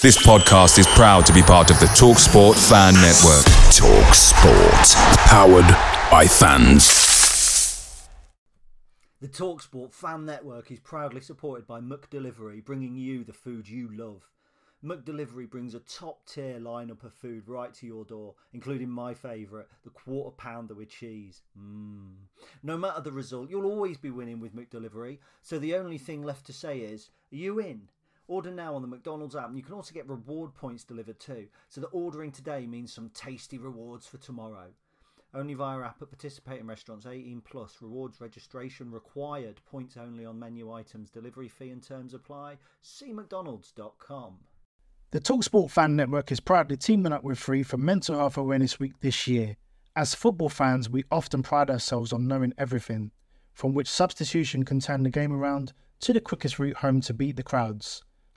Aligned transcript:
This 0.00 0.16
podcast 0.16 0.78
is 0.78 0.86
proud 0.86 1.26
to 1.26 1.32
be 1.32 1.42
part 1.42 1.72
of 1.72 1.80
the 1.80 1.86
TalkSport 1.86 2.54
Fan 2.54 2.94
Network. 2.94 3.44
TalkSport, 3.74 4.94
powered 5.26 5.66
by 6.08 6.24
fans. 6.24 8.08
The 9.20 9.26
TalkSport 9.26 9.92
Fan 9.92 10.24
Network 10.24 10.70
is 10.70 10.78
proudly 10.78 11.20
supported 11.20 11.66
by 11.66 11.80
McDelivery, 11.80 12.64
bringing 12.64 12.94
you 12.94 13.24
the 13.24 13.32
food 13.32 13.68
you 13.68 13.88
love. 13.90 14.30
McDelivery 14.84 15.50
brings 15.50 15.74
a 15.74 15.80
top 15.80 16.24
tier 16.26 16.60
lineup 16.60 17.02
of 17.02 17.12
food 17.12 17.48
right 17.48 17.74
to 17.74 17.84
your 17.84 18.04
door, 18.04 18.36
including 18.52 18.88
my 18.88 19.14
favourite, 19.14 19.66
the 19.82 19.90
quarter 19.90 20.30
pounder 20.30 20.74
with 20.74 20.90
cheese. 20.90 21.42
Mmm. 21.58 22.12
No 22.62 22.78
matter 22.78 23.00
the 23.00 23.10
result, 23.10 23.50
you'll 23.50 23.66
always 23.66 23.96
be 23.96 24.10
winning 24.10 24.38
with 24.38 24.54
McDelivery, 24.54 25.18
so 25.42 25.58
the 25.58 25.74
only 25.74 25.98
thing 25.98 26.22
left 26.22 26.46
to 26.46 26.52
say 26.52 26.78
is, 26.78 27.10
are 27.32 27.36
you 27.36 27.58
in? 27.58 27.88
Order 28.28 28.50
now 28.50 28.74
on 28.74 28.82
the 28.82 28.88
McDonald's 28.88 29.34
app, 29.34 29.48
and 29.48 29.56
you 29.56 29.62
can 29.62 29.74
also 29.74 29.94
get 29.94 30.06
reward 30.06 30.54
points 30.54 30.84
delivered 30.84 31.18
too. 31.18 31.48
So 31.70 31.80
that 31.80 31.88
ordering 31.88 32.30
today 32.30 32.66
means 32.66 32.92
some 32.92 33.10
tasty 33.14 33.56
rewards 33.56 34.06
for 34.06 34.18
tomorrow. 34.18 34.66
Only 35.34 35.54
via 35.54 35.80
app 35.80 36.00
at 36.02 36.10
participating 36.10 36.66
restaurants 36.66 37.06
18 37.06 37.40
plus. 37.40 37.78
Rewards 37.80 38.20
registration 38.20 38.90
required. 38.90 39.60
Points 39.70 39.96
only 39.96 40.26
on 40.26 40.38
menu 40.38 40.70
items. 40.70 41.10
Delivery 41.10 41.48
fee 41.48 41.70
and 41.70 41.82
terms 41.82 42.12
apply. 42.12 42.58
See 42.82 43.12
McDonald's.com. 43.12 44.38
The 45.10 45.20
Talksport 45.20 45.70
Fan 45.70 45.96
Network 45.96 46.30
is 46.30 46.40
proudly 46.40 46.76
teaming 46.76 47.12
up 47.14 47.24
with 47.24 47.38
Free 47.38 47.62
for 47.62 47.78
Mental 47.78 48.16
Health 48.16 48.36
Awareness 48.36 48.78
Week 48.78 48.92
this 49.00 49.26
year. 49.26 49.56
As 49.96 50.14
football 50.14 50.50
fans, 50.50 50.90
we 50.90 51.04
often 51.10 51.42
pride 51.42 51.70
ourselves 51.70 52.12
on 52.12 52.28
knowing 52.28 52.52
everything, 52.58 53.10
from 53.54 53.72
which 53.72 53.88
substitution 53.88 54.66
can 54.66 54.80
turn 54.80 55.02
the 55.02 55.10
game 55.10 55.32
around 55.32 55.72
to 56.00 56.12
the 56.12 56.20
quickest 56.20 56.58
route 56.58 56.76
home 56.76 57.00
to 57.00 57.14
beat 57.14 57.36
the 57.36 57.42
crowds. 57.42 58.02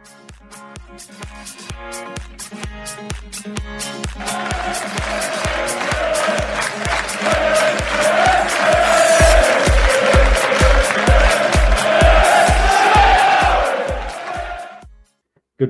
Good 0.00 0.08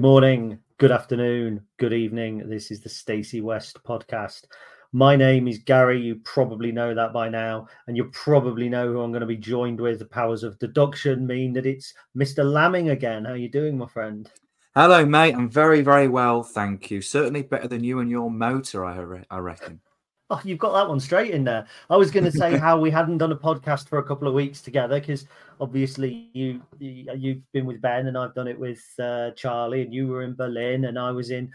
morning, 0.00 0.60
good 0.78 0.92
afternoon, 0.92 1.66
good 1.78 1.92
evening. 1.92 2.48
This 2.48 2.70
is 2.70 2.80
the 2.80 2.88
Stacey 2.88 3.40
West 3.40 3.82
podcast. 3.82 4.44
My 4.92 5.14
name 5.14 5.46
is 5.46 5.58
Gary. 5.58 6.00
You 6.00 6.16
probably 6.24 6.72
know 6.72 6.94
that 6.94 7.12
by 7.12 7.28
now, 7.28 7.68
and 7.86 7.96
you 7.96 8.06
probably 8.06 8.68
know 8.68 8.88
who 8.88 9.00
I'm 9.00 9.12
going 9.12 9.20
to 9.20 9.26
be 9.26 9.36
joined 9.36 9.80
with. 9.80 10.00
The 10.00 10.04
powers 10.06 10.42
of 10.42 10.58
deduction 10.58 11.24
mean 11.24 11.52
that 11.52 11.64
it's 11.64 11.94
Mr. 12.16 12.44
Lamming 12.44 12.90
again. 12.90 13.24
How 13.24 13.32
are 13.32 13.36
you 13.36 13.48
doing, 13.48 13.78
my 13.78 13.86
friend? 13.86 14.28
Hello, 14.74 15.06
mate. 15.06 15.36
I'm 15.36 15.48
very, 15.48 15.82
very 15.82 16.08
well, 16.08 16.42
thank 16.42 16.90
you. 16.90 17.02
Certainly 17.02 17.42
better 17.42 17.68
than 17.68 17.84
you 17.84 18.00
and 18.00 18.10
your 18.10 18.32
motor, 18.32 18.84
I, 18.84 18.96
re- 18.98 19.24
I 19.30 19.38
reckon. 19.38 19.80
Oh, 20.28 20.40
you've 20.44 20.58
got 20.58 20.72
that 20.72 20.88
one 20.88 21.00
straight 21.00 21.32
in 21.32 21.44
there. 21.44 21.66
I 21.88 21.96
was 21.96 22.10
going 22.10 22.24
to 22.24 22.32
say 22.32 22.56
how 22.56 22.78
we 22.78 22.90
hadn't 22.90 23.18
done 23.18 23.32
a 23.32 23.36
podcast 23.36 23.88
for 23.88 23.98
a 23.98 24.04
couple 24.04 24.26
of 24.26 24.34
weeks 24.34 24.60
together 24.60 25.00
because 25.00 25.26
obviously 25.60 26.30
you, 26.34 26.62
you 26.78 27.34
have 27.34 27.52
been 27.52 27.66
with 27.66 27.80
Ben 27.80 28.06
and 28.06 28.16
I've 28.16 28.34
done 28.34 28.46
it 28.46 28.58
with 28.58 28.80
uh, 29.00 29.32
Charlie 29.32 29.82
and 29.82 29.92
you 29.92 30.06
were 30.06 30.22
in 30.22 30.34
Berlin 30.34 30.84
and 30.84 30.98
I 30.98 31.10
was 31.10 31.30
in 31.30 31.50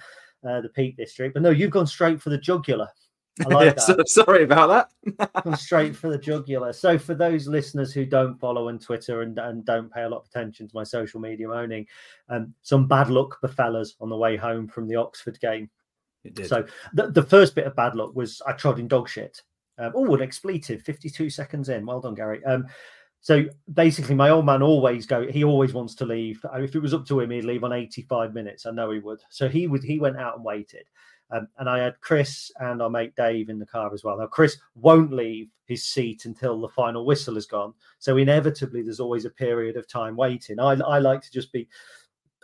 uh, 0.45 0.59
the 0.59 0.69
Peak 0.69 0.97
District. 0.97 1.33
But 1.33 1.43
no, 1.43 1.51
you've 1.51 1.71
gone 1.71 1.87
straight 1.87 2.21
for 2.21 2.31
the 2.31 2.37
jugular. 2.37 2.89
I 3.43 3.47
like 3.49 3.65
yeah, 3.77 3.81
so, 3.81 3.97
sorry 4.05 4.43
about 4.43 4.89
that. 5.03 5.59
straight 5.59 5.95
for 5.95 6.09
the 6.09 6.17
jugular. 6.17 6.71
So 6.71 6.97
for 6.97 7.15
those 7.15 7.47
listeners 7.47 7.93
who 7.93 8.05
don't 8.05 8.39
follow 8.39 8.69
on 8.69 8.79
Twitter 8.79 9.21
and, 9.21 9.37
and 9.39 9.65
don't 9.65 9.91
pay 9.91 10.03
a 10.03 10.09
lot 10.09 10.19
of 10.19 10.27
attention 10.27 10.67
to 10.67 10.75
my 10.75 10.83
social 10.83 11.19
media 11.19 11.49
owning, 11.49 11.85
um, 12.29 12.53
some 12.61 12.87
bad 12.87 13.09
luck 13.09 13.39
befell 13.41 13.75
us 13.75 13.95
on 13.99 14.09
the 14.09 14.17
way 14.17 14.37
home 14.37 14.67
from 14.67 14.87
the 14.87 14.95
Oxford 14.95 15.39
game. 15.39 15.69
So 16.43 16.65
the, 16.93 17.11
the 17.11 17.21
first 17.21 17.53
bit 17.53 17.67
of 17.67 17.75
bad 17.75 17.95
luck 17.95 18.15
was 18.15 18.41
I 18.47 18.53
trod 18.53 18.79
in 18.79 18.87
dog 18.87 19.09
shit. 19.09 19.41
Um, 19.77 19.91
oh, 19.93 20.15
an 20.15 20.21
expletive, 20.21 20.81
52 20.81 21.29
seconds 21.29 21.69
in. 21.69 21.85
Well 21.85 21.99
done, 21.99 22.15
Gary. 22.15 22.43
Um, 22.45 22.65
so 23.19 23.45
basically, 23.73 24.15
my 24.15 24.29
old 24.29 24.45
man 24.45 24.61
always 24.61 25.05
go. 25.05 25.27
He 25.27 25.43
always 25.43 25.73
wants 25.73 25.95
to 25.95 26.05
leave. 26.05 26.43
If 26.55 26.75
it 26.75 26.79
was 26.79 26.93
up 26.93 27.05
to 27.07 27.19
him, 27.19 27.31
he'd 27.31 27.43
leave 27.43 27.63
on 27.63 27.73
85 27.73 28.33
minutes. 28.33 28.65
I 28.65 28.71
know 28.71 28.91
he 28.91 28.99
would. 28.99 29.21
So 29.29 29.49
he 29.49 29.67
would. 29.67 29.83
He 29.83 29.99
went 29.99 30.17
out 30.17 30.35
and 30.35 30.45
waited. 30.45 30.87
Um, 31.31 31.47
and 31.57 31.69
I 31.69 31.79
had 31.79 31.99
Chris 32.01 32.51
and 32.59 32.81
our 32.81 32.89
mate 32.89 33.15
Dave 33.15 33.49
in 33.49 33.59
the 33.59 33.65
car 33.65 33.93
as 33.93 34.03
well. 34.03 34.17
Now 34.17 34.27
Chris 34.27 34.57
won't 34.75 35.11
leave 35.11 35.49
his 35.65 35.83
seat 35.83 36.25
until 36.25 36.61
the 36.61 36.69
final 36.69 37.05
whistle 37.05 37.35
has 37.35 37.47
gone. 37.47 37.73
So 37.99 38.17
inevitably, 38.17 38.83
there's 38.83 38.99
always 38.99 39.25
a 39.25 39.31
period 39.31 39.75
of 39.75 39.87
time 39.87 40.15
waiting. 40.15 40.59
I, 40.59 40.73
I 40.73 40.99
like 40.99 41.21
to 41.21 41.31
just 41.31 41.51
be. 41.51 41.67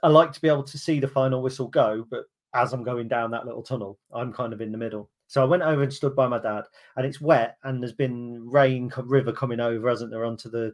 I 0.04 0.08
like 0.08 0.32
to 0.34 0.42
be 0.42 0.48
able 0.48 0.64
to 0.64 0.78
see 0.80 1.00
the 1.00 1.08
final 1.08 1.44
whistle 1.44 1.68
go, 1.68 2.08
but 2.10 2.26
as 2.54 2.74
I'm 2.74 2.84
going 2.84 3.08
down 3.08 3.32
that 3.32 3.46
little 3.46 3.64
tunnel. 3.64 3.98
I'm 4.14 4.34
kind 4.34 4.54
of 4.54 4.62
in 4.62 4.72
the 4.72 4.78
middle. 4.78 5.10
So 5.28 5.42
I 5.42 5.46
went 5.46 5.64
over 5.64 5.82
and 5.82 5.94
stood 5.94 6.14
by 6.14 6.28
my 6.28 6.40
dad, 6.40 6.64
and 6.98 7.06
it's 7.06 7.22
wet, 7.22 7.56
and 7.64 7.82
there's 7.82 7.94
been 7.94 8.50
rain, 8.50 8.92
river 8.98 9.32
coming 9.32 9.62
over, 9.62 9.88
hasn't 9.88 10.12
there, 10.12 10.26
onto 10.26 10.50
the. 10.50 10.74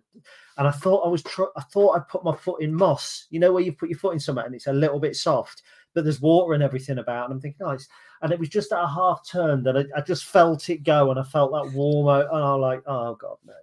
And 0.57 0.67
I 0.67 0.72
thought 0.72 1.06
I 1.06 1.09
was, 1.09 1.22
tr- 1.22 1.53
I 1.56 1.62
thought 1.62 1.96
I'd 1.96 2.07
put 2.07 2.23
my 2.23 2.35
foot 2.35 2.63
in 2.63 2.73
moss. 2.73 3.28
You 3.29 3.40
know 3.40 3.53
where 3.53 3.62
you 3.62 3.72
put 3.72 3.90
your 3.90 4.00
foot 4.00 4.13
in 4.13 4.19
something, 4.19 4.44
and 4.44 4.56
it's 4.56 4.66
a 4.66 4.73
little 4.73 5.00
bit 5.00 5.16
soft, 5.16 5.62
but 5.97 6.03
there's 6.03 6.22
water 6.22 6.53
and 6.53 6.62
everything 6.62 7.00
about. 7.00 7.25
And 7.25 7.34
I'm 7.34 7.41
thinking, 7.41 7.66
oh, 7.66 7.75
and 8.22 8.31
it 8.31 8.38
was 8.38 8.50
just 8.50 8.72
at 8.72 8.84
a 8.84 8.88
half 8.88 9.28
turn 9.28 9.63
that 9.63 9.75
I, 9.75 9.85
I 9.97 10.02
just 10.02 10.25
felt 10.25 10.69
it 10.69 10.84
go, 10.84 11.09
and 11.09 11.19
I 11.19 11.24
felt 11.24 11.52
that 11.53 11.74
warm, 11.74 12.08
and 12.08 12.30
I'm 12.30 12.62
like, 12.62 12.84
oh 12.85 13.16
god, 13.16 13.38
no. 13.44 13.53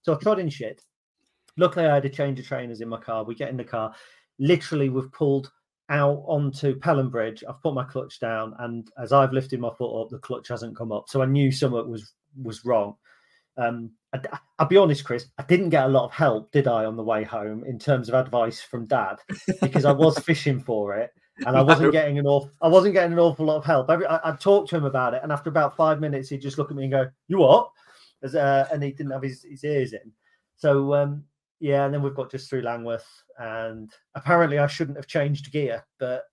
So 0.00 0.14
I 0.14 0.16
trod 0.16 0.38
in 0.38 0.48
shit. 0.48 0.80
Luckily, 1.58 1.84
I 1.84 1.92
had 1.96 2.06
a 2.06 2.08
change 2.08 2.40
of 2.40 2.46
trainers 2.46 2.80
in 2.80 2.88
my 2.88 2.96
car. 2.96 3.22
We 3.22 3.34
get 3.34 3.50
in 3.50 3.58
the 3.58 3.64
car. 3.64 3.94
Literally, 4.38 4.88
we've 4.88 5.12
pulled 5.12 5.52
out 5.90 6.24
onto 6.26 6.74
Pelham 6.76 7.10
Bridge. 7.10 7.44
I've 7.46 7.60
put 7.60 7.74
my 7.74 7.84
clutch 7.84 8.18
down, 8.18 8.54
and 8.60 8.90
as 8.98 9.12
I've 9.12 9.34
lifted 9.34 9.60
my 9.60 9.70
foot 9.76 10.00
up, 10.00 10.08
the 10.08 10.18
clutch 10.20 10.48
hasn't 10.48 10.78
come 10.78 10.90
up. 10.90 11.10
So 11.10 11.20
I 11.20 11.26
knew 11.26 11.52
something 11.52 11.90
was 11.90 12.14
was 12.42 12.64
wrong. 12.64 12.94
Um, 13.58 13.90
I, 14.14 14.20
will 14.58 14.68
be 14.68 14.78
honest, 14.78 15.04
Chris. 15.04 15.26
I 15.36 15.42
didn't 15.42 15.68
get 15.68 15.84
a 15.84 15.88
lot 15.88 16.06
of 16.06 16.12
help, 16.12 16.50
did 16.50 16.66
I, 16.66 16.86
on 16.86 16.96
the 16.96 17.02
way 17.02 17.24
home 17.24 17.62
in 17.66 17.78
terms 17.78 18.08
of 18.08 18.14
advice 18.14 18.62
from 18.62 18.86
Dad, 18.86 19.16
because 19.60 19.84
I 19.84 19.92
was 19.92 20.18
fishing 20.20 20.60
for 20.60 20.96
it, 20.96 21.10
and 21.38 21.56
I 21.56 21.62
wasn't 21.62 21.92
getting 21.92 22.18
an 22.18 22.26
awful. 22.26 22.50
I 22.62 22.68
wasn't 22.68 22.94
getting 22.94 23.12
an 23.12 23.18
awful 23.18 23.46
lot 23.46 23.56
of 23.56 23.64
help. 23.64 23.90
Every, 23.90 24.06
I, 24.06 24.30
I 24.30 24.36
talked 24.36 24.70
to 24.70 24.76
him 24.76 24.84
about 24.84 25.14
it, 25.14 25.20
and 25.22 25.32
after 25.32 25.50
about 25.50 25.76
five 25.76 26.00
minutes, 26.00 26.28
he'd 26.28 26.42
just 26.42 26.58
look 26.58 26.70
at 26.70 26.76
me 26.76 26.84
and 26.84 26.92
go, 26.92 27.10
"You 27.28 27.38
what?" 27.38 27.70
As, 28.22 28.34
uh, 28.34 28.68
and 28.72 28.82
he 28.82 28.92
didn't 28.92 29.12
have 29.12 29.22
his, 29.22 29.42
his 29.42 29.64
ears 29.64 29.92
in. 29.92 30.12
So 30.56 30.94
um, 30.94 31.24
yeah, 31.60 31.84
and 31.84 31.94
then 31.94 32.02
we've 32.02 32.14
got 32.14 32.30
just 32.30 32.48
through 32.48 32.62
Langworth, 32.62 33.08
and 33.38 33.92
apparently 34.14 34.58
I 34.58 34.66
shouldn't 34.66 34.96
have 34.96 35.06
changed 35.06 35.52
gear, 35.52 35.84
but 35.98 36.24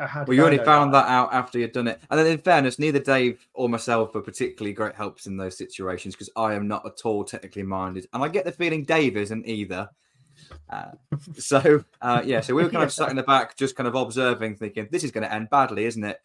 I 0.00 0.06
had. 0.06 0.28
Well, 0.28 0.36
you 0.36 0.44
only 0.44 0.58
found 0.58 0.94
that? 0.94 1.06
that 1.06 1.10
out 1.10 1.32
after 1.32 1.58
you'd 1.58 1.72
done 1.72 1.88
it, 1.88 2.00
and 2.10 2.18
then 2.18 2.26
in 2.26 2.38
fairness, 2.38 2.78
neither 2.78 2.98
Dave 2.98 3.46
or 3.54 3.68
myself 3.68 4.14
are 4.14 4.20
particularly 4.20 4.72
great 4.72 4.94
helps 4.94 5.26
in 5.26 5.36
those 5.36 5.56
situations 5.56 6.14
because 6.14 6.30
I 6.36 6.54
am 6.54 6.68
not 6.68 6.86
at 6.86 7.04
all 7.04 7.24
technically 7.24 7.64
minded, 7.64 8.06
and 8.12 8.22
I 8.22 8.28
get 8.28 8.44
the 8.44 8.52
feeling 8.52 8.84
Dave 8.84 9.16
isn't 9.16 9.46
either. 9.46 9.88
Uh, 10.68 10.92
so 11.38 11.84
uh, 12.00 12.22
yeah, 12.24 12.40
so 12.40 12.54
we 12.54 12.62
were 12.62 12.70
kind 12.70 12.84
of 12.84 12.92
sat 12.92 13.10
in 13.10 13.16
the 13.16 13.22
back, 13.22 13.56
just 13.56 13.76
kind 13.76 13.88
of 13.88 13.94
observing, 13.94 14.56
thinking 14.56 14.88
this 14.90 15.04
is 15.04 15.10
going 15.10 15.24
to 15.24 15.32
end 15.32 15.50
badly, 15.50 15.84
isn't 15.86 16.04
it? 16.04 16.20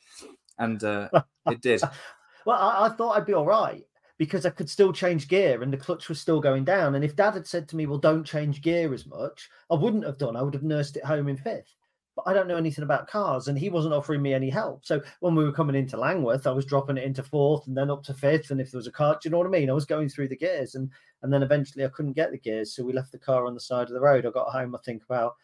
And 0.57 0.83
uh, 0.83 1.09
it 1.47 1.61
did. 1.61 1.81
well, 2.45 2.59
I, 2.59 2.87
I, 2.87 2.89
thought 2.89 3.17
I'd 3.17 3.25
be 3.25 3.33
all 3.33 3.45
right 3.45 3.83
because 4.17 4.45
I 4.45 4.51
could 4.51 4.69
still 4.69 4.93
change 4.93 5.27
gear 5.27 5.63
and 5.63 5.73
the 5.73 5.77
clutch 5.77 6.09
was 6.09 6.19
still 6.19 6.39
going 6.39 6.63
down. 6.63 6.95
And 6.95 7.03
if 7.03 7.15
dad 7.15 7.33
had 7.33 7.47
said 7.47 7.67
to 7.69 7.75
me, 7.75 7.85
Well, 7.85 7.97
don't 7.97 8.23
change 8.23 8.61
gear 8.61 8.93
as 8.93 9.05
much, 9.05 9.49
I 9.69 9.75
wouldn't 9.75 10.05
have 10.05 10.17
done. 10.17 10.35
I 10.35 10.41
would 10.41 10.53
have 10.53 10.63
nursed 10.63 10.97
it 10.97 11.05
home 11.05 11.27
in 11.27 11.37
fifth. 11.37 11.73
But 12.15 12.25
I 12.27 12.33
don't 12.33 12.47
know 12.47 12.57
anything 12.57 12.83
about 12.83 13.07
cars 13.07 13.47
and 13.47 13.57
he 13.57 13.69
wasn't 13.69 13.93
offering 13.93 14.21
me 14.21 14.33
any 14.33 14.49
help. 14.49 14.85
So 14.85 15.01
when 15.21 15.33
we 15.33 15.43
were 15.43 15.51
coming 15.51 15.75
into 15.75 15.97
Langworth, 15.97 16.45
I 16.45 16.51
was 16.51 16.65
dropping 16.65 16.97
it 16.97 17.03
into 17.03 17.23
fourth 17.23 17.65
and 17.65 17.75
then 17.75 17.89
up 17.89 18.03
to 18.03 18.13
fifth. 18.13 18.51
And 18.51 18.61
if 18.61 18.71
there 18.71 18.77
was 18.77 18.87
a 18.87 18.91
car, 18.91 19.15
do 19.15 19.27
you 19.27 19.31
know 19.31 19.39
what 19.39 19.47
I 19.47 19.49
mean? 19.49 19.69
I 19.69 19.73
was 19.73 19.85
going 19.85 20.09
through 20.09 20.27
the 20.27 20.37
gears 20.37 20.75
and 20.75 20.89
and 21.23 21.31
then 21.31 21.41
eventually 21.41 21.85
I 21.85 21.89
couldn't 21.89 22.13
get 22.13 22.31
the 22.31 22.37
gears. 22.37 22.75
So 22.75 22.83
we 22.83 22.93
left 22.93 23.11
the 23.11 23.17
car 23.17 23.47
on 23.47 23.53
the 23.53 23.59
side 23.59 23.87
of 23.87 23.93
the 23.93 24.01
road. 24.01 24.25
I 24.25 24.29
got 24.29 24.49
home, 24.49 24.75
I 24.75 24.79
think, 24.85 25.03
about 25.03 25.35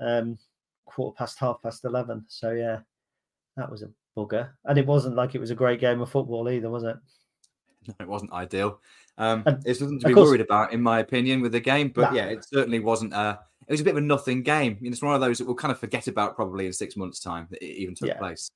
um, 0.00 0.36
quarter 0.84 1.16
past 1.16 1.38
half 1.38 1.62
past 1.62 1.84
11. 1.84 2.24
So 2.28 2.50
yeah, 2.50 2.80
that 3.56 3.70
was 3.70 3.82
a 3.82 3.90
bugger. 4.16 4.50
And 4.64 4.78
it 4.78 4.86
wasn't 4.86 5.14
like 5.14 5.34
it 5.34 5.40
was 5.40 5.52
a 5.52 5.54
great 5.54 5.80
game 5.80 6.00
of 6.00 6.10
football 6.10 6.50
either, 6.50 6.68
was 6.68 6.84
it? 6.84 6.96
no, 7.88 7.94
it 8.00 8.08
wasn't 8.08 8.32
ideal. 8.32 8.80
Um, 9.16 9.42
it's 9.64 9.80
nothing 9.80 10.00
to 10.00 10.08
be 10.08 10.14
course, 10.14 10.28
worried 10.28 10.40
about, 10.40 10.72
in 10.72 10.82
my 10.82 11.00
opinion, 11.00 11.40
with 11.40 11.52
the 11.52 11.60
game. 11.60 11.90
But 11.94 12.14
yeah, 12.14 12.26
it 12.26 12.44
certainly 12.44 12.80
wasn't 12.80 13.14
a. 13.14 13.40
It 13.68 13.72
was 13.72 13.80
a 13.80 13.84
bit 13.84 13.90
of 13.90 13.98
a 13.98 14.00
nothing 14.00 14.42
game. 14.42 14.78
You 14.80 14.88
know, 14.88 14.92
it's 14.92 15.02
one 15.02 15.14
of 15.14 15.20
those 15.20 15.38
that 15.38 15.46
we'll 15.46 15.54
kind 15.54 15.72
of 15.72 15.78
forget 15.78 16.08
about 16.08 16.34
probably 16.34 16.66
in 16.66 16.72
six 16.72 16.96
months' 16.96 17.20
time 17.20 17.46
that 17.50 17.62
it 17.62 17.80
even 17.80 17.94
took 17.94 18.08
yeah. 18.08 18.18
place. 18.18 18.50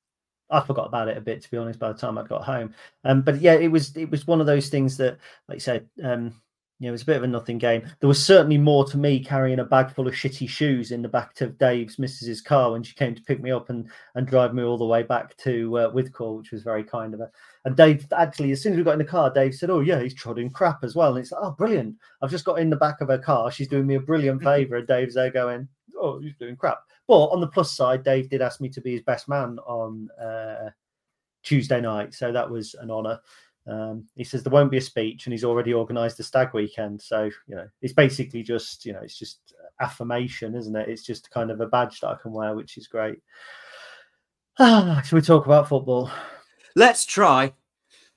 I 0.51 0.61
forgot 0.61 0.87
about 0.87 1.09
it 1.09 1.17
a 1.17 1.21
bit 1.21 1.43
to 1.43 1.51
be 1.51 1.57
honest. 1.57 1.79
By 1.79 1.93
the 1.93 1.99
time 1.99 2.19
I 2.19 2.25
got 2.25 2.45
home, 2.45 2.75
um, 3.05 3.23
but 3.23 3.41
yeah, 3.41 3.55
it 3.55 3.69
was 3.69 3.97
it 3.97 4.11
was 4.11 4.27
one 4.27 4.41
of 4.41 4.47
those 4.47 4.69
things 4.69 4.97
that, 4.99 5.19
like 5.49 5.57
you 5.57 5.61
said, 5.61 5.89
um, 6.03 6.41
you 6.83 6.89
know, 6.89 6.91
it 6.91 6.93
was 6.93 7.03
a 7.03 7.07
bit 7.07 7.17
of 7.19 7.23
a 7.23 7.29
nothing 7.29 7.59
game. 7.59 7.89
There 8.01 8.09
was 8.09 8.21
certainly 8.21 8.59
more 8.59 8.85
to 8.87 8.99
me 8.99 9.23
carrying 9.23 9.61
a 9.61 9.65
bag 9.65 9.95
full 9.95 10.09
of 10.09 10.15
shitty 10.15 10.49
shoes 10.49 10.91
in 10.91 11.01
the 11.01 11.09
back 11.09 11.41
of 11.41 11.57
Dave's 11.57 11.97
missus's 11.97 12.41
car 12.41 12.73
when 12.73 12.83
she 12.83 12.97
came 12.97 13.15
to 13.15 13.23
pick 13.23 13.41
me 13.41 13.53
up 13.53 13.71
and 13.71 13.89
and 14.17 14.27
drive 14.27 14.53
me 14.53 14.65
all 14.65 14.77
the 14.77 14.85
way 14.85 15.05
back 15.05 15.37
to 15.37 15.79
uh, 15.79 15.91
Withcourt, 15.93 16.39
which 16.39 16.51
was 16.51 16.65
very 16.65 16.83
kind 16.83 17.15
of 17.15 17.21
her. 17.21 17.31
And 17.65 17.77
Dave 17.77 18.05
actually, 18.13 18.51
as 18.51 18.61
soon 18.61 18.73
as 18.73 18.79
we 18.79 18.83
got 18.83 18.95
in 18.95 18.99
the 18.99 19.05
car, 19.05 19.33
Dave 19.33 19.55
said, 19.55 19.71
"Oh 19.71 19.79
yeah, 19.79 20.01
he's 20.01 20.13
trotting 20.13 20.51
crap 20.51 20.83
as 20.83 20.97
well." 20.97 21.11
And 21.11 21.21
it's 21.21 21.31
like, 21.31 21.41
"Oh, 21.41 21.53
brilliant! 21.53 21.95
I've 22.21 22.33
just 22.33 22.45
got 22.45 22.59
in 22.59 22.69
the 22.69 22.75
back 22.75 23.01
of 23.01 23.07
her 23.11 23.19
car. 23.19 23.53
She's 23.53 23.69
doing 23.69 23.87
me 23.87 23.95
a 23.95 24.01
brilliant 24.01 24.43
favor. 24.45 24.75
and 24.75 24.87
Dave's 24.89 25.15
there 25.15 25.31
going, 25.31 25.69
"Oh, 25.97 26.19
he's 26.19 26.35
doing 26.35 26.57
crap." 26.57 26.81
But 27.07 27.27
on 27.27 27.41
the 27.41 27.47
plus 27.47 27.77
side, 27.77 28.03
Dave 28.03 28.29
did 28.29 28.43
ask 28.43 28.61
me 28.61 28.69
to 28.71 28.81
be 28.81 28.91
his 28.91 29.03
best 29.03 29.29
man 29.29 29.61
on 29.69 30.09
uh, 30.21 30.71
Tuesday 31.45 31.81
night, 31.81 32.13
so 32.13 32.33
that 32.33 32.51
was 32.51 32.75
an 32.75 32.91
honour. 32.91 33.21
Um, 33.67 34.07
he 34.17 34.25
says 34.25 34.43
there 34.43 34.53
won't 34.53 34.71
be 34.73 34.79
a 34.79 34.81
speech, 34.83 35.27
and 35.27 35.33
he's 35.33 35.45
already 35.45 35.73
organised 35.73 36.19
a 36.21 36.23
stag 36.25 36.49
weekend. 36.53 37.01
So 37.01 37.31
you 37.47 37.55
know, 37.57 37.69
it's 37.81 37.93
basically 37.93 38.43
just 38.43 38.85
you 38.85 38.93
know, 38.93 39.01
it's 39.03 39.17
just 39.19 39.39
affirmation, 39.81 40.55
isn't 40.57 40.75
it? 40.77 40.89
It's 40.89 41.05
just 41.05 41.31
kind 41.31 41.51
of 41.51 41.61
a 41.61 41.67
badge 41.67 42.01
that 42.01 42.09
I 42.09 42.17
can 42.21 42.33
wear, 42.33 42.55
which 42.57 42.77
is 42.77 42.89
great. 42.89 43.19
Ah, 44.59 45.01
should 45.05 45.17
we 45.17 45.23
talk 45.23 45.47
about 45.47 45.69
football? 45.69 46.11
Let's 46.77 47.05
try. 47.07 47.53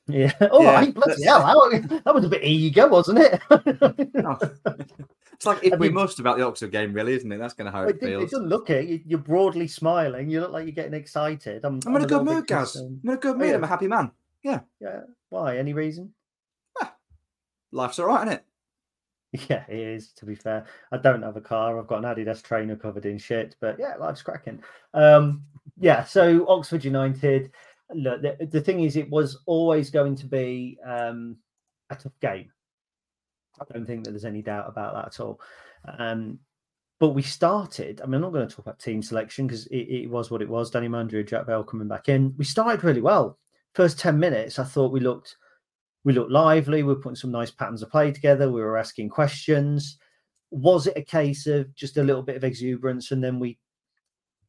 Yeah. 0.08 0.32
All 0.52 0.64
Yeah, 0.64 0.74
right. 0.74 0.94
Bloody 0.94 1.24
hell, 1.24 1.40
that, 2.06 2.14
was 2.14 2.26
a 2.26 2.30
bit 2.30 2.44
eager, 2.44 2.88
wasn't 2.88 3.20
it? 3.20 3.42
Oh. 4.26 4.38
It's 5.34 5.46
like 5.46 5.64
if 5.66 5.74
I 5.74 5.76
we 5.76 5.90
must 5.90 6.20
about 6.20 6.38
the 6.38 6.46
Oxford 6.46 6.72
game, 6.72 6.94
really, 6.94 7.14
isn't 7.14 7.30
it? 7.30 7.38
That's 7.40 7.54
kind 7.54 7.68
of 7.68 7.74
how 7.74 7.84
it, 7.84 7.90
it 7.90 8.00
didn't- 8.00 8.08
it 8.08 8.18
feels. 8.20 8.32
doesn't 8.32 8.48
look 8.48 8.70
it. 8.70 8.86
You- 8.88 9.02
You're 9.06 9.20
broadly 9.20 9.68
smiling. 9.68 10.30
You 10.30 10.40
look 10.40 10.52
like 10.52 10.64
you're 10.66 10.72
getting 10.72 10.94
excited. 10.94 11.66
I'm, 11.66 11.80
I'm 11.86 11.96
in 11.98 12.04
a 12.04 12.08
good 12.08 12.24
mood, 12.24 12.48
Gaz. 12.48 12.78
I'm 12.78 13.02
in 13.04 13.10
a 13.10 13.18
good 13.18 13.36
Oh, 13.36 13.38
mood. 13.40 13.50
yeah. 13.50 13.56
I'm 13.56 13.64
a 13.64 13.68
happy 13.68 13.88
man. 13.88 14.12
Yeah. 14.46 14.60
Yeah. 14.80 15.02
Why? 15.30 15.58
Any 15.58 15.74
reason? 15.74 16.14
Life's 17.72 17.98
all 17.98 18.06
right, 18.06 18.28
isn't 18.28 18.40
it? 18.40 18.46
Yeah, 19.50 19.66
it 19.68 19.80
is. 19.80 20.14
To 20.14 20.26
be 20.26 20.36
fair, 20.36 20.66
I 20.94 20.98
don't 20.98 21.24
have 21.24 21.36
a 21.36 21.42
car. 21.42 21.78
I've 21.78 21.88
got 21.88 22.06
an 22.06 22.06
Adidas 22.06 22.42
trainer 22.42 22.78
covered 22.78 23.06
in 23.06 23.18
shit, 23.18 23.58
but 23.60 23.78
yeah, 23.78 23.96
life's 24.00 24.22
cracking. 24.22 24.64
Um, 24.94 25.44
yeah. 25.78 26.06
So 26.06 26.48
Oxford 26.48 26.86
United. 26.86 27.52
Look, 27.94 28.22
the, 28.22 28.48
the 28.50 28.62
thing 28.62 28.82
is, 28.82 28.96
it 28.96 29.10
was 29.10 29.40
always 29.46 29.90
going 29.90 30.16
to 30.16 30.26
be 30.26 30.78
um, 30.86 31.36
a 31.90 31.96
tough 31.96 32.18
game. 32.22 32.50
I 33.60 33.66
don't 33.74 33.86
think 33.86 34.06
that 34.06 34.12
there's 34.12 34.24
any 34.24 34.42
doubt 34.42 34.70
about 34.70 34.94
that 34.94 35.08
at 35.08 35.20
all. 35.20 35.42
Um, 36.00 36.40
but 37.02 37.10
we 37.10 37.22
started. 37.22 38.00
I 38.00 38.06
mean, 38.06 38.16
I'm 38.16 38.22
not 38.22 38.32
going 38.32 38.48
to 38.48 38.56
talk 38.56 38.66
about 38.66 38.80
team 38.80 39.02
selection 39.02 39.48
because 39.48 39.68
it, 39.68 40.04
it 40.04 40.10
was 40.10 40.32
what 40.32 40.44
it 40.44 40.50
was. 40.50 40.70
Danny 40.70 40.88
Mandroiu, 40.88 41.28
Jack 41.28 41.46
Vale 41.46 41.66
coming 41.66 41.90
back 41.90 42.08
in. 42.08 42.34
We 42.38 42.46
started 42.46 42.86
really 42.86 43.02
well. 43.02 43.38
First 43.76 44.00
ten 44.00 44.20
minutes, 44.20 44.58
I 44.58 44.64
thought 44.64 44.92
we 44.92 45.00
looked 45.00 45.36
we 46.04 46.14
looked 46.14 46.32
lively. 46.32 46.84
We 46.84 46.94
were 46.94 47.02
putting 47.02 47.16
some 47.16 47.32
nice 47.32 47.52
patterns 47.52 47.82
of 47.84 47.92
play 47.92 48.12
together. 48.12 48.52
We 48.52 48.62
were 48.62 48.78
asking 48.78 49.10
questions. 49.10 49.98
Was 50.52 50.88
it 50.88 50.98
a 50.98 51.02
case 51.02 51.46
of 51.48 51.74
just 51.76 51.98
a 51.98 52.04
little 52.04 52.22
bit 52.22 52.38
of 52.38 52.44
exuberance 52.44 53.12
and 53.12 53.24
then 53.24 53.40
we 53.40 53.58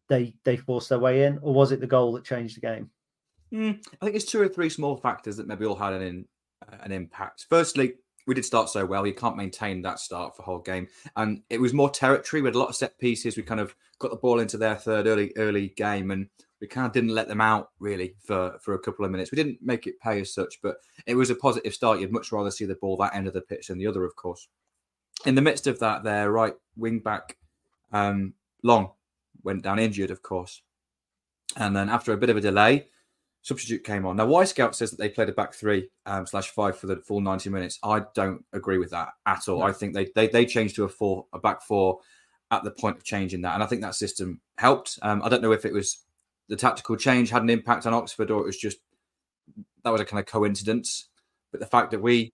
they 0.09 0.35
they 0.45 0.57
forced 0.57 0.89
their 0.89 0.99
way 0.99 1.25
in, 1.25 1.39
or 1.43 1.53
was 1.53 1.73
it 1.73 1.81
the 1.81 1.87
goal 1.87 2.13
that 2.13 2.25
changed 2.25 2.57
the 2.57 2.61
game? 2.61 2.91
Mm, 3.53 3.81
I 4.01 4.05
think 4.05 4.17
it's 4.17 4.31
two 4.31 4.41
or 4.41 4.49
three 4.49 4.71
small 4.71 4.97
factors 4.97 5.37
that 5.37 5.47
maybe 5.47 5.65
all 5.65 5.77
had 5.77 5.93
an 5.93 6.03
in, 6.03 6.25
an 6.81 6.93
impact. 6.93 7.47
Firstly, 7.49 7.95
we 8.27 8.35
did 8.35 8.45
start 8.45 8.69
so 8.69 8.85
well. 8.85 9.07
You 9.07 9.15
can't 9.15 9.37
maintain 9.37 9.83
that 9.83 10.01
start 10.01 10.37
for 10.37 10.43
whole 10.43 10.61
game, 10.61 10.89
and 11.17 11.43
it 11.51 11.61
was 11.61 11.73
more 11.73 11.91
territory. 11.91 12.43
We 12.43 12.49
had 12.49 12.55
a 12.55 12.61
lot 12.61 12.69
of 12.69 12.77
set 12.77 12.99
pieces. 12.99 13.37
We 13.37 13.43
kind 13.43 13.61
of 13.61 13.75
got 13.99 14.11
the 14.11 14.17
ball 14.17 14.41
into 14.41 14.59
their 14.59 14.77
third 14.77 15.07
early 15.07 15.33
early 15.37 15.69
game, 15.77 16.11
and 16.11 16.29
we 16.61 16.67
kind 16.67 16.87
of 16.87 16.93
didn't 16.93 17.15
let 17.15 17.29
them 17.29 17.41
out 17.41 17.71
really 17.79 18.15
for 18.25 18.59
for 18.61 18.75
a 18.75 18.79
couple 18.79 19.05
of 19.05 19.11
minutes. 19.11 19.31
We 19.31 19.37
didn't 19.37 19.59
make 19.61 19.87
it 19.87 20.01
pay 20.01 20.21
as 20.21 20.33
such, 20.33 20.61
but 20.63 20.77
it 21.07 21.15
was 21.15 21.31
a 21.31 21.35
positive 21.35 21.75
start. 21.75 22.01
You'd 22.01 22.13
much 22.13 22.33
rather 22.33 22.51
see 22.51 22.65
the 22.65 22.77
ball 22.77 22.97
that 22.99 23.15
end 23.15 23.27
of 23.27 23.35
the 23.35 23.43
pitch 23.43 23.69
than 23.69 23.79
the 23.79 23.87
other, 23.87 24.05
of 24.05 24.17
course. 24.17 24.49
In 25.25 25.35
the 25.35 25.43
midst 25.43 25.67
of 25.67 25.79
that, 25.81 26.05
their 26.05 26.31
right 26.31 26.55
wing 26.77 27.01
back, 27.01 27.37
um, 27.93 28.35
Long, 28.63 28.91
went 29.43 29.63
down 29.63 29.79
injured, 29.79 30.11
of 30.11 30.23
course, 30.23 30.63
and 31.57 31.75
then 31.75 31.89
after 31.89 32.13
a 32.13 32.17
bit 32.17 32.31
of 32.31 32.37
a 32.37 32.41
delay 32.41 32.87
substitute 33.47 33.85
came 33.85 34.05
on. 34.05 34.17
Now, 34.17 34.27
Wyscout 34.27 34.75
says 34.75 34.91
that 34.91 34.99
they 34.99 35.09
played 35.09 35.29
a 35.29 35.33
back 35.33 35.55
three 35.55 35.89
um, 36.05 36.27
slash 36.27 36.51
five 36.51 36.77
for 36.77 36.89
the 36.89 36.97
full 36.97 37.21
90 37.21 37.49
minutes. 37.49 37.79
I 37.81 38.03
don't 38.17 38.45
agree 38.53 38.77
with 38.77 38.91
that 38.91 39.11
at 39.25 39.47
all. 39.49 39.63
I 39.63 39.71
think 39.71 39.95
they, 39.95 40.09
they 40.17 40.27
they 40.27 40.45
changed 40.45 40.75
to 40.77 40.85
a 40.85 40.89
four, 40.89 41.27
a 41.33 41.39
back 41.39 41.63
four 41.63 42.01
at 42.51 42.65
the 42.65 42.73
point 42.73 42.97
of 42.97 43.05
changing 43.05 43.43
that. 43.43 43.55
And 43.55 43.63
I 43.63 43.67
think 43.67 43.83
that 43.83 43.95
system 43.95 44.41
helped. 44.59 44.99
Um, 45.03 45.23
I 45.23 45.29
don't 45.29 45.43
know 45.43 45.53
if 45.53 45.65
it 45.65 45.73
was 45.73 46.06
the 46.49 46.57
tactical 46.57 46.97
change 46.97 47.31
had 47.31 47.43
an 47.43 47.51
impact 47.51 47.87
on 47.87 47.95
Oxford 47.95 48.31
or 48.31 48.43
it 48.43 48.47
was 48.47 48.57
just 48.57 48.79
that 49.85 49.91
was 49.91 50.01
a 50.01 50.05
kind 50.05 50.21
of 50.21 50.27
coincidence. 50.27 51.09
But 51.53 51.61
the 51.61 51.67
fact 51.67 51.91
that 51.93 52.03
we 52.03 52.33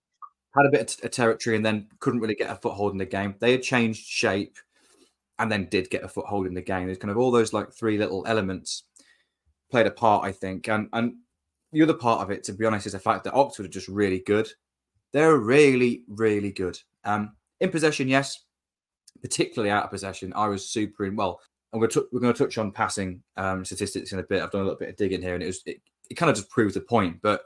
had 0.55 0.65
a 0.65 0.71
bit 0.71 0.97
of, 1.03 1.11
territory 1.11 1.55
and 1.55 1.65
then 1.65 1.87
couldn't 1.99 2.19
really 2.19 2.35
get 2.35 2.51
a 2.51 2.55
foothold 2.55 2.91
in 2.91 2.97
the 2.97 3.05
game, 3.05 3.35
they 3.39 3.51
had 3.51 3.63
changed 3.63 4.05
shape 4.05 4.57
and 5.39 5.51
then 5.51 5.67
did 5.69 5.89
get 5.89 6.03
a 6.03 6.07
foothold 6.07 6.47
in 6.47 6.53
the 6.53 6.61
game. 6.61 6.85
There's 6.85 6.97
kind 6.97 7.11
of 7.11 7.17
all 7.17 7.31
those 7.31 7.53
like 7.53 7.71
three 7.71 7.97
little 7.97 8.25
elements 8.27 8.83
played 9.71 9.87
a 9.87 9.91
part, 9.91 10.25
I 10.25 10.31
think. 10.31 10.67
And 10.67 10.89
and 10.93 11.15
the 11.71 11.81
other 11.81 11.93
part 11.93 12.21
of 12.21 12.29
it, 12.29 12.43
to 12.45 12.53
be 12.53 12.65
honest, 12.65 12.85
is 12.85 12.93
the 12.93 12.99
fact 12.99 13.23
that 13.23 13.33
Oxford 13.33 13.65
are 13.65 13.69
just 13.69 13.87
really 13.87 14.19
good. 14.19 14.47
They're 15.11 15.37
really, 15.37 16.03
really 16.07 16.51
good. 16.51 16.79
Um, 17.03 17.35
in 17.59 17.69
possession, 17.69 18.07
yes, 18.07 18.43
particularly 19.21 19.71
out 19.71 19.85
of 19.85 19.89
possession. 19.89 20.33
I 20.35 20.47
was 20.47 20.69
super 20.69 21.05
in. 21.05 21.15
Well, 21.15 21.39
Going 21.73 21.89
to 21.89 22.07
we're 22.11 22.19
going 22.19 22.33
to 22.33 22.37
touch 22.43 22.57
on 22.57 22.71
passing 22.71 23.23
um, 23.35 23.65
statistics 23.65 24.11
in 24.11 24.19
a 24.19 24.23
bit. 24.23 24.41
I've 24.41 24.51
done 24.51 24.61
a 24.61 24.65
little 24.65 24.79
bit 24.79 24.89
of 24.89 24.95
digging 24.95 25.21
here, 25.21 25.33
and 25.33 25.43
it 25.43 25.47
was 25.47 25.61
it, 25.65 25.81
it 26.09 26.15
kind 26.15 26.29
of 26.29 26.35
just 26.35 26.49
proves 26.49 26.75
the 26.75 26.81
point. 26.81 27.19
But 27.21 27.41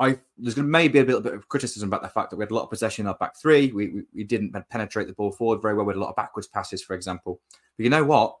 I 0.00 0.18
there's 0.36 0.54
going 0.54 0.66
to 0.66 0.70
maybe 0.70 0.98
a 0.98 1.04
little 1.04 1.20
bit 1.20 1.34
of 1.34 1.48
criticism 1.48 1.88
about 1.88 2.02
the 2.02 2.08
fact 2.08 2.30
that 2.30 2.36
we 2.36 2.42
had 2.42 2.50
a 2.50 2.54
lot 2.54 2.64
of 2.64 2.70
possession 2.70 3.04
in 3.04 3.08
our 3.08 3.14
back 3.14 3.36
three. 3.40 3.70
We, 3.72 3.88
we 3.88 4.02
we 4.14 4.24
didn't 4.24 4.52
penetrate 4.68 5.06
the 5.06 5.12
ball 5.12 5.30
forward 5.30 5.62
very 5.62 5.74
well. 5.74 5.86
We 5.86 5.92
had 5.92 5.98
a 5.98 6.00
lot 6.00 6.10
of 6.10 6.16
backwards 6.16 6.48
passes, 6.48 6.82
for 6.82 6.94
example. 6.94 7.40
But 7.76 7.84
you 7.84 7.90
know 7.90 8.04
what? 8.04 8.36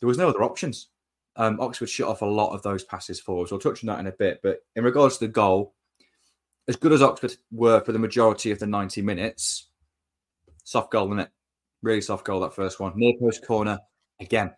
There 0.00 0.06
was 0.06 0.18
no 0.18 0.28
other 0.28 0.44
options 0.44 0.88
um, 1.36 1.60
Oxford 1.60 1.88
shut 1.88 2.08
off 2.08 2.22
a 2.22 2.26
lot 2.26 2.52
of 2.52 2.62
those 2.62 2.84
passes 2.84 3.20
forward. 3.20 3.48
So 3.48 3.56
I'll 3.56 3.60
touch 3.60 3.82
on 3.82 3.88
that 3.88 4.00
in 4.00 4.06
a 4.06 4.12
bit. 4.12 4.40
But 4.42 4.60
in 4.76 4.84
regards 4.84 5.18
to 5.18 5.26
the 5.26 5.32
goal, 5.32 5.74
as 6.68 6.76
good 6.76 6.92
as 6.92 7.02
Oxford 7.02 7.34
were 7.50 7.80
for 7.80 7.92
the 7.92 7.98
majority 7.98 8.50
of 8.50 8.58
the 8.58 8.66
90 8.66 9.02
minutes, 9.02 9.68
soft 10.64 10.92
goal, 10.92 11.06
isn't 11.08 11.20
it? 11.20 11.30
Really 11.82 12.00
soft 12.00 12.24
goal, 12.24 12.40
that 12.40 12.54
first 12.54 12.80
one. 12.80 12.92
Near 12.94 13.14
post 13.18 13.46
corner 13.46 13.78
again. 14.22 14.52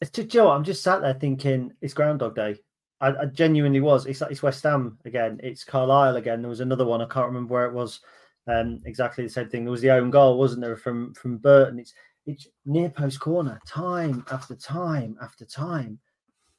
It's 0.00 0.10
Joe. 0.10 0.50
I'm 0.50 0.64
just 0.64 0.82
sat 0.82 1.00
there 1.00 1.14
thinking 1.14 1.72
it's 1.80 1.94
Groundhog 1.94 2.34
Day. 2.34 2.56
I, 3.00 3.08
I 3.08 3.26
genuinely 3.26 3.80
was. 3.80 4.06
It's 4.06 4.22
it's 4.22 4.42
West 4.42 4.62
Ham 4.64 4.98
again. 5.04 5.40
It's 5.42 5.64
Carlisle 5.64 6.16
again. 6.16 6.42
There 6.42 6.48
was 6.48 6.60
another 6.60 6.84
one. 6.84 7.00
I 7.00 7.06
can't 7.06 7.26
remember 7.26 7.54
where 7.54 7.66
it 7.66 7.74
was. 7.74 8.00
Um, 8.46 8.80
exactly 8.84 9.24
the 9.24 9.30
same 9.30 9.48
thing. 9.48 9.64
There 9.64 9.70
was 9.70 9.80
the 9.80 9.90
own 9.90 10.10
goal, 10.10 10.38
wasn't 10.38 10.62
there, 10.62 10.76
from 10.76 11.14
from 11.14 11.38
Burton? 11.38 11.78
It's 11.78 11.94
it's 12.26 12.48
near 12.66 12.90
post 12.90 13.20
corner, 13.20 13.60
time 13.66 14.24
after 14.30 14.54
time 14.54 15.16
after 15.22 15.44
time. 15.44 15.98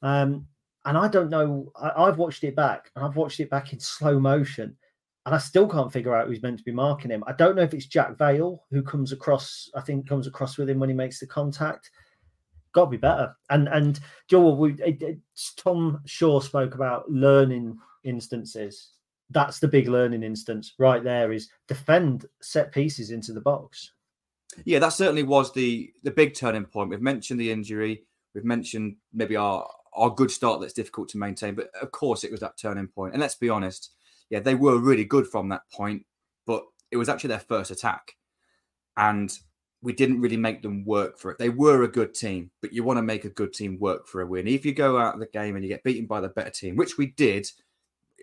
Um, 0.02 0.46
and 0.84 0.96
I 0.96 1.08
don't 1.08 1.30
know. 1.30 1.72
I, 1.80 2.04
I've 2.04 2.18
watched 2.18 2.44
it 2.44 2.56
back, 2.56 2.90
and 2.96 3.04
I've 3.04 3.16
watched 3.16 3.40
it 3.40 3.50
back 3.50 3.72
in 3.72 3.80
slow 3.80 4.18
motion, 4.18 4.76
and 5.26 5.34
I 5.34 5.38
still 5.38 5.68
can't 5.68 5.92
figure 5.92 6.14
out 6.14 6.28
who's 6.28 6.42
meant 6.42 6.58
to 6.58 6.64
be 6.64 6.72
marking 6.72 7.10
him. 7.10 7.24
I 7.26 7.32
don't 7.32 7.56
know 7.56 7.62
if 7.62 7.74
it's 7.74 7.86
Jack 7.86 8.16
Vale 8.18 8.64
who 8.70 8.82
comes 8.82 9.12
across. 9.12 9.70
I 9.74 9.80
think 9.80 10.08
comes 10.08 10.26
across 10.26 10.58
with 10.58 10.70
him 10.70 10.78
when 10.78 10.88
he 10.88 10.94
makes 10.94 11.20
the 11.20 11.26
contact. 11.26 11.90
Got 12.76 12.84
to 12.84 12.90
be 12.90 12.96
better. 12.98 13.34
And 13.48 13.68
and 13.68 13.98
Joel, 14.28 14.58
we, 14.58 14.74
it, 14.74 15.00
it, 15.00 15.18
Tom 15.56 15.98
Shaw 16.04 16.40
spoke 16.40 16.74
about 16.74 17.10
learning 17.10 17.78
instances. 18.04 18.90
That's 19.30 19.60
the 19.60 19.66
big 19.66 19.88
learning 19.88 20.22
instance 20.22 20.74
right 20.78 21.02
there. 21.02 21.32
Is 21.32 21.48
defend 21.68 22.26
set 22.42 22.72
pieces 22.72 23.12
into 23.12 23.32
the 23.32 23.40
box. 23.40 23.92
Yeah, 24.66 24.78
that 24.80 24.90
certainly 24.90 25.22
was 25.22 25.54
the 25.54 25.90
the 26.02 26.10
big 26.10 26.34
turning 26.34 26.66
point. 26.66 26.90
We've 26.90 27.00
mentioned 27.00 27.40
the 27.40 27.50
injury. 27.50 28.04
We've 28.34 28.44
mentioned 28.44 28.96
maybe 29.14 29.36
our 29.36 29.66
our 29.94 30.10
good 30.10 30.30
start 30.30 30.60
that's 30.60 30.74
difficult 30.74 31.08
to 31.08 31.18
maintain, 31.18 31.54
but 31.54 31.70
of 31.80 31.90
course 31.92 32.24
it 32.24 32.30
was 32.30 32.40
that 32.40 32.58
turning 32.58 32.88
point. 32.88 33.14
And 33.14 33.22
let's 33.22 33.36
be 33.36 33.48
honest, 33.48 33.92
yeah, 34.28 34.40
they 34.40 34.54
were 34.54 34.76
really 34.76 35.06
good 35.06 35.26
from 35.26 35.48
that 35.48 35.62
point, 35.72 36.04
but 36.46 36.62
it 36.90 36.98
was 36.98 37.08
actually 37.08 37.28
their 37.28 37.38
first 37.38 37.70
attack, 37.70 38.16
and 38.98 39.34
we 39.86 39.92
didn't 39.92 40.20
really 40.20 40.36
make 40.36 40.62
them 40.62 40.84
work 40.84 41.16
for 41.16 41.30
it. 41.30 41.38
They 41.38 41.48
were 41.48 41.84
a 41.84 41.88
good 41.88 42.12
team, 42.12 42.50
but 42.60 42.72
you 42.72 42.82
want 42.82 42.96
to 42.96 43.02
make 43.02 43.24
a 43.24 43.30
good 43.30 43.52
team 43.52 43.78
work 43.78 44.08
for 44.08 44.20
a 44.20 44.26
win. 44.26 44.48
If 44.48 44.66
you 44.66 44.74
go 44.74 44.98
out 44.98 45.14
of 45.14 45.20
the 45.20 45.26
game 45.26 45.54
and 45.54 45.64
you 45.64 45.68
get 45.68 45.84
beaten 45.84 46.06
by 46.06 46.20
the 46.20 46.28
better 46.28 46.50
team, 46.50 46.74
which 46.74 46.98
we 46.98 47.12
did, 47.12 47.48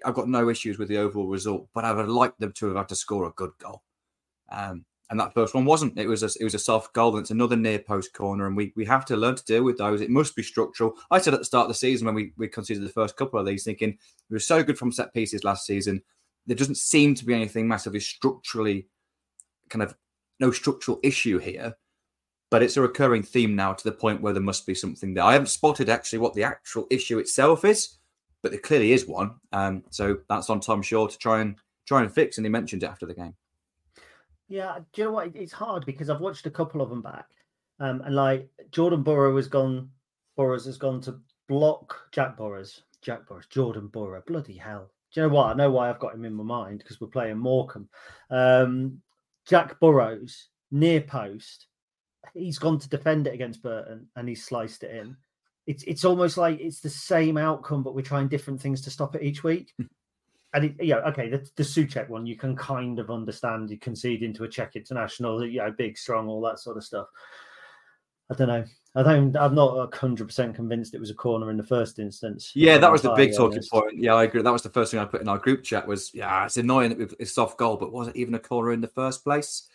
I've 0.03 0.13
got 0.13 0.27
no 0.27 0.49
issues 0.49 0.77
with 0.77 0.89
the 0.89 0.97
overall 0.97 1.29
result, 1.29 1.69
but 1.73 1.85
I 1.85 1.93
would 1.93 2.09
like 2.09 2.37
them 2.37 2.51
to 2.51 2.67
have 2.67 2.75
had 2.75 2.89
to 2.89 2.95
score 2.95 3.27
a 3.27 3.31
good 3.31 3.51
goal. 3.59 3.81
Um, 4.51 4.83
and 5.09 5.17
that 5.21 5.33
first 5.33 5.55
one 5.55 5.63
wasn't. 5.63 5.97
It 5.97 6.07
was 6.07 6.21
a 6.21 6.29
it 6.37 6.43
was 6.43 6.53
a 6.53 6.59
soft 6.59 6.91
goal, 6.91 7.15
and 7.15 7.21
it's 7.21 7.31
another 7.31 7.55
near 7.55 7.79
post 7.79 8.13
corner, 8.13 8.45
and 8.45 8.57
we 8.57 8.73
we 8.75 8.83
have 8.83 9.05
to 9.05 9.15
learn 9.15 9.35
to 9.35 9.45
deal 9.45 9.63
with 9.63 9.77
those. 9.77 10.01
It 10.01 10.09
must 10.09 10.35
be 10.35 10.43
structural. 10.43 10.95
I 11.11 11.19
said 11.19 11.33
at 11.33 11.39
the 11.39 11.45
start 11.45 11.65
of 11.65 11.69
the 11.69 11.75
season 11.75 12.07
when 12.07 12.15
we 12.15 12.33
we 12.35 12.49
considered 12.49 12.83
the 12.83 12.89
first 12.89 13.15
couple 13.15 13.39
of 13.39 13.45
these, 13.45 13.63
thinking 13.63 13.97
we 14.29 14.35
were 14.35 14.39
so 14.39 14.63
good 14.63 14.77
from 14.77 14.91
set 14.91 15.13
pieces 15.13 15.45
last 15.45 15.65
season. 15.65 16.01
There 16.45 16.57
doesn't 16.57 16.75
seem 16.75 17.15
to 17.15 17.25
be 17.25 17.33
anything 17.33 17.69
massively 17.69 18.01
structurally, 18.01 18.87
kind 19.69 19.83
of 19.83 19.95
no 20.43 20.51
structural 20.51 20.99
issue 21.03 21.37
here, 21.37 21.73
but 22.51 22.61
it's 22.61 22.75
a 22.75 22.81
recurring 22.81 23.23
theme 23.23 23.55
now 23.55 23.71
to 23.73 23.83
the 23.83 23.91
point 23.91 24.21
where 24.21 24.33
there 24.33 24.43
must 24.43 24.67
be 24.67 24.75
something 24.75 25.13
there. 25.13 25.23
I 25.23 25.33
haven't 25.33 25.47
spotted 25.47 25.89
actually 25.89 26.19
what 26.19 26.33
the 26.33 26.43
actual 26.43 26.85
issue 26.91 27.17
itself 27.19 27.63
is, 27.63 27.97
but 28.41 28.51
there 28.51 28.59
clearly 28.59 28.91
is 28.91 29.07
one. 29.07 29.35
Um, 29.53 29.83
so 29.89 30.19
that's 30.27 30.49
on 30.49 30.59
Tom 30.59 30.81
Shaw 30.81 31.07
to 31.07 31.17
try 31.17 31.39
and 31.39 31.55
try 31.85 32.01
and 32.01 32.13
fix. 32.13 32.37
And 32.37 32.45
he 32.45 32.49
mentioned 32.49 32.83
it 32.83 32.87
after 32.87 33.05
the 33.05 33.13
game. 33.13 33.33
Yeah, 34.49 34.79
do 34.91 35.01
you 35.01 35.07
know 35.07 35.13
what? 35.13 35.33
It's 35.33 35.53
hard 35.53 35.85
because 35.85 36.09
I've 36.09 36.19
watched 36.19 36.45
a 36.45 36.51
couple 36.51 36.81
of 36.81 36.89
them 36.89 37.01
back, 37.01 37.25
um, 37.79 38.01
and 38.01 38.13
like 38.13 38.49
Jordan 38.71 39.01
Burrow 39.01 39.35
has 39.37 39.47
gone, 39.47 39.89
Burrows 40.35 40.65
has 40.65 40.77
gone 40.77 40.99
to 41.01 41.19
block 41.47 42.09
Jack 42.11 42.35
Burroughs, 42.37 42.83
Jack 43.01 43.25
Burroughs, 43.27 43.47
Jordan 43.47 43.87
Burrow. 43.87 44.21
Bloody 44.27 44.57
hell! 44.57 44.91
Do 45.13 45.21
you 45.21 45.27
know 45.27 45.33
what? 45.33 45.47
I 45.47 45.53
know 45.53 45.71
why 45.71 45.89
I've 45.89 45.99
got 45.99 46.13
him 46.13 46.25
in 46.25 46.33
my 46.33 46.43
mind 46.43 46.79
because 46.79 46.99
we're 46.99 47.07
playing 47.07 47.37
Morecambe. 47.37 47.87
Um, 48.29 49.01
Jack 49.47 49.79
Burroughs 49.79 50.49
near 50.71 51.01
post. 51.01 51.67
He's 52.33 52.59
gone 52.59 52.79
to 52.79 52.89
defend 52.89 53.27
it 53.27 53.33
against 53.33 53.61
Burton 53.61 54.07
and 54.15 54.27
he's 54.27 54.43
sliced 54.43 54.83
it 54.83 54.95
in. 54.95 55.17
It's 55.65 55.83
it's 55.83 56.03
almost 56.03 56.37
like 56.37 56.59
it's 56.59 56.81
the 56.81 56.89
same 56.89 57.37
outcome, 57.37 57.83
but 57.83 57.95
we're 57.95 58.01
trying 58.01 58.27
different 58.27 58.61
things 58.61 58.81
to 58.81 58.89
stop 58.89 59.15
it 59.15 59.23
each 59.23 59.43
week. 59.43 59.73
Hmm. 59.77 59.85
and 60.53 60.65
it, 60.65 60.75
yeah, 60.79 60.97
okay, 60.97 61.29
the, 61.29 61.49
the 61.55 61.63
Souček 61.63 62.09
one 62.09 62.25
you 62.25 62.35
can 62.35 62.55
kind 62.55 62.99
of 62.99 63.09
understand. 63.09 63.69
You 63.69 63.77
concede 63.77 64.23
into 64.23 64.43
a 64.43 64.49
Czech 64.49 64.75
international, 64.75 65.45
you 65.45 65.59
know, 65.59 65.71
big, 65.71 65.97
strong, 65.97 66.27
all 66.27 66.41
that 66.41 66.59
sort 66.59 66.77
of 66.77 66.83
stuff. 66.83 67.07
I 68.31 68.35
don't 68.35 68.47
know. 68.47 68.65
I 68.95 69.01
don't. 69.01 69.35
I'm 69.35 69.55
not 69.55 69.93
hundred 69.95 70.27
percent 70.27 70.55
convinced 70.55 70.93
it 70.93 70.99
was 70.99 71.09
a 71.09 71.15
corner 71.15 71.49
in 71.49 71.57
the 71.57 71.63
first 71.63 71.97
instance. 71.97 72.51
Yeah, 72.53 72.77
that 72.77 72.91
was 72.91 73.01
the 73.01 73.13
big 73.15 73.35
talking 73.35 73.57
honest. 73.57 73.71
point. 73.71 73.97
Yeah, 73.97 74.13
I 74.13 74.25
agree. 74.25 74.43
That 74.43 74.53
was 74.53 74.61
the 74.61 74.69
first 74.69 74.91
thing 74.91 74.99
I 74.99 75.05
put 75.05 75.21
in 75.21 75.27
our 75.27 75.39
group 75.39 75.63
chat. 75.63 75.87
Was 75.87 76.11
yeah, 76.13 76.45
it's 76.45 76.57
annoying 76.57 76.97
that 76.97 77.15
it's 77.19 77.33
soft 77.33 77.57
goal, 77.57 77.77
but 77.77 77.91
was 77.91 78.09
it 78.09 78.15
even 78.15 78.35
a 78.35 78.39
corner 78.39 78.71
in 78.71 78.81
the 78.81 78.87
first 78.87 79.23
place? 79.23 79.67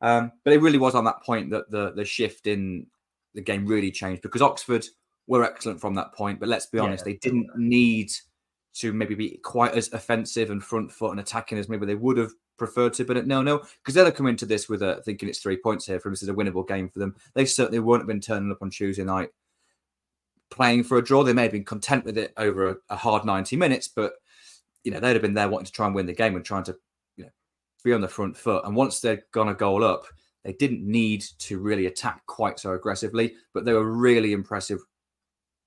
Um, 0.00 0.32
but 0.42 0.54
it 0.54 0.62
really 0.62 0.78
was 0.78 0.94
on 0.94 1.04
that 1.04 1.22
point 1.22 1.50
that 1.50 1.70
the 1.70 1.92
the 1.92 2.04
shift 2.04 2.46
in 2.46 2.86
the 3.34 3.42
game 3.42 3.66
really 3.66 3.90
changed 3.90 4.22
because 4.22 4.42
Oxford 4.42 4.86
were 5.26 5.44
excellent 5.44 5.80
from 5.80 5.94
that 5.94 6.14
point. 6.14 6.40
But 6.40 6.48
let's 6.48 6.66
be 6.66 6.78
honest, 6.78 7.06
yeah. 7.06 7.12
they 7.12 7.18
didn't 7.18 7.50
need 7.56 8.10
to 8.74 8.94
maybe 8.94 9.14
be 9.14 9.38
quite 9.44 9.74
as 9.74 9.92
offensive 9.92 10.50
and 10.50 10.64
front 10.64 10.90
foot 10.90 11.10
and 11.10 11.20
attacking 11.20 11.58
as 11.58 11.68
maybe 11.68 11.84
they 11.84 11.94
would 11.94 12.16
have 12.16 12.32
preferred 12.56 12.94
to. 12.94 13.04
But 13.04 13.26
no, 13.26 13.42
no, 13.42 13.58
because 13.58 13.94
they'll 13.94 14.10
come 14.10 14.26
into 14.26 14.46
this 14.46 14.68
with 14.68 14.82
a 14.82 15.02
thinking 15.04 15.28
it's 15.28 15.40
three 15.40 15.56
points 15.56 15.86
here 15.86 15.98
for 15.98 16.08
them. 16.08 16.12
This 16.12 16.22
is 16.22 16.28
a 16.28 16.34
winnable 16.34 16.66
game 16.66 16.88
for 16.88 16.98
them. 16.98 17.14
They 17.34 17.44
certainly 17.44 17.78
wouldn't 17.78 18.02
have 18.02 18.14
been 18.14 18.20
turning 18.20 18.50
up 18.50 18.62
on 18.62 18.70
Tuesday 18.70 19.04
night 19.04 19.30
playing 20.52 20.84
for 20.84 20.98
a 20.98 21.02
draw. 21.04 21.24
They 21.24 21.32
may 21.32 21.42
have 21.42 21.52
been 21.52 21.64
content 21.64 22.04
with 22.04 22.18
it 22.18 22.32
over 22.36 22.68
a, 22.68 22.76
a 22.90 22.96
hard 22.96 23.24
90 23.24 23.56
minutes, 23.56 23.88
but 23.88 24.12
you 24.84 24.92
know, 24.92 25.00
they'd 25.00 25.14
have 25.14 25.22
been 25.22 25.34
there 25.34 25.48
wanting 25.48 25.66
to 25.66 25.72
try 25.72 25.86
and 25.86 25.94
win 25.94 26.06
the 26.06 26.12
game 26.12 26.36
and 26.36 26.44
trying 26.44 26.64
to 26.64 26.76
you 27.16 27.24
know, 27.24 27.30
be 27.82 27.92
on 27.92 28.00
the 28.00 28.08
front 28.08 28.36
foot. 28.36 28.64
And 28.64 28.76
once 28.76 29.00
they'd 29.00 29.22
gone 29.32 29.48
a 29.48 29.54
goal 29.54 29.82
up, 29.82 30.04
they 30.44 30.52
didn't 30.52 30.82
need 30.82 31.24
to 31.38 31.58
really 31.58 31.86
attack 31.86 32.22
quite 32.26 32.58
so 32.58 32.72
aggressively, 32.72 33.34
but 33.54 33.64
they 33.64 33.72
were 33.72 33.90
really 33.90 34.32
impressive 34.32 34.80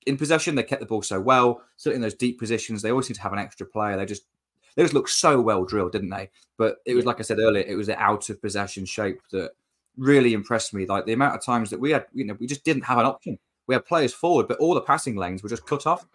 in 0.06 0.18
possession. 0.18 0.54
They 0.54 0.64
kept 0.64 0.82
the 0.82 0.86
ball 0.86 1.02
so 1.02 1.20
well, 1.20 1.62
certainly 1.78 1.96
in 1.98 2.02
those 2.02 2.14
deep 2.14 2.40
positions. 2.40 2.82
They 2.82 2.92
always 2.92 3.08
seem 3.08 3.16
to 3.16 3.22
have 3.22 3.34
an 3.34 3.40
extra 3.40 3.66
player. 3.66 3.98
They 3.98 4.06
just 4.06 4.26
they 4.76 4.84
just 4.84 4.94
looked 4.94 5.10
so 5.10 5.40
well 5.40 5.64
drilled, 5.64 5.94
didn't 5.94 6.10
they? 6.10 6.30
But 6.58 6.78
it 6.86 6.96
was 6.96 7.06
like 7.06 7.20
I 7.20 7.24
said 7.24 7.40
earlier, 7.40 7.64
it 7.66 7.76
was 7.76 7.88
the 7.88 8.00
out 8.00 8.30
of 8.30 8.42
possession 8.42 8.86
shape 8.86 9.20
that 9.32 9.52
really 9.98 10.34
impressed 10.34 10.74
me. 10.74 10.86
Like 10.86 11.06
the 11.06 11.14
amount 11.14 11.36
of 11.36 11.44
times 11.44 11.70
that 11.70 11.80
we 11.80 11.92
had, 11.92 12.06
you 12.14 12.26
know, 12.26 12.36
we 12.40 12.48
just 12.48 12.64
didn't 12.64 12.84
have 12.84 12.98
an 12.98 13.06
option. 13.06 13.38
We 13.68 13.76
had 13.76 13.86
players 13.86 14.14
forward, 14.14 14.48
but 14.48 14.60
all 14.60 14.74
the 14.74 14.82
passing 14.82 15.16
lanes 15.16 15.42
were 15.42 15.50
just 15.50 15.66
cut 15.66 15.88
off. 15.88 16.06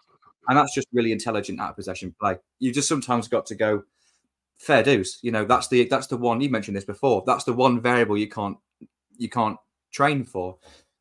And 0.47 0.57
that's 0.57 0.73
just 0.73 0.87
really 0.91 1.11
intelligent 1.11 1.59
out 1.59 1.71
of 1.71 1.75
possession 1.75 2.15
play. 2.19 2.37
You 2.59 2.71
just 2.73 2.87
sometimes 2.87 3.27
got 3.27 3.45
to 3.47 3.55
go, 3.55 3.83
fair 4.57 4.83
dues. 4.83 5.19
You 5.21 5.31
know, 5.31 5.45
that's 5.45 5.67
the 5.67 5.87
that's 5.87 6.07
the 6.07 6.17
one 6.17 6.41
you 6.41 6.49
mentioned 6.49 6.77
this 6.77 6.85
before. 6.85 7.23
That's 7.25 7.43
the 7.43 7.53
one 7.53 7.81
variable 7.81 8.17
you 8.17 8.29
can't 8.29 8.57
you 9.17 9.29
can't 9.29 9.57
train 9.91 10.23
for 10.23 10.57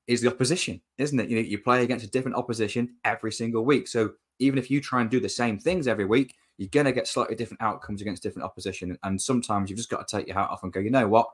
is 0.06 0.20
the 0.20 0.28
opposition, 0.28 0.80
isn't 0.98 1.18
it? 1.20 1.28
You 1.28 1.36
know, 1.36 1.42
you 1.42 1.58
play 1.58 1.84
against 1.84 2.04
a 2.04 2.10
different 2.10 2.36
opposition 2.36 2.96
every 3.04 3.32
single 3.32 3.64
week. 3.64 3.86
So 3.86 4.14
even 4.38 4.58
if 4.58 4.70
you 4.70 4.80
try 4.80 5.00
and 5.00 5.10
do 5.10 5.20
the 5.20 5.28
same 5.28 5.58
things 5.58 5.86
every 5.86 6.04
week, 6.04 6.34
you're 6.60 6.68
gonna 6.68 6.92
get 6.92 7.08
slightly 7.08 7.34
different 7.34 7.62
outcomes 7.62 8.02
against 8.02 8.22
different 8.22 8.44
opposition. 8.44 8.98
And 9.02 9.20
sometimes 9.20 9.70
you've 9.70 9.78
just 9.78 9.88
got 9.88 10.06
to 10.06 10.16
take 10.18 10.26
your 10.26 10.36
hat 10.36 10.50
off 10.50 10.62
and 10.62 10.70
go, 10.70 10.78
you 10.78 10.90
know 10.90 11.08
what? 11.08 11.26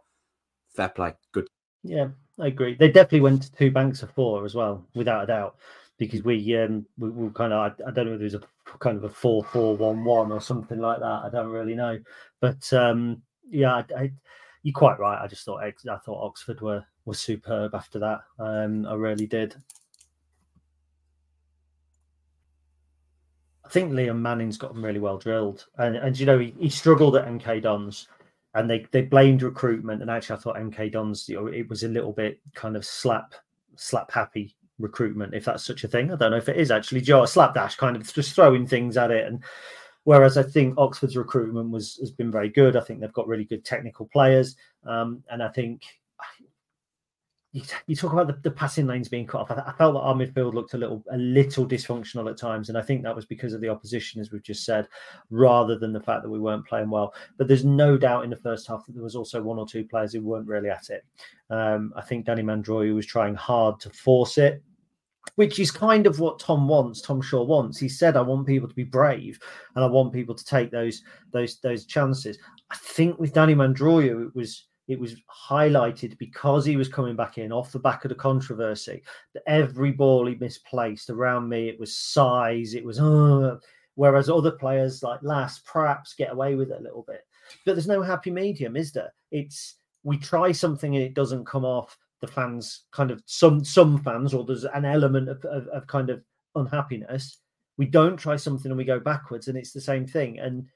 Fair 0.76 0.88
play. 0.88 1.14
Good. 1.32 1.48
Yeah, 1.82 2.08
I 2.38 2.46
agree. 2.46 2.76
They 2.76 2.92
definitely 2.92 3.22
went 3.22 3.42
to 3.42 3.52
two 3.52 3.72
banks 3.72 4.04
of 4.04 4.12
four 4.12 4.44
as 4.44 4.54
well, 4.54 4.86
without 4.94 5.24
a 5.24 5.26
doubt 5.26 5.56
because 5.98 6.22
we 6.22 6.56
um 6.56 6.86
we, 6.96 7.10
we 7.10 7.30
kind 7.30 7.52
of 7.52 7.58
I, 7.58 7.88
I, 7.88 7.90
don't 7.90 8.06
know 8.06 8.12
if 8.12 8.20
there's 8.20 8.34
a 8.34 8.42
kind 8.78 8.96
of 8.98 9.02
a 9.02 9.08
four 9.08 9.42
four 9.42 9.76
one 9.76 10.04
one 10.04 10.30
or 10.30 10.40
something 10.40 10.78
like 10.78 11.00
that. 11.00 11.22
I 11.24 11.28
don't 11.32 11.48
really 11.48 11.74
know, 11.74 11.98
but 12.40 12.72
um 12.72 13.20
yeah, 13.50 13.74
I, 13.74 13.84
I, 13.98 14.12
you're 14.62 14.74
quite 14.74 15.00
right. 15.00 15.20
I 15.20 15.26
just 15.26 15.44
thought 15.44 15.64
I 15.64 15.72
thought 15.72 16.24
Oxford 16.24 16.60
were 16.60 16.84
were 17.04 17.14
superb 17.14 17.74
after 17.74 17.98
that. 17.98 18.20
Um, 18.38 18.86
I 18.86 18.94
really 18.94 19.26
did. 19.26 19.56
I 23.66 23.68
think 23.68 23.92
Liam 23.92 24.20
Manning's 24.20 24.58
got 24.58 24.72
them 24.72 24.84
really 24.84 25.00
well 25.00 25.18
drilled, 25.18 25.66
and 25.78 25.96
and 25.96 26.18
you 26.18 26.24
know 26.24 26.38
he, 26.38 26.54
he 26.58 26.68
struggled 26.68 27.16
at 27.16 27.26
MK 27.26 27.62
Dons, 27.62 28.06
and 28.54 28.70
they 28.70 28.86
they 28.92 29.02
blamed 29.02 29.42
recruitment, 29.42 30.02
and 30.02 30.10
actually 30.10 30.36
I 30.36 30.40
thought 30.40 30.56
MK 30.56 30.92
Dons 30.92 31.28
you 31.28 31.34
know 31.36 31.46
it 31.48 31.68
was 31.68 31.82
a 31.82 31.88
little 31.88 32.12
bit 32.12 32.40
kind 32.54 32.76
of 32.76 32.84
slap 32.84 33.34
slap 33.74 34.12
happy 34.12 34.54
recruitment, 34.78 35.34
if 35.34 35.44
that's 35.44 35.64
such 35.64 35.82
a 35.82 35.88
thing. 35.88 36.12
I 36.12 36.16
don't 36.16 36.30
know 36.30 36.36
if 36.36 36.48
it 36.48 36.56
is 36.56 36.70
actually. 36.70 37.00
Joe 37.00 37.26
slapdash 37.26 37.74
kind 37.74 37.96
of 37.96 38.12
just 38.12 38.34
throwing 38.34 38.68
things 38.68 38.96
at 38.96 39.10
it, 39.10 39.26
and 39.26 39.42
whereas 40.04 40.38
I 40.38 40.44
think 40.44 40.78
Oxford's 40.78 41.16
recruitment 41.16 41.70
was 41.70 41.96
has 41.96 42.12
been 42.12 42.30
very 42.30 42.48
good. 42.48 42.76
I 42.76 42.80
think 42.82 43.00
they've 43.00 43.12
got 43.12 43.26
really 43.26 43.46
good 43.46 43.64
technical 43.64 44.06
players, 44.06 44.54
um, 44.84 45.24
and 45.28 45.42
I 45.42 45.48
think 45.48 45.82
you, 47.86 47.96
talk 47.96 48.12
about 48.12 48.26
the, 48.26 48.38
the, 48.42 48.50
passing 48.50 48.86
lanes 48.86 49.08
being 49.08 49.26
cut 49.26 49.42
off. 49.42 49.50
I, 49.50 49.62
I, 49.66 49.72
felt 49.72 49.94
that 49.94 50.00
our 50.00 50.14
midfield 50.14 50.54
looked 50.54 50.74
a 50.74 50.78
little 50.78 51.02
a 51.10 51.16
little 51.16 51.66
dysfunctional 51.66 52.30
at 52.30 52.36
times, 52.36 52.68
and 52.68 52.76
I 52.76 52.82
think 52.82 53.02
that 53.02 53.16
was 53.16 53.24
because 53.24 53.52
of 53.52 53.60
the 53.60 53.68
opposition, 53.68 54.20
as 54.20 54.30
we've 54.30 54.42
just 54.42 54.64
said, 54.64 54.88
rather 55.30 55.78
than 55.78 55.92
the 55.92 56.00
fact 56.00 56.22
that 56.22 56.30
we 56.30 56.38
weren't 56.38 56.66
playing 56.66 56.90
well. 56.90 57.14
But 57.38 57.48
there's 57.48 57.64
no 57.64 57.96
doubt 57.96 58.24
in 58.24 58.30
the 58.30 58.36
first 58.36 58.66
half 58.66 58.84
that 58.86 58.92
there 58.92 59.02
was 59.02 59.16
also 59.16 59.42
one 59.42 59.58
or 59.58 59.66
two 59.66 59.84
players 59.84 60.12
who 60.12 60.20
weren't 60.20 60.48
really 60.48 60.70
at 60.70 60.90
it. 60.90 61.04
Um, 61.48 61.92
I 61.96 62.02
think 62.02 62.26
Danny 62.26 62.42
Mandroiu 62.42 62.94
was 62.94 63.06
trying 63.06 63.34
hard 63.34 63.80
to 63.80 63.90
force 63.90 64.38
it. 64.38 64.62
Which 65.34 65.58
is 65.58 65.72
kind 65.72 66.06
of 66.06 66.20
what 66.20 66.38
Tom 66.38 66.68
wants. 66.68 67.02
Tom 67.02 67.20
Shaw 67.20 67.42
wants. 67.42 67.78
He 67.78 67.88
said, 67.88 68.16
"I 68.16 68.20
want 68.20 68.46
people 68.46 68.68
to 68.68 68.74
be 68.74 68.84
brave, 68.84 69.40
and 69.74 69.84
I 69.84 69.88
want 69.88 70.12
people 70.12 70.36
to 70.36 70.44
take 70.44 70.70
those 70.70 71.02
those 71.32 71.58
those 71.60 71.84
chances." 71.84 72.38
I 72.70 72.76
think 72.76 73.18
with 73.18 73.32
Danny 73.32 73.54
Mandroiu, 73.54 74.26
it 74.26 74.34
was 74.36 74.66
it 74.88 74.98
was 74.98 75.16
highlighted 75.48 76.16
because 76.18 76.64
he 76.64 76.76
was 76.76 76.88
coming 76.88 77.16
back 77.16 77.38
in 77.38 77.52
off 77.52 77.72
the 77.72 77.78
back 77.78 78.04
of 78.04 78.08
the 78.08 78.14
controversy 78.14 79.02
every 79.46 79.92
ball 79.92 80.26
he 80.26 80.34
misplaced 80.36 81.10
around 81.10 81.48
me, 81.48 81.68
it 81.68 81.78
was 81.78 81.96
size, 81.96 82.74
it 82.74 82.84
was, 82.84 83.00
uh, 83.00 83.56
whereas 83.94 84.28
other 84.28 84.50
players 84.50 85.02
like 85.02 85.20
Lass 85.22 85.58
perhaps 85.60 86.14
get 86.14 86.32
away 86.32 86.54
with 86.54 86.70
it 86.70 86.80
a 86.80 86.82
little 86.82 87.04
bit. 87.06 87.22
But 87.64 87.74
there's 87.74 87.86
no 87.86 88.02
happy 88.02 88.30
medium, 88.30 88.76
is 88.76 88.92
there? 88.92 89.12
It's 89.30 89.76
we 90.02 90.18
try 90.18 90.52
something 90.52 90.94
and 90.94 91.04
it 91.04 91.14
doesn't 91.14 91.46
come 91.46 91.64
off. 91.64 91.96
The 92.20 92.26
fans 92.26 92.84
kind 92.92 93.10
of 93.10 93.22
some 93.26 93.64
some 93.64 93.98
fans, 93.98 94.32
or 94.32 94.44
there's 94.44 94.64
an 94.64 94.84
element 94.84 95.28
of, 95.28 95.44
of, 95.44 95.68
of 95.68 95.86
kind 95.86 96.10
of 96.10 96.22
unhappiness. 96.54 97.38
We 97.76 97.86
don't 97.86 98.16
try 98.16 98.36
something 98.36 98.70
and 98.70 98.78
we 98.78 98.84
go 98.84 98.98
backwards, 98.98 99.48
and 99.48 99.58
it's 99.58 99.72
the 99.72 99.80
same 99.80 100.06
thing. 100.06 100.38
And 100.38 100.66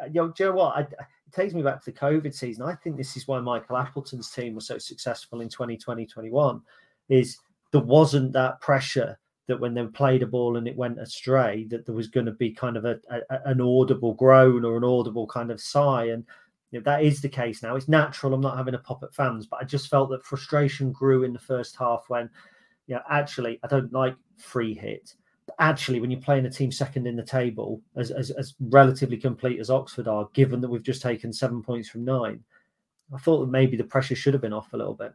Uh, 0.00 0.06
you 0.06 0.14
know, 0.14 0.28
do 0.28 0.44
you 0.44 0.50
know 0.50 0.56
what? 0.56 0.76
I, 0.76 0.80
it 0.80 1.32
takes 1.32 1.54
me 1.54 1.62
back 1.62 1.82
to 1.82 1.90
the 1.90 1.98
COVID 1.98 2.34
season. 2.34 2.64
I 2.64 2.74
think 2.74 2.96
this 2.96 3.16
is 3.16 3.28
why 3.28 3.40
Michael 3.40 3.76
Appleton's 3.76 4.30
team 4.30 4.54
was 4.54 4.66
so 4.66 4.78
successful 4.78 5.40
in 5.40 5.48
2020 5.48 6.06
21 6.06 6.60
is 7.08 7.38
there 7.72 7.80
wasn't 7.80 8.32
that 8.32 8.60
pressure 8.60 9.18
that 9.46 9.58
when 9.58 9.74
they 9.74 9.84
played 9.86 10.22
a 10.22 10.26
ball 10.26 10.56
and 10.56 10.68
it 10.68 10.76
went 10.76 11.00
astray, 11.00 11.64
that 11.70 11.84
there 11.84 11.94
was 11.94 12.08
going 12.08 12.26
to 12.26 12.32
be 12.32 12.52
kind 12.52 12.76
of 12.76 12.84
a, 12.84 13.00
a 13.10 13.38
an 13.46 13.60
audible 13.60 14.14
groan 14.14 14.64
or 14.64 14.76
an 14.76 14.84
audible 14.84 15.26
kind 15.26 15.50
of 15.50 15.60
sigh. 15.60 16.04
And 16.06 16.24
you 16.70 16.78
know, 16.78 16.84
that 16.84 17.02
is 17.02 17.20
the 17.20 17.28
case 17.28 17.62
now. 17.62 17.74
It's 17.74 17.88
natural. 17.88 18.32
I'm 18.32 18.40
not 18.40 18.56
having 18.56 18.74
a 18.74 18.78
pop 18.78 19.02
at 19.02 19.14
fans, 19.14 19.46
but 19.46 19.60
I 19.60 19.64
just 19.64 19.88
felt 19.88 20.10
that 20.10 20.24
frustration 20.24 20.92
grew 20.92 21.24
in 21.24 21.32
the 21.32 21.38
first 21.38 21.76
half 21.76 22.04
when, 22.08 22.30
you 22.86 22.94
know, 22.94 23.02
actually 23.10 23.58
I 23.64 23.66
don't 23.66 23.92
like 23.92 24.14
free 24.36 24.74
hit 24.74 25.14
actually, 25.58 26.00
when 26.00 26.10
you're 26.10 26.20
playing 26.20 26.46
a 26.46 26.50
team 26.50 26.70
second 26.70 27.06
in 27.06 27.16
the 27.16 27.22
table, 27.22 27.80
as, 27.96 28.10
as, 28.10 28.30
as 28.30 28.54
relatively 28.60 29.16
complete 29.16 29.60
as 29.60 29.70
Oxford 29.70 30.08
are, 30.08 30.28
given 30.34 30.60
that 30.60 30.68
we've 30.68 30.82
just 30.82 31.02
taken 31.02 31.32
seven 31.32 31.62
points 31.62 31.88
from 31.88 32.04
nine, 32.04 32.42
I 33.14 33.18
thought 33.18 33.40
that 33.40 33.50
maybe 33.50 33.76
the 33.76 33.84
pressure 33.84 34.14
should 34.14 34.34
have 34.34 34.42
been 34.42 34.52
off 34.52 34.72
a 34.72 34.76
little 34.76 34.94
bit. 34.94 35.12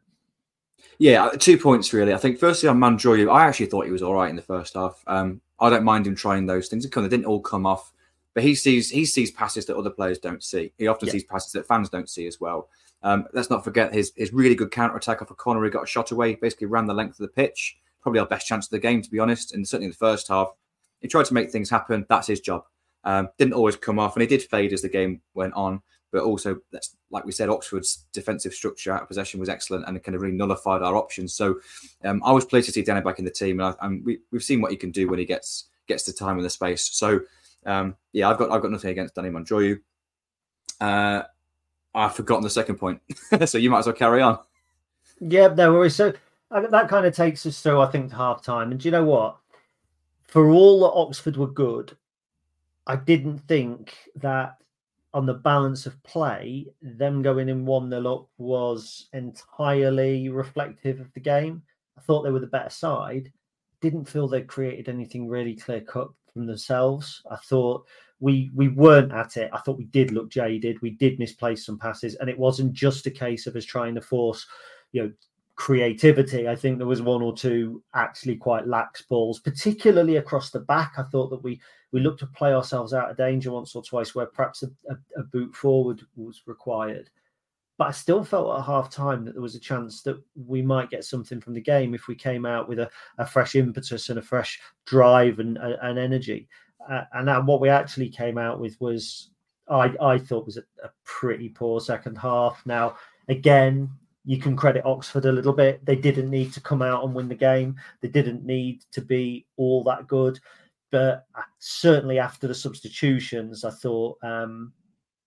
Yeah, 0.97 1.25
uh, 1.25 1.31
two 1.31 1.57
points 1.57 1.93
really. 1.93 2.13
I 2.13 2.17
think 2.17 2.39
firstly 2.39 2.69
on 2.69 2.79
Mandroiu, 2.79 3.31
I 3.31 3.45
actually 3.45 3.67
thought 3.67 3.85
he 3.85 3.91
was 3.91 4.01
all 4.01 4.13
right 4.13 4.29
in 4.29 4.35
the 4.35 4.41
first 4.41 4.73
half. 4.75 5.03
Um, 5.07 5.41
I 5.59 5.69
don't 5.69 5.83
mind 5.83 6.05
him 6.05 6.15
trying 6.15 6.45
those 6.45 6.67
things. 6.67 6.87
They 6.87 7.01
didn't 7.07 7.25
all 7.25 7.39
come 7.39 7.65
off, 7.65 7.93
but 8.33 8.43
he 8.43 8.55
sees 8.55 8.89
he 8.89 9.05
sees 9.05 9.31
passes 9.31 9.65
that 9.65 9.77
other 9.77 9.89
players 9.89 10.19
don't 10.19 10.43
see. 10.43 10.73
He 10.77 10.87
often 10.87 11.07
yeah. 11.07 11.13
sees 11.13 11.23
passes 11.23 11.53
that 11.53 11.67
fans 11.67 11.89
don't 11.89 12.09
see 12.09 12.27
as 12.27 12.39
well. 12.39 12.69
Um, 13.03 13.25
let's 13.33 13.49
not 13.49 13.63
forget 13.63 13.93
his 13.93 14.11
his 14.15 14.33
really 14.33 14.55
good 14.55 14.71
counter 14.71 14.97
attack 14.97 15.21
off 15.21 15.31
a 15.31 15.35
corner. 15.35 15.63
He 15.63 15.69
got 15.69 15.83
a 15.83 15.87
shot 15.87 16.11
away, 16.11 16.35
basically 16.35 16.67
ran 16.67 16.85
the 16.85 16.93
length 16.93 17.19
of 17.19 17.25
the 17.25 17.29
pitch 17.29 17.77
probably 18.05 18.19
our 18.19 18.27
best 18.27 18.45
chance 18.45 18.67
of 18.67 18.69
the 18.69 18.77
game, 18.77 19.01
to 19.01 19.09
be 19.09 19.17
honest. 19.17 19.55
And 19.55 19.67
certainly 19.67 19.85
in 19.85 19.91
the 19.91 19.97
first 19.97 20.27
half, 20.27 20.49
he 21.01 21.07
tried 21.07 21.25
to 21.25 21.33
make 21.33 21.49
things 21.49 21.71
happen. 21.71 22.05
That's 22.07 22.27
his 22.27 22.39
job. 22.39 22.65
Um, 23.03 23.29
didn't 23.39 23.55
always 23.55 23.75
come 23.75 23.97
off, 23.97 24.15
and 24.15 24.21
he 24.21 24.27
did 24.27 24.43
fade 24.43 24.73
as 24.73 24.83
the 24.83 24.89
game 24.89 25.21
went 25.33 25.55
on. 25.55 25.81
But 26.11 26.21
also, 26.21 26.59
like 27.09 27.25
we 27.25 27.31
said, 27.31 27.49
Oxford's 27.49 28.05
defensive 28.13 28.53
structure 28.53 28.93
out 28.93 29.01
of 29.01 29.07
possession 29.07 29.39
was 29.39 29.49
excellent, 29.49 29.87
and 29.87 29.97
it 29.97 30.03
kind 30.03 30.13
of 30.15 30.21
really 30.21 30.35
nullified 30.35 30.83
our 30.83 30.95
options. 30.95 31.33
So 31.33 31.59
um, 32.03 32.21
I 32.23 32.31
was 32.31 32.45
pleased 32.45 32.67
to 32.67 32.71
see 32.71 32.83
Danny 32.83 33.01
back 33.01 33.17
in 33.17 33.25
the 33.25 33.31
team, 33.31 33.59
and, 33.59 33.75
I, 33.81 33.85
and 33.87 34.05
we, 34.05 34.19
have 34.31 34.43
seen 34.43 34.61
what 34.61 34.69
he 34.69 34.77
can 34.77 34.91
do 34.91 35.07
when 35.07 35.17
he 35.17 35.25
gets 35.25 35.65
gets 35.87 36.03
the 36.03 36.13
time 36.13 36.37
and 36.37 36.45
the 36.45 36.49
space. 36.49 36.87
So 36.93 37.21
Um, 37.65 37.95
yeah, 38.13 38.29
I've 38.29 38.37
got 38.37 38.51
I've 38.51 38.61
got 38.61 38.71
nothing 38.71 38.91
against 38.91 39.15
Danny 39.15 39.29
Mandroiu. 39.29 39.79
Uh, 40.79 41.23
I've 41.95 42.15
forgotten 42.15 42.43
the 42.43 42.49
second 42.51 42.75
point, 42.75 43.01
so 43.45 43.57
you 43.57 43.71
might 43.71 43.79
as 43.79 43.87
well 43.87 43.95
carry 43.95 44.21
on. 44.21 44.37
Yeah, 45.19 45.47
no 45.47 45.73
worries. 45.73 45.95
So 45.95 46.13
that 46.51 46.89
kind 46.89 47.05
of 47.05 47.15
takes 47.15 47.45
us 47.45 47.61
through, 47.61 47.81
I 47.81 47.87
think, 47.87 48.09
to 48.09 48.15
half 48.15 48.43
time. 48.43 48.71
And 48.71 48.79
do 48.79 48.87
you 48.87 48.91
know 48.91 49.05
what? 49.05 49.37
For 50.27 50.49
all 50.49 50.81
that 50.81 50.97
Oxford 50.97 51.37
were 51.37 51.47
good, 51.47 51.95
I 52.87 52.95
didn't 52.95 53.39
think 53.39 53.95
that 54.15 54.57
on 55.13 55.25
the 55.25 55.33
balance 55.33 55.85
of 55.85 56.01
play, 56.03 56.67
them 56.81 57.21
going 57.21 57.49
in 57.49 57.65
1 57.65 57.89
0 57.89 58.13
up 58.13 58.27
was 58.37 59.07
entirely 59.13 60.29
reflective 60.29 60.99
of 60.99 61.11
the 61.13 61.19
game. 61.19 61.63
I 61.97 62.01
thought 62.01 62.23
they 62.23 62.31
were 62.31 62.39
the 62.39 62.47
better 62.47 62.69
side. 62.69 63.31
Didn't 63.81 64.05
feel 64.05 64.27
they 64.27 64.41
created 64.41 64.89
anything 64.89 65.27
really 65.27 65.55
clear 65.55 65.81
cut 65.81 66.09
from 66.33 66.45
themselves. 66.45 67.23
I 67.31 67.37
thought 67.37 67.85
we 68.19 68.51
we 68.53 68.67
weren't 68.67 69.13
at 69.13 69.37
it. 69.37 69.49
I 69.53 69.59
thought 69.59 69.77
we 69.77 69.85
did 69.85 70.11
look 70.11 70.29
jaded. 70.29 70.81
We 70.81 70.91
did 70.91 71.17
misplace 71.17 71.65
some 71.65 71.79
passes, 71.79 72.15
and 72.15 72.29
it 72.29 72.37
wasn't 72.37 72.73
just 72.73 73.07
a 73.07 73.11
case 73.11 73.47
of 73.47 73.55
us 73.55 73.65
trying 73.65 73.95
to 73.95 74.01
force, 74.01 74.45
you 74.91 75.03
know, 75.03 75.11
creativity. 75.55 76.47
I 76.47 76.55
think 76.55 76.77
there 76.77 76.87
was 76.87 77.01
one 77.01 77.21
or 77.21 77.35
two 77.35 77.81
actually 77.93 78.35
quite 78.35 78.67
lax 78.67 79.01
balls, 79.03 79.39
particularly 79.39 80.17
across 80.17 80.51
the 80.51 80.59
back. 80.59 80.93
I 80.97 81.03
thought 81.03 81.29
that 81.29 81.43
we 81.43 81.61
we 81.91 82.01
looked 82.01 82.19
to 82.19 82.27
play 82.27 82.53
ourselves 82.53 82.93
out 82.93 83.09
of 83.09 83.17
danger 83.17 83.51
once 83.51 83.75
or 83.75 83.81
twice, 83.81 84.13
where 84.13 84.25
perhaps 84.25 84.63
a, 84.63 84.67
a, 84.89 85.21
a 85.21 85.23
boot 85.23 85.55
forward 85.55 86.01
was 86.15 86.41
required. 86.45 87.09
But 87.77 87.87
I 87.89 87.91
still 87.91 88.23
felt 88.23 88.57
at 88.57 88.65
half 88.65 88.89
time 88.89 89.25
that 89.25 89.33
there 89.33 89.41
was 89.41 89.55
a 89.55 89.59
chance 89.59 90.01
that 90.03 90.21
we 90.35 90.61
might 90.61 90.89
get 90.89 91.03
something 91.03 91.41
from 91.41 91.53
the 91.53 91.61
game 91.61 91.93
if 91.93 92.07
we 92.07 92.15
came 92.15 92.45
out 92.45 92.69
with 92.69 92.79
a, 92.79 92.89
a 93.17 93.25
fresh 93.25 93.55
impetus 93.55 94.09
and 94.09 94.19
a 94.19 94.21
fresh 94.21 94.59
drive 94.85 95.39
and, 95.39 95.57
and 95.57 95.99
energy. 95.99 96.47
Uh, 96.89 97.03
and 97.13 97.47
what 97.47 97.59
we 97.59 97.67
actually 97.67 98.09
came 98.09 98.37
out 98.37 98.59
with 98.59 98.79
was, 98.79 99.31
I, 99.69 99.93
I 100.01 100.17
thought 100.17 100.45
was 100.45 100.57
a, 100.57 100.63
a 100.83 100.89
pretty 101.03 101.49
poor 101.49 101.81
second 101.81 102.17
half. 102.17 102.61
Now, 102.65 102.95
again, 103.27 103.89
you 104.25 104.39
can 104.39 104.55
credit 104.55 104.85
Oxford 104.85 105.25
a 105.25 105.31
little 105.31 105.53
bit. 105.53 105.85
They 105.85 105.95
didn't 105.95 106.29
need 106.29 106.51
to 106.53 106.61
come 106.61 106.81
out 106.81 107.03
and 107.03 107.13
win 107.13 107.29
the 107.29 107.35
game. 107.35 107.75
They 108.01 108.07
didn't 108.07 108.43
need 108.43 108.83
to 108.91 109.01
be 109.01 109.45
all 109.55 109.83
that 109.83 110.07
good. 110.07 110.39
But 110.91 111.25
uh, 111.35 111.41
certainly 111.59 112.19
after 112.19 112.47
the 112.47 112.55
substitutions, 112.55 113.63
I 113.63 113.71
thought 113.71 114.17
um, 114.23 114.73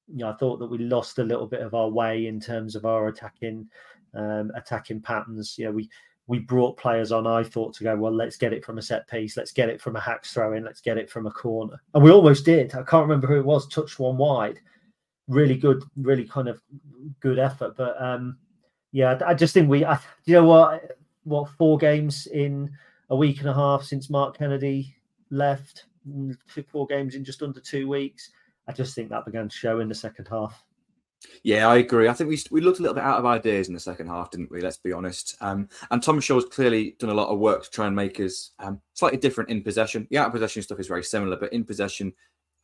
you 0.09 0.19
know, 0.19 0.31
I 0.31 0.35
thought 0.35 0.59
that 0.59 0.67
we 0.67 0.79
lost 0.79 1.19
a 1.19 1.25
little 1.25 1.47
bit 1.47 1.61
of 1.61 1.75
our 1.75 1.89
way 1.89 2.27
in 2.27 2.41
terms 2.41 2.75
of 2.75 2.85
our 2.85 3.09
attacking 3.09 3.69
um, 4.15 4.51
attacking 4.55 5.03
patterns. 5.03 5.57
You 5.59 5.67
know, 5.67 5.73
we 5.73 5.89
we 6.27 6.39
brought 6.39 6.79
players 6.79 7.13
on. 7.13 7.27
I 7.27 7.43
thought 7.43 7.75
to 7.75 7.85
go 7.85 7.95
well. 7.97 8.15
Let's 8.15 8.37
get 8.37 8.53
it 8.53 8.65
from 8.65 8.79
a 8.79 8.83
set 8.83 9.09
piece. 9.09 9.37
Let's 9.37 9.53
get 9.53 9.69
it 9.69 9.81
from 9.81 9.97
a 9.97 10.01
hacks 10.01 10.33
throw 10.33 10.55
in. 10.55 10.65
Let's 10.65 10.81
get 10.81 10.99
it 10.99 11.11
from 11.11 11.27
a 11.27 11.31
corner, 11.31 11.81
and 11.95 12.03
we 12.03 12.11
almost 12.11 12.45
did. 12.45 12.75
I 12.75 12.83
can't 12.83 13.07
remember 13.07 13.27
who 13.27 13.39
it 13.39 13.45
was. 13.45 13.69
Touched 13.69 13.99
one 13.99 14.17
wide. 14.17 14.59
Really 15.27 15.57
good, 15.57 15.85
really 15.97 16.25
kind 16.25 16.49
of 16.49 16.63
good 17.21 17.39
effort. 17.39 17.77
But 17.77 18.01
um, 18.03 18.39
yeah, 18.93 19.19
I 19.27 19.35
just 19.35 19.55
think 19.55 19.69
we. 19.69 19.85
I, 19.85 19.99
you 20.25 20.35
know 20.35 20.45
what? 20.45 20.99
What 21.25 21.51
four 21.59 21.79
games 21.79 22.27
in 22.27 22.71
a 23.11 23.17
week 23.17 23.41
and 23.41 23.49
a 23.49 23.55
half 23.55 23.83
since 23.83 24.11
Mark 24.11 24.39
Kennedy 24.39 24.95
left? 25.31 25.87
Mm, 26.09 26.37
four 26.71 26.87
games 26.87 27.15
in 27.15 27.25
just 27.25 27.43
under 27.43 27.61
two 27.61 27.89
weeks 27.89 28.31
I 28.69 28.73
just 28.73 28.95
think 28.95 29.09
that 29.09 29.25
began 29.25 29.49
to 29.49 29.57
show 29.57 29.81
in 29.81 29.89
the 29.89 29.95
second 29.95 30.29
half. 30.29 30.63
Yeah, 31.43 31.67
I 31.67 31.79
agree. 31.79 32.07
I 32.07 32.13
think 32.13 32.31
we 32.31 32.39
we 32.53 32.61
looked 32.61 32.79
a 32.79 32.83
little 32.83 32.95
bit 32.95 33.03
out 33.03 33.19
of 33.19 33.27
ideas 33.27 33.67
in 33.67 33.75
the 33.75 33.81
second 33.81 34.07
half, 34.07 34.31
didn't 34.31 34.53
we? 34.53 34.61
Let's 34.61 34.77
be 34.77 34.93
honest. 34.93 35.37
Um, 35.41 35.69
and 35.91 36.01
Thomas 36.01 36.25
Shaw's 36.25 36.45
clearly 36.45 36.95
done 37.01 37.11
a 37.11 37.15
lot 37.15 37.29
of 37.29 37.41
work 37.41 37.65
to 37.65 37.71
try 37.71 37.87
and 37.87 37.97
make 37.97 38.21
us 38.21 38.53
um, 38.61 38.81
slightly 38.93 39.19
different 39.19 39.51
in 39.51 39.63
possession. 39.63 40.07
The 40.11 40.19
out 40.19 40.27
of 40.27 40.33
possession 40.33 40.63
stuff 40.63 40.79
is 40.79 40.87
very 40.87 41.03
similar, 41.03 41.37
but 41.37 41.53
in 41.53 41.65
possession, 41.65 42.13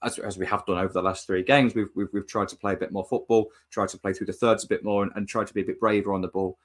as, 0.05 0.19
as 0.19 0.39
we 0.39 0.47
have 0.47 0.67
done 0.67 0.79
over 0.79 0.93
the 0.93 1.03
last 1.03 1.27
three 1.27 1.43
games, 1.43 1.75
we've, 1.75 1.89
we've, 1.95 2.09
we've 2.13 2.27
tried 2.27 2.49
to 2.49 2.57
play 2.57 2.75
a 2.75 2.77
bit 2.77 2.93
more 2.93 3.05
football, 3.05 3.51
tried 3.71 3.89
to 3.89 3.99
play 3.99 4.13
through 4.13 4.27
the 4.27 4.33
thirds 4.33 4.65
a 4.65 4.69
bit 4.69 4.85
more, 4.85 5.03
and, 5.03 5.13
and 5.17 5.29
tried 5.29 5.47
to 5.47 5.55
be 5.55 5.63
a 5.63 5.65
bit 5.65 5.81
braver 5.81 6.13
on 6.13 6.21
the 6.21 6.29
ball. 6.29 6.59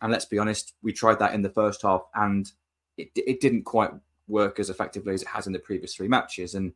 And 0.00 0.12
let's 0.12 0.24
be 0.24 0.38
honest, 0.38 0.74
we 0.82 0.92
tried 0.92 1.18
that 1.20 1.34
in 1.34 1.42
the 1.42 1.50
first 1.50 1.82
half, 1.82 2.02
and 2.14 2.50
it, 2.96 3.10
it 3.14 3.40
didn't 3.40 3.62
quite 3.62 3.90
work 4.28 4.58
as 4.58 4.70
effectively 4.70 5.14
as 5.14 5.22
it 5.22 5.28
has 5.28 5.46
in 5.46 5.52
the 5.52 5.58
previous 5.58 5.94
three 5.94 6.08
matches. 6.08 6.54
And 6.54 6.72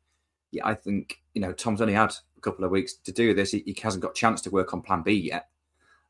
yeah, 0.53 0.67
I 0.67 0.75
think 0.75 1.21
you 1.35 1.41
know 1.41 1.53
Tom's 1.53 1.81
only 1.81 1.95
had 1.95 2.14
a 2.37 2.41
couple 2.41 2.64
of 2.64 2.71
weeks 2.71 2.95
to 2.95 3.12
do 3.12 3.35
this. 3.35 3.51
He, 3.51 3.62
he 3.67 3.77
hasn't 3.83 4.03
got 4.03 4.12
a 4.12 4.14
chance 4.14 4.41
to 4.43 4.51
work 4.51 4.73
on 4.73 4.83
Plan 4.83 5.03
B 5.03 5.12
yet, 5.12 5.49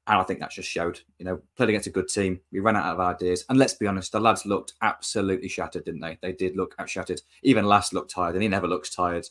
and 0.06 0.18
I 0.18 0.22
think 0.24 0.40
that 0.40 0.50
just 0.50 0.68
showed. 0.68 1.00
You 1.18 1.24
know, 1.24 1.40
played 1.56 1.70
against 1.70 1.86
a 1.86 1.90
good 1.90 2.08
team. 2.08 2.40
We 2.52 2.60
ran 2.60 2.76
out 2.76 2.92
of 2.92 3.00
ideas, 3.00 3.44
and 3.48 3.58
let's 3.58 3.74
be 3.74 3.86
honest, 3.86 4.12
the 4.12 4.20
lads 4.20 4.44
looked 4.44 4.74
absolutely 4.82 5.48
shattered, 5.48 5.84
didn't 5.84 6.00
they? 6.00 6.18
They 6.20 6.32
did 6.32 6.56
look 6.56 6.74
shattered. 6.86 7.22
Even 7.42 7.64
Lass 7.64 7.92
looked 7.92 8.10
tired, 8.10 8.34
and 8.34 8.42
he 8.42 8.48
never 8.48 8.68
looks 8.68 8.94
tired. 8.94 9.26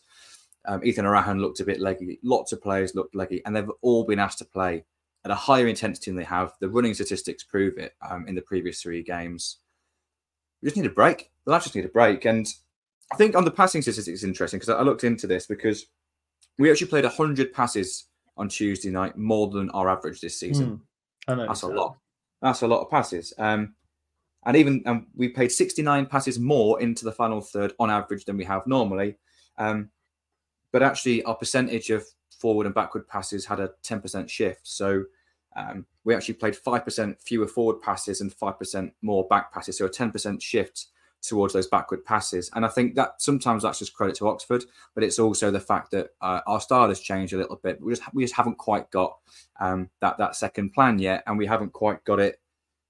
Um, 0.68 0.84
Ethan 0.84 1.06
Erhahon 1.06 1.40
looked 1.40 1.60
a 1.60 1.66
bit 1.66 1.80
leggy. 1.80 2.20
Lots 2.24 2.52
of 2.52 2.62
players 2.62 2.96
looked 2.96 3.16
leggy, 3.16 3.42
and 3.46 3.56
they've 3.56 3.70
all 3.82 4.06
been 4.06 4.20
asked 4.20 4.40
to 4.40 4.46
play 4.46 4.86
at 5.24 5.32
a 5.32 5.36
higher 5.36 5.68
intensity 5.68 6.12
than 6.12 6.18
they 6.18 6.24
have. 6.24 6.54
The 6.60 6.70
running 6.70 6.94
statistics 6.94 7.44
prove 7.44 7.78
it 7.78 7.96
um, 8.08 8.28
in 8.28 8.36
the 8.36 8.42
previous 8.42 8.82
three 8.82 9.04
games. 9.04 9.58
We 10.62 10.68
just 10.68 10.78
need 10.78 10.86
a 10.86 10.94
break. 10.94 11.32
The 11.46 11.52
lads 11.52 11.66
just 11.66 11.76
need 11.76 11.86
a 11.86 11.90
break, 11.90 12.26
and 12.26 12.48
I 13.12 13.16
think 13.16 13.36
on 13.36 13.46
the 13.46 13.52
passing 13.52 13.82
statistics, 13.82 14.16
it's 14.16 14.24
interesting 14.24 14.60
because 14.60 14.74
I 14.74 14.82
looked 14.82 15.04
into 15.04 15.28
this 15.28 15.46
because 15.46 15.86
we 16.58 16.72
actually 16.72 16.88
played 16.88 17.04
100 17.04 17.54
passes 17.54 18.08
on 18.38 18.50
Tuesday 18.50 18.90
night, 18.90 19.18
more 19.18 19.50
than 19.50 19.70
our 19.72 19.90
average 19.90 20.22
this 20.22 20.40
season. 20.40 20.82
Mm, 21.28 21.48
That's 21.48 21.64
a 21.64 21.68
that. 21.68 21.76
lot. 21.76 21.98
That's 22.42 22.62
a 22.62 22.68
lot 22.68 22.82
of 22.82 22.90
passes. 22.90 23.34
Um, 23.38 23.76
and 24.46 24.56
even 24.58 24.84
um, 24.86 25.08
we 25.16 25.30
played 25.30 25.52
69 25.52 26.06
passes 26.06 26.40
more 26.40 26.80
into 26.82 27.06
the 27.06 27.12
final 27.12 27.42
third 27.42 27.74
on 27.80 27.90
average 27.90 28.26
than 28.26 28.38
we 28.38 28.44
have 28.44 28.68
normally. 28.68 29.18
Um, 29.58 29.90
but 30.76 30.84
actually, 30.84 31.24
our 31.24 31.36
percentage 31.36 31.90
of 31.90 32.06
forward 32.38 32.66
and 32.66 32.76
backward 32.76 33.08
passes 33.08 33.46
had 33.46 33.62
a 33.62 33.72
10% 33.86 34.28
shift. 34.28 34.68
So 34.68 35.06
um, 35.56 35.86
we 36.04 36.14
actually 36.14 36.34
played 36.34 36.54
5% 36.54 37.16
fewer 37.22 37.48
forward 37.48 37.82
passes 37.82 38.20
and 38.20 38.30
5% 38.30 38.92
more 39.02 39.26
back 39.30 39.54
passes. 39.54 39.78
So 39.78 39.86
a 39.86 39.90
10% 39.90 40.42
shift 40.42 40.88
towards 41.22 41.54
those 41.54 41.68
backward 41.68 42.04
passes. 42.04 42.52
And 42.56 42.66
I 42.66 42.68
think 42.68 42.96
that 42.96 43.22
sometimes 43.22 43.64
that's 43.64 43.80
just 43.80 43.94
credit 43.94 44.18
to 44.18 44.28
Oxford, 44.28 44.66
but 44.96 45.06
it's 45.06 45.18
also 45.18 45.50
the 45.50 45.62
fact 45.62 45.92
that 45.92 46.10
uh, 46.20 46.42
our 46.46 46.60
style 46.60 46.90
has 46.90 47.00
changed 47.00 47.32
a 47.32 47.38
little 47.38 47.62
bit. 47.64 47.80
We 47.80 47.94
just 47.94 48.14
we 48.14 48.26
just 48.26 48.36
haven't 48.36 48.58
quite 48.58 48.92
got 48.92 49.16
um, 49.62 49.90
that 50.02 50.18
that 50.18 50.36
second 50.36 50.74
plan 50.74 51.00
yet, 51.00 51.24
and 51.26 51.38
we 51.38 51.46
haven't 51.46 51.72
quite 51.72 52.04
got 52.04 52.20
it 52.20 52.42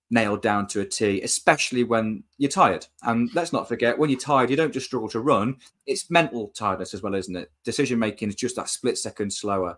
nailed 0.10 0.42
down 0.42 0.68
to 0.68 0.82
a 0.82 0.86
T, 0.86 1.22
especially 1.22 1.84
when 1.84 2.24
you're 2.38 2.50
tired. 2.50 2.86
And 3.04 3.34
let's 3.34 3.54
not 3.54 3.68
forget, 3.68 3.98
when 3.98 4.10
you're 4.10 4.20
tired, 4.20 4.50
you 4.50 4.56
don't 4.56 4.74
just 4.74 4.86
struggle 4.86 5.10
to 5.10 5.20
run; 5.20 5.58
it's 5.88 6.10
mental 6.10 6.50
tiredness 6.50 6.94
as 6.94 7.02
well, 7.02 7.16
isn't 7.16 7.36
it? 7.36 7.52
Decision 7.64 8.00
making 8.00 8.30
is 8.30 8.36
just 8.36 8.56
that 8.56 8.70
split 8.70 8.98
second 8.98 9.32
slower. 9.32 9.78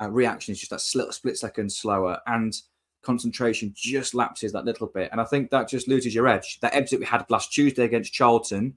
Uh, 0.00 0.10
reaction 0.10 0.52
is 0.52 0.58
just 0.58 0.70
that 0.70 0.80
split 0.80 1.36
second 1.36 1.70
slower, 1.70 2.18
and 2.26 2.54
concentration 3.02 3.72
just 3.76 4.14
lapses 4.14 4.52
that 4.52 4.64
little 4.64 4.88
bit. 4.88 5.10
And 5.12 5.20
I 5.20 5.24
think 5.24 5.50
that 5.50 5.68
just 5.68 5.88
loses 5.88 6.14
your 6.14 6.26
edge. 6.26 6.58
That 6.60 6.74
edge 6.74 6.90
that 6.90 7.00
we 7.00 7.06
had 7.06 7.24
last 7.30 7.52
Tuesday 7.52 7.84
against 7.84 8.12
Charlton, 8.12 8.74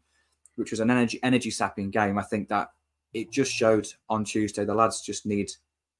which 0.55 0.71
was 0.71 0.79
an 0.79 0.91
energy 0.91 1.19
energy 1.23 1.51
sapping 1.51 1.89
game, 1.89 2.17
I 2.19 2.23
think 2.23 2.49
that 2.49 2.69
it 3.13 3.31
just 3.31 3.51
showed 3.51 3.87
on 4.09 4.23
Tuesday 4.23 4.65
the 4.65 4.75
lads 4.75 5.01
just 5.01 5.25
need 5.25 5.51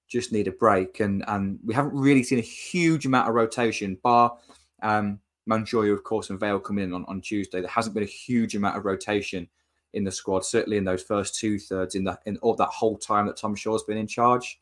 just 0.10 0.32
need 0.32 0.48
a 0.48 0.52
break. 0.52 1.00
And 1.00 1.24
and 1.28 1.60
we 1.66 1.74
haven't 1.74 1.94
really 1.94 2.24
seen 2.24 2.40
a 2.40 2.42
huge 2.42 3.06
amount 3.06 3.30
of 3.30 3.36
rotation, 3.36 3.98
bar 4.04 4.38
um 4.82 5.20
Mandroiu, 5.50 5.94
of 5.94 6.04
course, 6.04 6.30
and 6.30 6.40
Vale 6.40 6.60
coming 6.60 6.84
in 6.84 6.94
on, 6.94 7.06
on 7.08 7.22
Tuesday. 7.22 7.60
There 7.60 7.70
hasn't 7.70 7.96
been 7.96 8.04
a 8.04 8.08
huge 8.08 8.56
amount 8.56 8.78
of 8.78 8.86
rotation 8.86 9.50
in 9.94 10.04
the 10.04 10.12
squad, 10.12 10.46
certainly 10.46 10.78
in 10.78 10.84
those 10.84 11.02
first 11.02 11.36
two 11.36 11.58
thirds 11.58 11.96
in 11.96 12.04
that 12.04 12.22
in 12.26 12.38
all 12.38 12.56
that 12.56 12.70
whole 12.70 12.98
time 12.98 13.26
that 13.26 13.38
Tom 13.38 13.56
Shaw's 13.56 13.84
been 13.84 13.98
in 13.98 14.08
charge. 14.08 14.60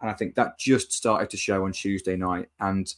And 0.00 0.10
I 0.10 0.14
think 0.14 0.34
that 0.34 0.58
just 0.58 0.92
started 0.92 1.28
to 1.30 1.36
show 1.36 1.64
on 1.64 1.72
Tuesday 1.72 2.16
night. 2.16 2.48
And 2.58 2.92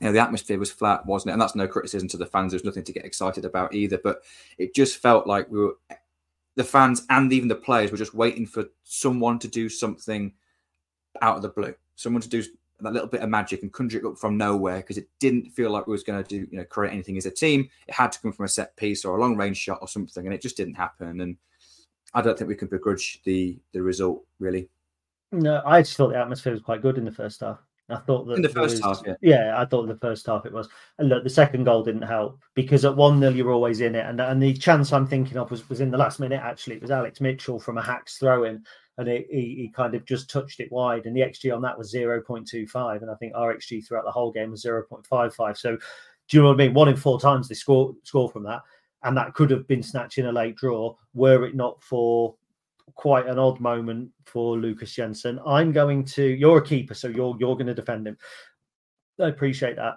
you 0.00 0.06
know, 0.06 0.12
the 0.12 0.20
atmosphere 0.20 0.58
was 0.58 0.72
flat, 0.72 1.04
wasn't 1.04 1.30
it? 1.30 1.32
And 1.34 1.42
that's 1.42 1.54
no 1.54 1.68
criticism 1.68 2.08
to 2.08 2.16
the 2.16 2.26
fans. 2.26 2.52
There's 2.52 2.64
nothing 2.64 2.84
to 2.84 2.92
get 2.92 3.04
excited 3.04 3.44
about 3.44 3.74
either. 3.74 3.98
But 4.02 4.22
it 4.56 4.74
just 4.74 4.96
felt 4.96 5.26
like 5.26 5.50
we 5.50 5.60
were, 5.60 5.76
the 6.56 6.64
fans 6.64 7.04
and 7.10 7.32
even 7.32 7.48
the 7.48 7.54
players 7.54 7.90
were 7.90 7.98
just 7.98 8.14
waiting 8.14 8.46
for 8.46 8.64
someone 8.84 9.38
to 9.40 9.48
do 9.48 9.68
something 9.68 10.32
out 11.20 11.36
of 11.36 11.42
the 11.42 11.50
blue, 11.50 11.74
someone 11.96 12.22
to 12.22 12.28
do 12.28 12.42
that 12.82 12.92
little 12.92 13.08
bit 13.08 13.22
of 13.22 13.28
magic 13.28 13.62
and 13.62 13.72
conjure 13.72 13.98
it 13.98 14.04
up 14.04 14.18
from 14.18 14.36
nowhere 14.36 14.78
because 14.78 14.98
it 14.98 15.08
didn't 15.20 15.50
feel 15.50 15.70
like 15.70 15.86
we 15.86 15.92
was 15.92 16.02
going 16.02 16.22
to 16.22 16.28
do, 16.28 16.46
you 16.50 16.58
know, 16.58 16.64
create 16.64 16.92
anything 16.92 17.16
as 17.16 17.26
a 17.26 17.30
team. 17.30 17.68
It 17.86 17.94
had 17.94 18.12
to 18.12 18.20
come 18.20 18.32
from 18.32 18.44
a 18.44 18.48
set 18.48 18.76
piece 18.76 19.04
or 19.04 19.16
a 19.16 19.20
long 19.20 19.36
range 19.36 19.56
shot 19.56 19.78
or 19.80 19.88
something, 19.88 20.24
and 20.24 20.34
it 20.34 20.42
just 20.42 20.56
didn't 20.56 20.74
happen. 20.74 21.20
And 21.20 21.36
I 22.14 22.22
don't 22.22 22.36
think 22.36 22.48
we 22.48 22.56
can 22.56 22.68
begrudge 22.68 23.20
the 23.24 23.58
the 23.72 23.82
result 23.82 24.24
really. 24.38 24.68
No, 25.32 25.62
I 25.64 25.82
just 25.82 25.96
thought 25.96 26.08
the 26.08 26.18
atmosphere 26.18 26.52
was 26.52 26.60
quite 26.60 26.82
good 26.82 26.98
in 26.98 27.04
the 27.04 27.12
first 27.12 27.40
half. 27.40 27.58
I 27.88 27.96
thought 27.96 28.26
that 28.26 28.34
in 28.34 28.42
the 28.42 28.48
first 28.48 28.82
was, 28.84 28.98
half, 28.98 29.02
yeah. 29.06 29.14
yeah, 29.20 29.54
I 29.60 29.64
thought 29.64 29.86
the 29.86 29.96
first 29.96 30.26
half 30.26 30.46
it 30.46 30.52
was. 30.52 30.68
And 30.98 31.08
look, 31.08 31.24
the 31.24 31.30
second 31.30 31.64
goal 31.64 31.82
didn't 31.82 32.02
help 32.02 32.38
because 32.54 32.84
at 32.84 32.96
one 32.96 33.18
0 33.18 33.32
you're 33.32 33.50
always 33.50 33.80
in 33.80 33.94
it, 33.94 34.06
and 34.06 34.20
and 34.20 34.42
the 34.42 34.54
chance 34.54 34.92
I'm 34.92 35.06
thinking 35.06 35.36
of 35.36 35.50
was 35.50 35.68
was 35.68 35.80
in 35.80 35.90
the 35.90 35.98
last 35.98 36.20
minute. 36.20 36.40
Actually, 36.42 36.76
it 36.76 36.82
was 36.82 36.90
Alex 36.90 37.20
Mitchell 37.20 37.58
from 37.58 37.78
a 37.78 37.82
hacks 37.82 38.18
throw 38.18 38.44
in, 38.44 38.64
and 38.98 39.08
it, 39.08 39.26
he 39.30 39.56
he 39.56 39.72
kind 39.74 39.94
of 39.94 40.04
just 40.04 40.30
touched 40.30 40.60
it 40.60 40.70
wide, 40.70 41.06
and 41.06 41.16
the 41.16 41.20
xG 41.20 41.54
on 41.54 41.62
that 41.62 41.78
was 41.78 41.90
zero 41.90 42.20
point 42.20 42.46
two 42.46 42.66
five, 42.66 43.02
and 43.02 43.10
I 43.10 43.14
think 43.14 43.32
our 43.34 43.54
xG 43.54 43.86
throughout 43.86 44.04
the 44.04 44.10
whole 44.10 44.32
game 44.32 44.50
was 44.50 44.62
zero 44.62 44.82
point 44.82 45.06
five 45.06 45.34
five. 45.34 45.56
So, 45.56 45.76
do 45.76 46.36
you 46.36 46.42
know 46.42 46.48
what 46.48 46.54
I 46.54 46.58
mean? 46.58 46.74
One 46.74 46.88
in 46.88 46.96
four 46.96 47.20
times 47.20 47.48
they 47.48 47.54
score 47.54 47.94
score 48.02 48.30
from 48.30 48.42
that, 48.44 48.62
and 49.02 49.16
that 49.16 49.34
could 49.34 49.50
have 49.50 49.66
been 49.66 49.82
snatching 49.82 50.26
a 50.26 50.32
late 50.32 50.56
draw 50.56 50.94
were 51.14 51.46
it 51.46 51.54
not 51.54 51.82
for 51.82 52.34
quite 52.94 53.26
an 53.26 53.38
odd 53.38 53.60
moment 53.60 54.10
for 54.24 54.58
Lukas 54.58 54.92
Jensen. 54.92 55.40
I'm 55.46 55.72
going 55.72 56.04
to. 56.04 56.24
You're 56.24 56.58
a 56.58 56.64
keeper, 56.64 56.94
so 56.94 57.08
you're 57.08 57.36
you're 57.38 57.56
going 57.56 57.66
to 57.66 57.74
defend 57.74 58.06
him. 58.06 58.18
I 59.20 59.28
appreciate 59.28 59.76
that. 59.76 59.94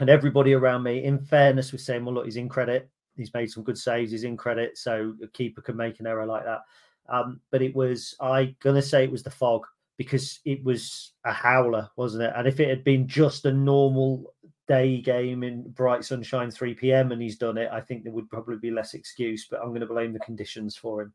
And 0.00 0.08
everybody 0.08 0.54
around 0.54 0.82
me, 0.82 1.04
in 1.04 1.20
fairness, 1.20 1.72
was 1.72 1.84
saying, 1.84 2.04
"Well, 2.04 2.14
look, 2.14 2.24
he's 2.24 2.36
in 2.36 2.48
credit. 2.48 2.90
He's 3.16 3.32
made 3.34 3.50
some 3.50 3.62
good 3.62 3.78
saves. 3.78 4.10
He's 4.10 4.24
in 4.24 4.36
credit, 4.36 4.76
so 4.76 5.14
a 5.22 5.28
keeper 5.28 5.60
can 5.60 5.76
make 5.76 6.00
an 6.00 6.06
error 6.06 6.26
like 6.26 6.44
that." 6.44 6.62
Um, 7.08 7.40
but 7.50 7.62
it 7.62 7.74
was 7.74 8.16
I 8.20 8.54
gonna 8.60 8.82
say 8.82 9.04
it 9.04 9.12
was 9.12 9.22
the 9.22 9.30
fog 9.30 9.66
because 9.98 10.40
it 10.44 10.62
was 10.64 11.12
a 11.24 11.32
howler, 11.32 11.88
wasn't 11.96 12.24
it? 12.24 12.32
And 12.36 12.48
if 12.48 12.60
it 12.60 12.68
had 12.68 12.84
been 12.84 13.06
just 13.06 13.44
a 13.44 13.52
normal 13.52 14.34
day 14.68 15.00
game 15.00 15.42
in 15.42 15.68
bright 15.70 16.04
sunshine, 16.04 16.50
3 16.50 16.74
p.m., 16.74 17.12
and 17.12 17.20
he's 17.20 17.36
done 17.36 17.58
it, 17.58 17.68
I 17.72 17.80
think 17.80 18.02
there 18.02 18.12
would 18.12 18.30
probably 18.30 18.56
be 18.56 18.70
less 18.70 18.94
excuse. 18.94 19.46
But 19.50 19.60
I'm 19.60 19.68
going 19.68 19.80
to 19.80 19.86
blame 19.86 20.12
the 20.12 20.18
conditions 20.20 20.76
for 20.76 21.02
him. 21.02 21.12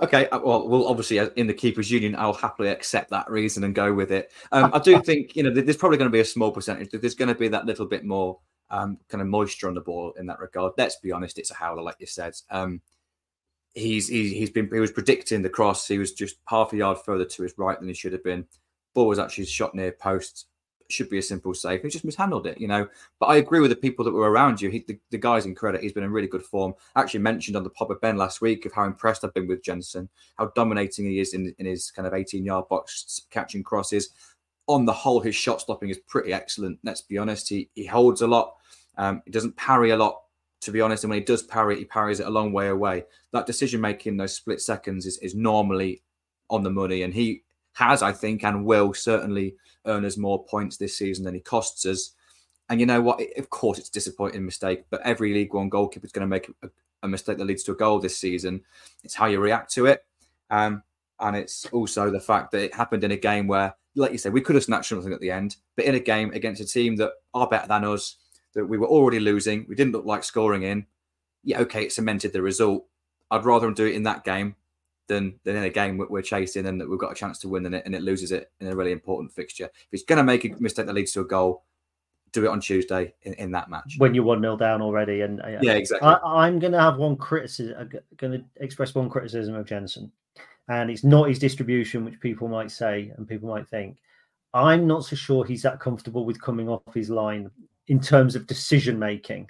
Okay, 0.00 0.28
uh, 0.28 0.38
well, 0.38 0.68
well, 0.68 0.86
obviously, 0.86 1.18
in 1.36 1.48
the 1.48 1.54
keepers' 1.54 1.90
union, 1.90 2.14
I'll 2.16 2.32
happily 2.32 2.68
accept 2.68 3.10
that 3.10 3.28
reason 3.28 3.64
and 3.64 3.74
go 3.74 3.92
with 3.92 4.12
it. 4.12 4.30
Um, 4.52 4.70
I 4.72 4.78
do 4.78 5.00
think 5.04 5.34
you 5.34 5.42
know 5.42 5.50
there's 5.50 5.76
probably 5.76 5.98
going 5.98 6.10
to 6.10 6.12
be 6.12 6.20
a 6.20 6.24
small 6.24 6.52
percentage. 6.52 6.90
There's 6.92 7.16
going 7.16 7.28
to 7.28 7.34
be 7.34 7.48
that 7.48 7.66
little 7.66 7.86
bit 7.86 8.04
more 8.04 8.38
um, 8.70 8.98
kind 9.08 9.22
of 9.22 9.26
moisture 9.26 9.66
on 9.66 9.74
the 9.74 9.80
ball 9.80 10.12
in 10.18 10.26
that 10.26 10.38
regard. 10.38 10.74
Let's 10.78 10.96
be 10.96 11.10
honest, 11.10 11.38
it's 11.38 11.50
a 11.50 11.54
howler, 11.54 11.82
like 11.82 11.96
you 11.98 12.06
said. 12.06 12.34
Um, 12.50 12.80
he's 13.78 14.08
he, 14.08 14.34
he's 14.34 14.50
been 14.50 14.68
he 14.72 14.80
was 14.80 14.92
predicting 14.92 15.42
the 15.42 15.48
cross. 15.48 15.86
He 15.86 15.98
was 15.98 16.12
just 16.12 16.36
half 16.46 16.72
a 16.72 16.76
yard 16.76 16.98
further 16.98 17.24
to 17.24 17.42
his 17.42 17.54
right 17.56 17.78
than 17.78 17.88
he 17.88 17.94
should 17.94 18.12
have 18.12 18.24
been. 18.24 18.46
Ball 18.94 19.06
was 19.06 19.18
actually 19.18 19.46
shot 19.46 19.74
near 19.74 19.92
post. 19.92 20.46
Should 20.90 21.10
be 21.10 21.18
a 21.18 21.22
simple 21.22 21.52
save. 21.52 21.82
He 21.82 21.90
just 21.90 22.06
mishandled 22.06 22.46
it, 22.46 22.58
you 22.58 22.66
know. 22.66 22.88
But 23.20 23.26
I 23.26 23.36
agree 23.36 23.60
with 23.60 23.70
the 23.70 23.76
people 23.76 24.06
that 24.06 24.12
were 24.12 24.30
around 24.30 24.62
you. 24.62 24.70
He, 24.70 24.84
the, 24.88 24.98
the 25.10 25.18
guy's 25.18 25.44
in 25.44 25.54
credit. 25.54 25.82
He's 25.82 25.92
been 25.92 26.02
in 26.02 26.10
really 26.10 26.28
good 26.28 26.42
form. 26.42 26.72
Actually 26.96 27.20
mentioned 27.20 27.58
on 27.58 27.62
the 27.62 27.68
pod 27.68 27.90
of 27.90 28.00
Ben 28.00 28.16
last 28.16 28.40
week 28.40 28.64
of 28.64 28.72
how 28.72 28.84
impressed 28.84 29.22
I've 29.22 29.34
been 29.34 29.46
with 29.46 29.62
Jensen, 29.62 30.08
how 30.38 30.50
dominating 30.54 31.04
he 31.04 31.20
is 31.20 31.34
in, 31.34 31.54
in 31.58 31.66
his 31.66 31.90
kind 31.90 32.08
of 32.08 32.14
18 32.14 32.42
yard 32.42 32.68
box 32.68 33.20
catching 33.30 33.62
crosses. 33.62 34.08
On 34.66 34.86
the 34.86 34.92
whole, 34.92 35.20
his 35.20 35.34
shot 35.34 35.60
stopping 35.60 35.90
is 35.90 35.98
pretty 36.08 36.32
excellent. 36.32 36.78
Let's 36.82 37.02
be 37.02 37.18
honest. 37.18 37.50
He 37.50 37.68
he 37.74 37.84
holds 37.84 38.22
a 38.22 38.26
lot. 38.26 38.54
Um, 38.96 39.20
he 39.26 39.30
doesn't 39.30 39.56
parry 39.56 39.90
a 39.90 39.96
lot 39.96 40.22
to 40.60 40.70
be 40.70 40.80
honest. 40.80 41.04
And 41.04 41.10
when 41.10 41.20
he 41.20 41.24
does 41.24 41.42
parry 41.42 41.78
he 41.78 41.84
parries 41.84 42.20
it 42.20 42.26
a 42.26 42.30
long 42.30 42.52
way 42.52 42.68
away. 42.68 43.04
That 43.32 43.46
decision 43.46 43.80
making, 43.80 44.16
those 44.16 44.34
split 44.34 44.60
seconds, 44.60 45.06
is, 45.06 45.18
is 45.18 45.34
normally 45.34 46.02
on 46.50 46.62
the 46.62 46.70
money. 46.70 47.02
And 47.02 47.14
he 47.14 47.42
has, 47.74 48.02
I 48.02 48.12
think, 48.12 48.44
and 48.44 48.64
will 48.64 48.92
certainly 48.94 49.54
earn 49.86 50.04
us 50.04 50.16
more 50.16 50.44
points 50.44 50.76
this 50.76 50.96
season 50.96 51.24
than 51.24 51.34
he 51.34 51.40
costs 51.40 51.86
us. 51.86 52.12
And 52.68 52.80
you 52.80 52.86
know 52.86 53.00
what? 53.00 53.22
Of 53.36 53.50
course, 53.50 53.78
it's 53.78 53.88
a 53.88 53.92
disappointing 53.92 54.44
mistake, 54.44 54.84
but 54.90 55.00
every 55.02 55.32
League 55.32 55.54
One 55.54 55.68
goalkeeper 55.68 56.06
is 56.06 56.12
going 56.12 56.26
to 56.26 56.30
make 56.30 56.50
a, 56.62 56.68
a, 57.02 57.08
mistake 57.08 57.38
that 57.38 57.46
leads 57.46 57.62
to 57.64 57.72
a 57.72 57.76
goal 57.76 57.98
this 57.98 58.18
season. 58.18 58.62
It's 59.04 59.14
how 59.14 59.26
you 59.26 59.40
react 59.40 59.72
to 59.74 59.86
it. 59.86 60.04
Um, 60.50 60.82
and 61.20 61.34
it's 61.36 61.66
also 61.66 62.10
the 62.10 62.20
fact 62.20 62.52
that 62.52 62.62
it 62.62 62.74
happened 62.74 63.04
in 63.04 63.12
a 63.12 63.16
game 63.16 63.46
where, 63.46 63.74
like 63.94 64.12
you 64.12 64.18
said, 64.18 64.32
we 64.32 64.40
could 64.40 64.54
have 64.54 64.64
snatched 64.64 64.90
something 64.90 65.12
at 65.12 65.20
the 65.20 65.30
end, 65.30 65.56
but 65.76 65.86
in 65.86 65.94
a 65.94 66.00
game 66.00 66.30
against 66.32 66.60
a 66.60 66.66
team 66.66 66.96
that 66.96 67.12
are 67.32 67.48
better 67.48 67.66
than 67.66 67.84
us, 67.84 68.16
that 68.54 68.66
we 68.66 68.78
were 68.78 68.86
already 68.86 69.20
losing. 69.20 69.66
We 69.68 69.74
didn't 69.74 69.92
look 69.92 70.04
like 70.04 70.24
scoring 70.24 70.62
in. 70.62 70.86
Yeah, 71.44 71.60
okay, 71.60 71.84
it 71.84 71.92
cemented 71.92 72.32
the 72.32 72.42
result. 72.42 72.86
I'd 73.30 73.44
rather 73.44 73.70
do 73.70 73.86
it 73.86 73.94
in 73.94 74.04
that 74.04 74.24
game 74.24 74.56
than 75.08 75.38
than 75.44 75.56
in 75.56 75.64
a 75.64 75.70
game 75.70 75.98
we're 75.98 76.22
chasing 76.22 76.66
and 76.66 76.80
that 76.80 76.88
we've 76.88 76.98
got 76.98 77.12
a 77.12 77.14
chance 77.14 77.38
to 77.38 77.48
win 77.48 77.66
and 77.66 77.74
it 77.74 77.82
and 77.86 77.94
it 77.94 78.02
loses 78.02 78.30
it 78.30 78.52
in 78.60 78.68
a 78.68 78.76
really 78.76 78.92
important 78.92 79.32
fixture. 79.32 79.64
If 79.64 79.88
he's 79.90 80.04
going 80.04 80.18
to 80.18 80.22
make 80.22 80.44
a 80.44 80.50
mistake 80.60 80.86
that 80.86 80.94
leads 80.94 81.12
to 81.12 81.20
a 81.20 81.24
goal, 81.24 81.64
do 82.32 82.44
it 82.44 82.48
on 82.48 82.60
Tuesday 82.60 83.14
in, 83.22 83.34
in 83.34 83.50
that 83.52 83.70
match 83.70 83.94
when 83.98 84.14
you're 84.14 84.24
one 84.24 84.40
0 84.40 84.56
down 84.56 84.82
already. 84.82 85.22
And 85.22 85.40
uh, 85.40 85.58
yeah, 85.60 85.72
exactly. 85.72 86.08
I, 86.08 86.46
am 86.46 86.58
going 86.58 86.72
to 86.72 86.80
have 86.80 86.98
one 86.98 87.16
criticism. 87.16 87.90
Going 88.16 88.32
to 88.32 88.44
express 88.56 88.94
one 88.94 89.08
criticism 89.08 89.54
of 89.54 89.66
Jensen, 89.66 90.12
and 90.68 90.90
it's 90.90 91.04
not 91.04 91.28
his 91.28 91.38
distribution, 91.38 92.04
which 92.04 92.20
people 92.20 92.48
might 92.48 92.70
say 92.70 93.12
and 93.16 93.26
people 93.26 93.48
might 93.48 93.68
think. 93.68 93.98
I'm 94.54 94.86
not 94.86 95.04
so 95.04 95.14
sure 95.14 95.44
he's 95.44 95.62
that 95.62 95.80
comfortable 95.80 96.24
with 96.24 96.40
coming 96.40 96.68
off 96.68 96.82
his 96.94 97.10
line 97.10 97.50
in 97.88 98.00
terms 98.00 98.36
of 98.36 98.46
decision 98.46 98.98
making. 98.98 99.48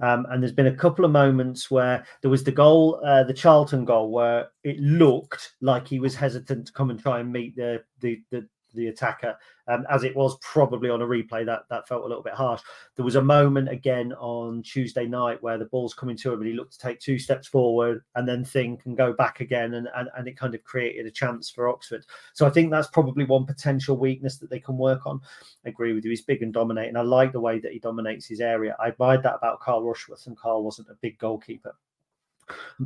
Um, 0.00 0.26
and 0.30 0.40
there's 0.42 0.52
been 0.52 0.68
a 0.68 0.76
couple 0.76 1.04
of 1.04 1.10
moments 1.10 1.70
where 1.70 2.06
there 2.22 2.30
was 2.30 2.44
the 2.44 2.52
goal, 2.52 3.00
uh, 3.04 3.24
the 3.24 3.34
Charlton 3.34 3.84
goal, 3.84 4.10
where 4.12 4.48
it 4.62 4.78
looked 4.78 5.54
like 5.60 5.88
he 5.88 5.98
was 5.98 6.14
hesitant 6.14 6.66
to 6.66 6.72
come 6.72 6.90
and 6.90 7.00
try 7.00 7.18
and 7.20 7.32
meet 7.32 7.56
the 7.56 7.82
the, 8.00 8.22
the 8.30 8.46
the 8.74 8.88
attacker. 8.88 9.36
Um, 9.66 9.84
as 9.90 10.02
it 10.02 10.16
was 10.16 10.38
probably 10.40 10.88
on 10.88 11.02
a 11.02 11.06
replay, 11.06 11.44
that 11.44 11.64
that 11.68 11.86
felt 11.86 12.04
a 12.04 12.06
little 12.06 12.22
bit 12.22 12.32
harsh. 12.32 12.62
There 12.96 13.04
was 13.04 13.16
a 13.16 13.22
moment 13.22 13.68
again 13.68 14.14
on 14.14 14.62
Tuesday 14.62 15.06
night 15.06 15.42
where 15.42 15.58
the 15.58 15.66
ball's 15.66 15.92
coming 15.92 16.16
to 16.18 16.32
him 16.32 16.40
and 16.40 16.48
he 16.48 16.56
looked 16.56 16.72
to 16.72 16.78
take 16.78 17.00
two 17.00 17.18
steps 17.18 17.46
forward 17.46 18.02
and 18.14 18.26
then 18.26 18.44
think 18.44 18.86
and 18.86 18.96
go 18.96 19.12
back 19.12 19.40
again, 19.40 19.74
and, 19.74 19.88
and, 19.94 20.08
and 20.16 20.26
it 20.26 20.38
kind 20.38 20.54
of 20.54 20.64
created 20.64 21.06
a 21.06 21.10
chance 21.10 21.50
for 21.50 21.68
Oxford. 21.68 22.04
So 22.32 22.46
I 22.46 22.50
think 22.50 22.70
that's 22.70 22.88
probably 22.88 23.24
one 23.24 23.44
potential 23.44 23.96
weakness 23.96 24.38
that 24.38 24.48
they 24.48 24.60
can 24.60 24.78
work 24.78 25.06
on. 25.06 25.20
I 25.66 25.68
agree 25.68 25.92
with 25.92 26.04
you. 26.04 26.10
He's 26.10 26.22
big 26.22 26.42
and 26.42 26.52
dominating. 26.52 26.96
I 26.96 27.02
like 27.02 27.32
the 27.32 27.40
way 27.40 27.58
that 27.58 27.72
he 27.72 27.78
dominates 27.78 28.26
his 28.26 28.40
area. 28.40 28.74
I 28.80 28.88
admired 28.88 29.22
that 29.24 29.36
about 29.36 29.60
Carl 29.60 29.82
Rushworth, 29.82 30.26
and 30.26 30.36
Carl 30.36 30.62
wasn't 30.62 30.88
a 30.88 30.96
big 31.02 31.18
goalkeeper. 31.18 31.74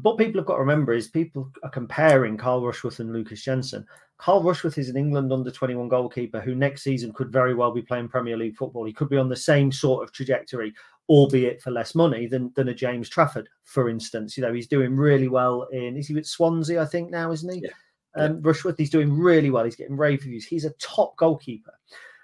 What 0.02 0.18
people 0.18 0.40
have 0.40 0.46
got 0.46 0.54
to 0.54 0.60
remember 0.60 0.92
is 0.92 1.08
people 1.08 1.50
are 1.62 1.70
comparing 1.70 2.36
Carl 2.36 2.64
Rushworth 2.64 3.00
and 3.00 3.12
Lukas 3.12 3.42
Jensen. 3.42 3.86
Carl 4.18 4.42
Rushworth 4.42 4.78
is 4.78 4.88
an 4.88 4.96
England 4.96 5.32
under 5.32 5.50
21 5.50 5.88
goalkeeper 5.88 6.40
who 6.40 6.54
next 6.54 6.82
season 6.82 7.12
could 7.12 7.32
very 7.32 7.54
well 7.54 7.72
be 7.72 7.82
playing 7.82 8.08
Premier 8.08 8.36
League 8.36 8.56
football. 8.56 8.84
He 8.84 8.92
could 8.92 9.08
be 9.08 9.16
on 9.16 9.28
the 9.28 9.36
same 9.36 9.72
sort 9.72 10.04
of 10.04 10.12
trajectory, 10.12 10.72
albeit 11.08 11.60
for 11.60 11.70
less 11.70 11.94
money 11.94 12.26
than, 12.26 12.52
than 12.54 12.68
a 12.68 12.74
James 12.74 13.08
Trafford, 13.08 13.48
for 13.64 13.88
instance. 13.88 14.36
You 14.36 14.44
know, 14.44 14.52
he's 14.52 14.68
doing 14.68 14.96
really 14.96 15.28
well 15.28 15.64
in, 15.72 15.96
is 15.96 16.08
he 16.08 16.14
with 16.14 16.26
Swansea, 16.26 16.80
I 16.80 16.86
think 16.86 17.10
now, 17.10 17.32
isn't 17.32 17.52
he? 17.52 17.62
Yeah. 17.62 17.70
Um, 18.14 18.34
yeah. 18.34 18.38
Rushworth, 18.42 18.78
he's 18.78 18.90
doing 18.90 19.12
really 19.12 19.50
well. 19.50 19.64
He's 19.64 19.76
getting 19.76 19.96
rave 19.96 20.22
reviews. 20.22 20.46
He's 20.46 20.64
a 20.64 20.74
top 20.74 21.16
goalkeeper. 21.16 21.72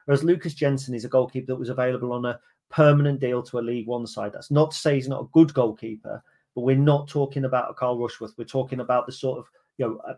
Whereas 0.04 0.24
Lukas 0.24 0.54
Jensen 0.54 0.94
is 0.94 1.04
a 1.04 1.08
goalkeeper 1.08 1.46
that 1.48 1.58
was 1.58 1.68
available 1.68 2.12
on 2.12 2.24
a 2.24 2.38
permanent 2.70 3.20
deal 3.20 3.42
to 3.42 3.58
a 3.58 3.60
League 3.60 3.86
One 3.86 4.06
side. 4.06 4.32
That's 4.32 4.50
not 4.50 4.70
to 4.70 4.76
say 4.76 4.94
he's 4.94 5.08
not 5.08 5.22
a 5.22 5.28
good 5.32 5.52
goalkeeper, 5.52 6.22
but 6.58 6.64
we're 6.64 6.74
not 6.74 7.06
talking 7.06 7.44
about 7.44 7.70
a 7.70 7.74
Carl 7.74 8.00
Rushworth. 8.00 8.34
We're 8.36 8.42
talking 8.42 8.80
about 8.80 9.06
the 9.06 9.12
sort 9.12 9.38
of, 9.38 9.44
you 9.76 9.86
know, 9.86 10.00
uh, 10.08 10.14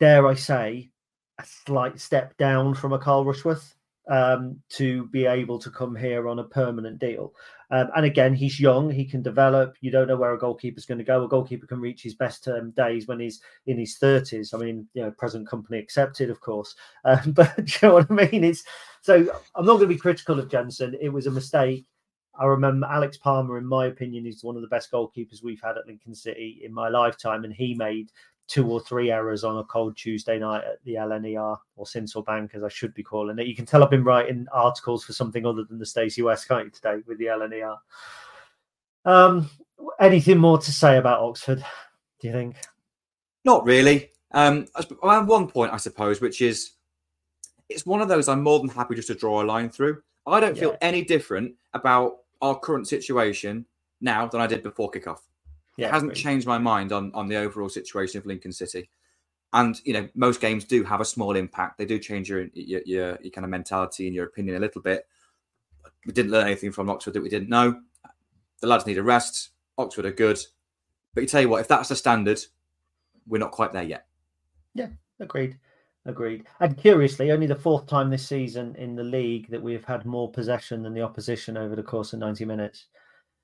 dare 0.00 0.26
I 0.26 0.32
say, 0.32 0.90
a 1.38 1.44
slight 1.44 2.00
step 2.00 2.34
down 2.38 2.74
from 2.74 2.94
a 2.94 2.98
Carl 2.98 3.26
Rushworth 3.26 3.74
um, 4.08 4.58
to 4.70 5.06
be 5.08 5.26
able 5.26 5.58
to 5.58 5.68
come 5.68 5.94
here 5.94 6.30
on 6.30 6.38
a 6.38 6.44
permanent 6.44 6.98
deal. 6.98 7.34
Um, 7.70 7.90
and 7.94 8.06
again, 8.06 8.32
he's 8.32 8.58
young, 8.58 8.90
he 8.90 9.04
can 9.04 9.20
develop. 9.20 9.76
You 9.82 9.90
don't 9.90 10.08
know 10.08 10.16
where 10.16 10.32
a 10.32 10.38
goalkeeper's 10.38 10.86
going 10.86 10.96
to 10.96 11.04
go. 11.04 11.24
A 11.24 11.28
goalkeeper 11.28 11.66
can 11.66 11.78
reach 11.78 12.02
his 12.02 12.14
best 12.14 12.48
um, 12.48 12.70
days 12.70 13.06
when 13.06 13.20
he's 13.20 13.42
in 13.66 13.78
his 13.78 13.98
30s. 13.98 14.54
I 14.54 14.56
mean, 14.56 14.88
you 14.94 15.02
know, 15.02 15.10
present 15.10 15.46
company 15.46 15.78
accepted, 15.78 16.30
of 16.30 16.40
course. 16.40 16.74
Um, 17.04 17.32
but 17.32 17.58
you 17.58 17.88
know 17.88 17.94
what 17.96 18.10
I 18.10 18.14
mean? 18.30 18.44
It's 18.44 18.64
so 19.02 19.16
I'm 19.54 19.66
not 19.66 19.74
going 19.74 19.88
to 19.88 19.94
be 19.94 19.98
critical 19.98 20.38
of 20.38 20.48
Jensen. 20.48 20.96
It 21.02 21.10
was 21.10 21.26
a 21.26 21.30
mistake. 21.30 21.84
I 22.38 22.46
remember 22.46 22.86
Alex 22.86 23.18
Palmer, 23.18 23.58
in 23.58 23.66
my 23.66 23.86
opinion, 23.86 24.26
is 24.26 24.42
one 24.42 24.56
of 24.56 24.62
the 24.62 24.68
best 24.68 24.90
goalkeepers 24.90 25.42
we've 25.42 25.60
had 25.60 25.76
at 25.76 25.86
Lincoln 25.86 26.14
City 26.14 26.62
in 26.64 26.72
my 26.72 26.88
lifetime, 26.88 27.44
and 27.44 27.52
he 27.52 27.74
made 27.74 28.10
two 28.48 28.68
or 28.70 28.80
three 28.80 29.10
errors 29.10 29.44
on 29.44 29.58
a 29.58 29.64
cold 29.64 29.96
Tuesday 29.96 30.38
night 30.38 30.64
at 30.64 30.82
the 30.84 30.94
LNER 30.94 31.56
or 31.76 31.84
Sincil 31.84 32.24
Bank, 32.24 32.52
as 32.54 32.62
I 32.62 32.68
should 32.68 32.94
be 32.94 33.02
calling 33.02 33.38
it. 33.38 33.46
You 33.46 33.54
can 33.54 33.66
tell 33.66 33.82
I've 33.82 33.90
been 33.90 34.04
writing 34.04 34.46
articles 34.52 35.04
for 35.04 35.12
something 35.12 35.46
other 35.46 35.64
than 35.64 35.78
the 35.78 35.86
Stacey 35.86 36.22
West, 36.22 36.48
can't 36.48 36.64
you, 36.64 36.70
today 36.70 37.02
with 37.06 37.18
the 37.18 37.26
LNER? 37.26 37.76
Um, 39.04 39.50
anything 40.00 40.38
more 40.38 40.58
to 40.58 40.72
say 40.72 40.98
about 40.98 41.20
Oxford? 41.20 41.64
Do 42.20 42.28
you 42.28 42.32
think? 42.32 42.56
Not 43.44 43.64
really. 43.64 44.10
Um, 44.32 44.66
I 45.02 45.14
have 45.14 45.28
one 45.28 45.48
point, 45.48 45.72
I 45.72 45.76
suppose, 45.76 46.20
which 46.20 46.40
is 46.40 46.72
it's 47.68 47.86
one 47.86 48.00
of 48.00 48.08
those 48.08 48.28
I'm 48.28 48.42
more 48.42 48.60
than 48.60 48.68
happy 48.68 48.94
just 48.94 49.08
to 49.08 49.14
draw 49.14 49.42
a 49.42 49.44
line 49.44 49.70
through. 49.70 50.02
I 50.26 50.40
don't 50.40 50.56
feel 50.56 50.76
any 50.80 51.02
different 51.02 51.54
about 51.74 52.18
our 52.42 52.58
current 52.58 52.86
situation 52.86 53.64
now 54.00 54.26
than 54.26 54.40
I 54.40 54.46
did 54.46 54.62
before 54.62 54.90
kickoff. 54.90 55.20
Yeah, 55.78 55.88
it 55.88 55.92
hasn't 55.92 56.14
changed 56.14 56.46
my 56.46 56.58
mind 56.58 56.92
on 56.92 57.10
on 57.14 57.28
the 57.28 57.36
overall 57.36 57.70
situation 57.70 58.18
of 58.18 58.26
Lincoln 58.26 58.52
City. 58.52 58.90
And 59.54 59.80
you 59.84 59.94
know, 59.94 60.08
most 60.14 60.40
games 60.40 60.64
do 60.64 60.82
have 60.84 61.00
a 61.00 61.04
small 61.04 61.36
impact. 61.36 61.78
They 61.78 61.86
do 61.86 61.98
change 61.98 62.28
your 62.28 62.48
your, 62.52 62.82
your, 62.84 63.18
your 63.22 63.30
kind 63.30 63.44
of 63.44 63.50
mentality 63.50 64.06
and 64.06 64.14
your 64.14 64.26
opinion 64.26 64.56
a 64.56 64.60
little 64.60 64.82
bit. 64.82 65.06
We 66.06 66.12
didn't 66.12 66.32
learn 66.32 66.46
anything 66.46 66.72
from 66.72 66.90
Oxford 66.90 67.14
that 67.14 67.22
we 67.22 67.28
didn't 67.28 67.48
know. 67.48 67.80
The 68.60 68.66
lads 68.66 68.86
need 68.86 68.98
a 68.98 69.02
rest. 69.02 69.50
Oxford 69.78 70.04
are 70.04 70.12
good, 70.12 70.38
but 71.14 71.22
you 71.22 71.26
tell 71.26 71.40
you 71.40 71.48
what, 71.48 71.60
if 71.60 71.68
that's 71.68 71.88
the 71.88 71.96
standard, 71.96 72.40
we're 73.26 73.38
not 73.38 73.52
quite 73.52 73.72
there 73.72 73.82
yet. 73.82 74.06
Yeah, 74.74 74.88
agreed. 75.20 75.58
Agreed. 76.04 76.46
And 76.58 76.76
curiously, 76.76 77.30
only 77.30 77.46
the 77.46 77.54
fourth 77.54 77.86
time 77.86 78.10
this 78.10 78.26
season 78.26 78.74
in 78.76 78.96
the 78.96 79.04
league 79.04 79.48
that 79.50 79.62
we've 79.62 79.84
had 79.84 80.04
more 80.04 80.30
possession 80.30 80.82
than 80.82 80.94
the 80.94 81.02
opposition 81.02 81.56
over 81.56 81.76
the 81.76 81.82
course 81.82 82.12
of 82.12 82.18
90 82.18 82.44
minutes. 82.44 82.86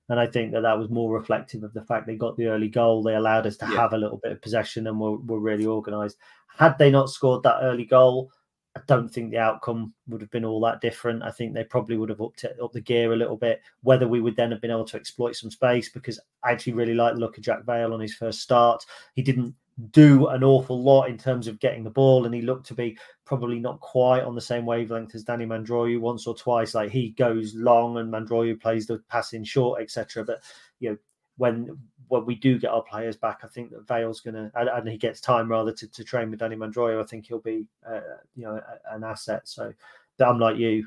And 0.08 0.18
I 0.18 0.26
think 0.26 0.52
that 0.52 0.62
that 0.62 0.78
was 0.78 0.88
more 0.88 1.12
reflective 1.12 1.62
of 1.62 1.72
the 1.72 1.84
fact 1.84 2.06
they 2.06 2.16
got 2.16 2.36
the 2.36 2.46
early 2.46 2.68
goal. 2.68 3.02
They 3.02 3.14
allowed 3.14 3.46
us 3.46 3.56
to 3.58 3.66
yeah. 3.66 3.76
have 3.76 3.92
a 3.92 3.98
little 3.98 4.16
bit 4.16 4.32
of 4.32 4.42
possession 4.42 4.86
and 4.86 4.98
were, 4.98 5.18
were 5.18 5.38
really 5.38 5.66
organised. 5.66 6.16
Had 6.56 6.78
they 6.78 6.90
not 6.90 7.10
scored 7.10 7.42
that 7.44 7.60
early 7.62 7.84
goal, 7.84 8.32
I 8.74 8.80
don't 8.86 9.08
think 9.08 9.30
the 9.30 9.38
outcome 9.38 9.92
would 10.08 10.20
have 10.20 10.30
been 10.30 10.44
all 10.44 10.60
that 10.62 10.80
different. 10.80 11.22
I 11.22 11.30
think 11.30 11.52
they 11.52 11.64
probably 11.64 11.96
would 11.96 12.08
have 12.08 12.20
upped 12.20 12.44
it, 12.44 12.56
up 12.62 12.72
the 12.72 12.80
gear 12.80 13.12
a 13.12 13.16
little 13.16 13.36
bit. 13.36 13.60
Whether 13.82 14.08
we 14.08 14.20
would 14.20 14.36
then 14.36 14.50
have 14.50 14.60
been 14.60 14.70
able 14.70 14.86
to 14.86 14.96
exploit 14.96 15.36
some 15.36 15.50
space, 15.50 15.90
because 15.90 16.18
I 16.42 16.52
actually 16.52 16.72
really 16.72 16.94
like 16.94 17.14
the 17.14 17.20
look 17.20 17.36
of 17.38 17.44
Jack 17.44 17.64
Vale 17.64 17.92
on 17.92 18.00
his 18.00 18.14
first 18.14 18.40
start. 18.40 18.84
He 19.14 19.22
didn't 19.22 19.54
do 19.90 20.26
an 20.26 20.42
awful 20.42 20.82
lot 20.82 21.08
in 21.08 21.16
terms 21.16 21.46
of 21.46 21.60
getting 21.60 21.84
the 21.84 21.90
ball, 21.90 22.26
and 22.26 22.34
he 22.34 22.42
looked 22.42 22.66
to 22.66 22.74
be 22.74 22.98
probably 23.24 23.60
not 23.60 23.80
quite 23.80 24.24
on 24.24 24.34
the 24.34 24.40
same 24.40 24.66
wavelength 24.66 25.14
as 25.14 25.22
Danny 25.22 25.46
Mandroiu 25.46 26.00
once 26.00 26.26
or 26.26 26.34
twice. 26.34 26.74
Like 26.74 26.90
he 26.90 27.10
goes 27.10 27.54
long 27.54 27.96
and 27.98 28.12
Mandroiu 28.12 28.60
plays 28.60 28.86
the 28.86 28.98
passing 29.08 29.44
short, 29.44 29.80
etc. 29.80 30.24
But 30.24 30.42
you 30.80 30.90
know 30.90 30.96
when 31.36 31.78
when 32.08 32.24
we 32.26 32.34
do 32.34 32.58
get 32.58 32.70
our 32.70 32.82
players 32.82 33.16
back, 33.16 33.40
I 33.44 33.46
think 33.46 33.70
that 33.70 33.86
Vale's 33.86 34.20
to 34.22 34.30
and, 34.30 34.50
and, 34.54 34.88
he 34.88 34.96
gets 34.96 35.20
time 35.20 35.48
rather 35.48 35.72
to, 35.72 35.86
to 35.86 36.04
train 36.04 36.30
with 36.30 36.40
Danny 36.40 36.56
Mandroiu. 36.56 37.00
I 37.00 37.06
think 37.06 37.26
he'll 37.26 37.38
be 37.38 37.66
uh, 37.88 38.00
you 38.34 38.44
know 38.44 38.60
an 38.90 39.04
asset. 39.04 39.42
So 39.44 39.72
I'm 40.20 40.38
like 40.38 40.56
you. 40.56 40.86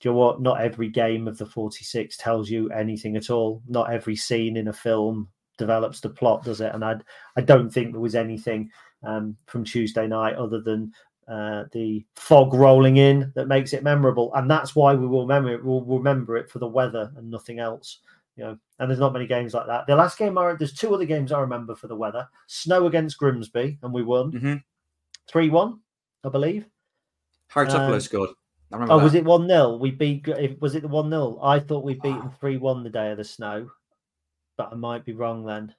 Do 0.00 0.08
you 0.08 0.12
know 0.12 0.18
what? 0.18 0.40
Not 0.40 0.60
every 0.60 0.88
game 0.88 1.26
of 1.26 1.36
the 1.36 1.46
46 1.46 2.16
tells 2.16 2.48
you 2.48 2.70
anything 2.70 3.16
at 3.16 3.28
all. 3.28 3.60
Not 3.66 3.92
every 3.92 4.14
scene 4.14 4.56
in 4.56 4.68
a 4.68 4.72
film 4.72 5.28
develops 5.58 6.00
the 6.00 6.10
plot, 6.10 6.44
does 6.44 6.60
it? 6.60 6.74
And 6.74 6.84
I 6.84 6.96
I 7.36 7.40
don't 7.40 7.70
think 7.70 7.92
there 7.92 8.00
was 8.00 8.14
anything 8.14 8.70
um, 9.02 9.36
from 9.46 9.64
Tuesday 9.64 10.06
night 10.06 10.36
other 10.36 10.60
than 10.60 10.92
uh, 11.28 11.64
the 11.72 12.04
fog 12.16 12.52
rolling 12.52 12.98
in 12.98 13.32
that 13.34 13.48
makes 13.48 13.72
it 13.72 13.82
memorable, 13.82 14.32
and 14.34 14.50
that's 14.50 14.74
why 14.76 14.94
we 14.94 15.06
will 15.06 15.22
remember 15.22 15.52
it. 15.52 15.64
We'll 15.64 15.82
remember 15.82 16.36
it 16.36 16.50
for 16.50 16.58
the 16.58 16.66
weather 16.66 17.12
and 17.16 17.30
nothing 17.30 17.58
else. 17.58 18.00
You 18.36 18.44
know, 18.44 18.58
and 18.78 18.90
there's 18.90 19.00
not 19.00 19.12
many 19.12 19.26
games 19.26 19.54
like 19.54 19.66
that. 19.66 19.86
The 19.86 19.94
last 19.94 20.18
game, 20.18 20.36
I 20.36 20.54
there's 20.54 20.74
two 20.74 20.92
other 20.92 21.04
games 21.04 21.32
I 21.32 21.40
remember 21.40 21.74
for 21.74 21.86
the 21.86 21.96
weather: 21.96 22.28
snow 22.46 22.86
against 22.86 23.18
Grimsby, 23.18 23.78
and 23.82 23.92
we 23.92 24.02
won 24.02 24.32
mm-hmm. 24.32 24.54
3 25.28 25.46
mm-hmm. 25.46 25.54
one, 25.54 25.80
I 26.24 26.28
believe. 26.28 26.66
Harry 27.48 27.68
um, 27.68 28.00
scored. 28.00 28.30
oh, 28.72 28.78
that. 28.86 29.04
was 29.04 29.14
it 29.14 29.24
one 29.24 29.46
0 29.46 29.76
We 29.76 29.92
beat. 29.92 30.26
Was 30.60 30.74
it 30.74 30.82
the 30.82 30.88
one 30.88 31.10
0 31.10 31.38
I 31.42 31.60
thought 31.60 31.84
we'd 31.84 32.02
beaten 32.02 32.30
three 32.40 32.56
one 32.56 32.82
the 32.82 32.90
day 32.90 33.12
of 33.12 33.18
the 33.18 33.24
snow 33.24 33.70
but 34.56 34.70
I 34.72 34.74
might 34.74 35.04
be 35.04 35.12
wrong 35.12 35.44
then. 35.44 35.74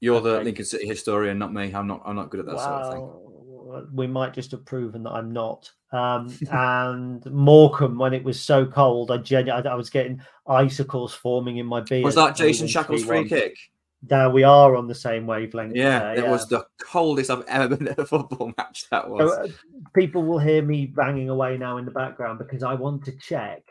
You're 0.00 0.20
the 0.20 0.40
Lincoln 0.40 0.64
City 0.64 0.86
historian, 0.86 1.38
not 1.38 1.52
me. 1.52 1.72
I'm 1.74 1.86
not. 1.86 2.02
I'm 2.04 2.16
not 2.16 2.30
good 2.30 2.40
at 2.40 2.46
that 2.46 2.56
well, 2.56 2.64
sort 2.66 2.96
of 2.96 3.82
thing. 3.84 3.96
We 3.96 4.06
might 4.06 4.32
just 4.32 4.50
have 4.52 4.64
proven 4.64 5.02
that 5.04 5.10
I'm 5.10 5.30
not. 5.30 5.70
Um, 5.92 6.34
and 6.50 7.24
Morecambe, 7.26 7.98
when 7.98 8.14
it 8.14 8.24
was 8.24 8.40
so 8.40 8.64
cold, 8.64 9.10
I 9.10 9.18
genuinely, 9.18 9.68
I, 9.68 9.72
I 9.72 9.76
was 9.76 9.90
getting 9.90 10.22
icicles 10.46 11.12
forming 11.12 11.58
in 11.58 11.66
my 11.66 11.80
beard. 11.80 12.04
Was 12.04 12.14
that 12.14 12.34
Jason 12.34 12.66
Shackell's 12.66 13.04
free 13.04 13.28
kick? 13.28 13.56
There 14.02 14.30
we 14.30 14.44
are 14.44 14.76
on 14.76 14.88
the 14.88 14.94
same 14.94 15.26
wavelength. 15.26 15.76
Yeah, 15.76 15.98
there, 15.98 16.12
it 16.14 16.24
yeah. 16.24 16.30
was 16.30 16.48
the 16.48 16.64
coldest 16.80 17.30
I've 17.30 17.44
ever 17.46 17.76
been 17.76 17.88
at 17.88 17.98
a 17.98 18.06
football 18.06 18.54
match. 18.56 18.86
That 18.90 19.08
was. 19.08 19.30
So, 19.30 19.42
uh, 19.42 19.48
people 19.94 20.22
will 20.22 20.38
hear 20.38 20.62
me 20.62 20.86
banging 20.86 21.28
away 21.28 21.58
now 21.58 21.76
in 21.76 21.84
the 21.84 21.90
background 21.90 22.38
because 22.38 22.62
I 22.62 22.72
want 22.72 23.04
to 23.04 23.12
check 23.18 23.62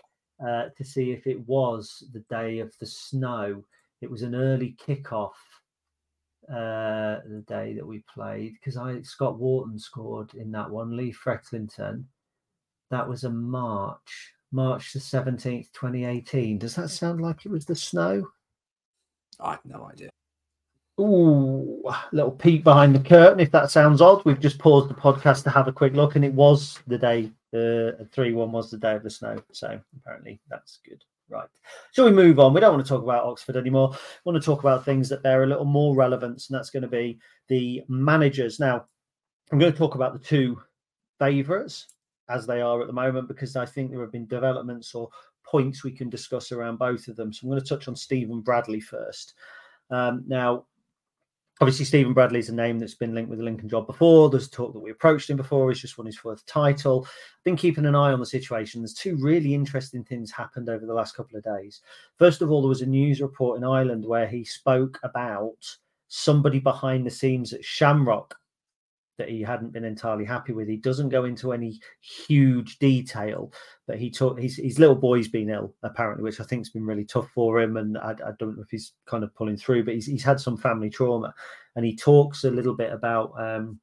uh, 0.45 0.65
to 0.77 0.85
see 0.85 1.12
if 1.12 1.25
it 1.25 1.39
was 1.47 2.03
the 2.13 2.23
day 2.29 2.59
of 2.59 2.71
the 2.79 2.85
snow 2.85 3.63
it 4.01 4.09
was 4.09 4.21
an 4.21 4.35
early 4.35 4.75
kickoff 4.85 5.31
uh, 6.49 7.19
the 7.27 7.43
day 7.47 7.73
that 7.73 7.85
we 7.85 8.03
played 8.12 8.53
because 8.53 8.77
I 8.77 9.01
Scott 9.01 9.38
Wharton 9.38 9.77
scored 9.77 10.33
in 10.33 10.51
that 10.51 10.69
one. 10.69 10.95
Lee 10.95 11.12
Frecklington. 11.12 12.05
That 12.89 13.07
was 13.07 13.23
a 13.23 13.29
March, 13.29 14.33
March 14.51 14.93
the 14.93 14.99
seventeenth, 14.99 15.71
twenty 15.73 16.05
eighteen. 16.05 16.57
Does 16.57 16.75
that 16.75 16.89
sound 16.89 17.21
like 17.21 17.45
it 17.45 17.51
was 17.51 17.65
the 17.65 17.75
snow? 17.75 18.27
I 19.39 19.51
have 19.51 19.65
no 19.65 19.89
idea. 19.91 20.09
Ooh, 20.99 21.81
little 22.12 22.31
peek 22.31 22.63
behind 22.63 22.93
the 22.93 22.99
curtain. 22.99 23.39
If 23.39 23.51
that 23.51 23.71
sounds 23.71 24.01
odd, 24.01 24.25
we've 24.25 24.39
just 24.39 24.59
paused 24.59 24.89
the 24.89 24.95
podcast 24.95 25.43
to 25.43 25.49
have 25.49 25.67
a 25.67 25.71
quick 25.71 25.93
look, 25.93 26.15
and 26.15 26.25
it 26.25 26.33
was 26.33 26.79
the 26.88 26.97
day. 26.97 27.31
The 27.51 27.97
uh, 27.99 28.03
three 28.12 28.33
one 28.33 28.51
was 28.51 28.69
the 28.69 28.77
day 28.77 28.95
of 28.95 29.03
the 29.03 29.09
snow. 29.09 29.41
So 29.51 29.79
apparently 29.97 30.39
that's 30.49 30.79
good. 30.88 31.03
Right. 31.29 31.47
So 31.91 32.05
we 32.05 32.11
move 32.11 32.39
on. 32.39 32.53
We 32.53 32.59
don't 32.59 32.73
want 32.73 32.85
to 32.85 32.89
talk 32.89 33.03
about 33.03 33.25
Oxford 33.25 33.55
anymore. 33.55 33.89
We 33.91 34.31
want 34.31 34.41
to 34.41 34.45
talk 34.45 34.61
about 34.61 34.83
things 34.83 35.07
that 35.09 35.21
they're 35.21 35.43
a 35.43 35.47
little 35.47 35.65
more 35.65 35.95
relevant, 35.95 36.43
and 36.49 36.57
that's 36.57 36.71
going 36.71 36.81
to 36.81 36.89
be 36.89 37.19
the 37.49 37.83
managers. 37.87 38.59
Now, 38.59 38.85
I'm 39.51 39.59
going 39.59 39.71
to 39.71 39.77
talk 39.77 39.95
about 39.95 40.13
the 40.13 40.19
two 40.19 40.59
favourites 41.19 41.87
as 42.29 42.47
they 42.47 42.61
are 42.61 42.81
at 42.81 42.87
the 42.87 42.93
moment 42.93 43.27
because 43.27 43.55
I 43.55 43.65
think 43.65 43.91
there 43.91 44.01
have 44.01 44.11
been 44.11 44.27
developments 44.27 44.95
or 44.95 45.09
points 45.45 45.83
we 45.83 45.91
can 45.91 46.09
discuss 46.09 46.51
around 46.51 46.77
both 46.77 47.07
of 47.07 47.15
them. 47.15 47.33
So 47.33 47.41
I'm 47.43 47.49
going 47.49 47.61
to 47.61 47.67
touch 47.67 47.87
on 47.87 47.95
Stephen 47.95 48.41
Bradley 48.41 48.79
first. 48.79 49.33
Um, 49.89 50.23
now, 50.27 50.65
obviously 51.61 51.85
Stephen 51.85 52.13
Bradley's 52.13 52.49
a 52.49 52.55
name 52.55 52.79
that's 52.79 52.95
been 52.95 53.13
linked 53.13 53.29
with 53.29 53.39
the 53.39 53.45
Lincoln 53.45 53.67
job 53.67 53.85
before. 53.85 54.29
There's 54.29 54.49
talk 54.49 54.73
that 54.73 54.79
we 54.79 54.91
approached 54.91 55.29
him 55.29 55.37
before. 55.37 55.69
He's 55.69 55.81
just 55.81 55.97
won 55.97 56.07
his 56.07 56.17
fourth 56.17 56.45
title. 56.45 57.05
I've 57.05 57.43
been 57.43 57.57
keeping 57.57 57.85
an 57.85 57.95
eye 57.95 58.11
on 58.13 58.19
the 58.19 58.25
situation. 58.25 58.81
There's 58.81 58.93
two 58.93 59.17
really 59.17 59.53
interesting 59.53 60.03
things 60.03 60.31
happened 60.31 60.69
over 60.69 60.85
the 60.85 60.93
last 60.93 61.15
couple 61.15 61.37
of 61.37 61.43
days. 61.43 61.81
First 62.17 62.41
of 62.41 62.49
all, 62.49 62.61
there 62.61 62.69
was 62.69 62.81
a 62.81 62.85
news 62.85 63.21
report 63.21 63.57
in 63.57 63.63
Ireland 63.63 64.05
where 64.05 64.27
he 64.27 64.43
spoke 64.43 64.99
about 65.03 65.57
somebody 66.07 66.59
behind 66.59 67.05
the 67.05 67.11
scenes 67.11 67.53
at 67.53 67.63
Shamrock 67.63 68.35
that 69.19 69.29
he 69.29 69.41
hadn't 69.41 69.73
been 69.73 69.84
entirely 69.84 70.25
happy 70.25 70.53
with. 70.53 70.67
He 70.67 70.77
doesn't 70.77 71.10
go 71.10 71.25
into 71.25 71.53
any 71.53 71.79
huge 72.01 72.79
detail, 72.79 73.53
but 73.86 73.99
he 73.99 74.10
took 74.10 74.39
his, 74.39 74.55
his 74.55 74.79
little 74.79 74.95
boy's 74.95 75.27
been 75.27 75.49
ill 75.49 75.75
apparently, 75.84 76.23
which 76.23 76.39
I 76.39 76.45
think 76.45 76.62
has 76.62 76.71
been 76.71 76.86
really 76.86 77.05
tough 77.05 77.29
for 77.36 77.62
him. 77.62 77.77
And 77.77 77.97
I, 77.97 78.12
I, 78.12 78.32
don't 78.39 78.55
know 78.55 78.63
if 78.63 78.71
he's 78.71 78.93
kind 79.05 79.23
of 79.23 79.36
pulling 79.36 79.58
through, 79.58 79.84
but 79.84 79.93
he's, 79.93 80.08
he's 80.08 80.23
had 80.23 80.39
some 80.39 80.58
family 80.58 80.89
trauma, 80.89 81.34
and 81.75 81.86
he 81.86 81.95
talks 81.95 82.43
a 82.43 82.51
little 82.51 82.75
bit 82.75 82.91
about. 82.91 83.34
Um, 83.38 83.79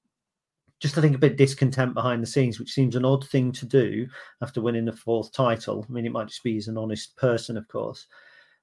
just 0.79 0.99
I 0.99 1.01
think 1.01 1.15
a 1.15 1.19
bit 1.19 1.39
discontent 1.39 1.95
behind 1.95 2.23
the 2.23 2.27
scenes, 2.27 2.59
which 2.59 2.73
seems 2.73 2.97
an 2.97 3.05
odd 3.05 3.27
thing 3.29 3.51
to 3.53 3.65
do 3.65 4.07
after 4.43 4.61
winning 4.61 4.85
the 4.85 4.93
fourth 4.93 5.33
title. 5.33 5.87
I 5.89 5.93
mean, 5.93 6.05
it 6.05 6.13
might 6.13 6.29
just 6.29 6.43
be 6.43 6.53
he's 6.53 6.69
an 6.69 6.77
honest 6.77 7.17
person, 7.17 7.57
of 7.57 7.67
course. 7.69 8.07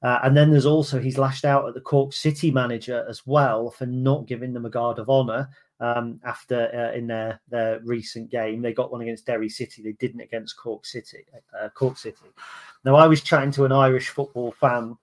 Uh, 0.03 0.19
and 0.23 0.35
then 0.35 0.51
there's 0.51 0.65
also 0.65 0.99
he's 0.99 1.17
lashed 1.17 1.45
out 1.45 1.67
at 1.67 1.73
the 1.73 1.81
Cork 1.81 2.11
City 2.11 2.51
manager 2.51 3.05
as 3.09 3.25
well 3.25 3.71
for 3.71 3.85
not 3.85 4.27
giving 4.27 4.53
them 4.53 4.65
a 4.65 4.69
guard 4.69 4.99
of 4.99 5.09
honour 5.09 5.47
um, 5.83 6.21
after 6.23 6.69
uh, 6.73 6.97
in 6.97 7.07
their 7.07 7.41
their 7.49 7.81
recent 7.83 8.31
game. 8.31 8.61
They 8.61 8.73
got 8.73 8.91
one 8.91 9.01
against 9.01 9.25
Derry 9.25 9.49
City. 9.49 9.83
They 9.83 9.91
didn't 9.93 10.21
against 10.21 10.57
Cork 10.57 10.85
City. 10.85 11.25
Uh, 11.59 11.69
Cork 11.69 11.97
City. 11.97 12.25
Now 12.85 12.95
I 12.95 13.05
was 13.07 13.21
chatting 13.21 13.51
to 13.51 13.65
an 13.65 13.73
Irish 13.73 14.09
football 14.09 14.53
fan 14.53 14.97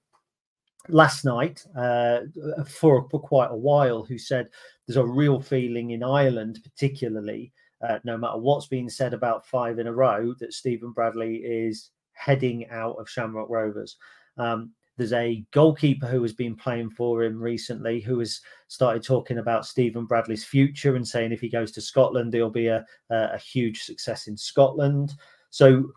last 0.89 1.25
night 1.27 1.65
uh, 1.77 2.21
for, 2.67 3.07
for 3.11 3.21
quite 3.21 3.51
a 3.51 3.57
while 3.57 4.03
who 4.03 4.17
said 4.17 4.49
there's 4.87 4.97
a 4.97 5.05
real 5.05 5.41
feeling 5.41 5.91
in 5.91 6.03
Ireland, 6.03 6.61
particularly. 6.65 7.53
Uh, 7.87 7.99
no 8.05 8.17
matter 8.19 8.39
what's 8.39 8.67
being 8.67 8.91
said 8.91 9.15
about 9.15 9.47
five 9.47 9.79
in 9.79 9.87
a 9.87 9.93
row, 9.93 10.35
that 10.39 10.53
Stephen 10.53 10.93
Bradley 10.93 11.37
is 11.37 11.91
heading 12.13 12.69
out 12.69 12.97
of 12.97 13.09
Shamrock 13.09 13.49
Rovers. 13.49 13.97
Um, 14.37 14.73
there's 15.01 15.15
a 15.15 15.43
goalkeeper 15.51 16.07
who 16.07 16.21
has 16.21 16.35
been 16.35 16.55
playing 16.55 16.91
for 16.91 17.25
him 17.25 17.41
recently 17.41 18.01
who 18.01 18.19
has 18.19 18.43
started 18.69 19.03
talking 19.03 19.39
about 19.39 19.65
Stephen 19.65 20.05
Bradley's 20.05 20.45
future 20.45 20.95
and 20.95 21.09
saying 21.09 21.33
if 21.33 21.41
he 21.41 21.49
goes 21.49 21.73
to 21.73 21.81
Scotland, 21.81 22.35
he'll 22.35 22.51
be 22.51 22.67
a, 22.67 22.85
a 23.09 23.39
huge 23.39 23.85
success 23.85 24.27
in 24.27 24.37
Scotland. 24.37 25.15
So 25.49 25.91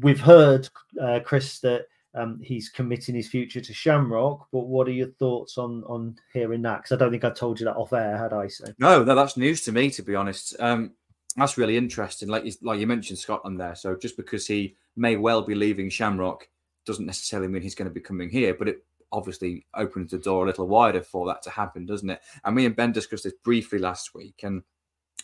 we've 0.00 0.20
heard, 0.20 0.68
uh, 1.00 1.20
Chris, 1.24 1.60
that 1.60 1.86
um, 2.16 2.40
he's 2.42 2.68
committing 2.68 3.14
his 3.14 3.28
future 3.28 3.60
to 3.60 3.72
Shamrock. 3.72 4.48
But 4.50 4.66
what 4.66 4.88
are 4.88 4.92
your 4.92 5.12
thoughts 5.20 5.56
on 5.56 5.84
on 5.84 6.16
hearing 6.32 6.62
that? 6.62 6.78
Because 6.78 6.90
I 6.90 6.96
don't 6.96 7.12
think 7.12 7.24
I 7.24 7.30
told 7.30 7.60
you 7.60 7.66
that 7.66 7.76
off 7.76 7.92
air, 7.92 8.18
had 8.18 8.32
I? 8.32 8.48
So 8.48 8.64
no, 8.80 9.04
no, 9.04 9.14
that's 9.14 9.36
news 9.36 9.60
to 9.62 9.70
me, 9.72 9.90
to 9.90 10.02
be 10.02 10.16
honest. 10.16 10.56
Um, 10.58 10.94
that's 11.36 11.56
really 11.56 11.76
interesting. 11.76 12.28
Like 12.28 12.44
you, 12.44 12.52
like 12.62 12.80
you 12.80 12.88
mentioned 12.88 13.20
Scotland 13.20 13.60
there. 13.60 13.76
So 13.76 13.94
just 13.94 14.16
because 14.16 14.48
he 14.48 14.74
may 14.96 15.14
well 15.14 15.42
be 15.42 15.54
leaving 15.54 15.88
Shamrock 15.88 16.48
doesn't 16.86 17.06
necessarily 17.06 17.48
mean 17.48 17.62
he's 17.62 17.74
going 17.74 17.88
to 17.88 17.94
be 17.94 18.00
coming 18.00 18.30
here, 18.30 18.54
but 18.54 18.68
it 18.68 18.84
obviously 19.12 19.66
opens 19.74 20.10
the 20.10 20.18
door 20.18 20.44
a 20.44 20.46
little 20.46 20.68
wider 20.68 21.02
for 21.02 21.26
that 21.26 21.42
to 21.42 21.50
happen, 21.50 21.86
doesn't 21.86 22.10
it? 22.10 22.20
And 22.44 22.54
me 22.54 22.66
and 22.66 22.76
Ben 22.76 22.92
discussed 22.92 23.24
this 23.24 23.34
briefly 23.44 23.78
last 23.78 24.14
week, 24.14 24.40
and 24.42 24.62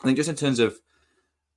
I 0.01 0.05
think 0.05 0.16
just 0.16 0.29
in 0.29 0.37
terms 0.37 0.59
of 0.59 0.79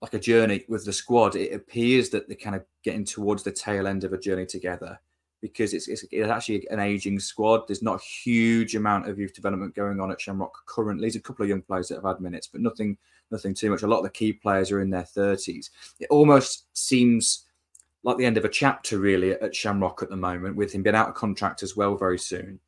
like 0.01 0.13
a 0.13 0.19
journey 0.19 0.63
with 0.69 0.85
the 0.85 0.93
squad, 0.93 1.35
it 1.35 1.53
appears 1.53 2.09
that 2.09 2.27
they're 2.27 2.37
kind 2.37 2.55
of 2.55 2.63
getting 2.83 3.03
towards 3.03 3.43
the 3.43 3.51
tail 3.51 3.87
end 3.87 4.03
of 4.03 4.13
a 4.13 4.17
journey 4.17 4.45
together 4.45 4.99
because 5.41 5.73
it's, 5.73 5.87
it's, 5.87 6.05
it's 6.11 6.29
actually 6.29 6.67
an 6.69 6.79
aging 6.79 7.19
squad. 7.19 7.67
There's 7.67 7.81
not 7.81 7.99
a 7.99 8.03
huge 8.03 8.75
amount 8.75 9.09
of 9.09 9.19
youth 9.19 9.33
development 9.33 9.75
going 9.75 9.99
on 9.99 10.11
at 10.11 10.21
Shamrock 10.21 10.53
currently. 10.65 11.05
There's 11.05 11.15
a 11.15 11.21
couple 11.21 11.43
of 11.43 11.49
young 11.49 11.61
players 11.61 11.89
that 11.89 11.95
have 11.95 12.05
had 12.05 12.21
minutes, 12.21 12.47
but 12.47 12.61
nothing 12.61 12.97
nothing 13.31 13.53
too 13.53 13.69
much. 13.69 13.83
A 13.83 13.87
lot 13.87 13.99
of 13.99 14.03
the 14.03 14.09
key 14.09 14.33
players 14.33 14.71
are 14.71 14.81
in 14.81 14.89
their 14.89 15.03
30s. 15.03 15.69
It 15.99 16.07
almost 16.09 16.65
seems 16.73 17.45
like 18.03 18.17
the 18.17 18.25
end 18.25 18.37
of 18.37 18.45
a 18.45 18.49
chapter 18.49 18.97
really 18.97 19.31
at 19.31 19.55
Shamrock 19.55 20.01
at 20.01 20.09
the 20.09 20.15
moment, 20.15 20.55
with 20.55 20.71
him 20.71 20.83
being 20.83 20.95
out 20.95 21.09
of 21.09 21.15
contract 21.15 21.63
as 21.63 21.75
well 21.75 21.95
very 21.95 22.19
soon. 22.19 22.59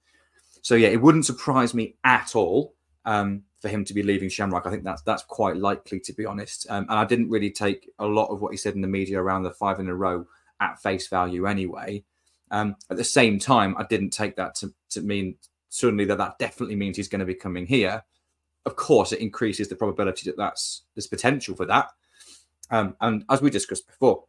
So 0.62 0.76
yeah, 0.76 0.90
it 0.90 1.02
wouldn't 1.02 1.26
surprise 1.26 1.74
me 1.74 1.96
at 2.04 2.36
all 2.36 2.76
um, 3.06 3.44
for 3.60 3.70
him 3.70 3.84
to 3.86 3.94
be 3.94 4.04
leaving 4.04 4.30
Shamrock. 4.30 4.66
I 4.66 4.72
think 4.72 4.84
that's 4.84 5.02
that's 5.04 5.24
quite 5.24 5.58
likely 5.58 6.00
to 6.02 6.14
be 6.14 6.26
honest. 6.26 6.68
Um, 6.70 6.86
and 6.90 7.00
I 7.00 7.06
didn't 7.06 7.30
really 7.30 7.52
take 7.52 7.90
a 8.00 8.06
lot 8.06 8.28
of 8.28 8.42
what 8.42 8.52
he 8.52 8.58
said 8.58 8.76
in 8.76 8.82
the 8.82 8.88
media 8.88 9.22
around 9.22 9.44
the 9.44 9.52
five 9.52 9.80
in 9.80 9.88
a 9.88 9.96
row 9.96 10.26
at 10.60 10.82
face 10.82 11.08
value 11.08 11.48
anyway. 11.48 12.04
Um, 12.52 12.76
at 12.90 12.98
the 12.98 13.04
same 13.04 13.40
time, 13.40 13.76
I 13.78 13.84
didn't 13.84 14.10
take 14.12 14.36
that 14.36 14.56
to, 14.56 14.74
to 14.90 15.02
mean 15.02 15.36
suddenly 15.70 16.06
that 16.06 16.18
that 16.18 16.38
definitely 16.38 16.76
means 16.76 16.98
he's 16.98 17.08
going 17.08 17.22
to 17.22 17.26
be 17.26 17.34
coming 17.34 17.66
here. 17.66 18.04
Of 18.66 18.76
course, 18.76 19.12
it 19.14 19.20
increases 19.20 19.70
the 19.70 19.76
probability 19.76 20.30
that 20.30 20.38
that's 20.38 20.84
there's 20.94 21.08
potential 21.08 21.56
for 21.56 21.66
that. 21.66 21.90
Um, 22.70 22.96
and 23.02 23.24
as 23.30 23.42
we 23.42 23.50
discussed 23.50 23.88
before, 23.88 24.26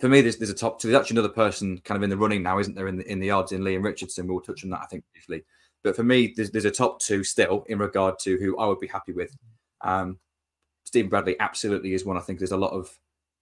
for 0.00 0.08
me, 0.08 0.20
there's, 0.20 0.36
there's 0.36 0.50
a 0.50 0.54
top 0.54 0.80
two. 0.80 0.88
There's 0.88 1.00
actually 1.00 1.18
another 1.18 1.34
person 1.34 1.78
kind 1.84 1.96
of 1.96 2.02
in 2.02 2.10
the 2.10 2.16
running 2.16 2.42
now, 2.42 2.58
isn't 2.58 2.74
there? 2.74 2.88
In 2.88 2.96
the 2.98 3.10
in 3.10 3.20
the 3.20 3.30
odds 3.30 3.52
in 3.52 3.62
Liam 3.62 3.82
Richardson. 3.82 4.26
We'll 4.26 4.40
touch 4.40 4.64
on 4.64 4.70
that, 4.70 4.82
I 4.82 4.86
think, 4.86 5.04
briefly. 5.12 5.44
But 5.82 5.96
for 5.96 6.02
me, 6.02 6.34
there's, 6.36 6.50
there's 6.50 6.66
a 6.66 6.70
top 6.70 7.00
two 7.00 7.24
still 7.24 7.64
in 7.68 7.78
regard 7.78 8.18
to 8.20 8.36
who 8.36 8.58
I 8.58 8.66
would 8.66 8.80
be 8.80 8.86
happy 8.86 9.12
with 9.12 9.34
Um, 9.80 10.18
Stephen 10.84 11.08
Bradley 11.08 11.38
absolutely 11.40 11.94
is 11.94 12.04
one. 12.04 12.16
I 12.16 12.20
think 12.20 12.38
there's 12.38 12.52
a 12.52 12.56
lot 12.56 12.72
of 12.72 12.90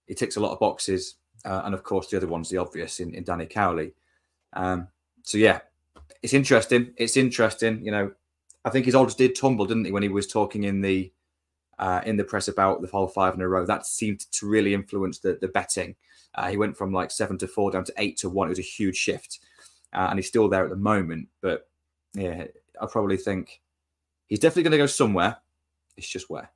he 0.07 0.15
ticks 0.15 0.37
a 0.37 0.39
lot 0.39 0.51
of 0.51 0.59
boxes, 0.59 1.15
uh, 1.45 1.61
and 1.65 1.73
of 1.73 1.83
course 1.83 2.07
the 2.07 2.17
other 2.17 2.27
one's 2.27 2.49
the 2.49 2.57
obvious 2.57 2.99
in, 2.99 3.13
in 3.13 3.23
Danny 3.23 3.45
Cowley. 3.45 3.93
Um, 4.53 4.87
so 5.23 5.37
yeah, 5.37 5.61
it's 6.21 6.33
interesting. 6.33 6.93
It's 6.97 7.17
interesting. 7.17 7.83
You 7.83 7.91
know, 7.91 8.11
I 8.65 8.69
think 8.69 8.85
his 8.85 8.95
odds 8.95 9.15
did 9.15 9.35
tumble, 9.35 9.65
didn't 9.65 9.85
he, 9.85 9.91
when 9.91 10.03
he 10.03 10.09
was 10.09 10.27
talking 10.27 10.63
in 10.63 10.81
the 10.81 11.11
uh, 11.79 12.01
in 12.05 12.17
the 12.17 12.23
press 12.23 12.47
about 12.47 12.81
the 12.81 12.87
whole 12.87 13.07
five 13.07 13.33
in 13.33 13.41
a 13.41 13.47
row. 13.47 13.65
That 13.65 13.85
seemed 13.85 14.19
to 14.33 14.47
really 14.47 14.73
influence 14.73 15.19
the 15.19 15.37
the 15.41 15.47
betting. 15.47 15.95
Uh, 16.35 16.49
he 16.49 16.57
went 16.57 16.77
from 16.77 16.93
like 16.93 17.09
seven 17.09 17.37
to 17.39 17.47
four 17.47 17.71
down 17.71 17.85
to 17.85 17.93
eight 17.97 18.17
to 18.17 18.29
one. 18.29 18.47
It 18.47 18.51
was 18.51 18.59
a 18.59 18.63
huge 18.63 18.97
shift, 18.97 19.39
uh, 19.93 20.07
and 20.09 20.19
he's 20.19 20.27
still 20.27 20.47
there 20.47 20.63
at 20.63 20.69
the 20.69 20.75
moment. 20.75 21.29
But 21.41 21.67
yeah, 22.13 22.45
I 22.79 22.85
probably 22.85 23.17
think 23.17 23.61
he's 24.27 24.39
definitely 24.39 24.63
going 24.63 24.71
to 24.71 24.77
go 24.77 24.85
somewhere. 24.85 25.37
It's 25.97 26.09
just 26.09 26.29
where. 26.29 26.51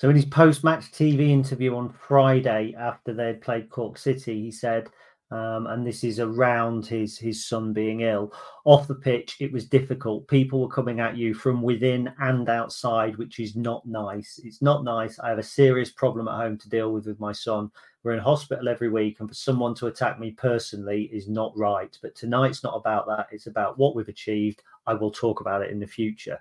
So 0.00 0.10
in 0.10 0.16
his 0.16 0.24
post-match 0.24 0.90
TV 0.90 1.30
interview 1.30 1.76
on 1.76 1.88
Friday 1.88 2.74
after 2.76 3.14
they'd 3.14 3.40
played 3.40 3.70
Cork 3.70 3.96
City, 3.96 4.42
he 4.42 4.50
said, 4.50 4.88
um, 5.32 5.66
and 5.68 5.86
this 5.86 6.04
is 6.04 6.20
around 6.20 6.84
his 6.84 7.16
his 7.16 7.46
son 7.46 7.72
being 7.72 8.02
ill. 8.02 8.34
Off 8.64 8.86
the 8.86 8.94
pitch, 8.94 9.36
it 9.40 9.50
was 9.50 9.66
difficult. 9.66 10.28
People 10.28 10.60
were 10.60 10.68
coming 10.68 11.00
at 11.00 11.16
you 11.16 11.32
from 11.32 11.62
within 11.62 12.12
and 12.18 12.50
outside, 12.50 13.16
which 13.16 13.40
is 13.40 13.56
not 13.56 13.86
nice. 13.86 14.38
It's 14.44 14.60
not 14.60 14.84
nice. 14.84 15.18
I 15.18 15.30
have 15.30 15.38
a 15.38 15.42
serious 15.42 15.90
problem 15.90 16.28
at 16.28 16.36
home 16.36 16.58
to 16.58 16.68
deal 16.68 16.92
with 16.92 17.06
with 17.06 17.18
my 17.18 17.32
son. 17.32 17.70
We're 18.02 18.12
in 18.12 18.18
hospital 18.18 18.68
every 18.68 18.90
week, 18.90 19.20
and 19.20 19.28
for 19.28 19.34
someone 19.34 19.74
to 19.76 19.86
attack 19.86 20.20
me 20.20 20.32
personally 20.32 21.04
is 21.10 21.28
not 21.28 21.56
right. 21.56 21.96
But 22.02 22.14
tonight's 22.14 22.62
not 22.62 22.76
about 22.76 23.06
that. 23.06 23.28
It's 23.32 23.46
about 23.46 23.78
what 23.78 23.96
we've 23.96 24.08
achieved. 24.08 24.62
I 24.86 24.92
will 24.92 25.10
talk 25.10 25.40
about 25.40 25.62
it 25.62 25.70
in 25.70 25.80
the 25.80 25.86
future. 25.86 26.38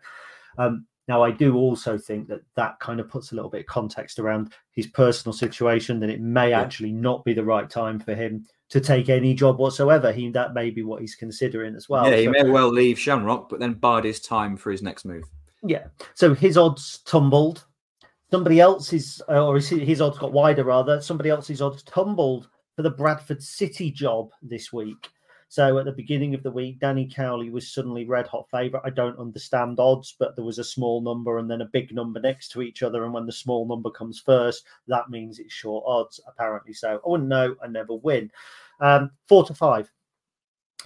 Um, 0.57 0.85
now, 1.07 1.23
I 1.23 1.31
do 1.31 1.55
also 1.55 1.97
think 1.97 2.27
that 2.27 2.41
that 2.55 2.79
kind 2.79 2.99
of 2.99 3.09
puts 3.09 3.31
a 3.31 3.35
little 3.35 3.49
bit 3.49 3.61
of 3.61 3.67
context 3.67 4.19
around 4.19 4.53
his 4.71 4.87
personal 4.87 5.33
situation. 5.33 6.01
That 6.01 6.09
it 6.09 6.19
may 6.19 6.49
yeah. 6.49 6.59
actually 6.59 6.91
not 6.91 7.23
be 7.23 7.33
the 7.33 7.45
right 7.45 7.69
time 7.69 7.97
for 7.97 8.13
him 8.13 8.45
to 8.71 8.79
take 8.79 9.09
any 9.09 9.33
job 9.33 9.59
whatsoever. 9.59 10.11
He 10.11 10.29
that 10.29 10.53
may 10.53 10.69
be 10.69 10.81
what 10.81 11.01
he's 11.01 11.15
considering 11.15 11.75
as 11.75 11.87
well. 11.89 12.09
Yeah, 12.09 12.17
he 12.17 12.25
so, 12.25 12.31
may 12.31 12.49
well 12.49 12.69
leave 12.69 12.97
Shamrock, 12.97 13.49
but 13.49 13.59
then 13.59 13.73
bide 13.73 14.05
his 14.05 14.19
time 14.19 14.57
for 14.57 14.71
his 14.71 14.81
next 14.81 15.05
move. 15.05 15.25
Yeah. 15.61 15.87
So 16.15 16.33
his 16.33 16.57
odds 16.57 16.99
tumbled. 17.05 17.65
Somebody 18.31 18.61
else's, 18.61 19.21
uh, 19.27 19.45
or 19.45 19.55
his, 19.55 19.69
his 19.69 19.99
odds 19.99 20.17
got 20.17 20.31
wider 20.31 20.63
rather. 20.63 21.01
Somebody 21.01 21.29
else's 21.29 21.61
odds 21.61 21.83
tumbled 21.83 22.47
for 22.75 22.81
the 22.81 22.89
Bradford 22.89 23.43
City 23.43 23.91
job 23.91 24.29
this 24.41 24.71
week. 24.71 25.09
So 25.51 25.77
at 25.79 25.83
the 25.83 25.91
beginning 25.91 26.33
of 26.33 26.43
the 26.43 26.49
week, 26.49 26.79
Danny 26.79 27.05
Cowley 27.13 27.49
was 27.49 27.73
suddenly 27.73 28.05
red 28.05 28.25
hot 28.25 28.49
favourite. 28.49 28.85
I 28.85 28.89
don't 28.89 29.19
understand 29.19 29.81
odds, 29.81 30.15
but 30.17 30.33
there 30.33 30.45
was 30.45 30.59
a 30.59 30.63
small 30.63 31.01
number 31.01 31.39
and 31.39 31.51
then 31.51 31.59
a 31.59 31.65
big 31.65 31.93
number 31.93 32.21
next 32.21 32.53
to 32.53 32.61
each 32.61 32.83
other. 32.83 33.03
And 33.03 33.13
when 33.13 33.25
the 33.25 33.33
small 33.33 33.67
number 33.67 33.89
comes 33.89 34.17
first, 34.17 34.63
that 34.87 35.09
means 35.09 35.39
it's 35.39 35.51
short 35.51 35.83
odds, 35.85 36.21
apparently. 36.25 36.71
So 36.71 37.01
I 37.05 37.09
wouldn't 37.09 37.27
know. 37.27 37.53
I 37.61 37.67
never 37.67 37.95
win. 37.95 38.31
Um, 38.79 39.11
four 39.27 39.43
to 39.43 39.53
five. 39.53 39.91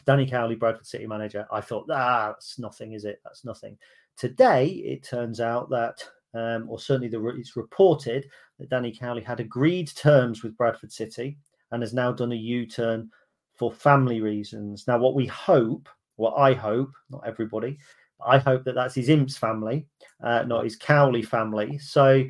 Danny 0.08 0.26
Cowley, 0.26 0.56
Bradford 0.56 0.88
City 0.88 1.06
manager. 1.06 1.46
I 1.52 1.62
thought, 1.62 1.86
ah, 1.92 2.30
that's 2.30 2.58
nothing, 2.58 2.94
is 2.94 3.06
it? 3.06 3.22
That's 3.24 3.46
nothing. 3.46 3.78
Today, 4.18 4.66
it 4.66 5.04
turns 5.04 5.40
out 5.40 5.70
that, 5.70 6.04
um, 6.34 6.68
or 6.68 6.80
certainly 6.80 7.08
the, 7.08 7.24
it's 7.38 7.56
reported 7.56 8.28
that 8.58 8.72
Danny 8.72 8.92
Cowley 8.92 9.22
had 9.22 9.40
agreed 9.40 9.96
terms 9.96 10.42
with 10.42 10.58
Bradford 10.58 10.92
City 10.92 11.38
and 11.70 11.84
has 11.84 11.94
now 11.94 12.12
done 12.12 12.32
a 12.32 12.36
U 12.36 12.66
turn 12.66 13.12
for 13.56 13.72
family 13.72 14.22
reasons. 14.22 14.88
Now, 14.88 14.98
what 14.98 15.16
we 15.16 15.26
hope, 15.26 15.90
what 16.18 16.34
I 16.34 16.54
hope, 16.54 16.92
not 17.10 17.24
everybody, 17.26 17.78
I 18.26 18.38
hope 18.38 18.64
that 18.66 18.76
that's 18.76 18.96
his 18.96 19.10
imps 19.10 19.38
family, 19.38 19.88
uh, 20.24 20.44
not 20.44 20.64
his 20.64 20.76
Cowley 20.76 21.22
family. 21.22 21.78
So, 21.78 22.24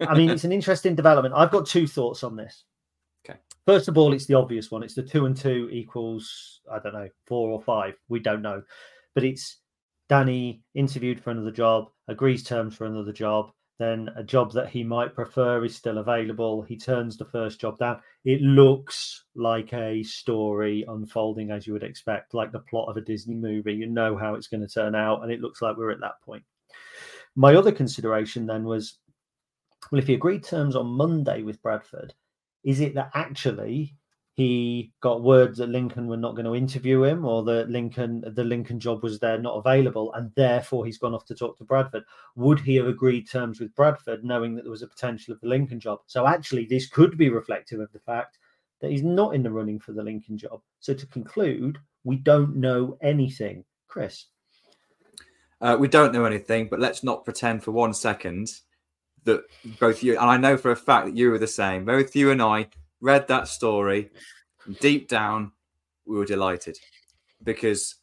I 0.00 0.14
mean, 0.14 0.30
it's 0.30 0.44
an 0.44 0.52
interesting 0.58 0.94
development. 0.94 1.34
I've 1.36 1.50
got 1.50 1.66
two 1.66 1.86
thoughts 1.86 2.22
on 2.22 2.36
this. 2.36 2.64
Okay. 3.24 3.38
First 3.66 3.88
of 3.88 3.98
all, 3.98 4.12
it's 4.12 4.26
the 4.26 4.34
obvious 4.34 4.70
one. 4.70 4.82
It's 4.82 4.94
the 4.94 5.02
two 5.02 5.26
and 5.26 5.36
two 5.36 5.68
equals, 5.72 6.60
I 6.70 6.78
don't 6.78 6.94
know, 6.94 7.08
four 7.26 7.50
or 7.50 7.62
five. 7.62 7.94
We 8.08 8.20
don't 8.20 8.42
know. 8.42 8.62
But 9.14 9.24
it's 9.24 9.58
Danny 10.08 10.62
interviewed 10.74 11.20
for 11.20 11.30
another 11.30 11.52
job, 11.52 11.88
agrees 12.08 12.42
terms 12.42 12.74
for 12.74 12.86
another 12.86 13.12
job, 13.12 13.50
then 13.82 14.08
a 14.16 14.22
job 14.22 14.52
that 14.52 14.68
he 14.68 14.84
might 14.84 15.14
prefer 15.14 15.64
is 15.64 15.74
still 15.74 15.98
available. 15.98 16.62
He 16.62 16.76
turns 16.76 17.16
the 17.16 17.24
first 17.24 17.60
job 17.60 17.78
down. 17.78 18.00
It 18.24 18.40
looks 18.40 19.24
like 19.34 19.72
a 19.72 20.02
story 20.02 20.84
unfolding 20.86 21.50
as 21.50 21.66
you 21.66 21.72
would 21.72 21.82
expect, 21.82 22.34
like 22.34 22.52
the 22.52 22.60
plot 22.60 22.88
of 22.88 22.96
a 22.96 23.00
Disney 23.00 23.34
movie. 23.34 23.74
You 23.74 23.86
know 23.86 24.16
how 24.16 24.34
it's 24.34 24.46
going 24.46 24.60
to 24.60 24.72
turn 24.72 24.94
out, 24.94 25.22
and 25.22 25.32
it 25.32 25.40
looks 25.40 25.60
like 25.60 25.76
we're 25.76 25.90
at 25.90 26.00
that 26.00 26.20
point. 26.24 26.44
My 27.34 27.56
other 27.56 27.72
consideration 27.72 28.46
then 28.46 28.64
was 28.64 28.98
well, 29.90 30.00
if 30.00 30.06
he 30.06 30.14
agreed 30.14 30.44
terms 30.44 30.76
on 30.76 30.86
Monday 30.86 31.42
with 31.42 31.60
Bradford, 31.62 32.14
is 32.64 32.80
it 32.80 32.94
that 32.94 33.10
actually 33.14 33.96
he 34.34 34.92
got 35.00 35.22
word 35.22 35.56
that 35.56 35.68
Lincoln 35.68 36.06
were 36.06 36.16
not 36.16 36.34
going 36.34 36.46
to 36.46 36.54
interview 36.54 37.02
him, 37.04 37.24
or 37.24 37.42
that 37.44 37.68
Lincoln 37.68 38.24
the 38.34 38.44
Lincoln 38.44 38.80
job 38.80 39.02
was 39.02 39.18
there 39.18 39.38
not 39.38 39.56
available, 39.56 40.12
and 40.14 40.32
therefore 40.36 40.86
he's 40.86 40.98
gone 40.98 41.14
off 41.14 41.26
to 41.26 41.34
talk 41.34 41.58
to 41.58 41.64
Bradford. 41.64 42.04
Would 42.36 42.60
he 42.60 42.76
have 42.76 42.86
agreed 42.86 43.28
terms 43.28 43.60
with 43.60 43.74
Bradford, 43.74 44.24
knowing 44.24 44.54
that 44.54 44.62
there 44.62 44.70
was 44.70 44.82
a 44.82 44.86
potential 44.86 45.34
of 45.34 45.40
the 45.40 45.48
Lincoln 45.48 45.80
job? 45.80 46.00
So 46.06 46.26
actually, 46.26 46.64
this 46.64 46.88
could 46.88 47.18
be 47.18 47.28
reflective 47.28 47.80
of 47.80 47.92
the 47.92 47.98
fact 47.98 48.38
that 48.80 48.90
he's 48.90 49.02
not 49.02 49.34
in 49.34 49.42
the 49.42 49.50
running 49.50 49.78
for 49.78 49.92
the 49.92 50.02
Lincoln 50.02 50.38
job. 50.38 50.62
So 50.80 50.94
to 50.94 51.06
conclude, 51.06 51.78
we 52.04 52.16
don't 52.16 52.56
know 52.56 52.96
anything, 53.02 53.64
Chris. 53.86 54.26
Uh, 55.60 55.76
we 55.78 55.88
don't 55.88 56.12
know 56.12 56.24
anything, 56.24 56.68
but 56.68 56.80
let's 56.80 57.04
not 57.04 57.24
pretend 57.24 57.62
for 57.62 57.70
one 57.70 57.94
second 57.94 58.50
that 59.24 59.42
both 59.78 60.02
you 60.02 60.18
and 60.18 60.28
I 60.28 60.36
know 60.36 60.56
for 60.56 60.72
a 60.72 60.76
fact 60.76 61.06
that 61.06 61.16
you 61.16 61.30
were 61.30 61.38
the 61.38 61.46
same. 61.46 61.84
Both 61.84 62.16
you 62.16 62.32
and 62.32 62.42
I 62.42 62.68
read 63.02 63.28
that 63.28 63.48
story, 63.48 64.10
deep 64.80 65.08
down, 65.08 65.52
we 66.06 66.16
were 66.16 66.24
delighted 66.24 66.78
because 67.42 67.96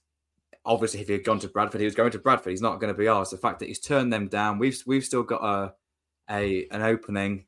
obviously 0.65 0.99
if 0.99 1.07
he 1.07 1.13
had 1.13 1.23
gone 1.23 1.39
to 1.39 1.47
Bradford, 1.47 1.81
he 1.81 1.85
was 1.85 1.95
going 1.95 2.11
to 2.11 2.19
Bradford. 2.19 2.51
He's 2.51 2.61
not 2.61 2.79
going 2.79 2.93
to 2.93 2.97
be 2.97 3.07
ours. 3.07 3.31
The 3.31 3.37
fact 3.37 3.59
that 3.59 3.67
he's 3.67 3.79
turned 3.79 4.13
them 4.13 4.27
down, 4.27 4.59
we've 4.59 4.81
we've 4.85 5.03
still 5.03 5.23
got 5.23 5.43
a 5.43 5.73
a 6.29 6.67
an 6.69 6.81
opening. 6.81 7.45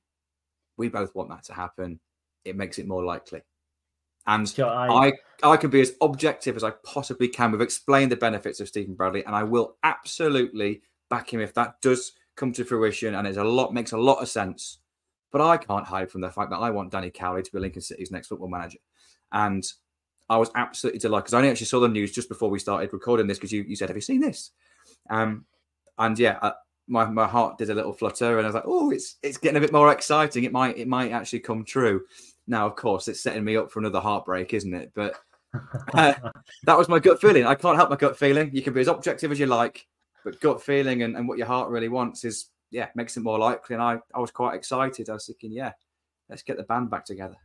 We 0.78 0.90
both 0.90 1.14
want 1.14 1.30
that 1.30 1.44
to 1.46 1.54
happen. 1.54 2.00
It 2.44 2.56
makes 2.56 2.80
it 2.80 2.88
more 2.88 3.04
likely. 3.04 3.42
And 4.26 4.48
sure, 4.48 4.68
I, 4.68 5.12
I 5.44 5.52
I 5.52 5.58
can 5.58 5.70
be 5.70 5.82
as 5.82 5.94
objective 6.02 6.56
as 6.56 6.64
I 6.64 6.72
possibly 6.84 7.28
can. 7.28 7.52
We've 7.52 7.62
explained 7.62 8.12
the 8.12 8.18
benefits 8.18 8.60
of 8.60 8.68
Stephen 8.68 8.96
Bradley, 8.96 9.26
and 9.26 9.36
I 9.36 9.44
will 9.44 9.78
absolutely 9.84 10.82
back 11.10 11.34
him 11.34 11.42
if 11.42 11.54
that 11.54 11.82
does 11.82 12.14
come 12.36 12.54
to 12.54 12.64
fruition 12.64 13.16
and 13.16 13.28
it's 13.28 13.38
a 13.38 13.44
lot 13.44 13.74
makes 13.74 13.92
a 13.92 13.98
lot 13.98 14.22
of 14.22 14.30
sense 14.30 14.80
but 15.32 15.42
I 15.42 15.58
can't 15.58 15.86
hide 15.86 16.12
from 16.12 16.22
the 16.22 16.30
fact 16.30 16.50
that 16.52 16.58
I 16.58 16.70
want 16.70 16.92
Danny 16.92 17.10
Cowley 17.10 17.44
to 17.44 17.52
be 17.52 17.60
Lincoln 17.60 17.82
City's 17.82 18.12
next 18.12 18.28
football 18.28 18.50
manager. 18.50 18.80
And 19.32 19.66
I 20.30 20.38
was 20.38 20.52
absolutely 20.56 21.00
delighted 21.00 21.24
because 21.26 21.34
I 21.34 21.38
only 21.38 21.50
actually 21.50 21.68
saw 21.68 21.80
the 21.80 21.88
news 21.88 22.12
just 22.12 22.30
before 22.30 22.50
we 22.50 22.60
started 22.60 22.94
recording 22.94 23.28
this 23.28 23.38
because 23.38 23.52
you, 23.52 23.64
you 23.64 23.76
said, 23.76 23.90
Have 23.90 23.98
you 23.98 24.02
seen 24.02 24.20
this? 24.20 24.52
Um, 25.10 25.46
and 25.98 26.18
yeah, 26.18 26.38
uh, 26.42 26.52
my, 26.88 27.06
my 27.06 27.28
heart 27.28 27.58
did 27.58 27.70
a 27.70 27.74
little 27.74 27.94
flutter 27.94 28.38
and 28.38 28.46
I 28.46 28.50
was 28.50 28.56
like, 28.56 28.64
Oh, 28.66 28.92
it's 28.92 29.18
it's 29.24 29.38
getting 29.38 29.58
a 29.58 29.62
bit 29.62 29.74
more 29.74 29.92
exciting. 29.92 30.44
It 30.44 30.52
might 30.52 30.78
it 30.78 30.88
might 30.88 31.12
actually 31.12 31.40
come 31.40 31.64
true. 31.64 32.04
Now, 32.48 32.66
of 32.66 32.76
course, 32.76 33.08
it's 33.08 33.24
setting 33.24 33.44
me 33.44 33.58
up 33.58 33.72
for 33.72 33.80
another 33.80 34.00
heartbreak, 34.00 34.54
isn't 34.54 34.74
it? 34.74 34.92
But 34.94 35.16
uh, 35.94 36.14
that 36.64 36.78
was 36.78 36.90
my 36.90 37.00
gut 37.00 37.22
feeling. 37.22 37.46
I 37.46 37.56
can't 37.56 37.78
help 37.78 37.90
my 37.90 37.96
gut 37.96 38.18
feeling. 38.18 38.52
You 38.54 38.62
can 38.62 38.74
be 38.74 38.82
as 38.82 38.88
objective 38.88 39.32
as 39.32 39.40
you 39.40 39.46
like, 39.46 39.86
but 40.24 40.40
gut 40.40 40.62
feeling 40.62 41.04
and, 41.04 41.16
and 41.16 41.28
what 41.28 41.38
your 41.38 41.48
heart 41.48 41.70
really 41.70 41.90
wants 41.90 42.26
is 42.26 42.51
yeah, 42.72 42.88
makes 42.96 43.18
it 43.18 43.22
more 43.22 43.38
likely. 43.38 43.76
And 43.76 43.84
I, 43.84 44.00
I 44.16 44.20
was 44.20 44.32
quite 44.32 44.56
excited. 44.56 45.10
I 45.10 45.14
was 45.14 45.28
thinking, 45.28 45.52
yeah, 45.52 45.74
let's 46.30 46.42
get 46.42 46.58
the 46.58 46.64
band 46.64 46.90
back 46.90 47.06
together. 47.06 47.36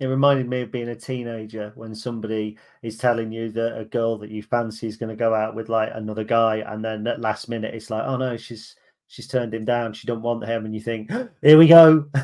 It 0.00 0.06
reminded 0.06 0.48
me 0.48 0.62
of 0.62 0.72
being 0.72 0.88
a 0.88 0.96
teenager 0.96 1.72
when 1.76 1.94
somebody 1.94 2.58
is 2.82 2.98
telling 2.98 3.30
you 3.30 3.50
that 3.52 3.78
a 3.78 3.84
girl 3.84 4.18
that 4.18 4.30
you 4.30 4.42
fancy 4.42 4.88
is 4.88 4.96
going 4.96 5.10
to 5.10 5.16
go 5.16 5.34
out 5.34 5.54
with 5.54 5.68
like 5.68 5.90
another 5.94 6.24
guy, 6.24 6.56
and 6.66 6.84
then 6.84 7.06
at 7.06 7.20
last 7.20 7.48
minute 7.48 7.74
it's 7.74 7.90
like, 7.90 8.02
oh 8.04 8.16
no, 8.16 8.36
she's 8.36 8.74
she's 9.06 9.28
turned 9.28 9.54
him 9.54 9.64
down. 9.64 9.92
She 9.92 10.08
don't 10.08 10.20
want 10.20 10.44
him, 10.44 10.64
and 10.64 10.74
you 10.74 10.80
think, 10.80 11.10
here 11.40 11.56
we 11.56 11.68
go. 11.68 12.06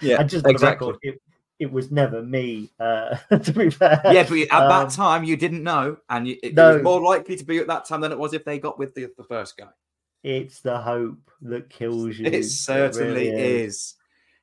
Yeah, 0.00 0.20
and 0.20 0.28
just 0.28 0.44
exactly. 0.44 0.88
Record, 0.88 0.98
it, 1.02 1.22
it, 1.60 1.72
was 1.72 1.92
never 1.92 2.20
me. 2.20 2.70
Uh, 2.80 3.16
to 3.42 3.52
be 3.52 3.70
fair, 3.70 4.00
yeah, 4.06 4.24
but 4.28 4.38
at 4.38 4.52
um, 4.52 4.68
that 4.68 4.90
time 4.90 5.22
you 5.22 5.36
didn't 5.36 5.62
know, 5.62 5.98
and 6.10 6.26
you, 6.26 6.36
it, 6.42 6.54
no, 6.54 6.72
it 6.72 6.74
was 6.74 6.82
more 6.82 7.00
likely 7.00 7.36
to 7.36 7.44
be 7.44 7.58
at 7.58 7.68
that 7.68 7.84
time 7.84 8.00
than 8.00 8.10
it 8.10 8.18
was 8.18 8.34
if 8.34 8.44
they 8.44 8.58
got 8.58 8.76
with 8.76 8.94
the, 8.94 9.08
the 9.16 9.24
first 9.24 9.56
guy. 9.56 9.68
It's 10.22 10.60
the 10.60 10.78
hope 10.78 11.30
that 11.42 11.70
kills 11.70 12.18
you. 12.18 12.26
It 12.26 12.44
certainly 12.44 13.28
it 13.28 13.32
really 13.32 13.42
is. 13.62 13.74
is. 13.74 13.94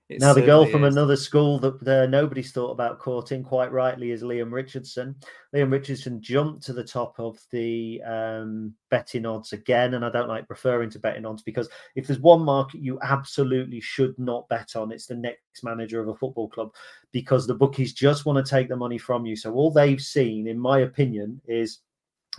It 0.08 0.22
now, 0.22 0.34
the 0.34 0.42
girl 0.44 0.68
from 0.68 0.84
is. 0.84 0.94
another 0.94 1.16
school 1.16 1.58
that 1.60 1.88
uh, 1.88 2.06
nobody's 2.06 2.52
thought 2.52 2.70
about 2.70 3.00
courting, 3.00 3.44
quite 3.44 3.72
rightly, 3.72 4.12
is 4.12 4.22
Leam 4.22 4.54
Richardson. 4.54 5.16
Leam 5.52 5.72
Richardson 5.72 6.22
jumped 6.22 6.64
to 6.66 6.74
the 6.74 6.84
top 6.84 7.16
of 7.18 7.40
the 7.50 8.04
um, 8.04 8.76
betting 8.92 9.26
odds 9.26 9.52
again, 9.52 9.96
and 9.96 10.06
I 10.06 10.12
don't 10.12 10.28
like 10.28 10.46
referring 10.48 10.92
to 10.92 11.00
betting 11.00 11.26
odds 11.26 11.42
because 11.42 11.70
if 11.96 12.06
there's 12.06 12.20
one 12.20 12.44
market 12.44 12.82
you 12.82 13.00
absolutely 13.02 13.82
should 13.82 14.14
not 14.20 14.48
bet 14.48 14.76
on, 14.76 14.92
it's 14.92 15.08
the 15.08 15.16
next 15.16 15.64
manager 15.64 16.00
of 16.00 16.10
a 16.10 16.16
football 16.16 16.50
club 16.50 16.72
because 17.12 17.48
the 17.48 17.56
bookies 17.56 17.92
just 17.92 18.28
want 18.28 18.46
to 18.46 18.48
take 18.48 18.70
the 18.70 18.76
money 18.76 19.00
from 19.00 19.26
you. 19.26 19.36
So 19.36 19.54
all 19.54 19.72
they've 19.72 20.02
seen, 20.02 20.48
in 20.48 20.60
my 20.60 20.82
opinion, 20.82 21.42
is 21.48 21.80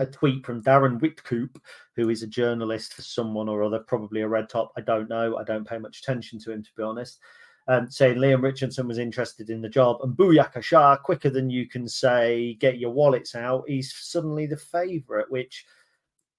a 0.00 0.06
tweet 0.06 0.44
from 0.44 0.62
Darren 0.62 1.00
Witcoop, 1.00 1.56
who 1.94 2.08
is 2.10 2.22
a 2.22 2.26
journalist 2.26 2.94
for 2.94 3.02
someone 3.02 3.48
or 3.48 3.62
other, 3.62 3.80
probably 3.80 4.22
a 4.22 4.28
red 4.28 4.48
top. 4.48 4.72
I 4.76 4.80
don't 4.80 5.08
know. 5.08 5.36
I 5.38 5.44
don't 5.44 5.66
pay 5.66 5.78
much 5.78 6.00
attention 6.00 6.38
to 6.40 6.52
him, 6.52 6.62
to 6.62 6.70
be 6.76 6.82
honest. 6.82 7.18
Um, 7.68 7.90
saying 7.90 8.18
Leam 8.18 8.44
Richardson 8.44 8.86
was 8.86 8.98
interested 8.98 9.50
in 9.50 9.60
the 9.60 9.68
job, 9.68 9.98
and 10.02 10.16
Booyaka 10.16 10.62
Shah, 10.62 10.96
quicker 10.96 11.30
than 11.30 11.50
you 11.50 11.68
can 11.68 11.88
say, 11.88 12.54
get 12.60 12.78
your 12.78 12.90
wallets 12.92 13.34
out, 13.34 13.64
he's 13.66 13.92
suddenly 13.92 14.46
the 14.46 14.56
favourite, 14.56 15.28
which 15.30 15.66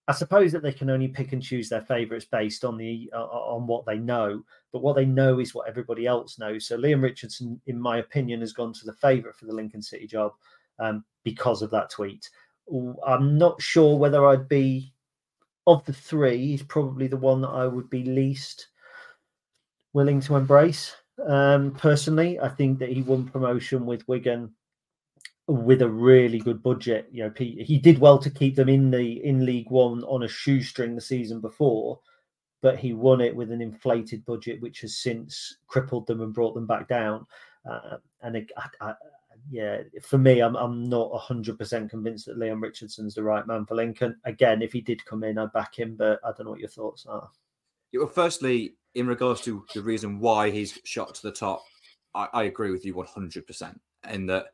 I 0.08 0.14
suppose 0.14 0.54
that 0.54 0.64
they 0.64 0.72
can 0.72 0.90
only 0.90 1.10
pick 1.10 1.34
and 1.34 1.44
choose 1.44 1.68
their 1.68 1.82
favourites 1.82 2.26
based 2.32 2.64
on 2.64 2.78
the 2.78 3.12
uh, 3.14 3.26
on 3.26 3.68
what 3.68 3.86
they 3.86 3.98
know, 3.98 4.42
but 4.72 4.82
what 4.82 4.96
they 4.96 5.06
know 5.06 5.40
is 5.40 5.54
what 5.54 5.68
everybody 5.68 6.06
else 6.06 6.40
knows. 6.40 6.66
So 6.66 6.78
Leam 6.78 7.02
Richardson, 7.02 7.60
in 7.68 7.78
my 7.78 7.98
opinion, 7.98 8.40
has 8.40 8.54
gone 8.54 8.72
to 8.72 8.86
the 8.86 8.94
favourite 8.94 9.36
for 9.36 9.48
the 9.48 9.54
Lincoln 9.54 9.82
City 9.82 10.08
job 10.08 10.32
um, 10.80 11.04
because 11.26 11.62
of 11.62 11.72
that 11.72 11.90
tweet. 11.90 12.30
I'm 13.06 13.38
not 13.38 13.62
sure 13.62 13.98
whether 13.98 14.26
I'd 14.26 14.50
be 14.50 14.94
of 15.66 15.86
the 15.86 15.94
three. 15.94 16.38
He's 16.38 16.64
probably 16.64 17.08
the 17.08 17.18
one 17.18 17.42
that 17.42 17.50
I 17.50 17.68
would 17.68 17.90
be 17.90 18.04
least 18.04 18.68
willing 19.94 20.22
to 20.22 20.36
embrace. 20.36 20.96
Um, 21.26 21.72
personally, 21.72 22.40
I 22.40 22.50
think 22.50 22.80
that 22.80 22.90
he 22.90 23.02
won 23.02 23.26
promotion 23.28 23.86
with 23.86 24.08
Wigan 24.08 24.54
with 25.48 25.82
a 25.82 25.90
really 25.90 26.40
good 26.40 26.62
budget. 26.62 27.08
You 27.12 27.24
know, 27.24 27.34
he, 27.36 27.64
he 27.66 27.78
did 27.80 28.00
well 28.00 28.18
to 28.20 28.30
keep 28.30 28.56
them 28.56 28.70
in 28.70 28.92
the 28.92 29.26
in 29.26 29.46
League 29.46 29.72
One 29.72 30.04
on 30.04 30.24
a 30.24 30.28
shoestring 30.28 30.96
the 30.96 31.02
season 31.02 31.40
before, 31.40 32.00
but 32.62 32.78
he 32.78 32.94
won 32.94 33.22
it 33.22 33.36
with 33.36 33.52
an 33.52 33.62
inflated 33.62 34.26
budget, 34.26 34.62
which 34.62 34.82
has 34.82 34.98
since 34.98 35.58
crippled 35.68 36.06
them 36.08 36.22
and 36.22 36.34
brought 36.34 36.54
them 36.54 36.68
back 36.68 36.88
down. 36.88 37.26
Uh, 37.70 37.98
and 38.22 38.38
I, 38.38 38.68
I, 38.82 38.94
yeah, 39.50 39.82
for 40.02 40.18
me, 40.18 40.42
I'm 40.42 40.56
I'm 40.56 40.90
not 40.90 41.16
hundred 41.20 41.58
percent 41.58 41.90
convinced 41.90 42.26
that 42.26 42.38
Leam 42.38 42.62
Richardson's 42.62 43.16
the 43.16 43.24
right 43.24 43.46
man 43.48 43.66
for 43.66 43.76
Lincoln. 43.76 44.16
Again, 44.26 44.62
if 44.62 44.74
he 44.74 44.82
did 44.82 45.06
come 45.06 45.24
in, 45.24 45.38
I'd 45.38 45.54
back 45.54 45.78
him, 45.78 45.96
but 45.98 46.20
I 46.24 46.30
don't 46.30 46.46
know 46.46 46.52
what 46.52 46.60
your 46.60 46.70
thoughts 46.70 47.06
are. 47.06 47.30
Yeah, 47.92 48.02
well, 48.02 48.10
firstly, 48.10 48.76
in 48.96 49.08
regards 49.08 49.42
to 49.42 49.66
the 49.74 49.82
reason 49.82 50.20
why 50.20 50.50
he's 50.50 50.80
shot 50.84 51.16
to 51.16 51.22
the 51.22 51.32
top, 51.32 51.64
I, 52.14 52.28
I 52.34 52.44
agree 52.44 52.72
with 52.72 52.86
you 52.86 52.96
100 52.96 53.48
percent 53.48 53.80
in 54.10 54.26
that 54.28 54.48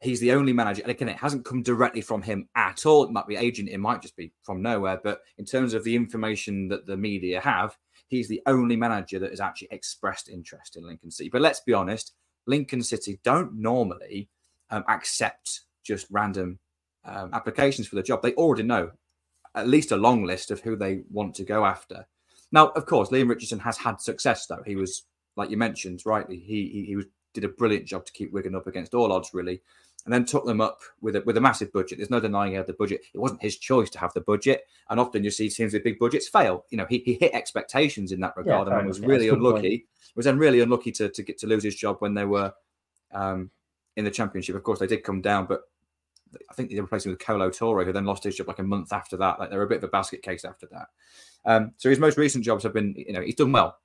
he's 0.00 0.20
the 0.20 0.32
only 0.32 0.52
manager. 0.52 0.82
And 0.82 0.90
again, 0.90 1.08
it 1.08 1.16
hasn't 1.16 1.44
come 1.44 1.62
directly 1.62 2.00
from 2.00 2.22
him 2.22 2.48
at 2.54 2.86
all. 2.86 3.04
It 3.04 3.10
might 3.10 3.26
be 3.26 3.36
agent, 3.36 3.68
it 3.68 3.78
might 3.78 4.02
just 4.02 4.16
be 4.16 4.32
from 4.42 4.62
nowhere. 4.62 5.00
But 5.02 5.20
in 5.38 5.44
terms 5.44 5.74
of 5.74 5.84
the 5.84 5.94
information 5.94 6.68
that 6.68 6.86
the 6.86 6.96
media 6.96 7.40
have, 7.40 7.76
he's 8.08 8.28
the 8.28 8.42
only 8.46 8.76
manager 8.76 9.18
that 9.18 9.30
has 9.30 9.40
actually 9.40 9.68
expressed 9.70 10.28
interest 10.28 10.76
in 10.76 10.86
Lincoln 10.86 11.10
City. 11.10 11.30
But 11.30 11.42
let's 11.42 11.60
be 11.60 11.74
honest, 11.74 12.14
Lincoln 12.46 12.82
City 12.82 13.20
don't 13.24 13.54
normally 13.54 14.28
um, 14.70 14.84
accept 14.88 15.62
just 15.84 16.06
random 16.10 16.58
um, 17.04 17.30
applications 17.32 17.88
for 17.88 17.96
the 17.96 18.02
job. 18.02 18.22
They 18.22 18.34
already 18.34 18.62
know 18.62 18.90
at 19.54 19.68
least 19.68 19.92
a 19.92 19.96
long 19.96 20.24
list 20.24 20.50
of 20.50 20.60
who 20.60 20.76
they 20.76 21.02
want 21.10 21.34
to 21.36 21.44
go 21.44 21.64
after. 21.64 22.06
Now, 22.52 22.68
of 22.68 22.86
course, 22.86 23.10
Leam 23.10 23.28
Richardson 23.28 23.58
has 23.60 23.78
had 23.78 24.00
success, 24.00 24.46
though. 24.46 24.62
He 24.64 24.76
was, 24.76 25.04
like 25.36 25.50
you 25.50 25.56
mentioned, 25.56 26.02
rightly, 26.04 26.38
he 26.38 26.68
he, 26.68 26.84
he 26.86 26.96
was, 26.96 27.06
did 27.34 27.44
a 27.44 27.48
brilliant 27.48 27.86
job 27.86 28.04
to 28.06 28.12
keep 28.12 28.32
Wigan 28.32 28.54
up 28.54 28.66
against 28.66 28.94
all 28.94 29.12
odds, 29.12 29.30
really, 29.32 29.62
and 30.04 30.14
then 30.14 30.24
took 30.24 30.46
them 30.46 30.60
up 30.60 30.80
with 31.00 31.16
a, 31.16 31.22
with 31.22 31.36
a 31.36 31.40
massive 31.40 31.72
budget. 31.72 31.98
There's 31.98 32.10
no 32.10 32.20
denying 32.20 32.52
he 32.52 32.56
had 32.56 32.66
the 32.66 32.72
budget. 32.72 33.02
It 33.12 33.18
wasn't 33.18 33.42
his 33.42 33.58
choice 33.58 33.90
to 33.90 33.98
have 33.98 34.12
the 34.14 34.20
budget, 34.20 34.62
and 34.88 34.98
often 34.98 35.24
you 35.24 35.30
see 35.30 35.48
teams 35.48 35.72
with 35.72 35.84
big 35.84 35.98
budgets 35.98 36.28
fail. 36.28 36.64
You 36.70 36.78
know, 36.78 36.86
he, 36.88 36.98
he 36.98 37.14
hit 37.14 37.34
expectations 37.34 38.12
in 38.12 38.20
that 38.20 38.36
regard, 38.36 38.68
yeah, 38.68 38.78
and 38.78 38.88
was 38.88 39.00
really 39.00 39.28
unlucky. 39.28 39.86
Was 40.16 40.24
then 40.24 40.38
really 40.38 40.60
unlucky 40.60 40.92
to 40.92 41.08
to 41.08 41.22
get 41.22 41.38
to 41.38 41.46
lose 41.46 41.62
his 41.62 41.76
job 41.76 41.96
when 42.00 42.14
they 42.14 42.24
were 42.24 42.52
um, 43.12 43.50
in 43.96 44.04
the 44.04 44.10
championship. 44.10 44.56
Of 44.56 44.62
course, 44.62 44.78
they 44.78 44.86
did 44.86 45.04
come 45.04 45.20
down, 45.20 45.46
but 45.46 45.62
I 46.48 46.54
think 46.54 46.70
they 46.70 46.80
replaced 46.80 47.06
him 47.06 47.12
with 47.12 47.24
Kolo 47.24 47.50
Touré, 47.50 47.84
who 47.84 47.92
then 47.92 48.04
lost 48.04 48.24
his 48.24 48.36
job 48.36 48.48
like 48.48 48.58
a 48.58 48.64
month 48.64 48.92
after 48.92 49.16
that. 49.18 49.38
Like 49.38 49.50
they're 49.50 49.62
a 49.62 49.68
bit 49.68 49.78
of 49.78 49.84
a 49.84 49.88
basket 49.88 50.22
case 50.22 50.44
after 50.44 50.66
that. 50.72 50.88
Um, 51.44 51.72
so 51.76 51.88
his 51.88 51.98
most 51.98 52.18
recent 52.18 52.44
jobs 52.44 52.62
have 52.64 52.74
been, 52.74 52.94
you 52.96 53.12
know, 53.12 53.22
he's 53.22 53.34
done 53.34 53.52
well. 53.52 53.78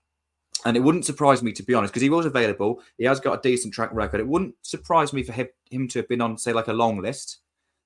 And 0.66 0.76
it 0.76 0.80
wouldn't 0.80 1.06
surprise 1.06 1.44
me, 1.44 1.52
to 1.54 1.64
be 1.64 1.76
honest, 1.76 1.94
because 1.94 2.02
he 2.02 2.10
was 2.10 2.26
available. 2.26 2.82
He 2.98 3.06
has 3.06 3.20
got 3.20 3.38
a 3.38 3.42
decent 3.42 3.74
track 3.74 3.92
record. 3.94 4.20
It 4.20 4.28
wouldn't 4.28 4.56
surprise 4.64 5.14
me 5.14 5.22
for 5.22 5.32
him, 5.32 5.48
him 5.70 5.88
to 5.90 6.00
have 6.00 6.08
been 6.08 6.22
on, 6.22 6.40
say, 6.40 6.54
like 6.54 6.68
a 6.68 6.74
long 6.74 7.00
list 7.00 7.38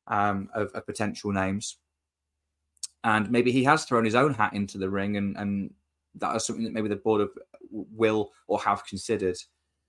um, 0.08 0.50
of, 0.56 0.72
of, 0.72 0.86
potential 0.86 1.34
names. 1.34 1.78
And 3.04 3.30
maybe 3.30 3.52
he 3.52 3.66
has 3.66 3.84
thrown 3.84 4.06
his 4.06 4.16
own 4.16 4.34
hat 4.34 4.54
into 4.54 4.78
the 4.78 4.90
ring, 4.90 5.18
and, 5.18 5.36
and 5.36 5.74
that 6.16 6.36
is 6.38 6.46
something 6.46 6.64
that 6.64 6.74
maybe 6.74 6.88
the 6.88 6.96
board 6.96 7.20
of, 7.20 7.32
will 7.70 8.32
or 8.48 8.60
have 8.60 8.86
considered. 8.86 9.38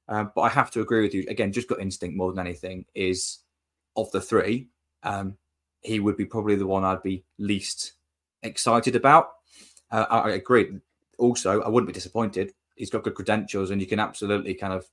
Um, 0.09 0.33
but 0.35 0.43
I 0.43 0.49
have 0.49 0.73
to 0.73 0.81
agree 0.81 1.03
with 1.03 1.15
you. 1.15 1.25
Again, 1.29 1.53
just 1.53 1.69
got 1.69 1.81
instinct 1.81 2.17
more 2.17 2.33
than 2.33 2.45
anything. 2.45 2.85
Is 2.97 3.39
of 3.97 4.11
the 4.11 4.21
three, 4.21 4.69
um, 5.05 5.37
he 5.83 6.01
would 6.01 6.17
be 6.17 6.25
probably 6.25 6.57
the 6.57 6.67
one 6.67 6.85
I'd 6.85 7.03
be 7.03 7.25
least 7.39 7.93
excited 8.43 8.97
about. 8.97 9.31
Uh, 9.93 10.07
I, 10.11 10.19
I 10.19 10.31
agree. 10.31 10.79
Also, 11.19 11.63
I 11.63 11.69
wouldn't 11.69 11.89
be 11.89 11.93
disappointed. 11.93 12.53
He's 12.77 12.91
got 12.91 13.03
good 13.03 13.15
credentials, 13.15 13.71
and 13.71 13.81
you 13.81 13.87
can 13.87 14.01
absolutely 14.01 14.55
kind 14.55 14.73
of 14.73 14.87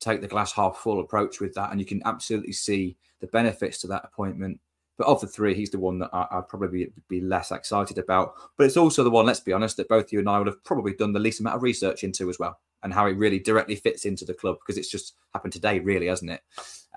take 0.00 0.20
the 0.20 0.28
glass 0.28 0.52
half 0.52 0.76
full 0.76 1.00
approach 1.00 1.40
with 1.40 1.54
that, 1.54 1.70
and 1.70 1.80
you 1.80 1.86
can 1.86 2.02
absolutely 2.04 2.52
see 2.52 2.96
the 3.20 3.26
benefits 3.28 3.80
to 3.80 3.86
that 3.88 4.04
appointment. 4.04 4.60
But 4.96 5.06
of 5.06 5.20
the 5.20 5.28
three, 5.28 5.54
he's 5.54 5.70
the 5.70 5.78
one 5.78 6.00
that 6.00 6.10
I, 6.12 6.26
would 6.36 6.48
probably 6.48 6.86
be, 6.86 6.92
be, 7.08 7.20
less 7.20 7.52
excited 7.52 7.98
about. 7.98 8.34
But 8.56 8.66
it's 8.66 8.76
also 8.76 9.04
the 9.04 9.10
one, 9.10 9.26
let's 9.26 9.38
be 9.38 9.52
honest, 9.52 9.76
that 9.76 9.88
both 9.88 10.12
you 10.12 10.18
and 10.18 10.28
I 10.28 10.38
would 10.38 10.48
have 10.48 10.64
probably 10.64 10.92
done 10.92 11.12
the 11.12 11.20
least 11.20 11.38
amount 11.38 11.54
of 11.54 11.62
research 11.62 12.02
into 12.02 12.28
as 12.28 12.38
well 12.40 12.58
and 12.82 12.92
how 12.92 13.06
it 13.06 13.16
really 13.16 13.38
directly 13.38 13.76
fits 13.76 14.04
into 14.04 14.24
the 14.24 14.34
club 14.34 14.56
because 14.60 14.76
it's 14.76 14.90
just 14.90 15.14
happened 15.32 15.52
today, 15.52 15.78
really, 15.78 16.06
hasn't 16.06 16.30
it? 16.30 16.40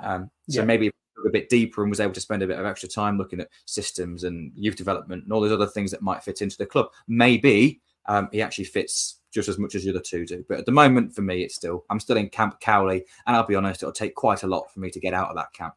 Um, 0.02 0.32
so 0.50 0.62
yeah. 0.62 0.66
maybe 0.66 0.88
a 0.88 1.30
bit 1.30 1.50
deeper 1.50 1.84
and 1.84 1.90
was 1.92 2.00
able 2.00 2.14
to 2.14 2.22
spend 2.22 2.42
a 2.42 2.48
bit 2.48 2.60
of 2.60 2.66
extra 2.66 2.90
time 2.90 3.18
looking 3.18 3.40
at 3.40 3.50
systems 3.66 4.24
and 4.24 4.52
youth 4.56 4.76
development 4.76 5.24
and 5.24 5.32
all 5.32 5.42
those 5.42 5.52
other 5.52 5.68
things 5.68 5.92
that 5.92 6.02
might 6.02 6.24
fit 6.24 6.42
into 6.42 6.58
the 6.58 6.66
club. 6.66 6.88
Maybe 7.08 7.82
um, 8.08 8.30
he 8.32 8.42
actually 8.42 8.66
fits 8.66 9.20
just 9.32 9.50
as 9.50 9.58
much 9.58 9.76
as 9.76 9.84
the 9.84 9.90
other 9.90 10.00
two 10.00 10.26
do. 10.26 10.46
But 10.48 10.60
at 10.60 10.66
the 10.66 10.72
moment, 10.72 11.16
for 11.16 11.22
me, 11.22 11.44
it's 11.44 11.56
still 11.56 11.86
I'm 11.90 12.00
still 12.00 12.18
in 12.18 12.30
Camp 12.30 12.60
Cowley, 12.60 13.06
and 13.26 13.36
I'll 13.36 13.46
be 13.46 13.56
honest, 13.56 13.82
it'll 13.82 13.94
take 13.94 14.16
quite 14.16 14.44
a 14.44 14.48
lot 14.48 14.72
for 14.72 14.80
me 14.80 14.90
to 14.92 15.00
get 15.00 15.14
out 15.14 15.30
of 15.30 15.36
that 15.36 15.54
camp. 15.54 15.76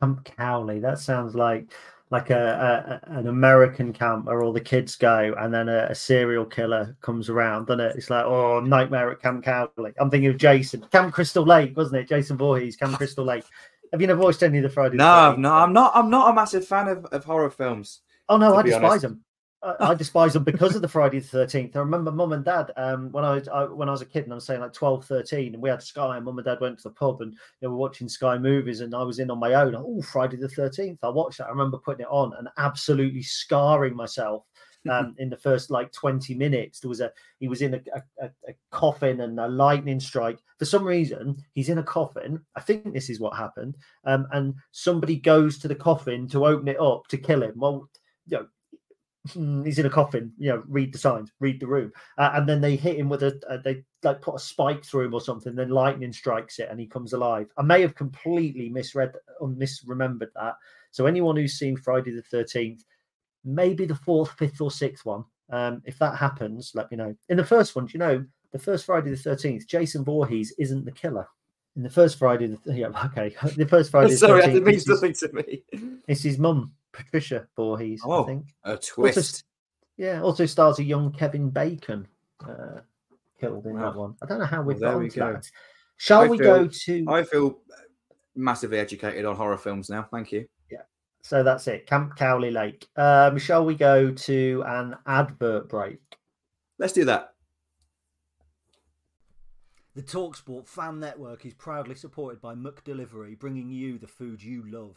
Camp 0.00 0.24
Cowley. 0.36 0.80
That 0.80 0.98
sounds 0.98 1.34
like 1.34 1.72
like 2.10 2.28
a, 2.28 3.00
a, 3.08 3.18
an 3.18 3.26
American 3.26 3.90
camp 3.90 4.26
where 4.26 4.42
all 4.42 4.52
the 4.52 4.60
kids 4.60 4.96
go, 4.96 5.34
and 5.38 5.52
then 5.52 5.68
a, 5.70 5.86
a, 5.88 5.94
serial 5.94 6.44
killer 6.44 6.94
comes 7.00 7.30
around, 7.30 7.66
doesn't 7.66 7.80
it? 7.80 7.96
It's 7.96 8.10
like 8.10 8.26
oh, 8.26 8.60
nightmare 8.60 9.10
at 9.10 9.22
Camp 9.22 9.42
Cowley. 9.42 9.92
I'm 9.98 10.10
thinking 10.10 10.28
of 10.28 10.36
Jason, 10.36 10.82
Camp 10.92 11.14
Crystal 11.14 11.44
Lake, 11.44 11.74
wasn't 11.76 12.02
it? 12.02 12.08
Jason 12.08 12.36
Voorhees, 12.36 12.76
Camp 12.76 12.96
Crystal 12.98 13.24
Lake. 13.24 13.44
Have 13.92 14.00
you 14.00 14.06
never 14.06 14.20
watched 14.20 14.42
any 14.42 14.58
of 14.58 14.62
the 14.62 14.68
Friday? 14.68 14.96
No, 14.96 15.34
no, 15.36 15.52
I'm 15.52 15.72
not. 15.72 15.92
I'm 15.94 16.10
not 16.10 16.30
a 16.30 16.34
massive 16.34 16.66
fan 16.66 16.88
of, 16.88 17.04
of 17.06 17.24
horror 17.24 17.50
films. 17.50 18.00
Oh 18.28 18.36
no, 18.36 18.54
I 18.56 18.62
despise 18.62 18.82
honest. 18.82 19.02
them. 19.02 19.24
I, 19.62 19.94
despise 19.94 20.32
them 20.32 20.42
because 20.42 20.74
of 20.74 20.82
the 20.82 20.88
Friday 20.88 21.20
the 21.20 21.26
Thirteenth. 21.26 21.76
I 21.76 21.80
remember 21.80 22.10
Mum 22.10 22.32
and 22.32 22.44
Dad 22.44 22.72
um, 22.76 23.12
when 23.12 23.24
I, 23.24 23.34
was, 23.34 23.48
I, 23.48 23.64
when 23.64 23.88
I 23.88 23.92
was 23.92 24.02
a 24.02 24.06
kid, 24.06 24.24
and 24.24 24.32
I'm 24.32 24.40
saying 24.40 24.60
like 24.60 24.72
12, 24.72 25.04
13, 25.04 25.54
and 25.54 25.62
we 25.62 25.70
had 25.70 25.82
Sky, 25.82 26.16
and 26.16 26.24
Mum 26.24 26.38
and 26.38 26.44
Dad 26.44 26.60
went 26.60 26.78
to 26.78 26.84
the 26.84 26.94
pub, 26.94 27.20
and 27.20 27.36
they 27.60 27.68
were 27.68 27.76
watching 27.76 28.08
Sky 28.08 28.38
movies, 28.38 28.80
and 28.80 28.94
I 28.94 29.02
was 29.02 29.20
in 29.20 29.30
on 29.30 29.38
my 29.38 29.54
own. 29.54 29.76
Oh, 29.76 30.02
Friday 30.02 30.36
the 30.36 30.48
Thirteenth! 30.48 30.98
I 31.04 31.10
watched 31.10 31.38
that. 31.38 31.46
I 31.46 31.50
remember 31.50 31.78
putting 31.78 32.04
it 32.04 32.10
on 32.10 32.32
and 32.38 32.48
absolutely 32.58 33.22
scarring 33.22 33.94
myself. 33.94 34.44
Um, 34.90 35.14
in 35.18 35.30
the 35.30 35.36
first 35.36 35.70
like 35.70 35.92
20 35.92 36.34
minutes, 36.34 36.80
there 36.80 36.88
was 36.88 37.00
a 37.00 37.12
he 37.38 37.46
was 37.46 37.62
in 37.62 37.74
a, 37.74 37.80
a, 38.20 38.30
a 38.48 38.54
coffin 38.72 39.20
and 39.20 39.38
a 39.38 39.46
lightning 39.46 40.00
strike. 40.00 40.40
For 40.58 40.64
some 40.64 40.82
reason, 40.82 41.36
he's 41.54 41.68
in 41.68 41.78
a 41.78 41.84
coffin. 41.84 42.40
I 42.56 42.62
think 42.62 42.92
this 42.92 43.08
is 43.08 43.20
what 43.20 43.36
happened. 43.36 43.76
Um, 44.04 44.26
and 44.32 44.54
somebody 44.72 45.16
goes 45.16 45.58
to 45.58 45.68
the 45.68 45.76
coffin 45.76 46.26
to 46.30 46.46
open 46.46 46.66
it 46.66 46.80
up 46.80 47.06
to 47.08 47.16
kill 47.16 47.44
him. 47.44 47.52
Well, 47.54 47.88
you 48.26 48.38
know, 48.38 48.46
Hmm, 49.30 49.62
he's 49.64 49.78
in 49.78 49.86
a 49.86 49.90
coffin. 49.90 50.32
You 50.36 50.50
know, 50.50 50.62
read 50.66 50.92
the 50.92 50.98
signs, 50.98 51.30
read 51.38 51.60
the 51.60 51.66
room, 51.66 51.92
uh, 52.18 52.30
and 52.34 52.48
then 52.48 52.60
they 52.60 52.74
hit 52.74 52.98
him 52.98 53.08
with 53.08 53.22
a 53.22 53.40
uh, 53.48 53.58
they 53.64 53.84
like 54.02 54.20
put 54.20 54.34
a 54.34 54.38
spike 54.38 54.84
through 54.84 55.06
him 55.06 55.14
or 55.14 55.20
something. 55.20 55.54
Then 55.54 55.68
lightning 55.68 56.12
strikes 56.12 56.58
it, 56.58 56.68
and 56.70 56.80
he 56.80 56.86
comes 56.86 57.12
alive. 57.12 57.46
I 57.56 57.62
may 57.62 57.82
have 57.82 57.94
completely 57.94 58.68
misread 58.68 59.14
or 59.38 59.48
misremembered 59.48 60.32
that. 60.34 60.54
So 60.90 61.06
anyone 61.06 61.36
who's 61.36 61.54
seen 61.54 61.76
Friday 61.76 62.10
the 62.10 62.22
Thirteenth, 62.22 62.84
maybe 63.44 63.84
the 63.84 63.94
fourth, 63.94 64.32
fifth, 64.32 64.60
or 64.60 64.72
sixth 64.72 65.04
one, 65.04 65.24
um, 65.50 65.82
if 65.84 65.98
that 66.00 66.16
happens, 66.16 66.72
let 66.74 66.90
me 66.90 66.96
know. 66.96 67.14
In 67.28 67.36
the 67.36 67.44
first 67.44 67.76
one, 67.76 67.86
do 67.86 67.92
you 67.92 68.00
know, 68.00 68.24
the 68.50 68.58
first 68.58 68.86
Friday 68.86 69.10
the 69.10 69.16
Thirteenth, 69.16 69.68
Jason 69.68 70.04
Voorhees 70.04 70.52
isn't 70.58 70.84
the 70.84 70.90
killer. 70.90 71.28
In 71.76 71.84
the 71.84 71.90
first 71.90 72.18
Friday, 72.18 72.48
the, 72.48 72.74
yeah, 72.74 72.88
okay, 73.04 73.36
the 73.56 73.68
first 73.68 73.92
Friday. 73.92 74.16
Sorry, 74.16 74.52
that 74.52 74.64
means 74.64 74.88
nothing 74.88 75.12
to 75.14 75.32
me. 75.32 75.62
It's 76.08 76.24
his 76.24 76.38
mum 76.38 76.72
Patricia 76.92 77.46
Voorhees, 77.56 78.02
oh, 78.04 78.22
I 78.22 78.26
think. 78.26 78.46
A 78.64 78.76
twist. 78.76 79.16
Also, 79.16 79.42
yeah, 79.96 80.22
also 80.22 80.46
stars 80.46 80.78
a 80.78 80.84
young 80.84 81.12
Kevin 81.12 81.50
Bacon 81.50 82.06
uh, 82.46 82.80
killed 83.40 83.66
in 83.66 83.74
wow. 83.74 83.90
that 83.90 83.98
one. 83.98 84.14
I 84.22 84.26
don't 84.26 84.38
know 84.38 84.46
how 84.46 84.62
we've 84.62 84.80
well, 84.80 84.92
got 84.92 84.98
we 84.98 85.08
go. 85.08 85.32
that. 85.32 85.50
Shall 85.96 86.22
I 86.22 86.28
we 86.28 86.38
feel, 86.38 86.64
go 86.64 86.68
to? 86.68 87.04
I 87.08 87.22
feel 87.24 87.58
massively 88.34 88.78
educated 88.78 89.24
on 89.24 89.36
horror 89.36 89.58
films 89.58 89.88
now. 89.88 90.06
Thank 90.10 90.32
you. 90.32 90.46
Yeah. 90.70 90.82
So 91.22 91.42
that's 91.42 91.66
it. 91.68 91.86
Camp 91.86 92.16
Cowley 92.16 92.50
Lake. 92.50 92.88
Um, 92.96 93.38
shall 93.38 93.64
we 93.64 93.74
go 93.74 94.10
to 94.10 94.64
an 94.66 94.96
advert 95.06 95.68
break? 95.68 96.00
Let's 96.78 96.92
do 96.92 97.04
that. 97.04 97.34
The 99.94 100.02
Talksport 100.02 100.66
fan 100.66 100.98
network 100.98 101.44
is 101.44 101.52
proudly 101.52 101.94
supported 101.94 102.40
by 102.40 102.54
McDelivery, 102.54 103.38
bringing 103.38 103.68
you 103.68 103.98
the 103.98 104.06
food 104.06 104.42
you 104.42 104.64
love. 104.70 104.96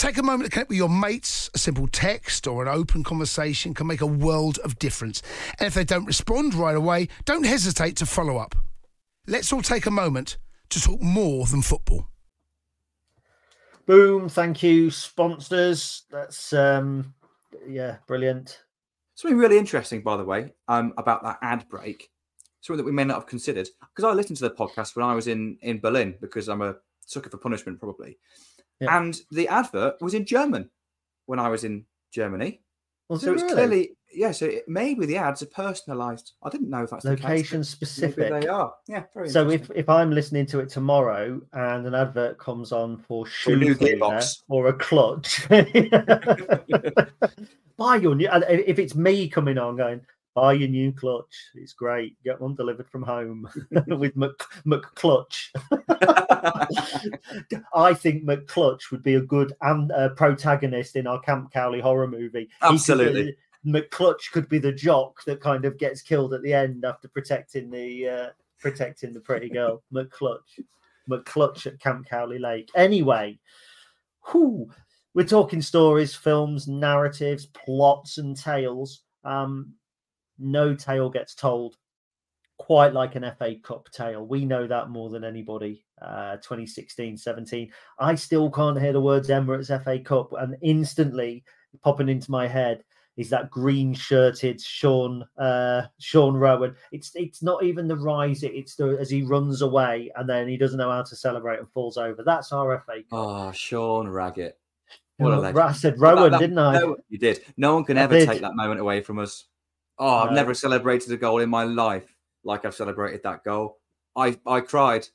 Take 0.00 0.16
a 0.16 0.22
moment 0.22 0.46
to 0.46 0.50
connect 0.50 0.70
with 0.70 0.78
your 0.78 0.88
mates. 0.88 1.50
A 1.52 1.58
simple 1.58 1.86
text 1.86 2.46
or 2.46 2.62
an 2.62 2.68
open 2.68 3.04
conversation 3.04 3.74
can 3.74 3.86
make 3.86 4.00
a 4.00 4.06
world 4.06 4.56
of 4.64 4.78
difference. 4.78 5.20
And 5.58 5.66
if 5.66 5.74
they 5.74 5.84
don't 5.84 6.06
respond 6.06 6.54
right 6.54 6.74
away, 6.74 7.08
don't 7.26 7.44
hesitate 7.44 7.96
to 7.96 8.06
follow 8.06 8.38
up. 8.38 8.54
Let's 9.26 9.52
all 9.52 9.60
take 9.60 9.84
a 9.84 9.90
moment 9.90 10.38
to 10.70 10.80
talk 10.80 11.02
more 11.02 11.44
than 11.44 11.60
football. 11.60 12.08
Boom. 13.84 14.30
Thank 14.30 14.62
you, 14.62 14.90
sponsors. 14.90 16.04
That's, 16.10 16.54
um, 16.54 17.12
yeah, 17.68 17.98
brilliant. 18.06 18.62
Something 19.16 19.36
really 19.36 19.58
interesting, 19.58 20.00
by 20.00 20.16
the 20.16 20.24
way, 20.24 20.54
um, 20.66 20.94
about 20.96 21.22
that 21.24 21.40
ad 21.42 21.68
break. 21.68 22.10
Something 22.62 22.78
that 22.78 22.86
we 22.86 22.92
may 22.92 23.04
not 23.04 23.16
have 23.16 23.26
considered 23.26 23.68
because 23.80 24.10
I 24.10 24.14
listened 24.14 24.38
to 24.38 24.48
the 24.48 24.54
podcast 24.54 24.96
when 24.96 25.04
I 25.04 25.14
was 25.14 25.26
in 25.26 25.58
in 25.60 25.78
Berlin 25.78 26.14
because 26.22 26.48
I'm 26.48 26.62
a 26.62 26.76
sucker 27.04 27.28
for 27.28 27.36
punishment, 27.36 27.78
probably. 27.78 28.16
Yeah. 28.80 28.98
And 28.98 29.18
the 29.30 29.48
advert 29.48 30.00
was 30.00 30.14
in 30.14 30.24
German 30.24 30.70
when 31.26 31.38
I 31.38 31.48
was 31.48 31.64
in 31.64 31.84
Germany. 32.12 32.62
Was 33.08 33.22
so 33.22 33.30
it 33.30 33.34
it's 33.34 33.42
really? 33.42 33.54
clearly 33.54 33.90
yeah. 34.12 34.32
So 34.32 34.46
it, 34.46 34.68
maybe 34.68 35.06
the 35.06 35.16
ads 35.16 35.42
are 35.42 35.46
personalised. 35.46 36.32
I 36.42 36.48
didn't 36.48 36.70
know 36.70 36.82
if 36.84 36.90
that's 36.90 37.04
location 37.04 37.64
specific. 37.64 38.30
Maybe 38.30 38.40
they 38.40 38.48
are. 38.48 38.74
Yeah. 38.88 39.04
Very 39.14 39.28
So 39.28 39.50
if, 39.50 39.70
if 39.74 39.88
I'm 39.88 40.10
listening 40.10 40.46
to 40.46 40.60
it 40.60 40.68
tomorrow 40.68 41.40
and 41.52 41.86
an 41.86 41.94
advert 41.94 42.38
comes 42.38 42.72
on 42.72 42.98
for 42.98 43.26
shoe 43.26 43.74
cleaner 43.74 44.20
or 44.48 44.68
a 44.68 44.72
clutch, 44.72 45.44
buy 45.48 45.66
your 47.96 48.14
new. 48.14 48.28
If 48.30 48.78
it's 48.78 48.94
me 48.94 49.28
coming 49.28 49.58
on 49.58 49.76
going, 49.76 50.00
buy 50.34 50.52
your 50.52 50.68
new 50.68 50.92
clutch. 50.92 51.34
It's 51.54 51.72
great. 51.72 52.16
Get 52.24 52.40
one 52.40 52.54
delivered 52.54 52.88
from 52.88 53.02
home 53.02 53.48
with 53.88 54.16
Mc, 54.16 54.38
McClutch. 54.66 55.50
I 57.74 57.94
think 57.94 58.24
McClutch 58.24 58.90
would 58.90 59.02
be 59.02 59.14
a 59.14 59.20
good 59.20 59.54
and 59.60 59.90
uh, 59.92 60.10
protagonist 60.10 60.96
in 60.96 61.06
our 61.06 61.20
Camp 61.20 61.52
Cowley 61.52 61.80
horror 61.80 62.08
movie. 62.08 62.40
He 62.40 62.46
could 62.46 62.68
be- 62.68 62.74
Absolutely. 62.74 63.36
McClutch 63.66 64.30
could 64.32 64.48
be 64.48 64.58
the 64.58 64.72
jock 64.72 65.22
that 65.24 65.40
kind 65.40 65.64
of 65.64 65.78
gets 65.78 66.02
killed 66.02 66.32
at 66.32 66.42
the 66.42 66.52
end 66.52 66.84
after 66.84 67.08
protecting 67.08 67.70
the 67.70 68.08
uh, 68.08 68.28
protecting 68.58 69.12
the 69.12 69.20
pretty 69.20 69.48
girl. 69.50 69.82
McClutch, 69.92 70.60
McClutch 71.08 71.66
at 71.66 71.80
Camp 71.80 72.08
Cowley 72.08 72.38
Lake. 72.38 72.70
Anyway, 72.74 73.38
whew, 74.30 74.70
we're 75.12 75.26
talking 75.26 75.60
stories, 75.60 76.14
films, 76.14 76.68
narratives, 76.68 77.46
plots, 77.46 78.18
and 78.18 78.36
tales. 78.36 79.02
Um, 79.24 79.74
no 80.40 80.74
tale 80.74 81.10
gets 81.10 81.34
told 81.34 81.76
quite 82.58 82.92
like 82.92 83.14
an 83.14 83.30
FA 83.38 83.54
Cup 83.62 83.88
tale. 83.90 84.26
We 84.26 84.44
know 84.44 84.66
that 84.66 84.90
more 84.90 85.08
than 85.10 85.24
anybody. 85.24 85.84
Uh, 86.00 86.36
2016 86.36 87.16
17. 87.16 87.70
I 87.98 88.14
still 88.14 88.50
can't 88.50 88.80
hear 88.80 88.92
the 88.92 89.00
words 89.00 89.28
Emirates 89.28 89.68
FA 89.84 89.98
Cup, 89.98 90.32
and 90.38 90.56
instantly 90.62 91.44
popping 91.82 92.08
into 92.08 92.30
my 92.30 92.46
head 92.48 92.82
is 93.16 93.28
that 93.28 93.50
green 93.50 93.92
shirted 93.92 94.60
Sean 94.60 95.24
uh, 95.36 95.82
Sean 95.98 96.34
Roughan. 96.34 96.74
It's 96.92 97.12
it's 97.14 97.42
not 97.42 97.64
even 97.64 97.86
the 97.86 97.96
rise, 97.96 98.42
it's 98.42 98.76
the 98.76 98.96
as 99.00 99.10
he 99.10 99.22
runs 99.22 99.62
away 99.62 100.10
and 100.16 100.28
then 100.28 100.48
he 100.48 100.56
doesn't 100.56 100.78
know 100.78 100.90
how 100.90 101.02
to 101.02 101.16
celebrate 101.16 101.58
and 101.58 101.68
falls 101.70 101.98
over. 101.98 102.22
That's 102.24 102.52
our 102.52 102.78
FA 102.80 102.96
Cup. 102.96 103.04
oh, 103.12 103.52
Sean 103.52 104.08
Raggett. 104.08 104.58
What 105.18 105.34
a 105.34 105.40
legend. 105.40 105.58
I 105.58 105.72
said 105.72 105.94
That- 105.94 106.00
Rowan, 106.00 106.32
that- 106.32 106.40
didn't 106.40 106.58
I? 106.58 106.78
No, 106.78 106.96
you 107.10 107.18
did. 107.18 107.44
No 107.58 107.74
one 107.74 107.84
can 107.84 107.98
I 107.98 108.02
ever 108.02 108.18
did. 108.18 108.26
take 108.28 108.40
that 108.40 108.54
moment 108.56 108.80
away 108.80 109.02
from 109.02 109.18
us. 109.18 109.44
Oh, 110.00 110.08
I've 110.16 110.32
never 110.32 110.54
celebrated 110.54 111.12
a 111.12 111.16
goal 111.16 111.38
in 111.40 111.50
my 111.50 111.62
life 111.64 112.12
like 112.42 112.64
I've 112.64 112.74
celebrated 112.74 113.22
that 113.22 113.44
goal. 113.44 113.76
I 114.16 114.38
I 114.46 114.60
cried 114.60 115.06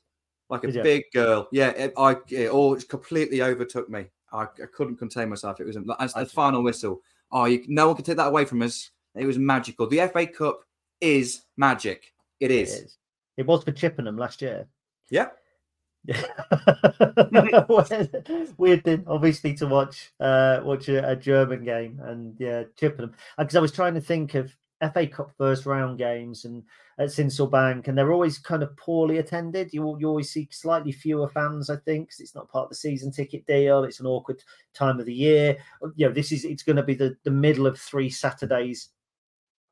like 0.48 0.62
a 0.64 0.68
Did 0.68 0.76
you? 0.76 0.82
big 0.82 1.04
girl. 1.12 1.48
Yeah, 1.52 1.70
it, 1.70 1.92
I 1.98 2.16
it 2.30 2.50
all 2.50 2.76
completely 2.76 3.42
overtook 3.42 3.90
me. 3.90 4.06
I, 4.32 4.42
I 4.42 4.66
couldn't 4.72 4.96
contain 4.96 5.28
myself. 5.28 5.60
It 5.60 5.66
was 5.66 5.76
as 5.98 6.14
the 6.14 6.24
final 6.26 6.62
whistle. 6.62 7.00
Oh, 7.32 7.44
you, 7.46 7.64
no 7.68 7.88
one 7.88 7.96
can 7.96 8.04
take 8.04 8.16
that 8.16 8.28
away 8.28 8.44
from 8.44 8.62
us. 8.62 8.90
It 9.16 9.26
was 9.26 9.38
magical. 9.38 9.88
The 9.88 10.08
FA 10.12 10.26
Cup 10.26 10.60
is 11.00 11.42
magic. 11.56 12.12
It 12.40 12.50
It 12.50 12.62
is. 12.62 12.72
is. 12.74 12.98
It 13.36 13.46
was 13.46 13.64
for 13.64 13.72
Chippenham 13.72 14.16
last 14.16 14.40
year. 14.40 14.68
Yeah. 15.10 15.28
Weird 18.58 18.84
thing, 18.84 19.04
obviously, 19.06 19.54
to 19.54 19.66
watch 19.66 20.12
uh, 20.20 20.60
watch 20.62 20.88
a, 20.88 21.10
a 21.10 21.16
German 21.16 21.64
game 21.64 22.00
and 22.04 22.36
yeah, 22.38 22.64
Chippenham. 22.78 23.14
Because 23.36 23.56
I 23.56 23.60
was 23.60 23.72
trying 23.72 23.94
to 23.94 24.00
think 24.00 24.34
of 24.34 24.56
FA 24.92 25.06
Cup 25.06 25.30
first 25.38 25.66
round 25.66 25.98
games 25.98 26.44
and 26.44 26.62
at 26.98 27.08
Sincil 27.08 27.50
Bank, 27.50 27.88
and 27.88 27.96
they're 27.96 28.12
always 28.12 28.38
kind 28.38 28.62
of 28.62 28.76
poorly 28.76 29.18
attended. 29.18 29.72
You 29.72 29.96
you 29.98 30.08
always 30.08 30.30
see 30.30 30.48
slightly 30.50 30.92
fewer 30.92 31.28
fans, 31.28 31.70
I 31.70 31.76
think, 31.76 32.10
'cause 32.10 32.20
it's 32.20 32.34
not 32.34 32.48
part 32.48 32.64
of 32.64 32.68
the 32.70 32.74
season 32.76 33.10
ticket 33.12 33.46
deal. 33.46 33.84
It's 33.84 34.00
an 34.00 34.06
awkward 34.06 34.42
time 34.74 35.00
of 35.00 35.06
the 35.06 35.14
year. 35.14 35.58
Uh, 35.82 35.88
you 35.96 36.06
know, 36.06 36.12
this 36.14 36.32
is 36.32 36.44
it's 36.44 36.62
going 36.62 36.76
to 36.76 36.82
be 36.82 36.94
the 36.94 37.16
the 37.24 37.30
middle 37.30 37.66
of 37.66 37.78
three 37.78 38.10
Saturdays 38.10 38.90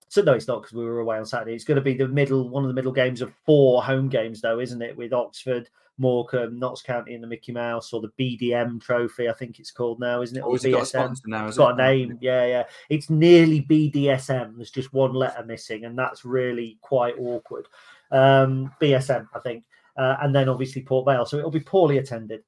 so 0.09 0.23
no, 0.23 0.33
it's 0.33 0.47
not 0.47 0.63
because 0.63 0.75
we 0.77 0.85
were 0.85 1.01
away 1.01 1.19
on 1.19 1.27
Saturday. 1.27 1.55
It's 1.55 1.65
going 1.65 1.77
to 1.77 1.83
be 1.83 1.95
the 1.95 2.07
middle, 2.07 2.49
one 2.49 2.63
of 2.63 2.69
the 2.69 2.75
middle 2.75 2.93
games 2.93 3.21
of 3.21 3.33
four 3.45 3.83
home 3.83 4.09
games, 4.09 4.41
though, 4.41 4.61
isn't 4.61 4.83
it? 4.83 4.97
With 4.97 5.13
Oxford, 5.13 5.69
Morecambe, 5.99 6.59
Notts 6.59 6.83
County, 6.83 7.15
and 7.15 7.23
the 7.23 7.29
Mickey 7.29 7.53
Mouse, 7.53 7.93
or 7.93 8.01
the 8.01 8.13
BDM 8.19 8.81
Trophy, 8.81 9.29
I 9.29 9.33
think 9.33 9.59
it's 9.59 9.71
called 9.71 10.01
now, 10.01 10.23
isn't 10.23 10.37
it? 10.37 10.41
Or 10.41 10.47
Always 10.47 10.65
got 10.65 10.83
a 10.83 10.87
sponsor 10.87 11.23
now. 11.27 11.47
It's 11.47 11.57
got 11.57 11.79
a 11.79 11.83
name, 11.83 12.19
yeah, 12.21 12.47
yeah. 12.47 12.65
It's 12.89 13.11
nearly 13.11 13.63
BDSM. 13.63 14.57
There's 14.57 14.71
just 14.71 14.93
one 14.93 15.15
letter 15.15 15.45
missing, 15.45 15.85
and 15.85 15.99
that's 15.99 16.25
really 16.25 16.79
quite 16.81 17.15
awkward. 17.19 17.67
Um, 18.11 18.73
BSM, 18.81 19.29
I 19.35 19.39
think, 19.41 19.65
uh, 19.97 20.17
and 20.23 20.35
then 20.35 20.49
obviously 20.49 20.83
Port 20.83 21.07
Vale, 21.07 21.27
so 21.27 21.39
it'll 21.39 21.51
be 21.51 21.61
poorly 21.61 21.99
attended. 21.99 22.43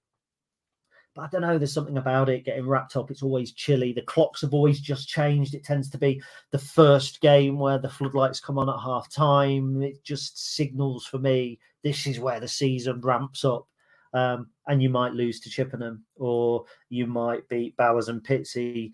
But 1.16 1.22
I 1.22 1.28
don't 1.32 1.40
know. 1.40 1.58
There's 1.58 1.72
something 1.72 1.96
about 1.96 2.28
it 2.28 2.44
getting 2.44 2.68
wrapped 2.68 2.94
up. 2.94 3.10
It's 3.10 3.22
always 3.22 3.52
chilly. 3.52 3.92
The 3.92 4.02
clocks 4.02 4.42
have 4.42 4.52
always 4.52 4.78
just 4.80 5.08
changed. 5.08 5.54
It 5.54 5.64
tends 5.64 5.90
to 5.90 5.98
be 5.98 6.22
the 6.52 6.58
first 6.58 7.22
game 7.22 7.58
where 7.58 7.78
the 7.78 7.88
floodlights 7.88 8.38
come 8.38 8.58
on 8.58 8.68
at 8.68 8.78
half 8.78 9.10
time. 9.10 9.82
It 9.82 10.04
just 10.04 10.54
signals 10.54 11.06
for 11.06 11.18
me 11.18 11.58
this 11.86 12.06
is 12.08 12.18
where 12.18 12.40
the 12.40 12.48
season 12.48 13.00
ramps 13.00 13.44
up. 13.44 13.68
Um, 14.12 14.48
and 14.66 14.82
you 14.82 14.88
might 14.88 15.12
lose 15.12 15.38
to 15.40 15.50
Chippenham, 15.50 16.04
or 16.16 16.64
you 16.88 17.06
might 17.06 17.48
beat 17.48 17.76
Bowers 17.76 18.08
and 18.08 18.24
Pitsea 18.24 18.90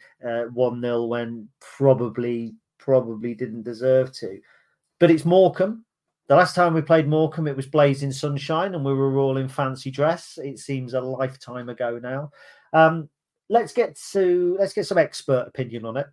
one 0.53 0.81
0 0.83 1.05
when 1.05 1.49
probably 1.61 2.55
probably 2.79 3.35
didn't 3.35 3.63
deserve 3.63 4.13
to. 4.13 4.39
But 4.99 5.11
it's 5.11 5.25
Morecambe. 5.25 5.85
The 6.29 6.37
last 6.37 6.55
time 6.55 6.75
we 6.75 6.83
played 6.83 7.09
Morecambe, 7.09 7.49
it 7.49 7.57
was 7.57 7.67
blazing 7.67 8.13
sunshine, 8.13 8.75
and 8.75 8.85
we 8.85 8.95
were 8.95 9.19
all 9.19 9.37
in 9.37 9.49
fancy 9.49 9.91
dress. 9.91 10.39
It 10.43 10.59
seems 10.59 10.95
a 10.95 11.01
lifetime 11.01 11.69
ago 11.69 11.99
now. 12.03 12.31
Um, 12.73 13.09
let's 13.49 13.73
get 13.73 13.99
to 14.13 14.57
let's 14.59 14.73
get 14.73 14.87
some 14.87 14.99
expert 14.99 15.47
opinion 15.47 15.85
on 15.85 15.97
it 15.97 16.07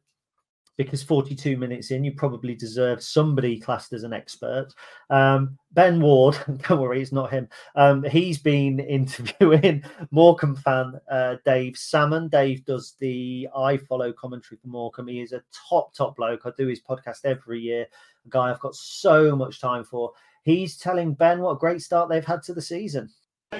because 0.79 1.03
42 1.03 1.57
minutes 1.57 1.91
in, 1.91 2.05
you 2.05 2.13
probably 2.13 2.55
deserve 2.55 3.03
somebody 3.03 3.59
classed 3.59 3.91
as 3.91 4.03
an 4.03 4.13
expert. 4.13 4.69
Um, 5.09 5.57
ben 5.73 5.99
Ward, 5.99 6.37
don't 6.69 6.79
worry, 6.79 7.01
it's 7.01 7.11
not 7.11 7.31
him. 7.31 7.49
Um, 7.75 8.01
he's 8.05 8.37
been 8.37 8.79
interviewing 8.79 9.83
Morecambe 10.11 10.55
fan 10.55 10.93
uh, 11.11 11.35
Dave 11.43 11.75
Salmon. 11.75 12.29
Dave 12.29 12.63
does 12.63 12.95
the 12.97 13.49
I 13.53 13.75
follow 13.75 14.13
commentary 14.13 14.57
for 14.61 14.69
Morecambe. 14.69 15.09
He 15.09 15.19
is 15.19 15.33
a 15.33 15.43
top, 15.69 15.93
top 15.93 16.15
bloke. 16.15 16.43
I 16.45 16.51
do 16.57 16.67
his 16.67 16.81
podcast 16.81 17.25
every 17.25 17.59
year. 17.59 17.85
A 18.25 18.29
guy 18.29 18.49
I've 18.49 18.59
got 18.59 18.75
so 18.75 19.35
much 19.35 19.61
time 19.61 19.83
for. 19.83 20.11
He's 20.43 20.77
telling 20.77 21.13
Ben 21.13 21.39
what 21.39 21.51
a 21.51 21.57
great 21.57 21.81
start 21.81 22.09
they've 22.09 22.25
had 22.25 22.43
to 22.43 22.53
the 22.53 22.61
season. 22.61 23.09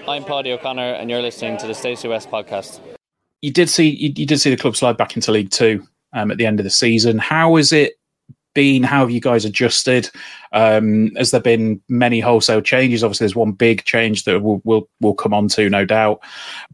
I'm 0.07 0.23
Paddy 0.23 0.51
O'Connor, 0.51 0.93
and 0.93 1.09
you're 1.09 1.21
listening 1.21 1.57
to 1.57 1.67
the 1.67 1.73
Stacey 1.73 2.07
West 2.07 2.29
podcast. 2.29 2.79
you 3.41 3.51
did 3.51 3.69
see 3.69 3.89
you, 3.89 4.13
you, 4.15 4.25
did 4.25 4.39
see 4.39 4.49
the 4.49 4.57
club 4.57 4.75
slide 4.75 4.97
back 4.97 5.15
into 5.15 5.31
League 5.31 5.51
Two 5.51 5.85
um, 6.13 6.31
at 6.31 6.37
the 6.37 6.45
end 6.45 6.59
of 6.59 6.63
the 6.63 6.69
season. 6.69 7.17
How 7.17 7.55
has 7.55 7.71
it 7.71 7.93
been? 8.53 8.83
How 8.83 8.99
have 8.99 9.11
you 9.11 9.21
guys 9.21 9.45
adjusted? 9.45 10.09
Um, 10.51 11.11
has 11.15 11.31
there 11.31 11.41
been 11.41 11.81
many 11.89 12.19
wholesale 12.19 12.61
changes? 12.61 13.03
Obviously, 13.03 13.25
there's 13.25 13.35
one 13.35 13.51
big 13.51 13.83
change 13.85 14.23
that 14.25 14.41
we'll 14.41 14.61
we'll, 14.63 14.89
we'll 14.99 15.13
come 15.13 15.33
on 15.33 15.47
to, 15.49 15.69
no 15.69 15.85
doubt. 15.85 16.21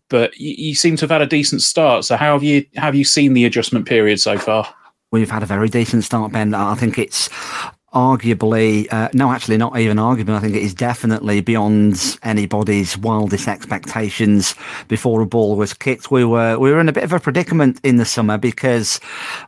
But 0.10 0.36
you, 0.38 0.56
you 0.70 0.76
seem 0.76 0.96
to 0.98 1.02
have 1.02 1.12
had 1.12 1.22
a 1.22 1.28
decent 1.28 1.62
start. 1.62 2.06
So 2.06 2.18
how 2.18 2.34
have 2.34 2.44
you 2.44 2.66
how 2.76 2.84
have 2.84 2.96
you 2.96 3.06
seen 3.06 3.34
the 3.34 3.46
adjustment 3.46 3.86
period 3.86 4.20
so 4.20 4.38
far? 4.38 4.74
We've 5.12 5.30
had 5.30 5.44
a 5.44 5.46
very 5.46 5.70
decent 5.70 6.04
start, 6.04 6.32
Ben. 6.32 6.54
I 6.54 6.76
think 6.76 6.98
it's 6.98 7.30
arguably, 7.96 8.92
uh, 8.92 9.10
no, 9.14 9.32
actually, 9.32 9.56
not 9.56 9.78
even 9.80 9.98
arguably. 9.98 10.36
I 10.36 10.42
think 10.42 10.54
it 10.54 10.62
is 10.62 10.74
definitely 10.74 11.40
beyond 11.40 12.20
anybody's 12.24 12.98
wildest 12.98 13.48
expectations. 13.48 14.54
Before 14.90 15.22
a 15.22 15.26
ball 15.26 15.56
was 15.56 15.74
kicked, 15.74 16.12
we 16.12 16.26
were 16.26 16.60
we 16.60 16.72
were 16.72 16.82
in 16.82 16.90
a 16.90 16.94
bit 16.94 17.06
of 17.06 17.14
a 17.14 17.20
predicament 17.22 17.80
in 17.84 17.96
the 17.96 18.04
summer 18.04 18.38
because 18.38 19.00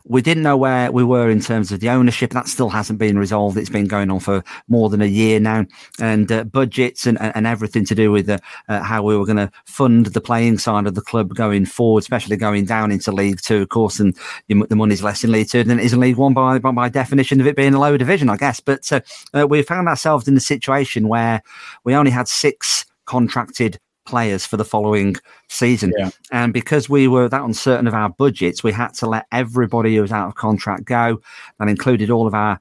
we 0.04 0.22
didn't 0.22 0.42
know 0.42 0.56
where 0.56 0.90
we 0.90 1.04
were 1.04 1.28
in 1.28 1.40
terms 1.40 1.70
of 1.70 1.80
the 1.80 1.90
ownership. 1.90 2.30
That 2.30 2.48
still 2.48 2.70
hasn't 2.70 2.98
been 2.98 3.18
resolved. 3.18 3.58
It's 3.58 3.68
been 3.68 3.86
going 3.86 4.10
on 4.10 4.20
for 4.20 4.42
more 4.66 4.88
than 4.88 5.02
a 5.02 5.06
year 5.06 5.38
now, 5.38 5.66
and 6.00 6.32
uh, 6.32 6.44
budgets 6.44 7.06
and, 7.06 7.20
and 7.20 7.46
everything 7.46 7.84
to 7.84 7.94
do 7.94 8.10
with 8.10 8.30
uh, 8.30 8.38
how 8.82 9.02
we 9.02 9.14
were 9.14 9.26
going 9.26 9.36
to 9.36 9.52
fund 9.66 10.06
the 10.06 10.22
playing 10.22 10.56
side 10.56 10.86
of 10.86 10.94
the 10.94 11.02
club 11.02 11.34
going 11.34 11.66
forward, 11.66 12.00
especially 12.00 12.38
going 12.38 12.64
down 12.64 12.90
into 12.90 13.12
League 13.12 13.42
Two, 13.42 13.60
of 13.60 13.68
course, 13.68 14.00
and 14.00 14.16
the 14.48 14.74
money's 14.74 15.02
less 15.02 15.22
in 15.22 15.32
League 15.32 15.50
Two 15.50 15.64
than 15.64 15.78
it 15.78 15.84
is 15.84 15.92
in 15.92 16.00
League 16.00 16.16
One 16.16 16.32
by 16.32 16.58
by, 16.58 16.70
by 16.70 16.88
definition 16.88 17.42
of 17.42 17.46
it 17.46 17.54
being 17.54 17.74
a 17.74 17.80
lower 17.80 17.98
division. 17.98 18.30
I 18.30 18.37
guess. 18.38 18.60
But 18.60 18.90
uh, 18.90 19.00
uh, 19.34 19.46
we 19.46 19.62
found 19.62 19.88
ourselves 19.88 20.26
in 20.26 20.36
a 20.36 20.40
situation 20.40 21.08
where 21.08 21.42
we 21.84 21.94
only 21.94 22.10
had 22.10 22.28
six 22.28 22.86
contracted 23.04 23.78
players 24.06 24.46
for 24.46 24.56
the 24.56 24.64
following 24.64 25.16
season. 25.48 25.92
Yeah. 25.96 26.10
And 26.32 26.52
because 26.52 26.88
we 26.88 27.08
were 27.08 27.28
that 27.28 27.42
uncertain 27.42 27.86
of 27.86 27.94
our 27.94 28.08
budgets, 28.08 28.64
we 28.64 28.72
had 28.72 28.94
to 28.94 29.06
let 29.06 29.26
everybody 29.32 29.94
who 29.94 30.02
was 30.02 30.12
out 30.12 30.28
of 30.28 30.34
contract 30.34 30.86
go. 30.86 31.20
That 31.58 31.68
included 31.68 32.10
all 32.10 32.26
of 32.26 32.34
our 32.34 32.58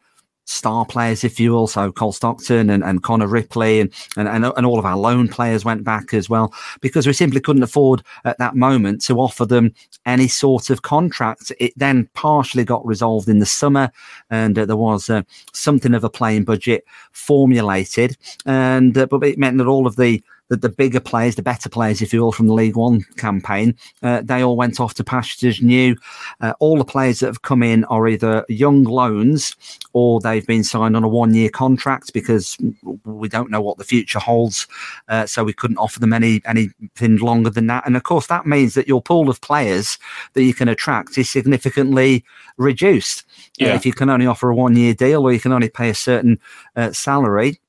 star 0.47 0.85
players, 0.85 1.23
if 1.23 1.39
you 1.39 1.51
will. 1.51 1.67
So 1.67 1.91
Cole 1.91 2.13
Stockton 2.13 2.69
and, 2.69 2.83
and 2.83 3.03
Connor 3.03 3.27
Ripley 3.27 3.81
and, 3.81 3.93
and, 4.15 4.27
and, 4.27 4.65
all 4.65 4.79
of 4.79 4.85
our 4.85 4.97
loan 4.97 5.27
players 5.27 5.65
went 5.65 5.83
back 5.83 6.13
as 6.13 6.29
well 6.29 6.53
because 6.81 7.05
we 7.05 7.13
simply 7.13 7.41
couldn't 7.41 7.63
afford 7.63 8.01
at 8.25 8.37
that 8.39 8.55
moment 8.55 9.01
to 9.03 9.19
offer 9.19 9.45
them 9.45 9.73
any 10.05 10.27
sort 10.27 10.69
of 10.69 10.81
contract. 10.81 11.51
It 11.59 11.73
then 11.75 12.09
partially 12.13 12.63
got 12.63 12.85
resolved 12.85 13.27
in 13.27 13.39
the 13.39 13.45
summer 13.45 13.91
and 14.29 14.57
uh, 14.57 14.65
there 14.65 14.77
was 14.77 15.09
uh, 15.09 15.23
something 15.53 15.93
of 15.93 16.03
a 16.03 16.09
playing 16.09 16.45
budget 16.45 16.85
formulated. 17.11 18.17
And 18.45 18.97
uh, 18.97 19.05
but 19.05 19.23
it 19.23 19.37
meant 19.37 19.57
that 19.57 19.67
all 19.67 19.85
of 19.85 19.97
the 19.97 20.23
the, 20.49 20.57
the 20.57 20.69
bigger 20.69 20.99
players, 20.99 21.35
the 21.35 21.41
better 21.41 21.69
players, 21.69 22.01
if 22.01 22.13
you 22.13 22.21
will, 22.21 22.31
from 22.31 22.47
the 22.47 22.53
League 22.53 22.75
One 22.75 23.03
campaign, 23.17 23.75
uh, 24.03 24.21
they 24.23 24.43
all 24.43 24.55
went 24.55 24.79
off 24.79 24.93
to 24.95 25.03
pastures 25.03 25.61
new. 25.61 25.95
Uh, 26.41 26.53
all 26.59 26.77
the 26.77 26.85
players 26.85 27.19
that 27.19 27.27
have 27.27 27.41
come 27.41 27.63
in 27.63 27.83
are 27.85 28.07
either 28.07 28.45
young 28.49 28.83
loans 28.83 29.55
or 29.93 30.19
they've 30.19 30.45
been 30.45 30.63
signed 30.63 30.95
on 30.95 31.03
a 31.03 31.07
one 31.07 31.33
year 31.33 31.49
contract 31.49 32.13
because 32.13 32.57
we 33.03 33.27
don't 33.27 33.51
know 33.51 33.61
what 33.61 33.77
the 33.77 33.83
future 33.83 34.19
holds. 34.19 34.67
Uh, 35.07 35.25
so 35.25 35.43
we 35.43 35.53
couldn't 35.53 35.77
offer 35.77 35.99
them 35.99 36.13
any 36.13 36.41
anything 36.45 37.17
longer 37.17 37.49
than 37.49 37.67
that. 37.67 37.85
And 37.85 37.95
of 37.95 38.03
course, 38.03 38.27
that 38.27 38.45
means 38.45 38.73
that 38.75 38.87
your 38.87 39.01
pool 39.01 39.29
of 39.29 39.41
players 39.41 39.97
that 40.33 40.43
you 40.43 40.53
can 40.53 40.67
attract 40.67 41.17
is 41.17 41.29
significantly 41.29 42.23
reduced. 42.57 43.25
Uh, 43.59 43.65
yeah. 43.65 43.75
if 43.75 43.85
you 43.85 43.93
can 43.93 44.09
only 44.09 44.27
offer 44.27 44.49
a 44.49 44.55
one 44.55 44.75
year 44.75 44.93
deal 44.93 45.23
or 45.23 45.33
you 45.33 45.39
can 45.39 45.51
only 45.51 45.69
pay 45.69 45.89
a 45.89 45.95
certain 45.95 46.39
uh, 46.75 46.91
salary, 46.91 47.59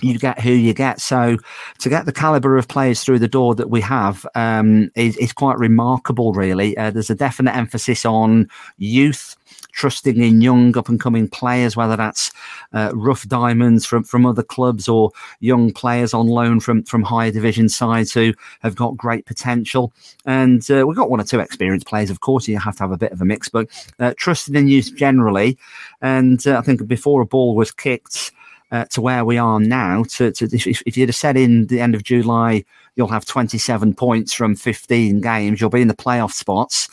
you 0.00 0.18
get 0.18 0.40
who 0.40 0.52
you 0.52 0.74
get. 0.74 1.00
So 1.00 1.36
to 1.78 1.88
get 1.88 2.06
the 2.06 2.12
caliber 2.12 2.56
of 2.56 2.68
players 2.68 3.02
through 3.02 3.18
the 3.18 3.28
door 3.28 3.54
that 3.54 3.70
we 3.70 3.80
have 3.80 4.26
um, 4.34 4.90
is, 4.94 5.16
is 5.18 5.32
quite 5.32 5.58
remarkable, 5.58 6.32
really. 6.32 6.76
Uh, 6.76 6.90
there's 6.90 7.10
a 7.10 7.14
definite 7.14 7.56
emphasis 7.56 8.04
on 8.04 8.48
youth. 8.78 9.36
Trusting 9.72 10.22
in 10.22 10.40
young 10.40 10.76
up 10.78 10.88
and 10.88 11.00
coming 11.00 11.28
players, 11.28 11.76
whether 11.76 11.96
that's 11.96 12.30
uh, 12.72 12.92
rough 12.94 13.26
diamonds 13.26 13.84
from, 13.84 14.04
from 14.04 14.24
other 14.24 14.42
clubs 14.42 14.88
or 14.88 15.10
young 15.40 15.72
players 15.72 16.14
on 16.14 16.28
loan 16.28 16.60
from, 16.60 16.84
from 16.84 17.02
higher 17.02 17.32
division 17.32 17.68
sides 17.68 18.12
who 18.12 18.32
have 18.60 18.76
got 18.76 18.96
great 18.96 19.26
potential. 19.26 19.92
And 20.26 20.68
uh, 20.70 20.84
we've 20.86 20.96
got 20.96 21.10
one 21.10 21.20
or 21.20 21.24
two 21.24 21.40
experienced 21.40 21.88
players, 21.88 22.08
of 22.08 22.20
course, 22.20 22.46
you 22.46 22.56
have 22.56 22.76
to 22.76 22.84
have 22.84 22.92
a 22.92 22.96
bit 22.96 23.10
of 23.10 23.20
a 23.20 23.24
mix, 23.24 23.48
but 23.48 23.68
uh, 23.98 24.14
trusting 24.16 24.54
in 24.54 24.68
youth 24.68 24.94
generally. 24.94 25.58
And 26.00 26.46
uh, 26.46 26.56
I 26.56 26.60
think 26.62 26.86
before 26.86 27.20
a 27.20 27.26
ball 27.26 27.56
was 27.56 27.72
kicked, 27.72 28.30
uh, 28.70 28.84
to 28.86 29.00
where 29.00 29.24
we 29.24 29.38
are 29.38 29.60
now. 29.60 30.04
To, 30.04 30.32
to 30.32 30.44
if, 30.44 30.66
if, 30.66 30.96
you'd 30.96 31.08
have 31.08 31.16
said 31.16 31.36
in 31.36 31.66
the 31.66 31.80
end 31.80 31.94
of 31.94 32.02
July 32.02 32.64
you'll 32.96 33.08
have 33.08 33.24
27 33.24 33.94
points 33.94 34.32
from 34.32 34.54
15 34.54 35.20
games, 35.20 35.60
you'll 35.60 35.70
be 35.70 35.82
in 35.82 35.88
the 35.88 35.94
playoff 35.94 36.32
spots. 36.32 36.88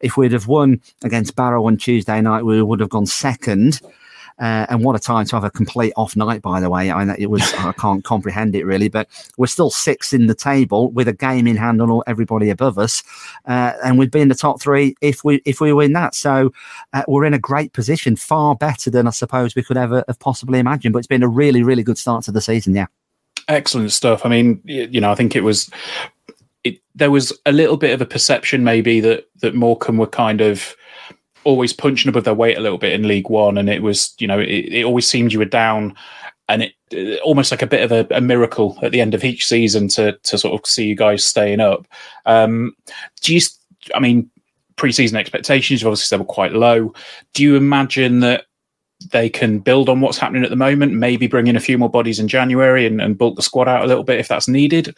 If 0.00 0.16
we'd 0.16 0.32
have 0.32 0.46
won 0.46 0.80
against 1.02 1.36
Barrow 1.36 1.66
on 1.66 1.78
Tuesday 1.78 2.20
night, 2.20 2.44
we 2.44 2.62
would 2.62 2.80
have 2.80 2.90
gone 2.90 3.06
second. 3.06 3.80
Uh, 4.38 4.66
and 4.68 4.84
what 4.84 4.94
a 4.94 4.98
time 4.98 5.24
to 5.24 5.34
have 5.34 5.44
a 5.44 5.50
complete 5.50 5.94
off 5.96 6.14
night, 6.14 6.42
by 6.42 6.60
the 6.60 6.68
way. 6.68 6.90
I 6.90 7.14
it 7.14 7.30
was, 7.30 7.42
I 7.54 7.72
can't 7.72 8.04
comprehend 8.04 8.54
it 8.54 8.66
really, 8.66 8.88
but 8.88 9.08
we're 9.38 9.46
still 9.46 9.70
six 9.70 10.12
in 10.12 10.26
the 10.26 10.34
table 10.34 10.90
with 10.90 11.08
a 11.08 11.14
game 11.14 11.46
in 11.46 11.56
hand 11.56 11.80
on 11.80 11.90
all, 11.90 12.04
everybody 12.06 12.50
above 12.50 12.78
us. 12.78 13.02
Uh, 13.46 13.72
and 13.82 13.98
we'd 13.98 14.10
be 14.10 14.20
in 14.20 14.28
the 14.28 14.34
top 14.34 14.60
three 14.60 14.94
if 15.00 15.24
we, 15.24 15.40
if 15.46 15.60
we 15.60 15.72
win 15.72 15.94
that. 15.94 16.14
So 16.14 16.52
uh, 16.92 17.02
we're 17.08 17.24
in 17.24 17.32
a 17.32 17.38
great 17.38 17.72
position, 17.72 18.14
far 18.14 18.54
better 18.54 18.90
than 18.90 19.06
I 19.06 19.10
suppose 19.10 19.56
we 19.56 19.62
could 19.62 19.78
ever 19.78 20.04
have 20.06 20.18
possibly 20.18 20.58
imagined. 20.58 20.92
But 20.92 20.98
it's 20.98 21.06
been 21.06 21.22
a 21.22 21.28
really, 21.28 21.62
really 21.62 21.82
good 21.82 21.96
start 21.96 22.24
to 22.24 22.32
the 22.32 22.42
season. 22.42 22.74
Yeah. 22.74 22.88
Excellent 23.48 23.92
stuff. 23.92 24.26
I 24.26 24.28
mean, 24.28 24.60
you 24.64 25.00
know, 25.00 25.10
I 25.10 25.14
think 25.14 25.34
it 25.34 25.44
was, 25.44 25.70
it, 26.62 26.78
there 26.94 27.10
was 27.10 27.32
a 27.46 27.52
little 27.52 27.78
bit 27.78 27.94
of 27.94 28.02
a 28.02 28.06
perception 28.06 28.64
maybe 28.64 29.00
that, 29.00 29.28
that 29.40 29.54
Morecambe 29.54 29.96
were 29.96 30.06
kind 30.06 30.42
of, 30.42 30.76
always 31.46 31.72
punching 31.72 32.08
above 32.08 32.24
their 32.24 32.34
weight 32.34 32.58
a 32.58 32.60
little 32.60 32.76
bit 32.76 32.92
in 32.92 33.06
League 33.06 33.30
One, 33.30 33.56
and 33.56 33.70
it 33.70 33.82
was 33.82 34.14
you 34.18 34.26
know 34.26 34.40
it, 34.40 34.48
it 34.48 34.84
always 34.84 35.06
seemed 35.06 35.32
you 35.32 35.38
were 35.38 35.44
down, 35.44 35.94
and 36.48 36.64
it, 36.64 36.72
it 36.90 37.20
almost 37.22 37.52
like 37.52 37.62
a 37.62 37.66
bit 37.66 37.82
of 37.82 37.92
a, 37.92 38.16
a, 38.16 38.20
miracle 38.20 38.76
at 38.82 38.92
the 38.92 39.00
end 39.00 39.14
of 39.14 39.24
each 39.24 39.46
season 39.46 39.88
to 39.88 40.18
to 40.24 40.36
sort 40.36 40.60
of 40.60 40.68
see 40.68 40.86
you 40.86 40.96
guys 40.96 41.24
staying 41.24 41.60
up. 41.60 41.86
Um, 42.26 42.74
do 43.22 43.34
you? 43.34 43.40
I 43.94 44.00
mean, 44.00 44.28
preseason 44.76 45.14
expectations 45.14 45.84
obviously 45.84 46.16
they 46.16 46.20
were 46.20 46.26
quite 46.26 46.52
low. 46.52 46.92
Do 47.32 47.42
you 47.42 47.56
imagine 47.56 48.20
that? 48.20 48.44
They 49.12 49.28
can 49.28 49.58
build 49.58 49.90
on 49.90 50.00
what's 50.00 50.16
happening 50.16 50.42
at 50.42 50.48
the 50.48 50.56
moment, 50.56 50.94
maybe 50.94 51.26
bring 51.26 51.48
in 51.48 51.56
a 51.56 51.60
few 51.60 51.76
more 51.76 51.90
bodies 51.90 52.18
in 52.18 52.28
January 52.28 52.86
and, 52.86 52.98
and 52.98 53.16
bulk 53.16 53.36
the 53.36 53.42
squad 53.42 53.68
out 53.68 53.84
a 53.84 53.86
little 53.86 54.02
bit 54.02 54.18
if 54.18 54.26
that's 54.26 54.48
needed. 54.48 54.96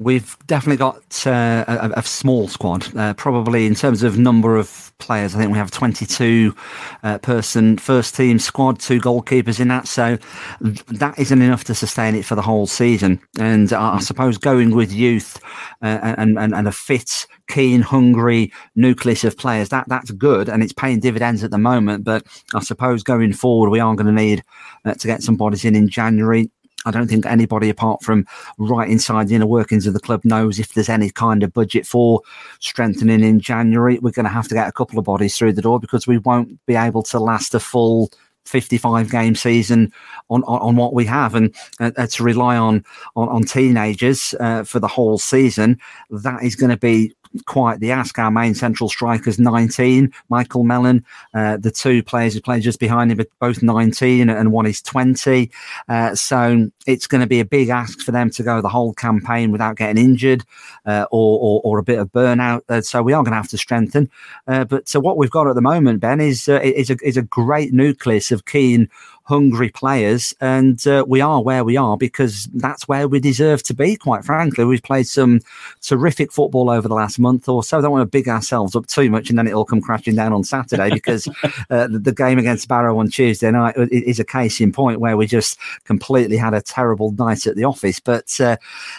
We've 0.00 0.36
definitely 0.46 0.76
got 0.76 1.26
uh, 1.26 1.64
a, 1.66 1.90
a, 1.96 2.02
small 2.04 2.46
squad. 2.46 2.96
Uh, 2.96 3.14
probably 3.14 3.66
in 3.66 3.74
terms 3.74 4.04
of 4.04 4.16
number 4.16 4.56
of 4.56 4.92
players, 4.98 5.34
I 5.34 5.38
think 5.38 5.50
we 5.50 5.58
have 5.58 5.72
22 5.72 6.54
uh, 7.02 7.18
person 7.18 7.78
first 7.78 8.14
team 8.14 8.38
squad, 8.38 8.78
two 8.78 9.00
goalkeepers 9.00 9.58
in 9.58 9.66
that. 9.68 9.88
So 9.88 10.16
that 10.60 11.18
isn't 11.18 11.42
enough 11.42 11.64
to 11.64 11.74
sustain 11.74 12.14
it 12.14 12.24
for 12.24 12.36
the 12.36 12.42
whole 12.42 12.68
season. 12.68 13.20
And 13.40 13.72
I 13.72 13.98
suppose 13.98 14.38
going 14.38 14.72
with 14.72 14.92
youth 14.92 15.40
uh, 15.82 15.98
and, 16.16 16.38
and, 16.38 16.54
and 16.54 16.68
a 16.68 16.72
fit, 16.72 17.26
keen, 17.48 17.80
hungry 17.80 18.52
nucleus 18.76 19.24
of 19.24 19.36
players, 19.36 19.70
that 19.70 19.88
that's 19.88 20.12
good 20.12 20.48
and 20.48 20.62
it's 20.62 20.72
paying 20.72 21.00
dividends 21.00 21.42
at 21.42 21.50
the 21.50 21.58
moment. 21.58 22.04
But 22.04 22.24
I 22.54 22.60
suppose 22.60 23.02
going 23.02 23.32
forward, 23.32 23.70
we 23.70 23.80
are 23.80 23.96
going 23.96 24.06
to 24.06 24.12
need 24.12 24.44
uh, 24.84 24.94
to 24.94 25.06
get 25.08 25.24
some 25.24 25.34
bodies 25.34 25.64
in 25.64 25.74
in 25.74 25.88
January 25.88 26.52
I 26.84 26.90
don't 26.90 27.08
think 27.08 27.26
anybody 27.26 27.68
apart 27.68 28.02
from 28.02 28.26
right 28.58 28.88
inside 28.88 29.28
the 29.28 29.34
inner 29.34 29.46
workings 29.46 29.86
of 29.86 29.94
the 29.94 30.00
club 30.00 30.24
knows 30.24 30.58
if 30.58 30.74
there's 30.74 30.88
any 30.88 31.10
kind 31.10 31.42
of 31.42 31.52
budget 31.52 31.86
for 31.86 32.22
strengthening 32.60 33.22
in 33.22 33.40
January. 33.40 33.98
We're 33.98 34.12
going 34.12 34.24
to 34.24 34.30
have 34.30 34.48
to 34.48 34.54
get 34.54 34.68
a 34.68 34.72
couple 34.72 34.98
of 34.98 35.04
bodies 35.04 35.36
through 35.36 35.54
the 35.54 35.62
door 35.62 35.80
because 35.80 36.06
we 36.06 36.18
won't 36.18 36.64
be 36.66 36.76
able 36.76 37.02
to 37.04 37.18
last 37.18 37.54
a 37.54 37.60
full 37.60 38.10
55 38.48 39.10
game 39.10 39.34
season 39.34 39.92
on, 40.30 40.42
on, 40.44 40.60
on 40.60 40.76
what 40.76 40.94
we 40.94 41.04
have 41.04 41.34
and 41.34 41.54
uh, 41.80 41.90
uh, 41.96 42.06
to 42.06 42.22
rely 42.22 42.56
on 42.56 42.82
on, 43.14 43.28
on 43.28 43.42
teenagers 43.42 44.34
uh, 44.40 44.64
for 44.64 44.80
the 44.80 44.88
whole 44.88 45.18
season 45.18 45.78
that 46.10 46.42
is 46.42 46.56
going 46.56 46.70
to 46.70 46.76
be 46.78 47.14
quite 47.46 47.80
the 47.80 47.90
ask. 47.90 48.18
Our 48.18 48.30
main 48.30 48.54
central 48.54 48.88
striker's 48.88 49.38
19, 49.38 50.12
Michael 50.28 50.64
Mellon. 50.64 51.04
Uh, 51.34 51.56
the 51.56 51.70
two 51.70 52.02
players 52.02 52.34
who 52.34 52.40
play 52.40 52.60
just 52.60 52.80
behind 52.80 53.12
him 53.12 53.20
are 53.20 53.26
both 53.40 53.62
19 53.62 54.28
and 54.28 54.52
one 54.52 54.66
is 54.66 54.82
20. 54.82 55.50
Uh, 55.88 56.14
so 56.14 56.70
it's 56.86 57.06
going 57.06 57.20
to 57.20 57.26
be 57.26 57.40
a 57.40 57.44
big 57.44 57.68
ask 57.68 58.00
for 58.00 58.12
them 58.12 58.30
to 58.30 58.42
go 58.42 58.60
the 58.60 58.68
whole 58.68 58.92
campaign 58.94 59.52
without 59.52 59.76
getting 59.76 60.02
injured 60.02 60.44
uh, 60.86 61.06
or, 61.10 61.38
or, 61.38 61.60
or, 61.64 61.78
a 61.78 61.82
bit 61.82 61.98
of 61.98 62.10
burnout. 62.12 62.62
Uh, 62.68 62.80
so 62.80 63.02
we 63.02 63.12
are 63.12 63.22
going 63.22 63.32
to 63.32 63.36
have 63.36 63.48
to 63.48 63.58
strengthen. 63.58 64.10
Uh, 64.46 64.64
but 64.64 64.88
so 64.88 65.00
what 65.00 65.16
we've 65.16 65.30
got 65.30 65.46
at 65.46 65.54
the 65.54 65.60
moment, 65.60 66.00
Ben, 66.00 66.20
is, 66.20 66.48
uh, 66.48 66.60
is, 66.62 66.90
a, 66.90 66.96
is 67.02 67.16
a 67.16 67.22
great 67.22 67.72
nucleus 67.72 68.30
of 68.30 68.44
keen 68.44 68.88
hungry 69.28 69.68
players, 69.68 70.34
and 70.40 70.86
uh, 70.86 71.04
we 71.06 71.20
are 71.20 71.42
where 71.42 71.62
we 71.62 71.76
are 71.76 71.98
because 71.98 72.48
that's 72.54 72.88
where 72.88 73.06
we 73.06 73.20
deserve 73.20 73.62
to 73.62 73.74
be. 73.74 73.94
Quite 73.94 74.24
frankly, 74.24 74.64
we've 74.64 74.82
played 74.82 75.06
some 75.06 75.40
terrific 75.82 76.32
football 76.32 76.70
over 76.70 76.88
the 76.88 76.94
last 76.94 77.18
month 77.18 77.46
or 77.46 77.62
so. 77.62 77.78
Don't 77.82 77.92
want 77.92 78.00
to 78.00 78.06
big 78.06 78.26
ourselves 78.26 78.74
up 78.74 78.86
too 78.86 79.10
much, 79.10 79.28
and 79.28 79.38
then 79.38 79.46
it'll 79.46 79.66
come 79.66 79.82
crashing 79.82 80.14
down 80.14 80.32
on 80.32 80.44
Saturday 80.44 80.88
because 80.90 81.28
uh, 81.70 81.88
the, 81.90 82.14
game 82.18 82.38
against 82.38 82.68
Barrow 82.68 82.98
on 82.98 83.10
Tuesday 83.10 83.50
night 83.50 83.74
is 83.76 84.18
a 84.18 84.24
case 84.24 84.62
in 84.62 84.72
point 84.72 84.98
where 84.98 85.16
we 85.16 85.26
just 85.26 85.58
completely 85.84 86.38
had 86.38 86.54
a 86.54 86.62
terrible 86.62 87.12
night 87.12 87.46
at 87.46 87.54
the 87.54 87.64
office. 87.64 88.00
But 88.00 88.34
uh, 88.40 88.56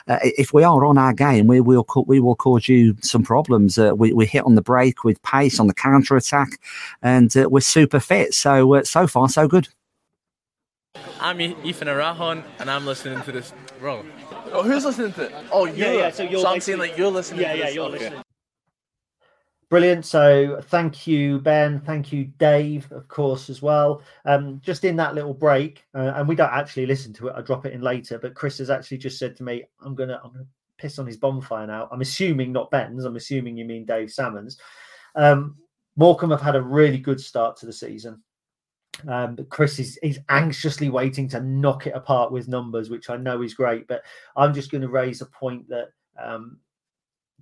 uh 0.07 0.19
if 0.21 0.53
we 0.53 0.63
are 0.63 0.85
on 0.85 0.99
our 0.99 1.13
game, 1.13 1.47
we 1.47 1.59
will 1.59 1.87
we 2.05 2.19
will 2.19 2.35
cause 2.35 2.69
you 2.69 2.95
some 3.01 3.23
problems. 3.23 3.79
Uh, 3.79 3.93
we, 3.95 4.13
we 4.13 4.27
hit 4.27 4.45
on 4.45 4.53
the 4.53 4.61
break 4.61 5.03
with 5.03 5.21
pace 5.23 5.59
on 5.59 5.65
the 5.65 5.73
counter 5.73 6.15
attack, 6.15 6.59
and 7.01 7.35
uh, 7.35 7.49
we're 7.49 7.61
super 7.61 7.99
fit. 7.99 8.35
So 8.35 8.83
so 8.83 9.07
far 9.07 9.27
so 9.27 9.47
good. 9.47 9.67
I'm 11.21 11.41
Ethan 11.41 11.87
Erhahon, 11.87 12.43
and 12.59 12.71
I'm 12.71 12.85
listening 12.85 13.21
to 13.23 13.31
this. 13.31 13.53
Bro, 13.79 14.05
oh, 14.51 14.63
who's 14.63 14.85
listening 14.85 15.13
to 15.13 15.25
it? 15.25 15.35
Oh, 15.51 15.65
you. 15.65 15.73
yeah, 15.73 15.93
yeah. 15.93 16.09
So 16.11 16.23
you're. 16.23 16.41
So 16.41 16.47
I'm 16.47 16.61
saying 16.61 16.79
like 16.79 16.97
you're 16.97 17.11
listening. 17.11 17.41
Yeah, 17.41 17.53
yeah, 17.53 17.65
this. 17.65 17.75
you're 17.75 17.85
okay. 17.85 17.99
listening. 17.99 18.23
Brilliant. 19.69 20.05
So 20.05 20.61
thank 20.63 21.05
you, 21.05 21.39
Ben. 21.39 21.79
Thank 21.81 22.11
you, 22.11 22.25
Dave, 22.39 22.91
of 22.91 23.07
course, 23.07 23.49
as 23.49 23.61
well. 23.61 24.01
Um, 24.25 24.59
just 24.63 24.83
in 24.83 24.95
that 24.95 25.13
little 25.13 25.33
break, 25.33 25.85
uh, 25.93 26.13
and 26.15 26.27
we 26.27 26.35
don't 26.35 26.51
actually 26.51 26.85
listen 26.85 27.13
to 27.13 27.27
it. 27.27 27.35
I 27.37 27.41
drop 27.41 27.65
it 27.65 27.73
in 27.73 27.81
later. 27.81 28.17
But 28.17 28.33
Chris 28.33 28.57
has 28.57 28.69
actually 28.69 28.97
just 28.97 29.19
said 29.19 29.35
to 29.37 29.43
me, 29.43 29.65
"I'm 29.81 29.95
gonna, 29.95 30.19
I'm 30.23 30.31
gonna 30.31 30.45
piss 30.77 30.97
on 30.99 31.05
his 31.05 31.17
bonfire 31.17 31.67
now." 31.67 31.87
I'm 31.91 32.01
assuming 32.01 32.51
not 32.51 32.71
Ben's. 32.71 33.05
I'm 33.05 33.15
assuming 33.17 33.57
you 33.57 33.65
mean 33.65 33.85
Dave 33.85 34.11
Salmons. 34.11 34.57
Um, 35.15 35.57
Morecambe 35.97 36.31
have 36.31 36.41
had 36.41 36.55
a 36.55 36.61
really 36.61 36.97
good 36.97 37.19
start 37.19 37.57
to 37.57 37.65
the 37.65 37.73
season. 37.73 38.23
Um, 39.07 39.35
but 39.35 39.49
Chris 39.49 39.79
is, 39.79 39.97
is 40.03 40.19
anxiously 40.29 40.89
waiting 40.89 41.27
to 41.29 41.41
knock 41.41 41.87
it 41.87 41.93
apart 41.95 42.31
with 42.31 42.47
numbers, 42.47 42.89
which 42.89 43.09
I 43.09 43.17
know 43.17 43.41
is 43.41 43.53
great. 43.53 43.87
But 43.87 44.03
I'm 44.35 44.53
just 44.53 44.71
going 44.71 44.81
to 44.81 44.89
raise 44.89 45.21
a 45.21 45.25
point 45.27 45.67
that 45.69 45.89
um, 46.21 46.57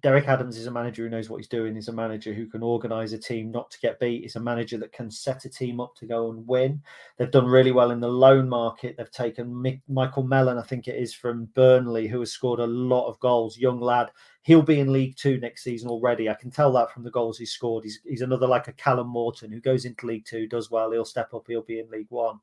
Derek 0.02 0.28
Adams 0.28 0.58
is 0.58 0.68
a 0.68 0.72
manager 0.72 1.04
who 1.04 1.10
knows 1.10 1.30
what 1.30 1.38
he's 1.38 1.48
doing. 1.48 1.76
He's 1.76 1.88
a 1.88 1.94
manager 1.94 2.34
who 2.34 2.46
can 2.46 2.62
organise 2.62 3.14
a 3.14 3.18
team 3.18 3.52
not 3.52 3.72
to 3.72 3.80
get 3.80 4.00
beat. 4.00 4.24
He's 4.24 4.36
a 4.36 4.40
manager 4.40 4.78
that 4.78 4.92
can 4.92 5.10
set 5.10 5.46
a 5.46 5.50
team 5.50 5.80
up 5.80 5.96
to 5.96 6.06
go 6.06 6.30
and 6.30 6.48
win. 6.48 6.82
They've 7.18 7.32
done 7.32 7.46
really 7.46 7.72
well 7.72 7.92
in 7.92 8.00
the 8.00 8.08
loan 8.08 8.48
market. 8.48 8.96
They've 8.98 9.10
taken 9.10 9.48
Mick, 9.48 9.82
Michael 9.88 10.24
Mellon, 10.24 10.58
I 10.58 10.64
think 10.64 10.88
it 10.88 10.96
is 10.96 11.14
from 11.14 11.46
Burnley, 11.56 12.08
who 12.08 12.20
has 12.20 12.32
scored 12.32 12.60
a 12.60 12.68
lot 12.68 13.08
of 13.08 13.20
goals. 13.20 13.58
Young 13.58 13.80
lad, 13.80 14.12
he'll 14.44 14.62
be 14.62 14.80
in 14.80 14.94
League 14.94 15.16
Two 15.16 15.40
next 15.40 15.64
season 15.64 15.90
already. 15.90 16.30
I 16.30 16.36
can 16.36 16.52
tell 16.52 16.72
that 16.74 16.92
from 16.92 17.04
the 17.04 17.12
goals 17.12 17.38
he's 17.38 17.52
scored. 17.52 17.84
He's 17.84 18.00
he's 18.06 18.22
another 18.22 18.48
like 18.48 18.68
a 18.68 18.74
Callum 18.74 19.08
Morton 19.08 19.52
who 19.52 19.60
goes 19.60 19.86
into 19.86 20.06
League 20.06 20.26
Two, 20.26 20.48
does 20.48 20.70
well. 20.70 20.92
He'll 20.92 21.06
step 21.06 21.34
up. 21.34 21.46
He'll 21.48 21.64
be 21.64 21.80
in 21.80 21.90
League 21.90 22.08
One. 22.10 22.40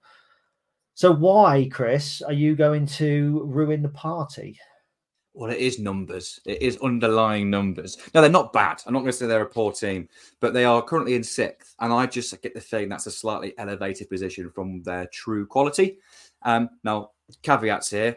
So 0.95 1.13
why, 1.13 1.69
Chris, 1.73 2.23
are 2.23 2.33
you 2.33 2.55
going 2.55 2.87
to 2.87 3.43
ruin 3.47 3.83
the 3.83 3.89
party? 3.89 4.59
Well, 5.37 5.51
it 5.51 5.59
is 5.59 5.81
numbers. 5.81 6.39
It 6.47 6.63
is 6.63 6.79
underlying 6.79 7.51
numbers. 7.51 7.99
Now 8.15 8.21
they're 8.21 8.31
not 8.31 8.53
bad. 8.53 8.81
I'm 8.87 8.93
not 8.93 9.01
going 9.01 9.11
to 9.11 9.19
say 9.19 9.27
they're 9.27 9.43
a 9.43 9.47
poor 9.47 9.73
team, 9.73 10.09
but 10.41 10.55
they 10.55 10.65
are 10.65 10.81
currently 10.81 11.17
in 11.17 11.25
sixth. 11.25 11.75
And 11.81 11.93
I 11.93 12.07
just 12.07 12.41
get 12.41 12.55
the 12.55 12.61
feeling 12.61 12.89
that's 12.89 13.09
a 13.09 13.11
slightly 13.11 13.53
elevated 13.59 14.09
position 14.09 14.49
from 14.51 14.83
their 14.85 15.07
true 15.07 15.45
quality. 15.45 15.99
Um, 16.43 16.71
now, 16.85 17.11
caveats 17.43 17.91
here, 17.91 18.17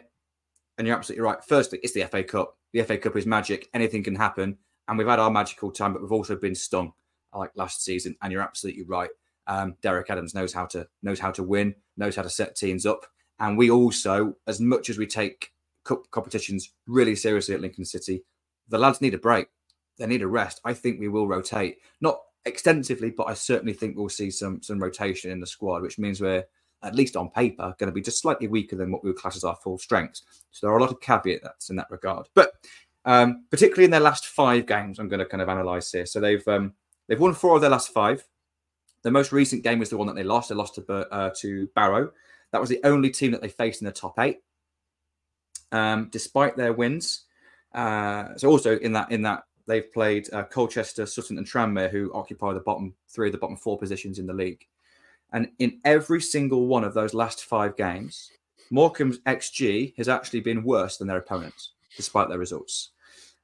and 0.78 0.86
you're 0.86 0.96
absolutely 0.96 1.22
right. 1.22 1.38
Firstly, 1.44 1.80
it's 1.82 1.92
the 1.92 2.04
FA 2.04 2.22
Cup. 2.22 2.56
The 2.72 2.82
FA 2.82 2.96
Cup 2.96 3.16
is 3.16 3.26
magic. 3.26 3.68
Anything 3.74 4.04
can 4.04 4.14
happen. 4.14 4.56
And 4.86 4.96
we've 4.96 5.08
had 5.08 5.18
our 5.18 5.30
magical 5.30 5.72
time, 5.72 5.92
but 5.92 6.02
we've 6.02 6.12
also 6.12 6.36
been 6.36 6.54
stung 6.54 6.92
like 7.34 7.50
last 7.56 7.84
season. 7.84 8.14
And 8.22 8.32
you're 8.32 8.42
absolutely 8.42 8.84
right. 8.84 9.10
Um, 9.48 9.74
Derek 9.82 10.08
Adams 10.08 10.34
knows 10.34 10.52
how 10.52 10.66
to 10.66 10.86
knows 11.02 11.18
how 11.18 11.32
to 11.32 11.42
win, 11.42 11.74
knows 11.96 12.14
how 12.14 12.22
to 12.22 12.30
set 12.30 12.54
teams 12.54 12.86
up. 12.86 13.06
And 13.40 13.58
we 13.58 13.70
also, 13.70 14.36
as 14.46 14.60
much 14.60 14.88
as 14.88 14.98
we 14.98 15.06
take 15.06 15.52
cup 15.88 16.10
competitions 16.10 16.72
really 16.86 17.16
seriously 17.16 17.54
at 17.54 17.62
Lincoln 17.62 17.84
City. 17.84 18.22
The 18.68 18.78
lads 18.78 19.00
need 19.00 19.14
a 19.14 19.18
break. 19.18 19.48
They 19.96 20.06
need 20.06 20.22
a 20.22 20.28
rest. 20.28 20.60
I 20.64 20.74
think 20.74 21.00
we 21.00 21.08
will 21.08 21.26
rotate, 21.26 21.78
not 22.00 22.20
extensively, 22.44 23.10
but 23.10 23.24
I 23.24 23.34
certainly 23.34 23.72
think 23.72 23.96
we'll 23.96 24.08
see 24.08 24.30
some 24.30 24.62
some 24.62 24.78
rotation 24.78 25.30
in 25.30 25.40
the 25.40 25.46
squad, 25.46 25.82
which 25.82 25.98
means 25.98 26.20
we're 26.20 26.44
at 26.84 26.94
least 26.94 27.16
on 27.16 27.30
paper 27.30 27.74
going 27.78 27.88
to 27.88 27.94
be 27.94 28.02
just 28.02 28.20
slightly 28.20 28.46
weaker 28.46 28.76
than 28.76 28.92
what 28.92 29.02
we 29.02 29.10
would 29.10 29.18
class 29.18 29.36
as 29.36 29.42
our 29.42 29.56
full 29.56 29.78
strengths. 29.78 30.22
So 30.52 30.66
there 30.66 30.74
are 30.74 30.78
a 30.78 30.80
lot 30.80 30.92
of 30.92 31.00
caveats 31.00 31.70
in 31.70 31.76
that 31.76 31.90
regard. 31.90 32.28
But 32.34 32.52
um, 33.04 33.46
particularly 33.50 33.86
in 33.86 33.90
their 33.90 33.98
last 33.98 34.26
five 34.26 34.66
games, 34.66 34.98
I'm 34.98 35.08
going 35.08 35.18
to 35.18 35.26
kind 35.26 35.42
of 35.42 35.48
analyse 35.48 35.90
here. 35.90 36.06
So 36.06 36.20
they've 36.20 36.46
um, 36.46 36.74
they've 37.08 37.18
won 37.18 37.34
four 37.34 37.56
of 37.56 37.62
their 37.62 37.70
last 37.70 37.92
five. 37.92 38.24
The 39.02 39.10
most 39.10 39.32
recent 39.32 39.64
game 39.64 39.78
was 39.78 39.90
the 39.90 39.96
one 39.96 40.06
that 40.08 40.16
they 40.16 40.24
lost. 40.24 40.50
They 40.50 40.54
lost 40.54 40.74
to 40.74 40.82
uh, 40.92 41.30
to 41.38 41.66
Barrow. 41.74 42.10
That 42.52 42.60
was 42.60 42.70
the 42.70 42.80
only 42.84 43.10
team 43.10 43.32
that 43.32 43.42
they 43.42 43.48
faced 43.48 43.80
in 43.80 43.86
the 43.86 43.92
top 43.92 44.18
eight 44.18 44.38
um, 45.72 46.08
despite 46.10 46.56
their 46.56 46.72
wins. 46.72 47.24
Uh, 47.74 48.36
so 48.36 48.48
also 48.48 48.78
in 48.78 48.92
that 48.92 49.10
in 49.10 49.22
that 49.22 49.44
they've 49.66 49.92
played 49.92 50.32
uh, 50.32 50.44
Colchester, 50.44 51.06
Sutton, 51.06 51.38
and 51.38 51.46
Tranmere, 51.46 51.90
who 51.90 52.12
occupy 52.14 52.52
the 52.52 52.60
bottom 52.60 52.94
three 53.08 53.28
of 53.28 53.32
the 53.32 53.38
bottom 53.38 53.56
four 53.56 53.78
positions 53.78 54.18
in 54.18 54.26
the 54.26 54.32
league. 54.32 54.66
And 55.32 55.50
in 55.58 55.78
every 55.84 56.22
single 56.22 56.66
one 56.66 56.84
of 56.84 56.94
those 56.94 57.12
last 57.12 57.44
five 57.44 57.76
games, 57.76 58.30
Morecambe's 58.70 59.18
XG 59.20 59.94
has 59.96 60.08
actually 60.08 60.40
been 60.40 60.64
worse 60.64 60.96
than 60.96 61.06
their 61.06 61.18
opponents, 61.18 61.72
despite 61.96 62.28
their 62.28 62.38
results. 62.38 62.90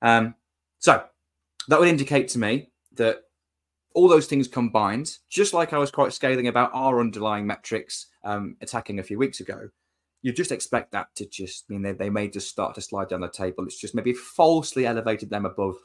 Um, 0.01 0.35
so 0.79 1.05
that 1.69 1.79
would 1.79 1.89
indicate 1.89 2.29
to 2.29 2.39
me 2.39 2.71
that 2.95 3.25
all 3.95 4.09
those 4.09 4.27
things 4.27 4.49
combined, 4.49 5.19
just 5.29 5.55
like 5.55 5.73
I 5.73 5.79
was 5.79 5.91
quite 5.91 6.13
scathing 6.13 6.49
about 6.49 6.71
our 6.75 7.01
underlying 7.01 7.47
metrics 7.47 8.07
um, 8.25 8.57
attacking 8.61 8.99
a 8.99 9.05
few 9.05 9.19
weeks 9.19 9.41
ago, 9.41 9.69
you 10.25 10.33
just 10.33 10.53
expect 10.53 10.91
that 10.93 11.15
to 11.17 11.27
just 11.27 11.67
I 11.69 11.75
mean 11.75 11.83
they, 11.83 11.93
they 11.93 12.09
may 12.09 12.29
just 12.29 12.49
start 12.49 12.75
to 12.77 12.81
slide 12.81 13.11
down 13.11 13.21
the 13.21 13.29
table. 13.29 13.65
It's 13.67 13.79
just 13.79 13.95
maybe 13.95 14.15
falsely 14.15 14.87
elevated 14.87 15.29
them 15.29 15.45
above 15.45 15.77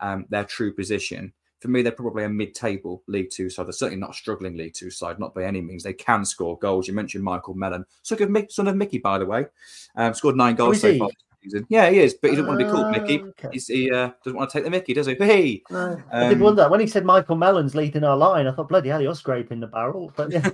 um, 0.00 0.24
their 0.30 0.44
true 0.44 0.72
position. 0.72 1.34
For 1.60 1.68
me, 1.68 1.82
they're 1.82 1.92
probably 1.92 2.24
a 2.24 2.28
mid-table 2.28 3.04
League 3.06 3.30
Two 3.30 3.50
side. 3.50 3.66
They're 3.66 3.72
certainly 3.72 4.00
not 4.00 4.14
struggling 4.14 4.56
League 4.56 4.72
Two 4.72 4.90
side, 4.90 5.20
not 5.20 5.34
by 5.34 5.44
any 5.44 5.60
means. 5.60 5.82
They 5.82 5.92
can 5.92 6.24
score 6.24 6.58
goals. 6.58 6.88
You 6.88 6.94
mentioned 6.94 7.22
Michael 7.22 7.52
Mellon, 7.52 7.84
son 8.02 8.20
of, 8.22 8.30
Mick, 8.30 8.50
son 8.50 8.66
of 8.66 8.76
Mickey, 8.76 8.98
by 8.98 9.18
the 9.18 9.26
way, 9.26 9.44
um, 9.94 10.14
scored 10.14 10.36
nine 10.36 10.56
goals 10.56 10.80
so 10.80 10.96
far. 10.96 11.10
Season. 11.42 11.66
Yeah, 11.68 11.90
he 11.90 11.98
is, 11.98 12.14
but 12.14 12.30
he 12.30 12.36
doesn't 12.36 12.48
want 12.48 12.60
to 12.60 12.66
be 12.66 12.70
called 12.70 12.90
Mickey. 12.92 13.22
Ah, 13.22 13.46
okay. 13.46 13.58
he 13.58 13.90
uh, 13.90 14.10
doesn't 14.24 14.38
want 14.38 14.48
to 14.50 14.56
take 14.56 14.64
the 14.64 14.70
Mickey, 14.70 14.94
does 14.94 15.06
he? 15.06 15.16
Hey, 15.16 15.62
no. 15.70 15.92
um, 15.92 16.04
I 16.12 16.28
did 16.28 16.40
wonder 16.40 16.68
when 16.70 16.80
he 16.80 16.86
said 16.86 17.04
Michael 17.04 17.36
Mellon's 17.36 17.74
leading 17.74 18.04
our 18.04 18.16
line. 18.16 18.46
I 18.46 18.52
thought, 18.52 18.68
bloody 18.68 18.88
hell, 18.88 19.02
you're 19.02 19.14
scraping 19.14 19.60
the 19.60 19.66
barrel. 19.66 20.12
But 20.16 20.30
yeah. 20.30 20.48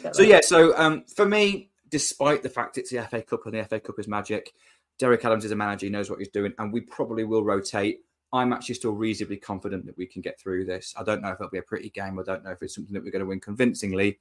so 0.12 0.22
yeah, 0.22 0.40
so 0.42 0.76
um, 0.76 1.04
for 1.14 1.26
me, 1.26 1.71
despite 1.92 2.42
the 2.42 2.48
fact 2.48 2.78
it's 2.78 2.90
the 2.90 3.02
FA 3.02 3.22
Cup 3.22 3.46
and 3.46 3.54
the 3.54 3.64
FA 3.64 3.78
Cup 3.78 3.98
is 3.98 4.08
magic. 4.08 4.52
Derek 4.98 5.24
Adams 5.24 5.44
is 5.44 5.52
a 5.52 5.56
manager, 5.56 5.86
he 5.86 5.92
knows 5.92 6.10
what 6.10 6.18
he's 6.18 6.28
doing, 6.28 6.52
and 6.58 6.72
we 6.72 6.80
probably 6.80 7.24
will 7.24 7.44
rotate. 7.44 8.00
I'm 8.32 8.52
actually 8.52 8.76
still 8.76 8.92
reasonably 8.92 9.36
confident 9.36 9.84
that 9.86 9.98
we 9.98 10.06
can 10.06 10.22
get 10.22 10.40
through 10.40 10.64
this. 10.64 10.94
I 10.98 11.04
don't 11.04 11.20
know 11.20 11.28
if 11.28 11.34
it'll 11.34 11.50
be 11.50 11.58
a 11.58 11.62
pretty 11.62 11.90
game. 11.90 12.18
I 12.18 12.22
don't 12.22 12.42
know 12.42 12.50
if 12.50 12.62
it's 12.62 12.74
something 12.74 12.94
that 12.94 13.04
we're 13.04 13.12
going 13.12 13.20
to 13.20 13.26
win 13.26 13.40
convincingly, 13.40 14.20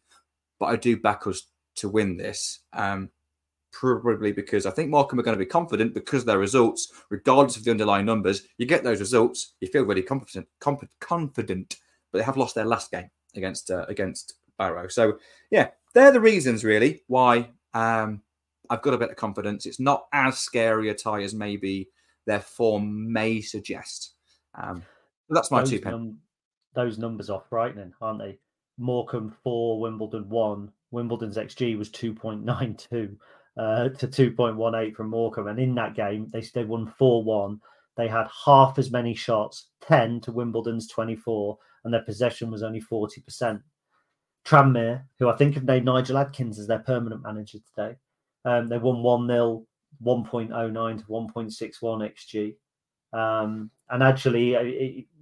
but 0.60 0.66
I 0.66 0.76
do 0.76 0.98
back 0.98 1.26
us 1.28 1.44
to 1.78 1.88
win 1.88 2.18
this. 2.18 2.60
Um, 2.74 3.10
probably 3.72 4.34
because 4.34 4.66
I 4.66 4.72
think 4.72 4.90
Morecambe 4.90 5.22
are 5.22 5.24
going 5.24 5.38
to 5.38 5.44
be 5.44 5.50
confident 5.50 5.94
because 5.94 6.26
their 6.26 6.40
results, 6.40 6.92
regardless 7.10 7.56
of 7.56 7.64
the 7.64 7.72
underlying 7.72 8.06
numbers, 8.06 8.44
you 8.58 8.66
get 8.66 8.84
those 8.84 9.00
results, 9.00 9.54
you 9.62 9.70
feel 9.70 9.86
really 9.86 10.02
confident, 10.02 10.48
confident. 10.60 11.78
But 12.12 12.20
they 12.20 12.26
have 12.26 12.36
lost 12.36 12.56
their 12.56 12.66
last 12.66 12.92
game 12.92 13.10
against 13.36 13.72
uh, 13.72 13.86
against 13.88 14.34
Barrow. 14.58 14.90
So 14.90 15.20
yeah, 15.52 15.70
they're 15.94 16.12
the 16.12 16.20
reasons 16.20 16.66
really 16.66 17.04
why 17.08 17.50
um, 17.74 18.22
I've 18.70 18.82
got 18.82 18.94
a 18.94 18.98
bit 18.98 19.12
of 19.12 19.18
confidence. 19.18 19.66
It's 19.66 19.80
not 19.80 20.06
as 20.14 20.38
scary 20.38 20.90
a 20.90 20.94
tie 20.94 21.24
as 21.24 21.34
maybe 21.34 21.90
their 22.26 22.40
form 22.40 23.12
may 23.12 23.42
suggest. 23.42 24.14
Um, 24.56 24.84
that's 25.30 25.52
my 25.52 25.60
those 25.60 25.70
two 25.70 25.80
pence. 25.80 26.14
those 26.74 26.98
numbers 26.98 27.30
are 27.30 27.44
frightening, 27.50 27.94
aren't 28.02 28.20
they? 28.20 28.38
Morecambe 28.78 29.36
four, 29.44 29.80
Wimbledon 29.80 30.30
one. 30.30 30.72
Wimbledon's 30.92 31.38
XG 31.38 31.78
was 31.78 31.90
two 31.90 32.14
point 32.14 32.44
nine 32.44 32.76
two 32.76 33.18
uh, 33.58 33.90
to 33.90 34.08
two 34.08 34.32
point 34.32 34.58
one 34.58 34.76
eight 34.76 34.96
from 34.96 35.10
Morecambe, 35.10 35.48
and 35.48 35.60
in 35.60 35.76
that 35.76 35.96
game 35.96 36.30
they 36.32 36.42
they 36.42 36.64
won 36.64 36.94
four 36.98 37.24
one. 37.24 37.60
They 37.98 38.08
had 38.08 38.28
half 38.46 38.80
as 38.80 38.92
many 38.92 39.14
shots, 39.14 39.70
ten 39.82 40.22
to 40.22 40.32
Wimbledon's 40.32 40.88
twenty 40.88 41.16
four, 41.16 41.58
and 41.84 41.94
their 41.94 42.04
possession 42.04 42.52
was 42.52 42.64
only 42.64 42.80
forty 42.80 43.22
percent. 43.22 43.62
Tranmere, 44.46 45.04
who 45.20 45.30
I 45.30 45.36
think 45.36 45.56
have 45.56 45.64
named 45.64 45.86
Nigel 45.86 46.18
Adkins 46.18 46.60
as 46.60 46.68
their 46.68 46.80
permanent 46.80 47.22
manager 47.24 47.60
today. 47.76 47.96
Um, 48.46 48.68
they 48.68 48.78
won 48.78 49.04
1 49.04 49.28
0, 49.28 49.66
1.09 50.04 50.98
to 50.98 51.04
1.61 51.06 52.12
XG. 52.12 52.56
Um, 53.14 53.70
and 53.90 54.02
actually, 54.02 54.56
uh, 54.56 54.62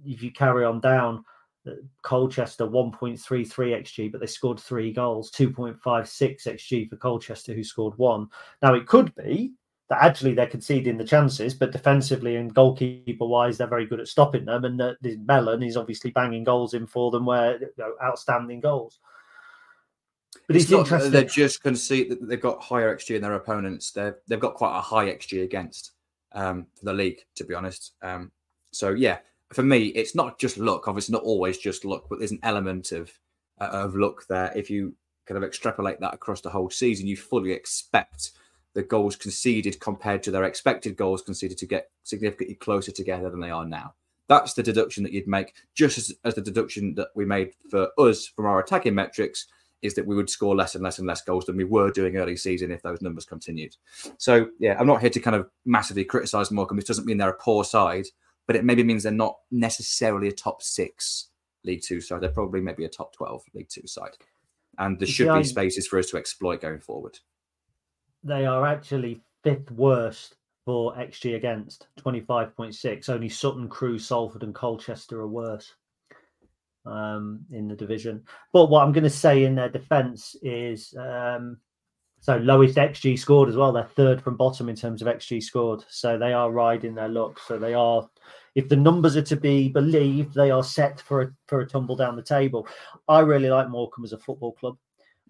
if 0.04 0.22
you 0.22 0.32
carry 0.32 0.64
on 0.64 0.80
down, 0.80 1.24
uh, 1.66 1.72
Colchester 2.02 2.66
1.33 2.66 3.48
XG, 3.82 4.10
but 4.10 4.20
they 4.20 4.26
scored 4.26 4.58
three 4.58 4.92
goals, 4.92 5.30
2.56 5.32 5.78
XG 6.46 6.88
for 6.88 6.96
Colchester, 6.96 7.52
who 7.52 7.64
scored 7.64 7.98
one. 7.98 8.28
Now, 8.62 8.74
it 8.74 8.86
could 8.86 9.14
be 9.14 9.52
that 9.90 10.02
actually 10.02 10.34
they're 10.34 10.46
conceding 10.46 10.96
the 10.96 11.04
chances, 11.04 11.52
but 11.52 11.72
defensively 11.72 12.36
and 12.36 12.54
goalkeeper 12.54 13.26
wise, 13.26 13.58
they're 13.58 13.66
very 13.66 13.86
good 13.86 14.00
at 14.00 14.08
stopping 14.08 14.44
them. 14.44 14.64
And 14.64 14.80
uh, 14.80 14.94
Mellon 15.02 15.64
is 15.64 15.76
obviously 15.76 16.12
banging 16.12 16.44
goals 16.44 16.74
in 16.74 16.86
for 16.86 17.10
them, 17.10 17.26
where 17.26 17.60
you 17.60 17.68
know, 17.76 17.94
outstanding 18.02 18.60
goals. 18.60 19.00
But 20.50 20.56
it's, 20.56 20.64
it's 20.64 20.72
not 20.72 20.80
interesting. 20.80 21.12
They're 21.12 21.22
just 21.22 21.62
concede 21.62 22.10
that 22.10 22.28
they've 22.28 22.40
got 22.40 22.60
higher 22.60 22.92
XG 22.96 23.14
in 23.14 23.22
their 23.22 23.34
opponents. 23.34 23.92
They've 23.92 24.16
they've 24.26 24.40
got 24.40 24.54
quite 24.54 24.76
a 24.76 24.80
high 24.80 25.06
XG 25.06 25.44
against 25.44 25.92
um, 26.32 26.66
for 26.74 26.86
the 26.86 26.92
league, 26.92 27.20
to 27.36 27.44
be 27.44 27.54
honest. 27.54 27.92
Um, 28.02 28.32
so 28.72 28.90
yeah, 28.90 29.18
for 29.52 29.62
me, 29.62 29.86
it's 29.90 30.16
not 30.16 30.40
just 30.40 30.58
luck. 30.58 30.88
Obviously, 30.88 31.12
not 31.12 31.22
always 31.22 31.56
just 31.56 31.84
luck, 31.84 32.06
but 32.10 32.18
there's 32.18 32.32
an 32.32 32.40
element 32.42 32.90
of 32.90 33.12
uh, 33.60 33.66
of 33.66 33.94
luck 33.94 34.26
there. 34.28 34.52
If 34.56 34.70
you 34.70 34.96
kind 35.24 35.38
of 35.38 35.44
extrapolate 35.44 36.00
that 36.00 36.14
across 36.14 36.40
the 36.40 36.50
whole 36.50 36.68
season, 36.68 37.06
you 37.06 37.16
fully 37.16 37.52
expect 37.52 38.32
the 38.74 38.82
goals 38.82 39.14
conceded 39.14 39.78
compared 39.78 40.20
to 40.24 40.32
their 40.32 40.42
expected 40.42 40.96
goals 40.96 41.22
conceded 41.22 41.58
to 41.58 41.66
get 41.66 41.92
significantly 42.02 42.56
closer 42.56 42.90
together 42.90 43.30
than 43.30 43.38
they 43.38 43.50
are 43.50 43.66
now. 43.66 43.94
That's 44.26 44.54
the 44.54 44.64
deduction 44.64 45.04
that 45.04 45.12
you'd 45.12 45.28
make, 45.28 45.54
just 45.76 45.96
as, 45.96 46.12
as 46.24 46.34
the 46.34 46.40
deduction 46.40 46.96
that 46.96 47.10
we 47.14 47.24
made 47.24 47.52
for 47.70 47.90
us 47.98 48.26
from 48.26 48.46
our 48.46 48.58
attacking 48.58 48.96
metrics 48.96 49.46
is 49.82 49.94
that 49.94 50.06
we 50.06 50.14
would 50.14 50.30
score 50.30 50.54
less 50.54 50.74
and 50.74 50.84
less 50.84 50.98
and 50.98 51.06
less 51.06 51.22
goals 51.22 51.46
than 51.46 51.56
we 51.56 51.64
were 51.64 51.90
doing 51.90 52.16
early 52.16 52.36
season 52.36 52.70
if 52.70 52.82
those 52.82 53.00
numbers 53.00 53.24
continued. 53.24 53.76
So 54.18 54.48
yeah, 54.58 54.76
I'm 54.78 54.86
not 54.86 55.00
here 55.00 55.10
to 55.10 55.20
kind 55.20 55.36
of 55.36 55.48
massively 55.64 56.04
criticise 56.04 56.50
Morecambe. 56.50 56.76
This 56.76 56.86
doesn't 56.86 57.06
mean 57.06 57.18
they're 57.18 57.30
a 57.30 57.34
poor 57.34 57.64
side, 57.64 58.06
but 58.46 58.56
it 58.56 58.64
maybe 58.64 58.82
means 58.82 59.02
they're 59.02 59.12
not 59.12 59.36
necessarily 59.50 60.28
a 60.28 60.32
top 60.32 60.62
six 60.62 61.28
League 61.64 61.82
Two 61.82 62.00
side. 62.00 62.20
They're 62.20 62.30
probably 62.30 62.60
maybe 62.60 62.84
a 62.84 62.88
top 62.88 63.12
twelve 63.14 63.42
League 63.54 63.68
Two 63.68 63.86
side, 63.86 64.12
and 64.78 64.98
there 64.98 65.08
should 65.08 65.32
be 65.34 65.44
spaces 65.44 65.86
for 65.86 65.98
us 65.98 66.10
to 66.10 66.16
exploit 66.16 66.60
going 66.60 66.80
forward. 66.80 67.18
they 68.22 68.46
are 68.46 68.66
actually 68.66 69.20
fifth 69.42 69.70
worst 69.70 70.36
for 70.66 70.94
XG 70.94 71.36
against 71.36 71.88
25.6. 72.00 73.08
Only 73.08 73.28
Sutton, 73.28 73.68
Crewe, 73.68 73.98
Salford, 73.98 74.42
and 74.42 74.54
Colchester 74.54 75.20
are 75.20 75.26
worse 75.26 75.74
um, 76.86 77.44
in 77.52 77.68
the 77.68 77.76
division. 77.76 78.22
But 78.52 78.70
what 78.70 78.82
I'm 78.82 78.92
going 78.92 79.04
to 79.04 79.10
say 79.10 79.44
in 79.44 79.54
their 79.54 79.68
defence 79.68 80.36
is 80.42 80.94
um, 80.98 81.58
so 82.20 82.36
lowest 82.36 82.76
XG 82.76 83.18
scored 83.18 83.48
as 83.48 83.56
well. 83.56 83.72
They're 83.72 83.84
third 83.84 84.22
from 84.22 84.36
bottom 84.36 84.68
in 84.68 84.76
terms 84.76 85.00
of 85.00 85.08
XG 85.08 85.42
scored. 85.42 85.84
So 85.88 86.18
they 86.18 86.32
are 86.32 86.52
riding 86.52 86.94
their 86.94 87.08
luck. 87.08 87.40
So 87.46 87.58
they 87.58 87.74
are. 87.74 88.08
If 88.54 88.68
the 88.68 88.76
numbers 88.76 89.16
are 89.16 89.22
to 89.22 89.36
be 89.36 89.68
believed, 89.68 90.34
they 90.34 90.50
are 90.50 90.62
set 90.62 91.00
for 91.00 91.22
a 91.22 91.30
for 91.46 91.60
a 91.60 91.66
tumble 91.66 91.96
down 91.96 92.16
the 92.16 92.22
table. 92.22 92.68
I 93.08 93.20
really 93.20 93.48
like 93.48 93.70
Morecambe 93.70 94.04
as 94.04 94.12
a 94.12 94.18
football 94.18 94.52
club. 94.52 94.76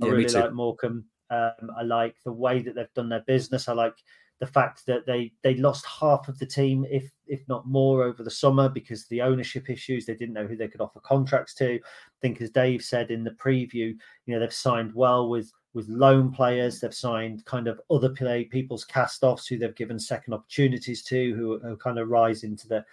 I 0.03 0.07
Yeah, 0.07 0.13
really 0.13 0.33
like 0.33 0.53
Morecambe. 0.53 1.05
Um, 1.31 1.71
I 1.79 1.83
like 1.83 2.17
the 2.25 2.33
way 2.33 2.61
that 2.63 2.75
they've 2.75 2.93
done 2.95 3.09
their 3.09 3.23
business. 3.25 3.69
I 3.69 3.73
like 3.73 3.95
the 4.41 4.47
fact 4.47 4.87
that 4.87 5.07
they 5.07 5.33
they 5.43 5.55
lost 5.55 5.87
half 5.87 6.27
of 6.27 6.39
the 6.39 6.47
team, 6.47 6.87
if 6.91 7.11
if 7.27 7.47
not 7.47 7.69
more, 7.69 8.03
over 8.03 8.23
the 8.23 8.31
summer 8.31 8.69
because 8.69 9.07
the 9.07 9.21
ownership 9.21 9.71
issues. 9.71 10.07
They 10.07 10.15
didn't 10.15 10.35
know 10.35 10.47
who 10.47 10.57
they 10.57 10.69
could 10.69 10.81
offer 10.81 11.01
contracts 11.01 11.55
to. 11.57 11.75
I 11.75 12.19
think, 12.23 12.41
as 12.41 12.51
Dave 12.51 12.83
said 12.83 13.11
in 13.11 13.23
the 13.23 13.33
preview, 13.33 13.95
you 13.95 13.99
know 14.27 14.41
they've 14.41 14.53
signed 14.53 14.95
well 14.95 15.29
with 15.29 15.53
with 15.75 15.89
loan 15.89 16.33
players. 16.33 16.81
They've 16.81 16.93
signed 16.93 17.45
kind 17.45 17.69
of 17.69 17.81
other 17.91 18.09
play 18.09 18.45
people's 18.45 18.85
cast-offs 18.85 19.47
who 19.47 19.59
they've 19.59 19.75
given 19.77 20.01
second 20.01 20.35
opportunities 20.35 21.03
to, 21.05 21.35
who, 21.35 21.61
who 21.61 21.77
kind 21.77 21.99
of 21.99 22.09
rise 22.09 22.43
into 22.43 22.67
the 22.67 22.85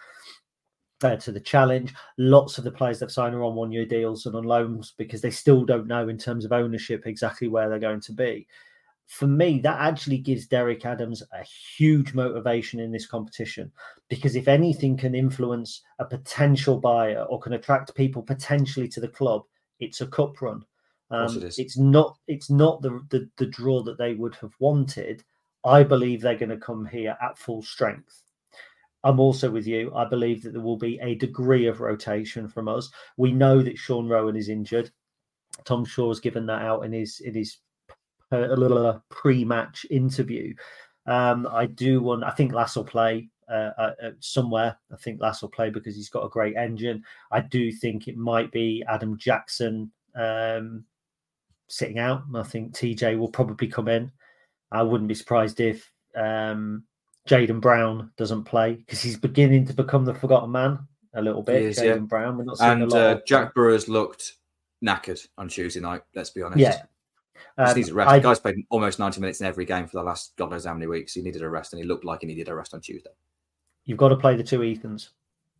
uh, 1.03 1.15
to 1.15 1.31
the 1.31 1.39
challenge. 1.39 1.93
Lots 2.17 2.57
of 2.57 2.63
the 2.63 2.71
players 2.71 2.99
they've 2.99 3.11
signed 3.11 3.35
are 3.35 3.43
on 3.43 3.55
one-year 3.55 3.85
deals 3.85 4.25
and 4.25 4.35
on 4.35 4.43
loans 4.43 4.93
because 4.97 5.21
they 5.21 5.31
still 5.31 5.63
don't 5.63 5.87
know 5.87 6.09
in 6.09 6.17
terms 6.17 6.43
of 6.43 6.51
ownership 6.51 7.07
exactly 7.07 7.47
where 7.47 7.69
they're 7.69 7.79
going 7.79 8.01
to 8.01 8.13
be. 8.13 8.47
For 9.07 9.25
me, 9.25 9.59
that 9.59 9.79
actually 9.79 10.17
gives 10.17 10.47
Derek 10.47 10.85
Adams 10.85 11.23
a 11.31 11.43
huge 11.77 12.13
motivation 12.13 12.79
in 12.79 12.91
this 12.91 13.07
competition 13.07 13.71
because 14.09 14.35
if 14.35 14.49
anything 14.49 14.97
can 14.97 15.15
influence 15.15 15.81
a 15.99 16.05
potential 16.05 16.77
buyer 16.77 17.23
or 17.23 17.39
can 17.39 17.53
attract 17.53 17.95
people 17.95 18.21
potentially 18.21 18.87
to 18.89 18.99
the 18.99 19.07
club, 19.07 19.43
it's 19.79 20.01
a 20.01 20.07
cup 20.07 20.41
run. 20.41 20.63
Um, 21.09 21.41
it. 21.41 21.57
It's 21.57 21.77
not. 21.77 22.17
It's 22.27 22.49
not 22.49 22.81
the, 22.81 23.01
the 23.09 23.29
the 23.37 23.45
draw 23.45 23.81
that 23.83 23.97
they 23.97 24.13
would 24.13 24.35
have 24.35 24.53
wanted. 24.59 25.23
I 25.63 25.83
believe 25.83 26.21
they're 26.21 26.35
going 26.35 26.49
to 26.49 26.57
come 26.57 26.85
here 26.85 27.17
at 27.21 27.37
full 27.37 27.61
strength. 27.61 28.23
I'm 29.03 29.19
also 29.19 29.49
with 29.49 29.65
you. 29.65 29.93
I 29.95 30.05
believe 30.05 30.43
that 30.43 30.51
there 30.51 30.61
will 30.61 30.77
be 30.77 30.99
a 31.01 31.15
degree 31.15 31.67
of 31.67 31.79
rotation 31.79 32.47
from 32.47 32.67
us. 32.67 32.89
We 33.15 33.31
know 33.31 33.61
that 33.61 33.77
Sean 33.77 34.09
Roughan 34.09 34.35
is 34.35 34.49
injured. 34.49 34.91
Tom 35.63 35.85
Shaw's 35.85 36.19
given 36.19 36.45
that 36.47 36.61
out 36.61 36.81
in 36.83 36.91
his 36.91 37.21
in 37.21 37.33
his 37.33 37.57
a 38.31 38.55
little 38.55 38.85
uh, 38.85 38.99
pre-match 39.09 39.85
interview. 39.89 40.53
Um, 41.05 41.47
I 41.51 41.65
do 41.67 42.01
want. 42.01 42.23
I 42.23 42.31
think 42.31 42.53
Lass 42.53 42.75
will 42.75 42.83
play 42.83 43.29
uh, 43.49 43.71
uh, 43.77 43.91
uh, 44.03 44.11
somewhere. 44.19 44.77
I 44.91 44.97
think 44.97 45.21
Lass 45.21 45.41
will 45.41 45.49
play 45.49 45.69
because 45.69 45.95
he's 45.95 46.09
got 46.09 46.25
a 46.25 46.29
great 46.29 46.55
engine. 46.57 47.03
I 47.31 47.39
do 47.41 47.71
think 47.71 48.07
it 48.07 48.17
might 48.17 48.51
be 48.51 48.83
Adam 48.89 49.17
Jackson 49.17 49.91
um, 50.15 50.83
sitting 51.67 51.99
out. 51.99 52.23
I 52.35 52.43
think 52.43 52.73
TJ 52.73 53.17
will 53.17 53.29
probably 53.31 53.67
come 53.67 53.87
in. 53.87 54.11
I 54.71 54.81
wouldn't 54.81 55.07
be 55.07 55.15
surprised 55.15 55.61
if 55.61 55.89
um, 56.15 56.83
Jaden 57.29 57.61
Brown 57.61 58.11
doesn't 58.17 58.43
play 58.43 58.73
because 58.73 59.01
he's 59.01 59.17
beginning 59.17 59.65
to 59.67 59.73
become 59.73 60.03
the 60.03 60.13
forgotten 60.13 60.51
man 60.51 60.79
a 61.13 61.21
little 61.21 61.41
bit. 61.41 61.61
Is, 61.61 61.79
Jaden 61.79 61.85
yeah. 61.85 61.95
Brown. 61.99 62.37
We're 62.37 62.43
not 62.43 62.57
seeing 62.57 62.69
a 62.69 62.83
And 62.83 62.91
lot 62.91 63.01
uh, 63.01 63.11
of- 63.15 63.25
Jack 63.25 63.53
Burroughs 63.53 63.87
looked 63.87 64.33
knackered 64.83 65.25
on 65.37 65.47
Tuesday 65.47 65.79
night. 65.79 66.01
Let's 66.15 66.29
be 66.31 66.41
honest. 66.41 66.59
Yeah. 66.59 66.81
Um, 67.57 67.75
needs 67.75 67.89
a 67.89 67.93
rest. 67.93 68.09
I- 68.09 68.19
the 68.19 68.23
guy's 68.23 68.39
played 68.39 68.55
almost 68.69 68.99
90 68.99 69.21
minutes 69.21 69.41
in 69.41 69.47
every 69.47 69.65
game 69.65 69.87
for 69.87 69.97
the 69.97 70.03
last 70.03 70.35
God 70.35 70.51
knows 70.51 70.65
how 70.65 70.73
many 70.73 70.87
weeks. 70.87 71.13
He 71.13 71.21
needed 71.21 71.41
a 71.41 71.49
rest, 71.49 71.73
and 71.73 71.81
he 71.81 71.87
looked 71.87 72.05
like 72.05 72.21
he 72.21 72.27
needed 72.27 72.49
a 72.49 72.55
rest 72.55 72.73
on 72.73 72.81
Tuesday. 72.81 73.11
You've 73.85 73.97
got 73.97 74.09
to 74.09 74.17
play 74.17 74.35
the 74.35 74.43
two 74.43 74.59
Ethans. 74.59 75.09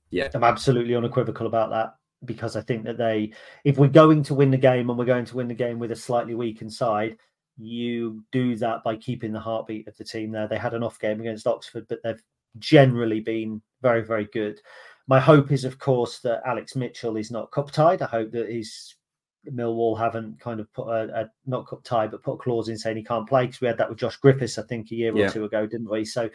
Yeah. 0.10 0.30
I'm 0.34 0.44
absolutely 0.44 0.96
unequivocal 0.96 1.48
about 1.48 1.70
that 1.72 1.96
because 2.26 2.56
I 2.56 2.62
think 2.62 2.84
that 2.86 2.98
they, 2.98 3.32
if 3.64 3.78
we're 3.78 3.88
going 3.88 4.24
to 4.24 4.34
win 4.34 4.52
the 4.52 4.58
game 4.58 4.90
and 4.90 4.98
we're 4.98 5.06
going 5.06 5.26
to 5.26 5.36
win 5.36 5.48
the 5.48 5.54
game 5.54 5.80
with 5.80 5.92
a 5.92 5.96
slightly 5.96 6.36
weakened 6.36 6.74
side, 6.74 7.18
you 7.58 8.24
do 8.32 8.56
that 8.58 8.84
by 8.84 8.96
keeping 8.96 9.32
the 9.32 9.40
heartbeat 9.40 9.88
of 9.88 9.98
the 9.98 10.04
team 10.04 10.32
there. 10.32 10.48
They 10.48 10.58
had 10.58 10.74
an 10.74 10.84
off 10.84 11.00
game 11.00 11.20
against 11.20 11.48
Oxford, 11.48 11.86
but 11.88 12.00
they've 12.04 12.22
generally 12.60 13.20
been 13.20 13.62
very, 13.82 14.04
very 14.04 14.26
good. 14.26 14.60
My 15.08 15.20
hope 15.20 15.52
is, 15.52 15.64
of 15.64 15.80
course, 15.80 16.20
that 16.20 16.42
Alex 16.46 16.76
Mitchell 16.76 17.18
is 17.18 17.32
not 17.32 17.52
cup 17.52 17.72
tied. 17.72 18.02
I 18.02 18.08
hope 18.08 18.32
that 18.32 18.50
he's 18.50 18.96
Millwall 19.54 19.98
haven't 19.98 20.40
kind 20.40 20.60
of 20.60 20.72
put 20.74 20.88
a, 20.88 21.22
a 21.22 21.32
not 21.46 21.68
cup 21.68 21.84
tie, 21.84 22.08
but 22.08 22.24
put 22.24 22.34
a 22.34 22.38
clause 22.38 22.70
in 22.70 22.78
saying 22.78 22.98
he 22.98 23.04
can't 23.04 23.28
play 23.28 23.46
because 23.46 23.62
we 23.62 23.68
had 23.68 23.78
that 23.78 23.90
with 23.90 23.98
Josh 23.98 24.18
Griffiths, 24.18 24.58
I 24.58 24.64
think, 24.64 24.92
a 24.92 24.96
year 24.96 25.16
Yeah. 25.16 25.26
or 25.26 25.30
two 25.30 25.46
ago, 25.46 25.66
didn't 25.66 25.90
we? 25.90 26.06
So 26.06 26.30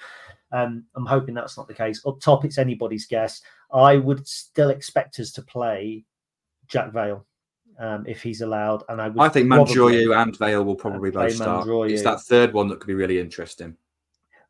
um, 0.53 0.85
I'm 0.95 1.07
hoping 1.07 1.35
that's 1.35 1.57
not 1.57 1.69
the 1.69 1.75
case. 1.75 2.05
Up 2.07 2.21
top, 2.21 2.45
it's 2.45 2.59
anybody's 2.59 3.07
guess. 3.07 3.43
I 3.73 3.97
would 3.97 4.27
still 4.27 4.71
expect 4.71 5.19
us 5.19 5.33
to 5.33 5.43
play 5.43 6.05
Jack 6.67 6.93
Vale 6.93 7.27
um, 7.79 8.05
if 8.07 8.23
he's 8.23 8.41
allowed, 8.43 8.85
and 8.89 9.01
I 9.01 9.09
would. 9.09 9.21
I 9.21 9.29
think 9.29 9.49
Mandroiu 9.49 10.17
and 10.21 10.37
Vale 10.37 10.65
will 10.65 10.75
probably 10.75 11.11
both 11.11 11.35
start. 11.35 11.67
It's 11.67 11.69
Mandroiu. 11.69 12.03
that 12.05 12.21
third 12.23 12.53
one 12.53 12.69
that 12.69 12.81
could 12.81 12.87
be 12.87 12.95
really 12.95 13.19
interesting. 13.19 13.77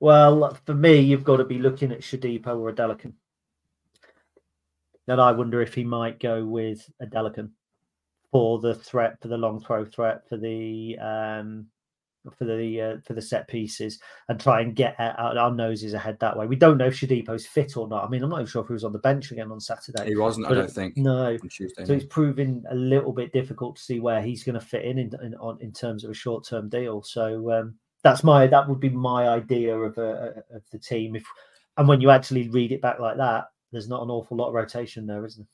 Well, 0.00 0.58
for 0.66 0.74
me, 0.74 0.98
you've 0.98 1.22
got 1.24 1.36
to 1.36 1.44
be 1.44 1.58
looking 1.58 1.92
at 1.92 2.00
Shodipo 2.00 2.58
or 2.58 2.72
Adelakun. 2.72 3.12
And 5.06 5.20
I 5.20 5.32
wonder 5.32 5.60
if 5.62 5.74
he 5.74 5.84
might 5.84 6.18
go 6.18 6.44
with 6.44 6.88
Adelakun 7.00 7.50
for 8.32 8.58
the 8.58 8.74
threat, 8.74 9.20
for 9.20 9.28
the 9.28 9.36
long 9.36 9.60
throw 9.60 9.84
threat, 9.84 10.26
for 10.28 10.36
the 10.36 10.98
um, 10.98 11.66
for 12.38 12.44
the 12.44 12.80
uh, 12.80 12.96
for 13.04 13.14
the 13.14 13.20
set 13.22 13.46
pieces, 13.48 14.00
and 14.28 14.40
try 14.40 14.60
and 14.62 14.74
get 14.74 14.94
our, 14.98 15.36
our 15.38 15.54
noses 15.54 15.92
ahead 15.92 16.18
that 16.20 16.36
way. 16.36 16.46
We 16.46 16.56
don't 16.56 16.78
know 16.78 16.86
if 16.86 16.94
Shodipo's 16.98 17.46
fit 17.46 17.76
or 17.76 17.88
not. 17.88 18.04
I 18.04 18.08
mean, 18.08 18.22
I'm 18.22 18.30
not 18.30 18.36
even 18.36 18.46
sure 18.46 18.62
if 18.62 18.68
he 18.68 18.72
was 18.72 18.84
on 18.84 18.92
the 18.92 18.98
bench 19.00 19.32
again 19.32 19.50
on 19.52 19.60
Saturday. 19.60 20.06
He 20.06 20.16
wasn't, 20.16 20.46
I 20.46 20.54
don't 20.54 20.64
it- 20.64 20.70
think, 20.70 20.96
No. 20.96 21.36
Tuesday, 21.36 21.84
So 21.84 21.92
no. 21.92 21.96
it's 21.98 22.06
proving 22.06 22.62
a 22.70 22.74
little 22.74 23.12
bit 23.12 23.32
difficult 23.32 23.76
to 23.76 23.82
see 23.82 24.00
where 24.00 24.22
he's 24.22 24.44
going 24.44 24.58
to 24.58 24.64
fit 24.64 24.84
in 24.84 24.98
in 24.98 25.10
in, 25.22 25.34
on, 25.34 25.58
in 25.60 25.72
terms 25.72 26.04
of 26.04 26.10
a 26.10 26.14
short 26.14 26.46
term 26.46 26.68
deal. 26.68 27.02
So 27.02 27.52
um, 27.52 27.74
that's 28.02 28.24
my 28.24 28.46
that 28.46 28.68
would 28.68 28.80
be 28.80 28.88
my 28.88 29.28
idea 29.28 29.76
of 29.76 29.98
a, 29.98 30.42
of 30.54 30.62
the 30.70 30.78
team. 30.78 31.16
If 31.16 31.24
and 31.76 31.86
when 31.88 32.00
you 32.00 32.10
actually 32.10 32.48
read 32.50 32.72
it 32.72 32.80
back 32.82 32.98
like 33.00 33.16
that, 33.16 33.46
there's 33.72 33.88
not 33.88 34.02
an 34.02 34.10
awful 34.10 34.36
lot 34.36 34.48
of 34.48 34.54
rotation 34.54 35.06
there, 35.06 35.26
isn't 35.26 35.42
there? 35.42 35.48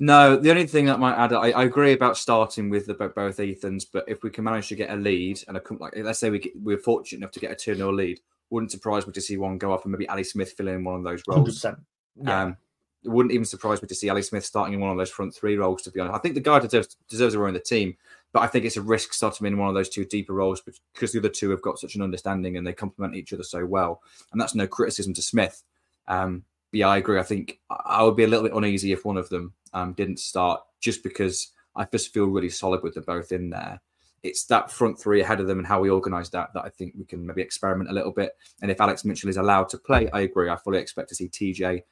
No, 0.00 0.36
the 0.36 0.50
only 0.50 0.66
thing 0.66 0.86
that 0.86 0.98
might 0.98 1.16
add, 1.16 1.32
I, 1.32 1.50
I 1.50 1.64
agree 1.64 1.92
about 1.92 2.16
starting 2.16 2.68
with 2.68 2.86
the, 2.86 2.94
both 2.94 3.38
Ethans, 3.38 3.86
but 3.90 4.04
if 4.08 4.22
we 4.22 4.30
can 4.30 4.44
manage 4.44 4.68
to 4.68 4.74
get 4.74 4.90
a 4.90 4.96
lead 4.96 5.42
and 5.46 5.56
a, 5.56 5.62
like 5.78 5.94
let's 5.96 6.18
say 6.18 6.30
we 6.30 6.40
get, 6.40 6.52
we're 6.60 6.78
fortunate 6.78 7.18
enough 7.18 7.32
to 7.32 7.40
get 7.40 7.52
a 7.52 7.54
2 7.54 7.76
0 7.76 7.92
lead, 7.92 8.20
wouldn't 8.50 8.72
surprise 8.72 9.06
me 9.06 9.12
to 9.12 9.20
see 9.20 9.36
one 9.36 9.58
go 9.58 9.72
off 9.72 9.84
and 9.84 9.92
maybe 9.92 10.08
Ali 10.08 10.24
Smith 10.24 10.52
fill 10.52 10.68
in 10.68 10.84
one 10.84 10.96
of 10.96 11.04
those 11.04 11.22
roles. 11.28 11.60
100%. 11.60 11.78
Yeah. 12.22 12.42
Um, 12.42 12.56
it 13.04 13.10
wouldn't 13.10 13.32
even 13.32 13.44
surprise 13.44 13.80
me 13.80 13.88
to 13.88 13.94
see 13.94 14.08
Ali 14.08 14.22
Smith 14.22 14.44
starting 14.44 14.74
in 14.74 14.80
one 14.80 14.90
of 14.90 14.96
those 14.96 15.10
front 15.10 15.34
three 15.34 15.56
roles. 15.56 15.82
To 15.82 15.92
be 15.92 16.00
honest, 16.00 16.16
I 16.16 16.18
think 16.18 16.34
the 16.34 16.40
guy 16.40 16.58
deserves 16.58 16.96
deserves 17.08 17.34
a 17.34 17.38
role 17.38 17.48
in 17.48 17.54
the 17.54 17.60
team, 17.60 17.96
but 18.32 18.40
I 18.40 18.48
think 18.48 18.64
it's 18.64 18.76
a 18.76 18.82
risk 18.82 19.12
starting 19.12 19.46
him 19.46 19.52
in 19.52 19.58
one 19.58 19.68
of 19.68 19.74
those 19.74 19.88
two 19.88 20.04
deeper 20.04 20.32
roles 20.32 20.60
because 20.60 21.12
the 21.12 21.20
other 21.20 21.28
two 21.28 21.50
have 21.50 21.62
got 21.62 21.78
such 21.78 21.94
an 21.94 22.02
understanding 22.02 22.56
and 22.56 22.66
they 22.66 22.72
complement 22.72 23.14
each 23.14 23.32
other 23.32 23.44
so 23.44 23.64
well. 23.64 24.02
And 24.32 24.40
that's 24.40 24.54
no 24.54 24.66
criticism 24.66 25.14
to 25.14 25.22
Smith. 25.22 25.62
Um, 26.08 26.44
yeah, 26.72 26.88
I 26.88 26.98
agree. 26.98 27.18
I 27.18 27.22
think 27.22 27.60
I- 27.70 28.02
would 28.02 28.16
be 28.16 28.24
a 28.24 28.28
little 28.28 28.44
bit 28.44 28.54
uneasy 28.56 28.92
if 28.92 29.04
one 29.04 29.16
of 29.16 29.28
them 29.28 29.54
um, 29.72 29.92
didn't 29.94 30.18
start, 30.18 30.60
just 30.80 31.02
because 31.02 31.52
I 31.76 31.84
just 31.84 32.12
feel 32.12 32.26
really 32.26 32.50
solid 32.50 32.82
with 32.82 32.94
them 32.94 33.04
both 33.04 33.32
in 33.32 33.50
there. 33.50 33.80
It's 34.22 34.44
that 34.46 34.70
front 34.70 34.98
three 34.98 35.20
ahead 35.20 35.40
of 35.40 35.46
them 35.46 35.58
and 35.58 35.66
how 35.66 35.80
we 35.80 35.90
organise 35.90 36.28
that 36.30 36.52
that 36.54 36.64
I 36.64 36.68
think 36.70 36.94
we 36.98 37.04
can 37.04 37.24
maybe 37.24 37.40
experiment 37.40 37.90
a 37.90 37.92
little 37.92 38.10
bit. 38.10 38.32
And 38.62 38.70
if 38.70 38.80
Alex 38.80 39.04
Mitchell 39.04 39.30
is 39.30 39.36
allowed 39.36 39.68
to 39.70 39.78
play, 39.78 40.10
I 40.10 40.20
agree. 40.22 40.50
I 40.50 40.56
fully 40.56 40.78
expect 40.78 41.08
to 41.10 41.14
see 41.14 41.28
TJ 41.28 41.82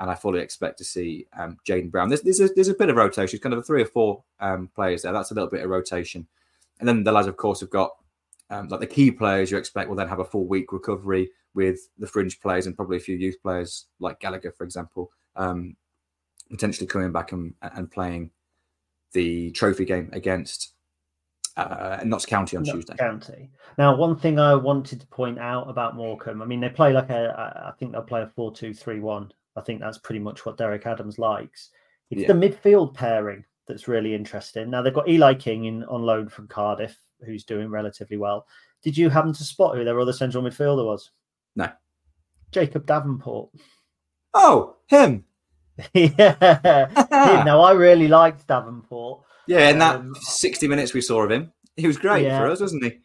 and 0.00 0.10
I 0.10 0.14
fully 0.14 0.40
expect 0.40 0.78
to 0.78 0.84
see 0.84 1.26
um, 1.38 1.56
Jaden 1.66 1.90
Brown. 1.90 2.08
There's, 2.08 2.22
there's, 2.22 2.40
a, 2.40 2.48
there's 2.48 2.68
a 2.68 2.74
bit 2.74 2.88
of 2.88 2.96
rotation, 2.96 3.36
It's 3.36 3.42
kind 3.42 3.52
of 3.52 3.60
a 3.60 3.62
three 3.62 3.82
or 3.82 3.86
four 3.86 4.22
um, 4.40 4.68
players 4.74 5.02
there. 5.02 5.12
That's 5.12 5.30
a 5.30 5.34
little 5.34 5.50
bit 5.50 5.62
of 5.62 5.70
rotation. 5.70 6.26
and 6.80 6.88
then 6.88 7.04
the 7.04 7.12
lads, 7.12 7.28
of 7.28 7.36
course, 7.36 7.60
have 7.60 7.70
got 7.70 7.92
um, 8.50 8.68
like 8.68 8.80
the 8.80 8.86
key 8.86 9.10
players 9.10 9.50
you 9.50 9.56
expect 9.58 9.88
will 9.88 9.96
then 9.96 10.08
have 10.08 10.20
a 10.20 10.24
full 10.24 10.46
week 10.46 10.72
recovery 10.72 11.30
with 11.58 11.88
the 11.98 12.06
fringe 12.06 12.38
players 12.40 12.66
and 12.66 12.76
probably 12.76 12.98
a 12.98 13.00
few 13.00 13.16
youth 13.16 13.34
players 13.42 13.86
like 13.98 14.20
Gallagher, 14.20 14.52
for 14.52 14.62
example, 14.62 15.10
um, 15.34 15.74
potentially 16.48 16.86
coming 16.86 17.10
back 17.10 17.32
and, 17.32 17.52
and 17.62 17.90
playing 17.90 18.30
the 19.12 19.50
trophy 19.50 19.84
game 19.84 20.08
against 20.12 20.74
uh, 21.56 21.98
Notts 22.04 22.26
County 22.26 22.56
on 22.56 22.62
Notts 22.62 22.76
Tuesday. 22.76 22.94
County. 22.96 23.50
Now, 23.76 23.96
one 23.96 24.14
thing 24.14 24.38
I 24.38 24.54
wanted 24.54 25.00
to 25.00 25.06
point 25.08 25.40
out 25.40 25.68
about 25.68 25.96
Morecambe, 25.96 26.42
I 26.42 26.44
mean, 26.44 26.60
they 26.60 26.68
play 26.68 26.92
like 26.92 27.10
a, 27.10 27.66
I 27.66 27.72
think 27.76 27.90
they'll 27.90 28.02
play 28.02 28.22
a 28.22 28.28
4 28.28 28.52
2 28.54 28.72
3 28.72 29.00
1. 29.00 29.32
I 29.56 29.60
think 29.62 29.80
that's 29.80 29.98
pretty 29.98 30.20
much 30.20 30.46
what 30.46 30.58
Derek 30.58 30.86
Adams 30.86 31.18
likes. 31.18 31.70
It's 32.10 32.20
Yeah. 32.20 32.28
the 32.28 32.34
midfield 32.34 32.94
pairing 32.94 33.44
that's 33.66 33.88
really 33.88 34.14
interesting. 34.14 34.70
Now, 34.70 34.80
they've 34.80 34.94
got 34.94 35.08
Eli 35.08 35.34
King 35.34 35.64
in, 35.64 35.82
on 35.86 36.02
loan 36.02 36.28
from 36.28 36.46
Cardiff, 36.46 36.96
who's 37.26 37.42
doing 37.42 37.68
relatively 37.68 38.16
well. 38.16 38.46
Did 38.84 38.96
you 38.96 39.10
happen 39.10 39.32
to 39.32 39.42
spot 39.42 39.76
who 39.76 39.82
their 39.82 39.98
other 39.98 40.12
central 40.12 40.44
midfielder 40.44 40.86
was? 40.86 41.10
No. 41.58 41.68
Jacob 42.52 42.86
Davenport. 42.86 43.50
Oh, 44.32 44.76
him. 44.86 45.24
yeah. 45.92 46.86
Him. 46.88 47.44
Now, 47.44 47.60
I 47.60 47.72
really 47.72 48.08
liked 48.08 48.46
Davenport. 48.46 49.22
Yeah, 49.46 49.68
in 49.68 49.78
that 49.78 49.96
Um, 49.96 50.14
60 50.18 50.66
minutes 50.68 50.94
we 50.94 51.00
saw 51.00 51.22
of 51.22 51.30
him, 51.30 51.52
he 51.76 51.86
was 51.86 51.98
great 51.98 52.24
Yeah. 52.24 52.38
for 52.38 52.46
us, 52.46 52.60
wasn't 52.60 52.84
he? 52.84 53.00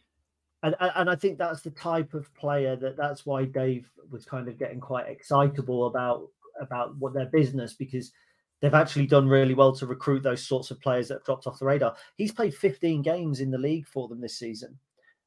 and 0.62 0.74
and 0.80 1.10
I 1.10 1.14
think 1.14 1.36
that's 1.36 1.60
the 1.60 1.70
type 1.72 2.14
of 2.14 2.32
player 2.34 2.74
that 2.76 2.96
that's 2.96 3.26
why 3.26 3.44
Dave 3.44 3.90
was 4.10 4.24
kind 4.24 4.48
of 4.48 4.58
getting 4.58 4.80
quite 4.80 5.06
excitable 5.08 5.86
about 5.88 6.28
about 6.58 6.96
what 6.96 7.12
their 7.12 7.26
business 7.26 7.74
because 7.74 8.12
they've 8.60 8.72
actually 8.72 9.06
done 9.06 9.28
really 9.28 9.52
well 9.52 9.74
to 9.74 9.86
recruit 9.86 10.22
those 10.22 10.42
sorts 10.46 10.70
of 10.70 10.80
players 10.80 11.08
that 11.08 11.16
have 11.16 11.24
dropped 11.24 11.46
off 11.46 11.58
the 11.58 11.66
radar. 11.66 11.94
He's 12.16 12.32
played 12.32 12.54
15 12.54 13.02
games 13.02 13.40
in 13.40 13.50
the 13.50 13.58
league 13.58 13.86
for 13.86 14.08
them 14.08 14.22
this 14.22 14.38
season, 14.38 14.78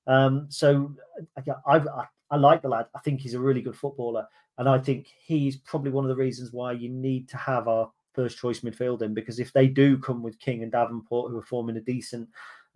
um, 0.08 0.48
so 0.50 0.96
I, 1.68 1.76
I, 1.78 2.06
I 2.30 2.38
like 2.38 2.62
the 2.62 2.70
lad. 2.70 2.88
I 2.96 3.00
think 3.00 3.22
he's 3.22 3.34
a 3.34 3.40
really 3.40 3.62
good 3.62 3.76
footballer, 3.76 4.26
and 4.58 4.68
I 4.68 4.78
think 4.80 5.08
he's 5.24 5.58
probably 5.58 5.92
one 5.92 6.06
of 6.06 6.10
the 6.10 6.16
reasons 6.16 6.52
why 6.52 6.74
you 6.74 6.90
need 6.90 7.30
to 7.30 7.38
have 7.38 7.68
our 7.68 7.92
first 8.14 8.40
choice 8.40 8.62
midfielding 8.62 9.14
because 9.14 9.40
if 9.40 9.54
they 9.54 9.68
do 9.68 9.96
come 9.96 10.24
with 10.24 10.40
King 10.40 10.64
and 10.64 10.72
Davenport 10.72 11.32
who 11.32 11.38
are 11.38 11.44
forming 11.44 11.78
a 11.78 11.82
decent 11.82 12.28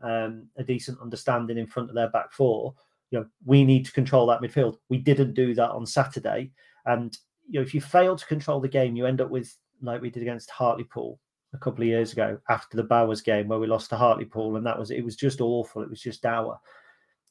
um, 0.03 0.47
a 0.57 0.63
decent 0.63 0.99
understanding 1.01 1.57
in 1.57 1.67
front 1.67 1.89
of 1.89 1.95
their 1.95 2.09
back 2.09 2.31
four. 2.31 2.73
You 3.11 3.19
know, 3.19 3.25
we 3.45 3.63
need 3.63 3.85
to 3.85 3.91
control 3.91 4.25
that 4.27 4.41
midfield. 4.41 4.77
We 4.89 4.97
didn't 4.97 5.33
do 5.33 5.53
that 5.55 5.71
on 5.71 5.85
Saturday, 5.85 6.51
and 6.85 7.15
you 7.49 7.59
know, 7.59 7.63
if 7.63 7.73
you 7.73 7.81
fail 7.81 8.15
to 8.15 8.25
control 8.25 8.61
the 8.61 8.67
game, 8.67 8.95
you 8.95 9.05
end 9.05 9.21
up 9.21 9.29
with 9.29 9.55
like 9.81 10.01
we 10.01 10.09
did 10.09 10.21
against 10.21 10.49
Hartlepool 10.49 11.19
a 11.53 11.57
couple 11.57 11.81
of 11.81 11.87
years 11.87 12.13
ago 12.13 12.37
after 12.49 12.77
the 12.77 12.83
Bowers 12.83 13.21
game 13.21 13.47
where 13.47 13.59
we 13.59 13.67
lost 13.67 13.89
to 13.89 13.97
Hartlepool, 13.97 14.55
and 14.55 14.65
that 14.65 14.79
was 14.79 14.91
it 14.91 15.03
was 15.03 15.15
just 15.15 15.41
awful. 15.41 15.81
It 15.81 15.89
was 15.89 16.01
just 16.01 16.21
dour. 16.21 16.59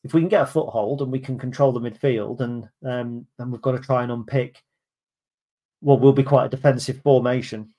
If 0.02 0.14
we 0.14 0.20
can 0.20 0.28
get 0.28 0.42
a 0.42 0.46
foothold 0.46 1.02
and 1.02 1.12
we 1.12 1.18
can 1.20 1.38
control 1.38 1.72
the 1.72 1.80
midfield, 1.80 2.40
and 2.40 2.68
um, 2.84 3.26
and 3.38 3.52
we've 3.52 3.62
got 3.62 3.72
to 3.72 3.78
try 3.78 4.02
and 4.02 4.12
unpick 4.12 4.62
what 5.80 6.00
will 6.00 6.12
be 6.12 6.22
quite 6.22 6.46
a 6.46 6.48
defensive 6.48 7.00
formation 7.02 7.72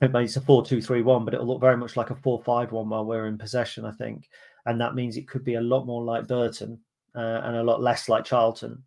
it 0.00 0.12
means 0.12 0.36
a 0.36 0.40
4 0.40 0.64
2 0.64 0.80
3 0.80 1.02
1, 1.02 1.24
but 1.24 1.34
it'll 1.34 1.46
look 1.46 1.60
very 1.60 1.76
much 1.76 1.96
like 1.96 2.10
a 2.10 2.14
4 2.14 2.42
5 2.42 2.72
1 2.72 2.88
while 2.88 3.04
we're 3.04 3.26
in 3.26 3.36
possession, 3.36 3.84
I 3.84 3.92
think. 3.92 4.28
And 4.66 4.80
that 4.80 4.94
means 4.94 5.16
it 5.16 5.28
could 5.28 5.44
be 5.44 5.54
a 5.54 5.60
lot 5.60 5.86
more 5.86 6.02
like 6.02 6.26
Burton 6.26 6.78
uh, 7.14 7.40
and 7.44 7.56
a 7.56 7.62
lot 7.62 7.82
less 7.82 8.08
like 8.08 8.24
Charlton. 8.24 8.82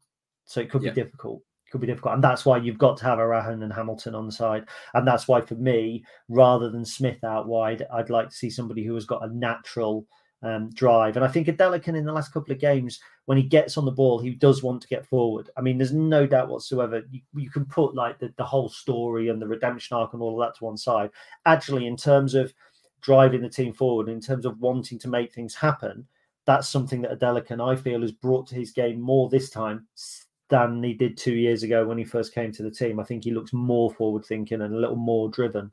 So 0.46 0.60
it 0.60 0.70
could 0.70 0.82
Yeah. 0.82 0.92
be 0.92 1.04
difficult. 1.04 1.42
It 1.68 1.72
could 1.72 1.82
be 1.82 1.88
difficult. 1.88 2.16
And 2.16 2.24
that's 2.24 2.46
why 2.46 2.58
you've 2.58 2.80
got 2.80 2.98
to 2.98 3.06
have 3.06 3.20
Erhahon 3.20 3.64
and 3.64 3.74
Hamilton 3.74 4.16
on 4.16 4.26
the 4.26 4.32
side. 4.32 4.68
And 4.96 5.08
that's 5.08 5.28
why, 5.28 5.42
for 5.42 5.56
me, 5.56 6.04
rather 6.30 6.70
than 6.70 6.86
Smith 6.86 7.24
out 7.24 7.48
wide, 7.48 7.86
I'd 7.92 8.10
like 8.10 8.30
to 8.30 8.36
see 8.36 8.50
somebody 8.50 8.84
who 8.84 8.96
has 8.96 9.06
got 9.06 9.24
a 9.24 9.34
natural 9.36 10.08
um, 10.44 10.70
drive. 10.72 11.16
And 11.16 11.26
I 11.26 11.30
think 11.30 11.48
Adelakun 11.48 11.98
in 11.98 12.06
the 12.06 12.12
last 12.12 12.34
couple 12.34 12.54
of 12.54 12.60
games, 12.60 13.00
when 13.26 13.38
he 13.38 13.44
gets 13.44 13.78
on 13.78 13.86
the 13.86 13.92
ball, 13.92 14.20
he 14.20 14.32
does 14.32 14.62
want 14.62 14.82
to 14.82 14.88
get 14.88 15.06
forward. 15.06 15.50
I 15.58 15.62
mean, 15.62 15.78
there's 15.78 15.94
no 15.94 16.28
doubt 16.28 16.50
whatsoever. 16.50 17.04
You, 17.10 17.22
you 17.36 17.50
can 17.50 17.66
put 17.66 17.96
like 17.96 18.20
the, 18.20 18.32
the 18.38 18.44
whole 18.44 18.70
story 18.70 19.30
and 19.30 19.42
the 19.42 19.48
redemption 19.48 19.96
arc 19.96 20.14
and 20.14 20.22
all 20.22 20.40
of 20.40 20.46
that 20.46 20.58
to 20.60 20.66
one 20.66 20.78
side. 20.78 21.10
Actually, 21.46 21.88
in 21.88 21.96
terms 21.96 22.36
of 22.36 22.54
driving 23.02 23.42
the 23.42 23.50
team 23.50 23.74
forward, 23.74 24.10
in 24.10 24.20
terms 24.20 24.46
of 24.46 24.60
wanting 24.60 25.00
to 25.00 25.08
make 25.08 25.34
things 25.34 25.56
happen, 25.56 26.06
that's 26.46 26.68
something 26.68 27.02
that 27.02 27.18
Adelakun, 27.18 27.66
I 27.66 27.76
feel, 27.78 28.02
has 28.02 28.12
brought 28.12 28.48
to 28.48 28.56
his 28.56 28.72
game 28.72 29.00
more 29.00 29.30
this 29.30 29.50
time 29.50 29.88
than 30.50 30.84
he 30.84 30.94
did 30.94 31.18
two 31.18 31.34
years 31.34 31.64
ago 31.64 31.86
when 31.86 31.98
he 31.98 32.04
first 32.04 32.34
came 32.34 32.52
to 32.52 32.64
the 32.64 32.72
team. 32.72 33.00
I 33.00 33.04
think 33.04 33.24
he 33.24 33.32
looks 33.32 33.54
more 33.54 33.92
forward 33.92 34.26
thinking 34.26 34.62
and 34.62 34.76
a 34.76 34.78
little 34.78 34.98
more 34.98 35.30
driven. 35.30 35.72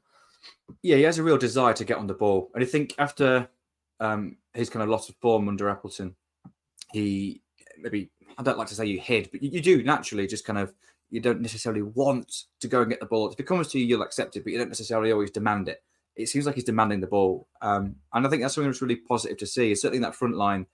Yeah, 0.82 0.96
he 0.96 1.02
has 1.02 1.18
a 1.18 1.24
real 1.24 1.36
desire 1.36 1.74
to 1.74 1.84
get 1.84 1.98
on 1.98 2.06
the 2.06 2.14
ball. 2.14 2.50
And 2.54 2.62
I 2.62 2.66
think 2.66 2.94
after 2.98 3.48
um, 4.00 4.36
his 4.54 4.70
kind 4.70 4.82
of 4.82 4.88
loss 4.88 5.08
of 5.08 5.16
form 5.16 5.48
under 5.48 5.68
Appleton, 5.68 6.16
he 6.92 7.42
maybe, 7.78 8.10
I 8.38 8.42
don't 8.42 8.58
like 8.58 8.68
to 8.68 8.74
say 8.74 8.86
you 8.86 8.98
hid, 8.98 9.28
but 9.30 9.42
you, 9.42 9.50
you 9.50 9.60
do 9.60 9.82
naturally 9.82 10.26
just 10.26 10.44
kind 10.44 10.58
of, 10.58 10.72
you 11.10 11.20
don't 11.20 11.40
necessarily 11.40 11.82
want 11.82 12.44
to 12.60 12.68
go 12.68 12.82
and 12.82 12.90
get 12.90 13.00
the 13.00 13.06
ball. 13.06 13.30
If 13.30 13.38
it 13.38 13.46
comes 13.46 13.68
to 13.68 13.78
you, 13.78 13.86
you'll 13.86 14.02
accept 14.02 14.36
it, 14.36 14.44
but 14.44 14.52
you 14.52 14.58
don't 14.58 14.68
necessarily 14.68 15.12
always 15.12 15.30
demand 15.30 15.68
it. 15.68 15.82
It 16.16 16.28
seems 16.28 16.46
like 16.46 16.54
he's 16.54 16.64
demanding 16.64 17.00
the 17.00 17.06
ball. 17.06 17.48
Um, 17.62 17.96
and 18.12 18.26
I 18.26 18.30
think 18.30 18.42
that's 18.42 18.54
something 18.54 18.70
that's 18.70 18.82
really 18.82 18.96
positive 18.96 19.38
to 19.38 19.46
see. 19.46 19.74
Certainly 19.74 19.98
in 19.98 20.02
that 20.02 20.14
front 20.14 20.36
line, 20.36 20.66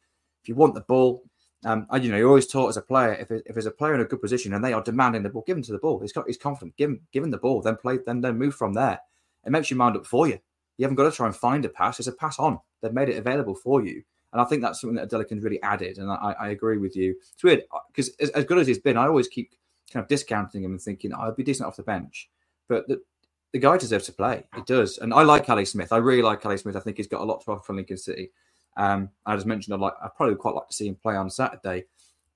if 0.43 0.49
you 0.49 0.55
want 0.55 0.75
the 0.75 0.83
ball, 0.83 1.23
um, 1.65 1.87
and 1.91 2.05
you 2.05 2.11
know, 2.11 2.19
you're 2.19 2.29
always 2.29 2.47
taught 2.47 2.69
as 2.69 2.77
a 2.77 2.83
player, 2.83 3.15
if, 3.15 3.31
if 3.31 3.55
there's 3.55 3.67
a 3.67 3.71
player 3.71 3.95
in 3.95 4.01
a 4.01 4.05
good 4.05 4.21
position 4.21 4.53
and 4.53 4.65
they 4.65 4.73
are 4.73 4.83
demanding 4.83 5.23
the 5.23 5.31
ball, 5.31 5.45
give 5.47 5.57
him 5.57 5.63
to 5.65 5.73
the 5.73 5.79
ball. 5.79 6.01
He's 6.01 6.13
got, 6.13 6.27
he's 6.27 6.37
confident. 6.37 6.77
Give 6.77 6.91
him, 6.91 7.01
give 7.13 7.25
him 7.25 7.31
the 7.31 7.39
ball, 7.39 7.63
then 7.63 7.77
play, 7.77 7.99
then 8.05 8.21
then 8.21 8.39
move 8.39 8.55
from 8.55 8.75
there. 8.75 9.01
It 9.45 9.51
makes 9.51 9.71
your 9.71 9.79
mind 9.79 9.97
up 9.97 10.07
for 10.07 10.29
you. 10.29 10.39
You 10.79 10.85
haven't 10.85 10.97
got 10.97 11.11
to 11.11 11.17
try 11.17 11.27
and 11.27 11.37
find 11.37 11.65
a 11.65 11.69
pass. 11.69 11.99
It's 11.99 12.09
a 12.09 12.13
pass 12.13 12.39
on. 12.39 12.59
They've 12.83 12.93
made 12.93 13.09
it 13.09 13.17
available 13.17 13.55
for 13.55 13.85
you. 13.85 14.03
And 14.33 14.41
I 14.41 14.45
think 14.45 14.63
that's 14.63 14.81
something 14.81 14.97
that 14.97 15.11
Adelakun's 15.11 15.45
really 15.45 15.63
added. 15.63 15.99
And 15.99 16.11
I, 16.11 16.35
I 16.39 16.49
agree 16.49 16.79
with 16.79 16.97
you. 16.97 17.15
It's 17.33 17.43
weird 17.43 17.63
because 17.89 18.11
as, 18.21 18.31
as 18.31 18.45
good 18.45 18.59
as 18.59 18.67
he's 18.67 18.79
been, 18.79 18.97
I 18.97 19.07
always 19.07 19.29
keep 19.29 19.53
kind 19.93 20.03
of 20.03 20.09
discounting 20.09 20.63
him 20.63 20.73
and 20.73 20.81
thinking, 20.81 21.13
oh, 21.15 21.21
I'd 21.21 21.37
be 21.37 21.43
decent 21.43 21.67
off 21.67 21.77
the 21.77 21.83
bench. 21.83 22.29
But 22.69 22.87
the, 22.89 23.01
the 23.53 23.59
guy 23.59 23.79
deserves 23.79 24.07
to 24.07 24.13
play. 24.13 24.45
He 24.55 24.63
does. 24.63 24.99
And 24.99 25.15
I 25.15 25.23
like 25.23 25.49
Ali 25.49 25.65
Smith. 25.65 25.93
I 25.93 25.99
really 25.99 26.23
like 26.23 26.45
Ali 26.45 26.59
Smith. 26.59 26.77
I 26.77 26.81
think 26.81 26.99
he's 26.99 27.07
got 27.07 27.23
a 27.23 27.25
lot 27.25 27.43
to 27.45 27.53
offer 27.53 27.63
from 27.63 27.77
Lincoln 27.77 27.97
City. 27.97 28.31
Um, 28.77 29.11
I 29.25 29.35
just 29.35 29.47
mentioned 29.47 29.75
I'd 29.75 29.81
like 29.81 29.95
I 30.03 30.09
probably 30.15 30.35
quite 30.35 30.55
like 30.55 30.69
to 30.69 30.75
see 30.75 30.89
him 30.89 30.97
play 30.97 31.17
on 31.17 31.31
Saturday. 31.31 31.87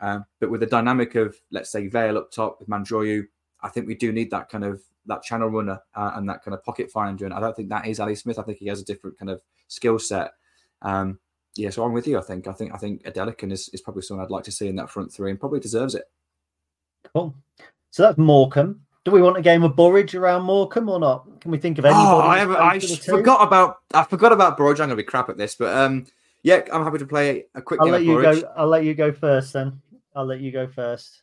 Um, 0.00 0.24
but 0.38 0.50
with 0.50 0.60
the 0.60 0.66
dynamic 0.66 1.14
of 1.16 1.36
let's 1.50 1.70
say 1.70 1.88
Vale 1.88 2.16
up 2.16 2.30
top 2.30 2.58
with 2.58 2.68
Mandroiu, 2.68 3.24
I 3.62 3.68
think 3.68 3.86
we 3.86 3.94
do 3.94 4.12
need 4.12 4.30
that 4.30 4.48
kind 4.48 4.64
of 4.64 4.82
that 5.06 5.22
channel 5.22 5.48
runner 5.48 5.80
uh, 5.94 6.12
and 6.14 6.28
that 6.28 6.44
kind 6.44 6.54
of 6.54 6.62
pocket 6.64 6.90
finder. 6.90 7.24
And 7.24 7.34
I 7.34 7.40
don't 7.40 7.54
think 7.56 7.68
that 7.70 7.86
is 7.86 8.00
Ali 8.00 8.14
Smith. 8.14 8.38
I 8.38 8.42
think 8.42 8.58
he 8.58 8.66
has 8.68 8.80
a 8.80 8.84
different 8.84 9.18
kind 9.18 9.30
of 9.30 9.40
skill 9.68 9.98
set. 9.98 10.32
Um, 10.82 11.18
yeah, 11.56 11.70
so 11.70 11.84
I'm 11.84 11.92
with 11.92 12.06
you. 12.06 12.18
I 12.18 12.22
think 12.22 12.46
I 12.46 12.52
think 12.52 12.72
I 12.74 12.76
think 12.78 13.02
Adelakun 13.04 13.52
is, 13.52 13.68
is 13.70 13.80
probably 13.80 14.02
someone 14.02 14.24
I'd 14.24 14.30
like 14.30 14.44
to 14.44 14.52
see 14.52 14.68
in 14.68 14.76
that 14.76 14.90
front 14.90 15.12
three 15.12 15.30
and 15.30 15.40
probably 15.40 15.60
deserves 15.60 15.94
it. 15.94 16.04
Cool. 17.12 17.34
So 17.90 18.02
that's 18.04 18.18
Morecambe. 18.18 18.80
Do 19.04 19.10
we 19.10 19.22
want 19.22 19.38
a 19.38 19.42
game 19.42 19.62
of 19.62 19.74
Burridge 19.74 20.14
around 20.14 20.42
Morecambe 20.42 20.88
or 20.90 21.00
not? 21.00 21.40
Can 21.40 21.50
we 21.50 21.58
think 21.58 21.78
of 21.78 21.86
anybody? 21.86 22.06
Oh, 22.06 22.20
I, 22.20 22.38
haven't- 22.38 22.56
I 22.56 22.78
forgot 22.78 23.42
about 23.46 23.78
I 23.94 24.04
forgot 24.04 24.32
about 24.32 24.56
Burridge. 24.56 24.78
I'm 24.78 24.88
going 24.88 24.90
to 24.90 24.96
be 24.96 25.02
crap 25.02 25.28
at 25.30 25.38
this, 25.38 25.54
but 25.54 25.74
um, 25.76 26.06
yeah, 26.42 26.60
I'm 26.72 26.84
happy 26.84 26.98
to 26.98 27.06
play 27.06 27.46
a 27.54 27.62
quick 27.62 27.80
I'll 27.80 27.86
game 27.86 27.92
let 27.92 28.00
of 28.02 28.06
you 28.06 28.14
Burridge. 28.16 28.42
go. 28.42 28.52
I'll 28.56 28.68
let 28.68 28.84
you 28.84 28.94
go 28.94 29.10
first. 29.10 29.54
Then 29.54 29.80
I'll 30.14 30.26
let 30.26 30.40
you 30.40 30.52
go 30.52 30.66
first. 30.68 31.22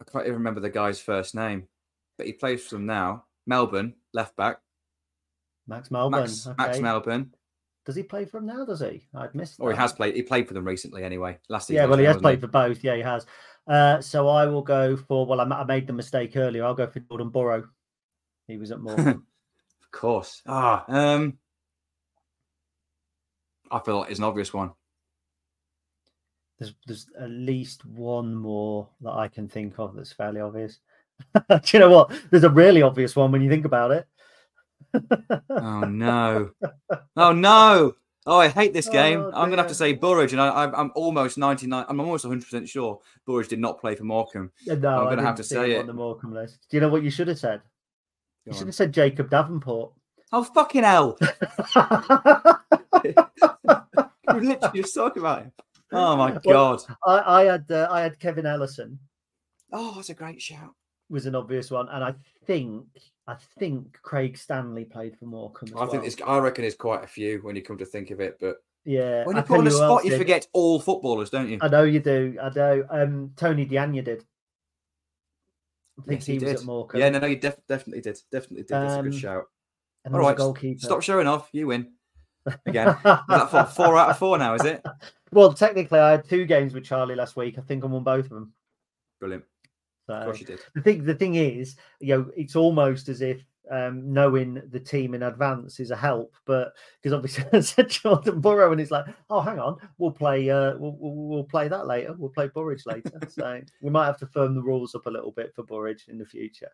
I 0.00 0.10
can't 0.10 0.24
even 0.24 0.38
remember 0.38 0.60
the 0.60 0.70
guy's 0.70 1.00
first 1.00 1.34
name, 1.34 1.68
but 2.16 2.26
he 2.26 2.32
plays 2.32 2.64
for 2.64 2.76
them 2.76 2.86
now. 2.86 3.24
Melbourne, 3.46 3.94
left 4.12 4.36
back. 4.36 4.60
Max 5.66 5.90
Melbourne. 5.90 6.20
Max, 6.20 6.46
okay. 6.46 6.56
Max 6.58 6.78
Melbourne. 6.80 7.34
Does 7.86 7.96
he 7.96 8.02
play 8.02 8.24
for 8.24 8.38
them 8.38 8.46
now? 8.46 8.64
Does 8.64 8.80
he? 8.80 9.06
I'd 9.14 9.34
missed. 9.34 9.56
Or 9.58 9.70
he 9.70 9.76
has 9.76 9.92
played. 9.92 10.14
He 10.14 10.22
played 10.22 10.46
for 10.46 10.54
them 10.54 10.66
recently, 10.66 11.02
anyway. 11.02 11.38
Last 11.48 11.68
season. 11.68 11.82
Yeah, 11.82 11.86
well, 11.86 11.98
he 11.98 12.04
has 12.04 12.18
played 12.18 12.40
for 12.40 12.46
both. 12.46 12.84
Yeah, 12.84 12.96
he 12.96 13.02
has. 13.02 13.26
Uh, 13.66 14.00
so 14.00 14.28
I 14.28 14.46
will 14.46 14.62
go 14.62 14.96
for. 14.96 15.26
Well, 15.26 15.40
I, 15.40 15.44
I 15.44 15.64
made 15.64 15.86
the 15.86 15.92
mistake 15.92 16.36
earlier. 16.36 16.64
I'll 16.64 16.74
go 16.74 16.86
for 16.86 17.00
Jordan 17.00 17.30
Burrow. 17.30 17.68
He 18.46 18.56
was 18.56 18.70
at 18.70 18.80
Morecambe. 18.80 19.26
Of 19.82 19.98
course. 19.98 20.40
Ah, 20.46 20.84
um, 20.86 21.38
I 23.72 23.80
feel 23.80 23.98
like 23.98 24.10
it's 24.10 24.20
an 24.20 24.24
obvious 24.24 24.54
one. 24.54 24.70
There's 26.60 26.74
there's 26.86 27.06
at 27.18 27.30
least 27.30 27.84
one 27.86 28.34
more 28.34 28.88
that 29.00 29.12
I 29.12 29.26
can 29.28 29.48
think 29.48 29.78
of 29.78 29.96
that's 29.96 30.12
fairly 30.12 30.40
obvious. 30.40 30.78
Do 31.48 31.60
you 31.72 31.78
know 31.80 31.90
what? 31.90 32.12
There's 32.30 32.44
a 32.44 32.50
really 32.50 32.82
obvious 32.82 33.16
one 33.16 33.32
when 33.32 33.42
you 33.42 33.50
think 33.50 33.64
about 33.64 33.90
it. 33.90 34.06
Oh 35.50 35.80
no! 35.80 36.50
oh 37.16 37.32
no! 37.32 37.94
Oh, 38.26 38.38
I 38.38 38.48
hate 38.48 38.72
this 38.74 38.88
game. 38.88 39.20
Oh, 39.20 39.30
I'm 39.34 39.48
gonna 39.48 39.62
have 39.62 39.70
to 39.70 39.74
say 39.74 39.92
Burridge, 39.94 40.32
and 40.32 40.40
I, 40.40 40.64
I'm, 40.64 40.74
I'm 40.74 40.92
almost 40.94 41.38
99. 41.38 41.86
I'm 41.88 42.00
almost 42.00 42.24
100 42.24 42.44
percent 42.44 42.68
sure 42.68 43.00
Burridge 43.26 43.48
did 43.48 43.58
not 43.58 43.80
play 43.80 43.94
for 43.94 44.04
Morecambe. 44.04 44.50
Uh, 44.70 44.74
no, 44.74 44.98
I'm 44.98 45.04
gonna 45.08 45.22
have 45.22 45.36
to 45.36 45.44
say 45.44 45.72
it. 45.72 45.80
on 45.80 45.86
the 45.86 45.92
Morecambe 45.94 46.34
list. 46.34 46.66
Do 46.70 46.76
you 46.76 46.80
know 46.82 46.88
what 46.90 47.02
you 47.02 47.10
should 47.10 47.28
have 47.28 47.38
said? 47.38 47.60
Go 48.46 48.50
You 48.50 48.52
should 48.52 48.62
on. 48.62 48.68
have 48.68 48.74
said 48.74 48.92
Jacob 48.92 49.30
Davenport. 49.30 49.92
Oh 50.32 50.44
fucking 50.44 50.82
hell! 50.84 51.18
we 54.34 54.40
literally 54.40 54.80
just 54.82 54.94
talking 54.94 55.20
about 55.22 55.42
him. 55.42 55.52
Oh 55.92 56.16
my 56.16 56.32
Well, 56.44 56.76
god! 56.76 56.96
I, 57.06 57.40
I 57.42 57.44
had 57.44 57.70
uh, 57.70 57.88
I 57.90 58.02
had 58.02 58.18
Kevin 58.18 58.46
Ellison. 58.46 58.98
Oh, 59.72 59.92
that's 59.94 60.10
a 60.10 60.14
great 60.14 60.40
shout. 60.42 60.74
was 61.08 61.26
an 61.26 61.34
obvious 61.34 61.70
one, 61.70 61.88
and 61.88 62.02
I 62.04 62.14
think 62.46 62.84
I 63.26 63.36
think 63.58 63.98
Craig 64.02 64.36
Stanley 64.36 64.84
played 64.84 65.16
for 65.18 65.26
Morecambe. 65.26 65.70
As 65.74 65.74
I 65.74 65.86
think 65.86 66.02
well. 66.02 66.04
it's, 66.04 66.22
I 66.22 66.38
reckon 66.38 66.62
there's 66.62 66.74
quite 66.76 67.04
a 67.04 67.08
few 67.08 67.38
when 67.42 67.56
you 67.56 67.62
come 67.62 67.78
to 67.78 67.84
think 67.86 68.10
of 68.10 68.20
it. 68.20 68.36
But 68.40 68.56
yeah. 68.84 69.24
when 69.24 69.36
you 69.36 69.42
I 69.42 69.44
put 69.44 69.58
on 69.58 69.64
tell 69.64 69.72
the 69.72 69.78
who 69.78 69.84
else 69.84 69.92
spot, 70.00 70.04
you 70.04 70.10
did. 70.10 70.18
forget 70.18 70.46
all 70.52 70.80
footballers, 70.80 71.30
don't 71.30 71.48
you? 71.48 71.58
I 71.60 71.68
know 71.68 71.84
you 71.84 72.00
do. 72.00 72.36
I 72.42 72.50
know. 72.50 72.84
Um, 72.90 73.32
Tony 73.36 73.66
Dianya 73.66 74.04
did. 74.04 74.24
I 75.98 76.02
think 76.02 76.20
Yes, 76.20 76.26
he, 76.26 76.34
was 76.34 76.42
did. 76.44 76.56
at 76.56 76.64
Morecambe. 76.64 77.00
Yeah, 77.00 77.08
no, 77.10 77.18
no, 77.18 77.26
you 77.26 77.36
def- 77.36 77.66
definitely 77.68 78.00
did. 78.00 78.18
Definitely 78.32 78.62
did. 78.62 78.68
That's 78.70 78.94
a 78.94 78.98
Um, 79.00 79.04
good 79.04 79.14
shout. 79.14 79.44
and 80.04 80.14
All 80.14 80.20
there 80.20 80.22
was 80.22 80.26
a 80.26 80.30
right, 80.30 80.36
goalkeeper. 80.38 80.80
stop 80.80 81.02
showing 81.02 81.26
off. 81.26 81.48
You 81.52 81.66
win 81.68 81.92
again. 82.66 82.96
That 83.04 83.48
four, 83.50 83.64
four 83.64 83.98
out 83.98 84.10
of 84.10 84.18
four 84.18 84.38
now? 84.38 84.54
Is 84.54 84.64
it? 84.64 84.84
Well, 85.32 85.52
technically, 85.52 86.00
I 86.00 86.10
had 86.10 86.28
two 86.28 86.44
games 86.44 86.74
with 86.74 86.82
Charlie 86.82 87.14
last 87.14 87.36
week. 87.36 87.56
I 87.56 87.60
think 87.60 87.84
I 87.84 87.86
won 87.86 88.02
both 88.02 88.24
of 88.24 88.30
them. 88.30 88.52
Brilliant. 89.20 89.44
So 90.08 90.14
Of 90.14 90.24
course 90.24 90.40
you 90.40 90.46
did. 90.46 90.58
the 90.74 90.80
thing, 90.80 91.04
the 91.04 91.14
thing 91.14 91.36
is, 91.36 91.76
you 92.00 92.16
know, 92.16 92.30
it's 92.36 92.56
almost 92.56 93.08
as 93.08 93.20
if 93.20 93.44
um, 93.70 94.12
knowing 94.12 94.60
the 94.70 94.80
team 94.80 95.14
in 95.14 95.22
advance 95.22 95.78
is 95.78 95.92
a 95.92 95.96
help, 95.96 96.34
but 96.46 96.72
because 97.00 97.12
obviously 97.14 97.44
I 97.52 97.60
said 97.60 97.90
Jordan 97.90 98.40
Burrow, 98.40 98.72
and 98.72 98.80
he's 98.80 98.90
like, 98.90 99.04
oh, 99.30 99.40
hang 99.40 99.60
on, 99.60 99.76
we'll 99.98 100.10
play, 100.10 100.50
uh, 100.50 100.76
we'll, 100.78 100.96
we'll, 100.98 101.14
we'll 101.14 101.44
play 101.44 101.68
that 101.68 101.86
later. 101.86 102.14
We'll 102.18 102.30
play 102.30 102.48
Burridge 102.48 102.86
later. 102.86 103.20
so 103.28 103.60
we 103.80 103.90
might 103.90 104.06
have 104.06 104.18
to 104.18 104.26
firm 104.26 104.54
the 104.54 104.62
rules 104.62 104.94
up 104.94 105.06
a 105.06 105.10
little 105.10 105.30
bit 105.30 105.54
for 105.54 105.62
Burridge 105.62 106.06
in 106.08 106.18
the 106.18 106.26
future. 106.26 106.70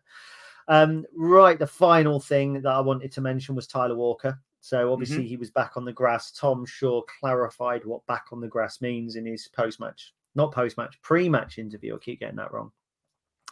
Um, 0.67 1.05
right, 1.15 1.59
the 1.59 1.67
final 1.67 2.19
thing 2.19 2.61
that 2.61 2.71
I 2.71 2.79
wanted 2.79 3.11
to 3.13 3.21
mention 3.21 3.55
was 3.55 3.67
Tyler 3.67 3.95
Walker. 3.95 4.39
So 4.59 4.91
obviously 4.91 5.25
he 5.27 5.37
was 5.37 5.51
back 5.51 5.77
on 5.77 5.85
the 5.85 5.93
grass. 5.93 6.31
Tom 6.31 6.65
Shaw 6.65 7.01
clarified 7.19 7.85
what 7.85 8.05
back 8.05 8.25
on 8.31 8.41
the 8.41 8.47
grass 8.47 8.81
means 8.81 9.15
in 9.15 9.25
his 9.25 9.47
post-match, 9.47 10.13
not 10.35 10.51
post-match, 10.51 11.01
pre-match 11.01 11.57
interview. 11.57 11.95
I 11.95 11.99
keep 11.99 12.19
getting 12.19 12.35
that 12.37 12.51
wrong. 12.51 12.71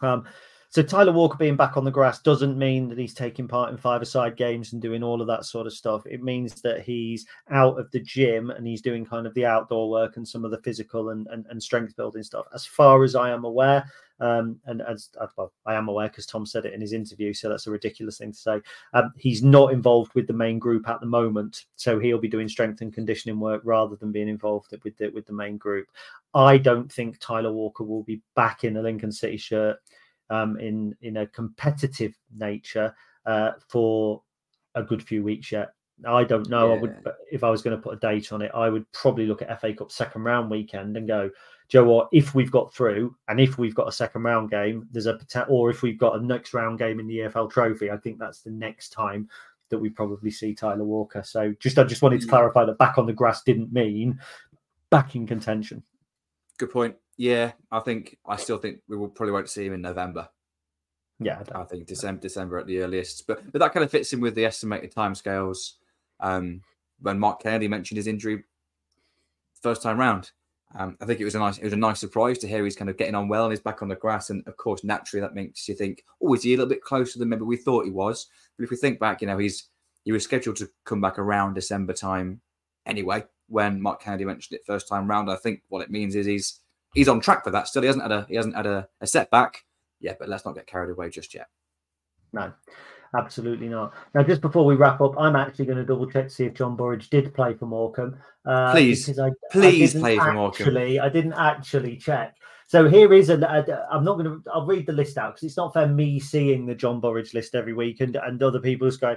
Um, 0.02 0.24
so 0.70 0.82
Tyler 0.82 1.12
Walker 1.12 1.36
being 1.38 1.56
back 1.56 1.76
on 1.76 1.84
the 1.84 1.90
grass 1.90 2.20
doesn't 2.20 2.58
mean 2.58 2.88
that 2.88 2.98
he's 2.98 3.14
taking 3.14 3.48
part 3.48 3.70
in 3.70 3.76
five-a-side 3.76 4.36
games 4.36 4.72
and 4.72 4.82
doing 4.82 5.02
all 5.02 5.20
of 5.20 5.26
that 5.26 5.44
sort 5.44 5.66
of 5.66 5.72
stuff. 5.72 6.02
It 6.06 6.22
means 6.22 6.60
that 6.62 6.82
he's 6.82 7.26
out 7.50 7.78
of 7.78 7.90
the 7.90 8.00
gym 8.00 8.50
and 8.50 8.66
he's 8.66 8.82
doing 8.82 9.04
kind 9.04 9.26
of 9.26 9.34
the 9.34 9.46
outdoor 9.46 9.88
work 9.88 10.16
and 10.16 10.26
some 10.26 10.44
of 10.44 10.50
the 10.50 10.60
physical 10.62 11.10
and, 11.10 11.26
and, 11.28 11.46
and 11.48 11.62
strength 11.62 11.96
building 11.96 12.22
stuff. 12.22 12.46
As 12.54 12.66
far 12.66 13.04
as 13.04 13.14
I 13.14 13.30
am 13.30 13.44
aware, 13.44 13.84
um, 14.18 14.58
and 14.64 14.82
as 14.82 15.10
uh, 15.20 15.26
well, 15.36 15.52
I 15.66 15.74
am 15.74 15.88
aware 15.88 16.08
because 16.08 16.26
Tom 16.26 16.46
said 16.46 16.64
it 16.64 16.72
in 16.72 16.80
his 16.80 16.92
interview, 16.92 17.34
so 17.34 17.48
that's 17.48 17.66
a 17.66 17.70
ridiculous 17.70 18.18
thing 18.18 18.32
to 18.32 18.38
say. 18.38 18.60
Um, 18.94 19.12
he's 19.16 19.42
not 19.42 19.72
involved 19.72 20.14
with 20.14 20.26
the 20.26 20.32
main 20.32 20.58
group 20.58 20.88
at 20.88 21.00
the 21.00 21.06
moment, 21.06 21.64
so 21.76 21.98
he'll 21.98 22.18
be 22.18 22.28
doing 22.28 22.48
strength 22.48 22.80
and 22.80 22.94
conditioning 22.94 23.38
work 23.38 23.60
rather 23.64 23.96
than 23.96 24.12
being 24.12 24.28
involved 24.28 24.74
with 24.84 24.96
the 24.96 25.08
with 25.10 25.26
the 25.26 25.34
main 25.34 25.58
group. 25.58 25.86
I 26.34 26.56
don't 26.56 26.90
think 26.90 27.18
Tyler 27.20 27.52
Walker 27.52 27.84
will 27.84 28.04
be 28.04 28.22
back 28.34 28.64
in 28.64 28.78
a 28.78 28.82
Lincoln 28.82 29.12
City 29.12 29.36
shirt 29.36 29.78
um, 30.30 30.58
in 30.58 30.94
in 31.02 31.18
a 31.18 31.26
competitive 31.26 32.14
nature 32.36 32.94
uh, 33.26 33.52
for 33.68 34.22
a 34.74 34.82
good 34.82 35.02
few 35.02 35.22
weeks 35.22 35.52
yet. 35.52 35.70
I 36.06 36.24
don't 36.24 36.48
know. 36.50 36.74
I 36.74 36.78
would, 36.78 36.94
if 37.32 37.42
I 37.42 37.48
was 37.48 37.62
going 37.62 37.74
to 37.74 37.82
put 37.82 37.94
a 37.94 38.00
date 38.00 38.30
on 38.30 38.42
it, 38.42 38.50
I 38.54 38.68
would 38.68 38.84
probably 38.92 39.24
look 39.26 39.40
at 39.40 39.60
FA 39.60 39.72
Cup 39.72 39.90
second 39.90 40.24
round 40.24 40.50
weekend 40.50 40.94
and 40.94 41.08
go, 41.08 41.30
Joe, 41.68 41.84
what 41.84 42.08
if 42.12 42.34
we've 42.34 42.50
got 42.50 42.74
through, 42.74 43.16
and 43.28 43.40
if 43.40 43.56
we've 43.56 43.74
got 43.74 43.88
a 43.88 43.92
second 43.92 44.22
round 44.22 44.50
game, 44.50 44.86
there's 44.92 45.06
a 45.06 45.18
or 45.48 45.70
if 45.70 45.82
we've 45.82 45.98
got 45.98 46.20
a 46.20 46.24
next 46.24 46.52
round 46.52 46.78
game 46.78 47.00
in 47.00 47.06
the 47.06 47.20
EFL 47.20 47.50
Trophy, 47.50 47.90
I 47.90 47.96
think 47.96 48.18
that's 48.18 48.42
the 48.42 48.50
next 48.50 48.90
time 48.90 49.28
that 49.70 49.78
we 49.78 49.88
probably 49.88 50.30
see 50.30 50.54
Tyler 50.54 50.84
Walker. 50.84 51.22
So 51.24 51.54
just 51.60 51.78
I 51.78 51.84
just 51.84 52.02
wanted 52.02 52.20
to 52.20 52.26
Mm. 52.26 52.30
clarify 52.30 52.64
that 52.66 52.78
back 52.78 52.98
on 52.98 53.06
the 53.06 53.12
grass 53.12 53.42
didn't 53.42 53.72
mean 53.72 54.20
back 54.90 55.16
in 55.16 55.26
contention. 55.26 55.82
Good 56.58 56.70
point. 56.70 56.94
Yeah, 57.16 57.52
I 57.70 57.80
think 57.80 58.18
I 58.26 58.36
still 58.36 58.58
think 58.58 58.80
we 58.88 58.96
will 58.96 59.08
probably 59.08 59.32
won't 59.32 59.48
see 59.48 59.66
him 59.66 59.74
in 59.74 59.82
November. 59.82 60.28
Yeah, 61.18 61.42
I 61.54 61.60
I 61.62 61.64
think 61.64 61.86
December, 61.86 62.20
December 62.20 62.58
at 62.58 62.66
the 62.66 62.80
earliest. 62.80 63.26
But 63.26 63.50
but 63.50 63.58
that 63.60 63.72
kind 63.72 63.84
of 63.84 63.90
fits 63.90 64.12
in 64.12 64.20
with 64.20 64.34
the 64.34 64.44
estimated 64.44 64.94
timescales. 64.94 65.72
Um, 66.20 66.62
when 67.00 67.18
Mark 67.18 67.42
Kennedy 67.42 67.68
mentioned 67.68 67.96
his 67.96 68.06
injury 68.06 68.44
first 69.62 69.82
time 69.82 69.98
round, 69.98 70.30
um, 70.78 70.96
I 71.00 71.06
think 71.06 71.20
it 71.20 71.24
was 71.24 71.34
a 71.34 71.38
nice 71.38 71.58
it 71.58 71.64
was 71.64 71.72
a 71.72 71.76
nice 71.76 72.00
surprise 72.00 72.38
to 72.38 72.48
hear 72.48 72.64
he's 72.64 72.76
kind 72.76 72.90
of 72.90 72.98
getting 72.98 73.14
on 73.14 73.28
well 73.28 73.44
and 73.44 73.52
he's 73.52 73.60
back 73.60 73.80
on 73.80 73.88
the 73.88 73.96
grass. 73.96 74.28
And 74.28 74.46
of 74.46 74.56
course, 74.58 74.84
naturally, 74.84 75.22
that 75.22 75.34
makes 75.34 75.66
you 75.68 75.74
think, 75.74 76.04
oh, 76.22 76.34
is 76.34 76.42
he 76.42 76.52
a 76.52 76.56
little 76.56 76.68
bit 76.68 76.82
closer 76.82 77.18
than 77.18 77.30
maybe 77.30 77.42
we 77.42 77.56
thought 77.56 77.86
he 77.86 77.90
was? 77.90 78.26
But 78.56 78.64
if 78.64 78.70
we 78.70 78.76
think 78.76 78.98
back, 78.98 79.22
you 79.22 79.26
know, 79.26 79.38
he's 79.38 79.70
he 80.04 80.12
was 80.12 80.24
scheduled 80.24 80.56
to 80.56 80.68
come 80.84 81.00
back 81.00 81.18
around 81.18 81.54
December 81.54 81.94
time 81.94 82.40
anyway. 82.84 83.24
When 83.48 83.80
Mark 83.80 84.02
Kennedy 84.02 84.24
mentioned 84.24 84.58
it 84.58 84.66
first 84.66 84.88
time 84.88 85.08
round, 85.08 85.30
I 85.30 85.36
think 85.36 85.62
what 85.68 85.82
it 85.82 85.90
means 85.90 86.14
is 86.14 86.26
he's 86.26 86.60
he's 86.94 87.08
on 87.08 87.20
track 87.20 87.44
for 87.44 87.50
that. 87.50 87.68
Still, 87.68 87.82
he 87.82 87.86
hasn't 87.86 88.02
had 88.02 88.12
a 88.12 88.26
he 88.28 88.36
hasn't 88.36 88.56
had 88.56 88.66
a, 88.66 88.88
a 89.00 89.06
setback. 89.06 89.64
Yeah, 90.00 90.14
but 90.18 90.28
let's 90.28 90.44
not 90.44 90.54
get 90.54 90.66
carried 90.66 90.90
away 90.90 91.10
just 91.10 91.34
yet. 91.34 91.48
No, 92.32 92.52
absolutely 93.16 93.68
not. 93.68 93.94
Now, 94.14 94.22
just 94.22 94.40
before 94.40 94.64
we 94.64 94.74
wrap 94.74 95.00
up, 95.00 95.18
I'm 95.18 95.36
actually 95.36 95.66
going 95.66 95.78
to 95.78 95.84
double 95.84 96.10
check 96.10 96.28
to 96.28 96.30
see 96.30 96.44
if 96.44 96.54
John 96.54 96.76
Burridge 96.76 97.08
did 97.08 97.32
play 97.34 97.54
for 97.54 97.66
Morecambe. 97.66 98.18
Uh, 98.44 98.72
Please, 98.72 99.06
because 99.06 99.18
I, 99.18 99.30
please 99.50 99.96
I 99.96 100.00
play 100.00 100.18
for 100.18 100.32
Morecambe. 100.32 100.66
Actually, 100.66 101.00
I 101.00 101.08
didn't 101.08 101.34
actually 101.34 101.96
check. 101.96 102.34
So 102.68 102.88
here 102.88 103.12
is 103.12 103.30
a. 103.30 103.38
a 103.38 103.86
I'm 103.90 104.04
not 104.04 104.18
going 104.18 104.26
to. 104.26 104.42
I'll 104.52 104.66
read 104.66 104.86
the 104.86 104.92
list 104.92 105.18
out 105.18 105.34
because 105.34 105.44
it's 105.44 105.56
not 105.56 105.72
fair 105.72 105.86
me 105.86 106.18
seeing 106.18 106.66
the 106.66 106.74
John 106.74 107.00
Burridge 107.00 107.32
list 107.32 107.54
every 107.54 107.72
week 107.72 108.00
and 108.00 108.16
and 108.16 108.42
other 108.42 108.60
people 108.60 108.88
just 108.88 109.00
going. 109.00 109.16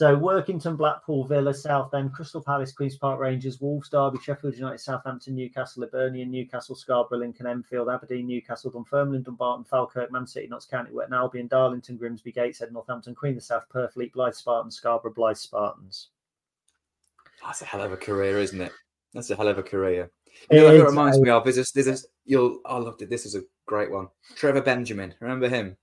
So 0.00 0.16
Workington, 0.16 0.78
Blackpool, 0.78 1.24
Villa, 1.24 1.52
Southend, 1.52 2.14
Crystal 2.14 2.40
Palace, 2.40 2.72
Queens 2.72 2.96
Park 2.96 3.20
Rangers, 3.20 3.60
Wolves, 3.60 3.90
Derby, 3.90 4.16
Sheffield 4.22 4.54
United, 4.54 4.78
Southampton, 4.78 5.34
Newcastle, 5.34 5.82
Hibernian, 5.82 6.30
Newcastle, 6.30 6.74
Scarborough, 6.74 7.18
Lincoln, 7.18 7.46
Enfield, 7.46 7.90
Aberdeen, 7.90 8.26
Newcastle, 8.26 8.70
Dunfermline, 8.70 9.22
Dumbarton, 9.24 9.66
Falkirk, 9.66 10.10
Man 10.10 10.26
City, 10.26 10.46
Notts 10.46 10.64
County, 10.64 10.90
Witton 10.90 11.12
Albion, 11.12 11.48
Darlington, 11.48 11.98
Grimsby, 11.98 12.32
Gateshead, 12.32 12.72
Northampton, 12.72 13.14
Queen 13.14 13.32
of 13.32 13.40
the 13.40 13.42
South, 13.42 13.68
Perth, 13.68 13.94
Leap, 13.94 14.14
Blyth, 14.14 14.36
Spartans, 14.36 14.74
Scarborough, 14.74 15.12
Blyth, 15.12 15.36
Spartans. 15.36 16.08
That's 17.44 17.60
a 17.60 17.66
hell 17.66 17.82
of 17.82 17.92
a 17.92 17.98
career, 17.98 18.38
isn't 18.38 18.58
it? 18.58 18.72
That's 19.12 19.28
a 19.28 19.36
hell 19.36 19.48
of 19.48 19.58
a 19.58 19.62
career. 19.62 20.10
You 20.50 20.60
know, 20.60 20.74
it 20.76 20.82
reminds 20.82 21.20
me 21.20 21.28
of 21.28 21.46
is 21.46 21.56
this, 21.56 21.72
this 21.72 21.86
is 21.86 22.06
you'll 22.24 22.60
I 22.64 22.78
loved 22.78 23.02
it. 23.02 23.10
This 23.10 23.26
is 23.26 23.34
a 23.34 23.42
great 23.66 23.90
one. 23.90 24.08
Trevor 24.34 24.62
Benjamin. 24.62 25.12
Remember 25.20 25.50
him? 25.50 25.76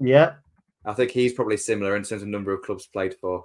Yeah. 0.00 0.34
I 0.88 0.94
think 0.94 1.10
he's 1.10 1.34
probably 1.34 1.58
similar 1.58 1.96
in 1.96 2.02
terms 2.02 2.22
of 2.22 2.28
number 2.28 2.50
of 2.50 2.62
clubs 2.62 2.86
played 2.86 3.14
for. 3.20 3.44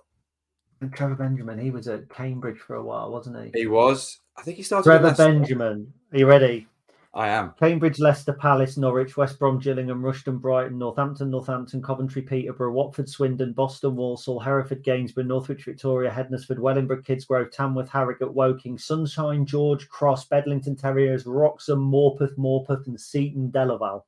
And 0.80 0.94
Trevor 0.94 1.16
Benjamin, 1.16 1.60
he 1.60 1.72
was 1.72 1.90
at 1.90 2.10
Cambridge 2.10 2.58
for 2.58 2.76
a 2.76 2.84
while, 2.84 3.12
wasn't 3.12 3.54
he? 3.54 3.60
He 3.60 3.68
was. 3.68 4.22
I 4.38 4.44
think 4.44 4.56
he 4.56 4.64
started. 4.64 4.86
Trevor. 4.86 5.14
Benjamin. 5.14 5.92
Are 6.14 6.18
you 6.18 6.26
ready? 6.26 6.68
I 7.14 7.28
am. 7.28 7.54
Cambridge, 7.60 8.00
Leicester, 8.00 8.32
Palace, 8.32 8.78
Norwich, 8.78 9.18
West 9.18 9.38
Brom, 9.38 9.60
Gillingham, 9.60 10.02
Rushden, 10.02 10.40
Brighton, 10.40 10.80
Northampton, 10.80 11.30
Northampton, 11.30 11.82
Coventry, 11.82 12.22
Peterborough, 12.22 12.72
Watford, 12.72 13.08
Swindon, 13.08 13.52
Boston, 13.52 13.98
Walsall, 13.98 14.40
Hereford, 14.40 14.82
Gainsborough, 14.82 15.26
Northwich, 15.26 15.66
Victoria, 15.66 16.10
Hednesford, 16.10 16.60
Wellingborough, 16.60 17.04
Kidsgrove, 17.04 17.52
Tamworth, 17.52 17.90
Harrogate, 17.90 18.34
Woking, 18.34 18.78
Sunshine, 18.78 19.46
George, 19.46 19.88
Cross, 19.90 20.26
Bedlington 20.30 20.76
Terriers, 20.76 21.26
Wroxham, 21.26 21.80
Morpeth, 21.80 22.36
Morpeth, 22.38 22.88
and 22.88 23.00
Seaton, 23.00 23.52
Delaval. 23.52 24.04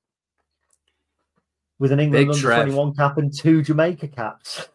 With 1.80 1.92
an 1.92 2.00
England 2.00 2.28
Big 2.28 2.30
under 2.30 2.42
Trev. 2.42 2.64
21 2.68 2.96
cap 2.96 3.18
and 3.18 3.36
two 3.36 3.62
Jamaica 3.62 4.08
caps. 4.08 4.70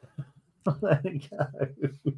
there 0.82 1.00
you 1.04 1.20
go. 1.30 2.12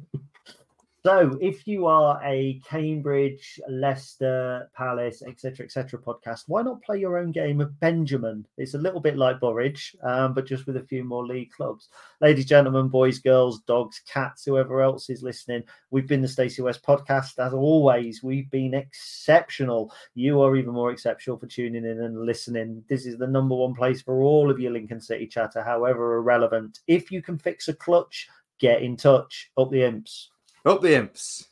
So, 1.05 1.37
if 1.41 1.67
you 1.67 1.85
are 1.85 2.17
a 2.23 2.61
Cambridge, 2.65 3.59
Leicester, 3.67 4.71
Palace, 4.73 5.21
etc., 5.21 5.65
etc. 5.65 5.99
podcast, 5.99 6.43
why 6.47 6.61
not 6.61 6.81
play 6.81 6.97
your 6.97 7.17
own 7.17 7.33
game 7.33 7.59
of 7.59 7.77
Benjamin? 7.81 8.47
It's 8.57 8.73
a 8.73 8.77
little 8.77 9.01
bit 9.01 9.17
like 9.17 9.41
Burridge, 9.41 9.97
um, 10.01 10.33
but 10.33 10.45
just 10.45 10.65
with 10.65 10.77
a 10.77 10.83
few 10.83 11.03
more 11.03 11.25
league 11.25 11.51
clubs. 11.51 11.89
Ladies, 12.21 12.45
gentlemen, 12.45 12.87
boys, 12.87 13.19
girls, 13.19 13.59
dogs, 13.63 14.01
cats, 14.07 14.45
whoever 14.45 14.81
else 14.81 15.09
is 15.09 15.21
listening, 15.21 15.63
we've 15.91 16.07
been 16.07 16.21
the 16.21 16.27
Stacey 16.27 16.61
West 16.61 16.81
podcast. 16.83 17.37
As 17.37 17.53
always, 17.53 18.23
we've 18.23 18.49
been 18.49 18.73
exceptional. 18.73 19.93
You 20.15 20.41
are 20.41 20.55
even 20.55 20.71
more 20.71 20.91
exceptional 20.91 21.37
for 21.37 21.47
tuning 21.47 21.83
in 21.83 21.99
and 21.99 22.25
listening. 22.25 22.81
This 22.87 23.05
is 23.05 23.17
the 23.17 23.27
number 23.27 23.55
one 23.55 23.75
place 23.75 24.01
for 24.01 24.21
all 24.21 24.49
of 24.49 24.57
your 24.57 24.71
Lincoln 24.71 25.01
City 25.01 25.27
chatter, 25.27 25.63
however 25.63 26.15
irrelevant. 26.15 26.79
If 26.87 27.11
you 27.11 27.21
can 27.21 27.37
fix 27.37 27.67
a 27.67 27.73
clutch, 27.73 28.29
get 28.57 28.81
in 28.81 28.95
touch. 28.95 29.51
Up 29.57 29.69
the 29.69 29.83
imps. 29.83 30.29
Up 30.65 30.81
the 30.81 30.95
imps. 30.95 31.49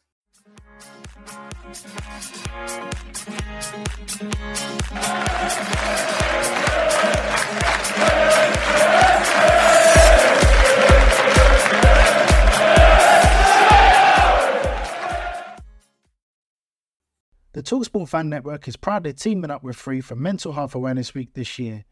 The 17.52 17.62
Talksport 17.62 18.08
Fan 18.08 18.30
Network 18.30 18.70
is 18.70 18.78
proudly 18.78 19.12
teaming 19.12 19.52
up 19.52 19.62
with 19.62 19.76
Free 19.76 20.00
for 20.00 20.16
Mental 20.16 20.54
Health 20.54 20.74
Awareness 20.74 21.14
Week 21.14 21.34
this 21.34 21.60
year. 21.60 21.84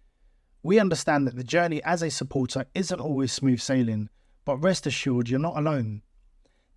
We 0.63 0.79
understand 0.79 1.27
that 1.27 1.35
the 1.35 1.43
journey 1.43 1.83
as 1.83 2.01
a 2.01 2.09
supporter 2.09 2.65
isn't 2.73 3.01
always 3.01 3.33
smooth 3.33 3.59
sailing, 3.59 4.07
but 4.45 4.55
rest 4.63 4.87
assured 4.87 5.27
you're 5.27 5.37
not 5.37 5.57
alone. 5.57 6.03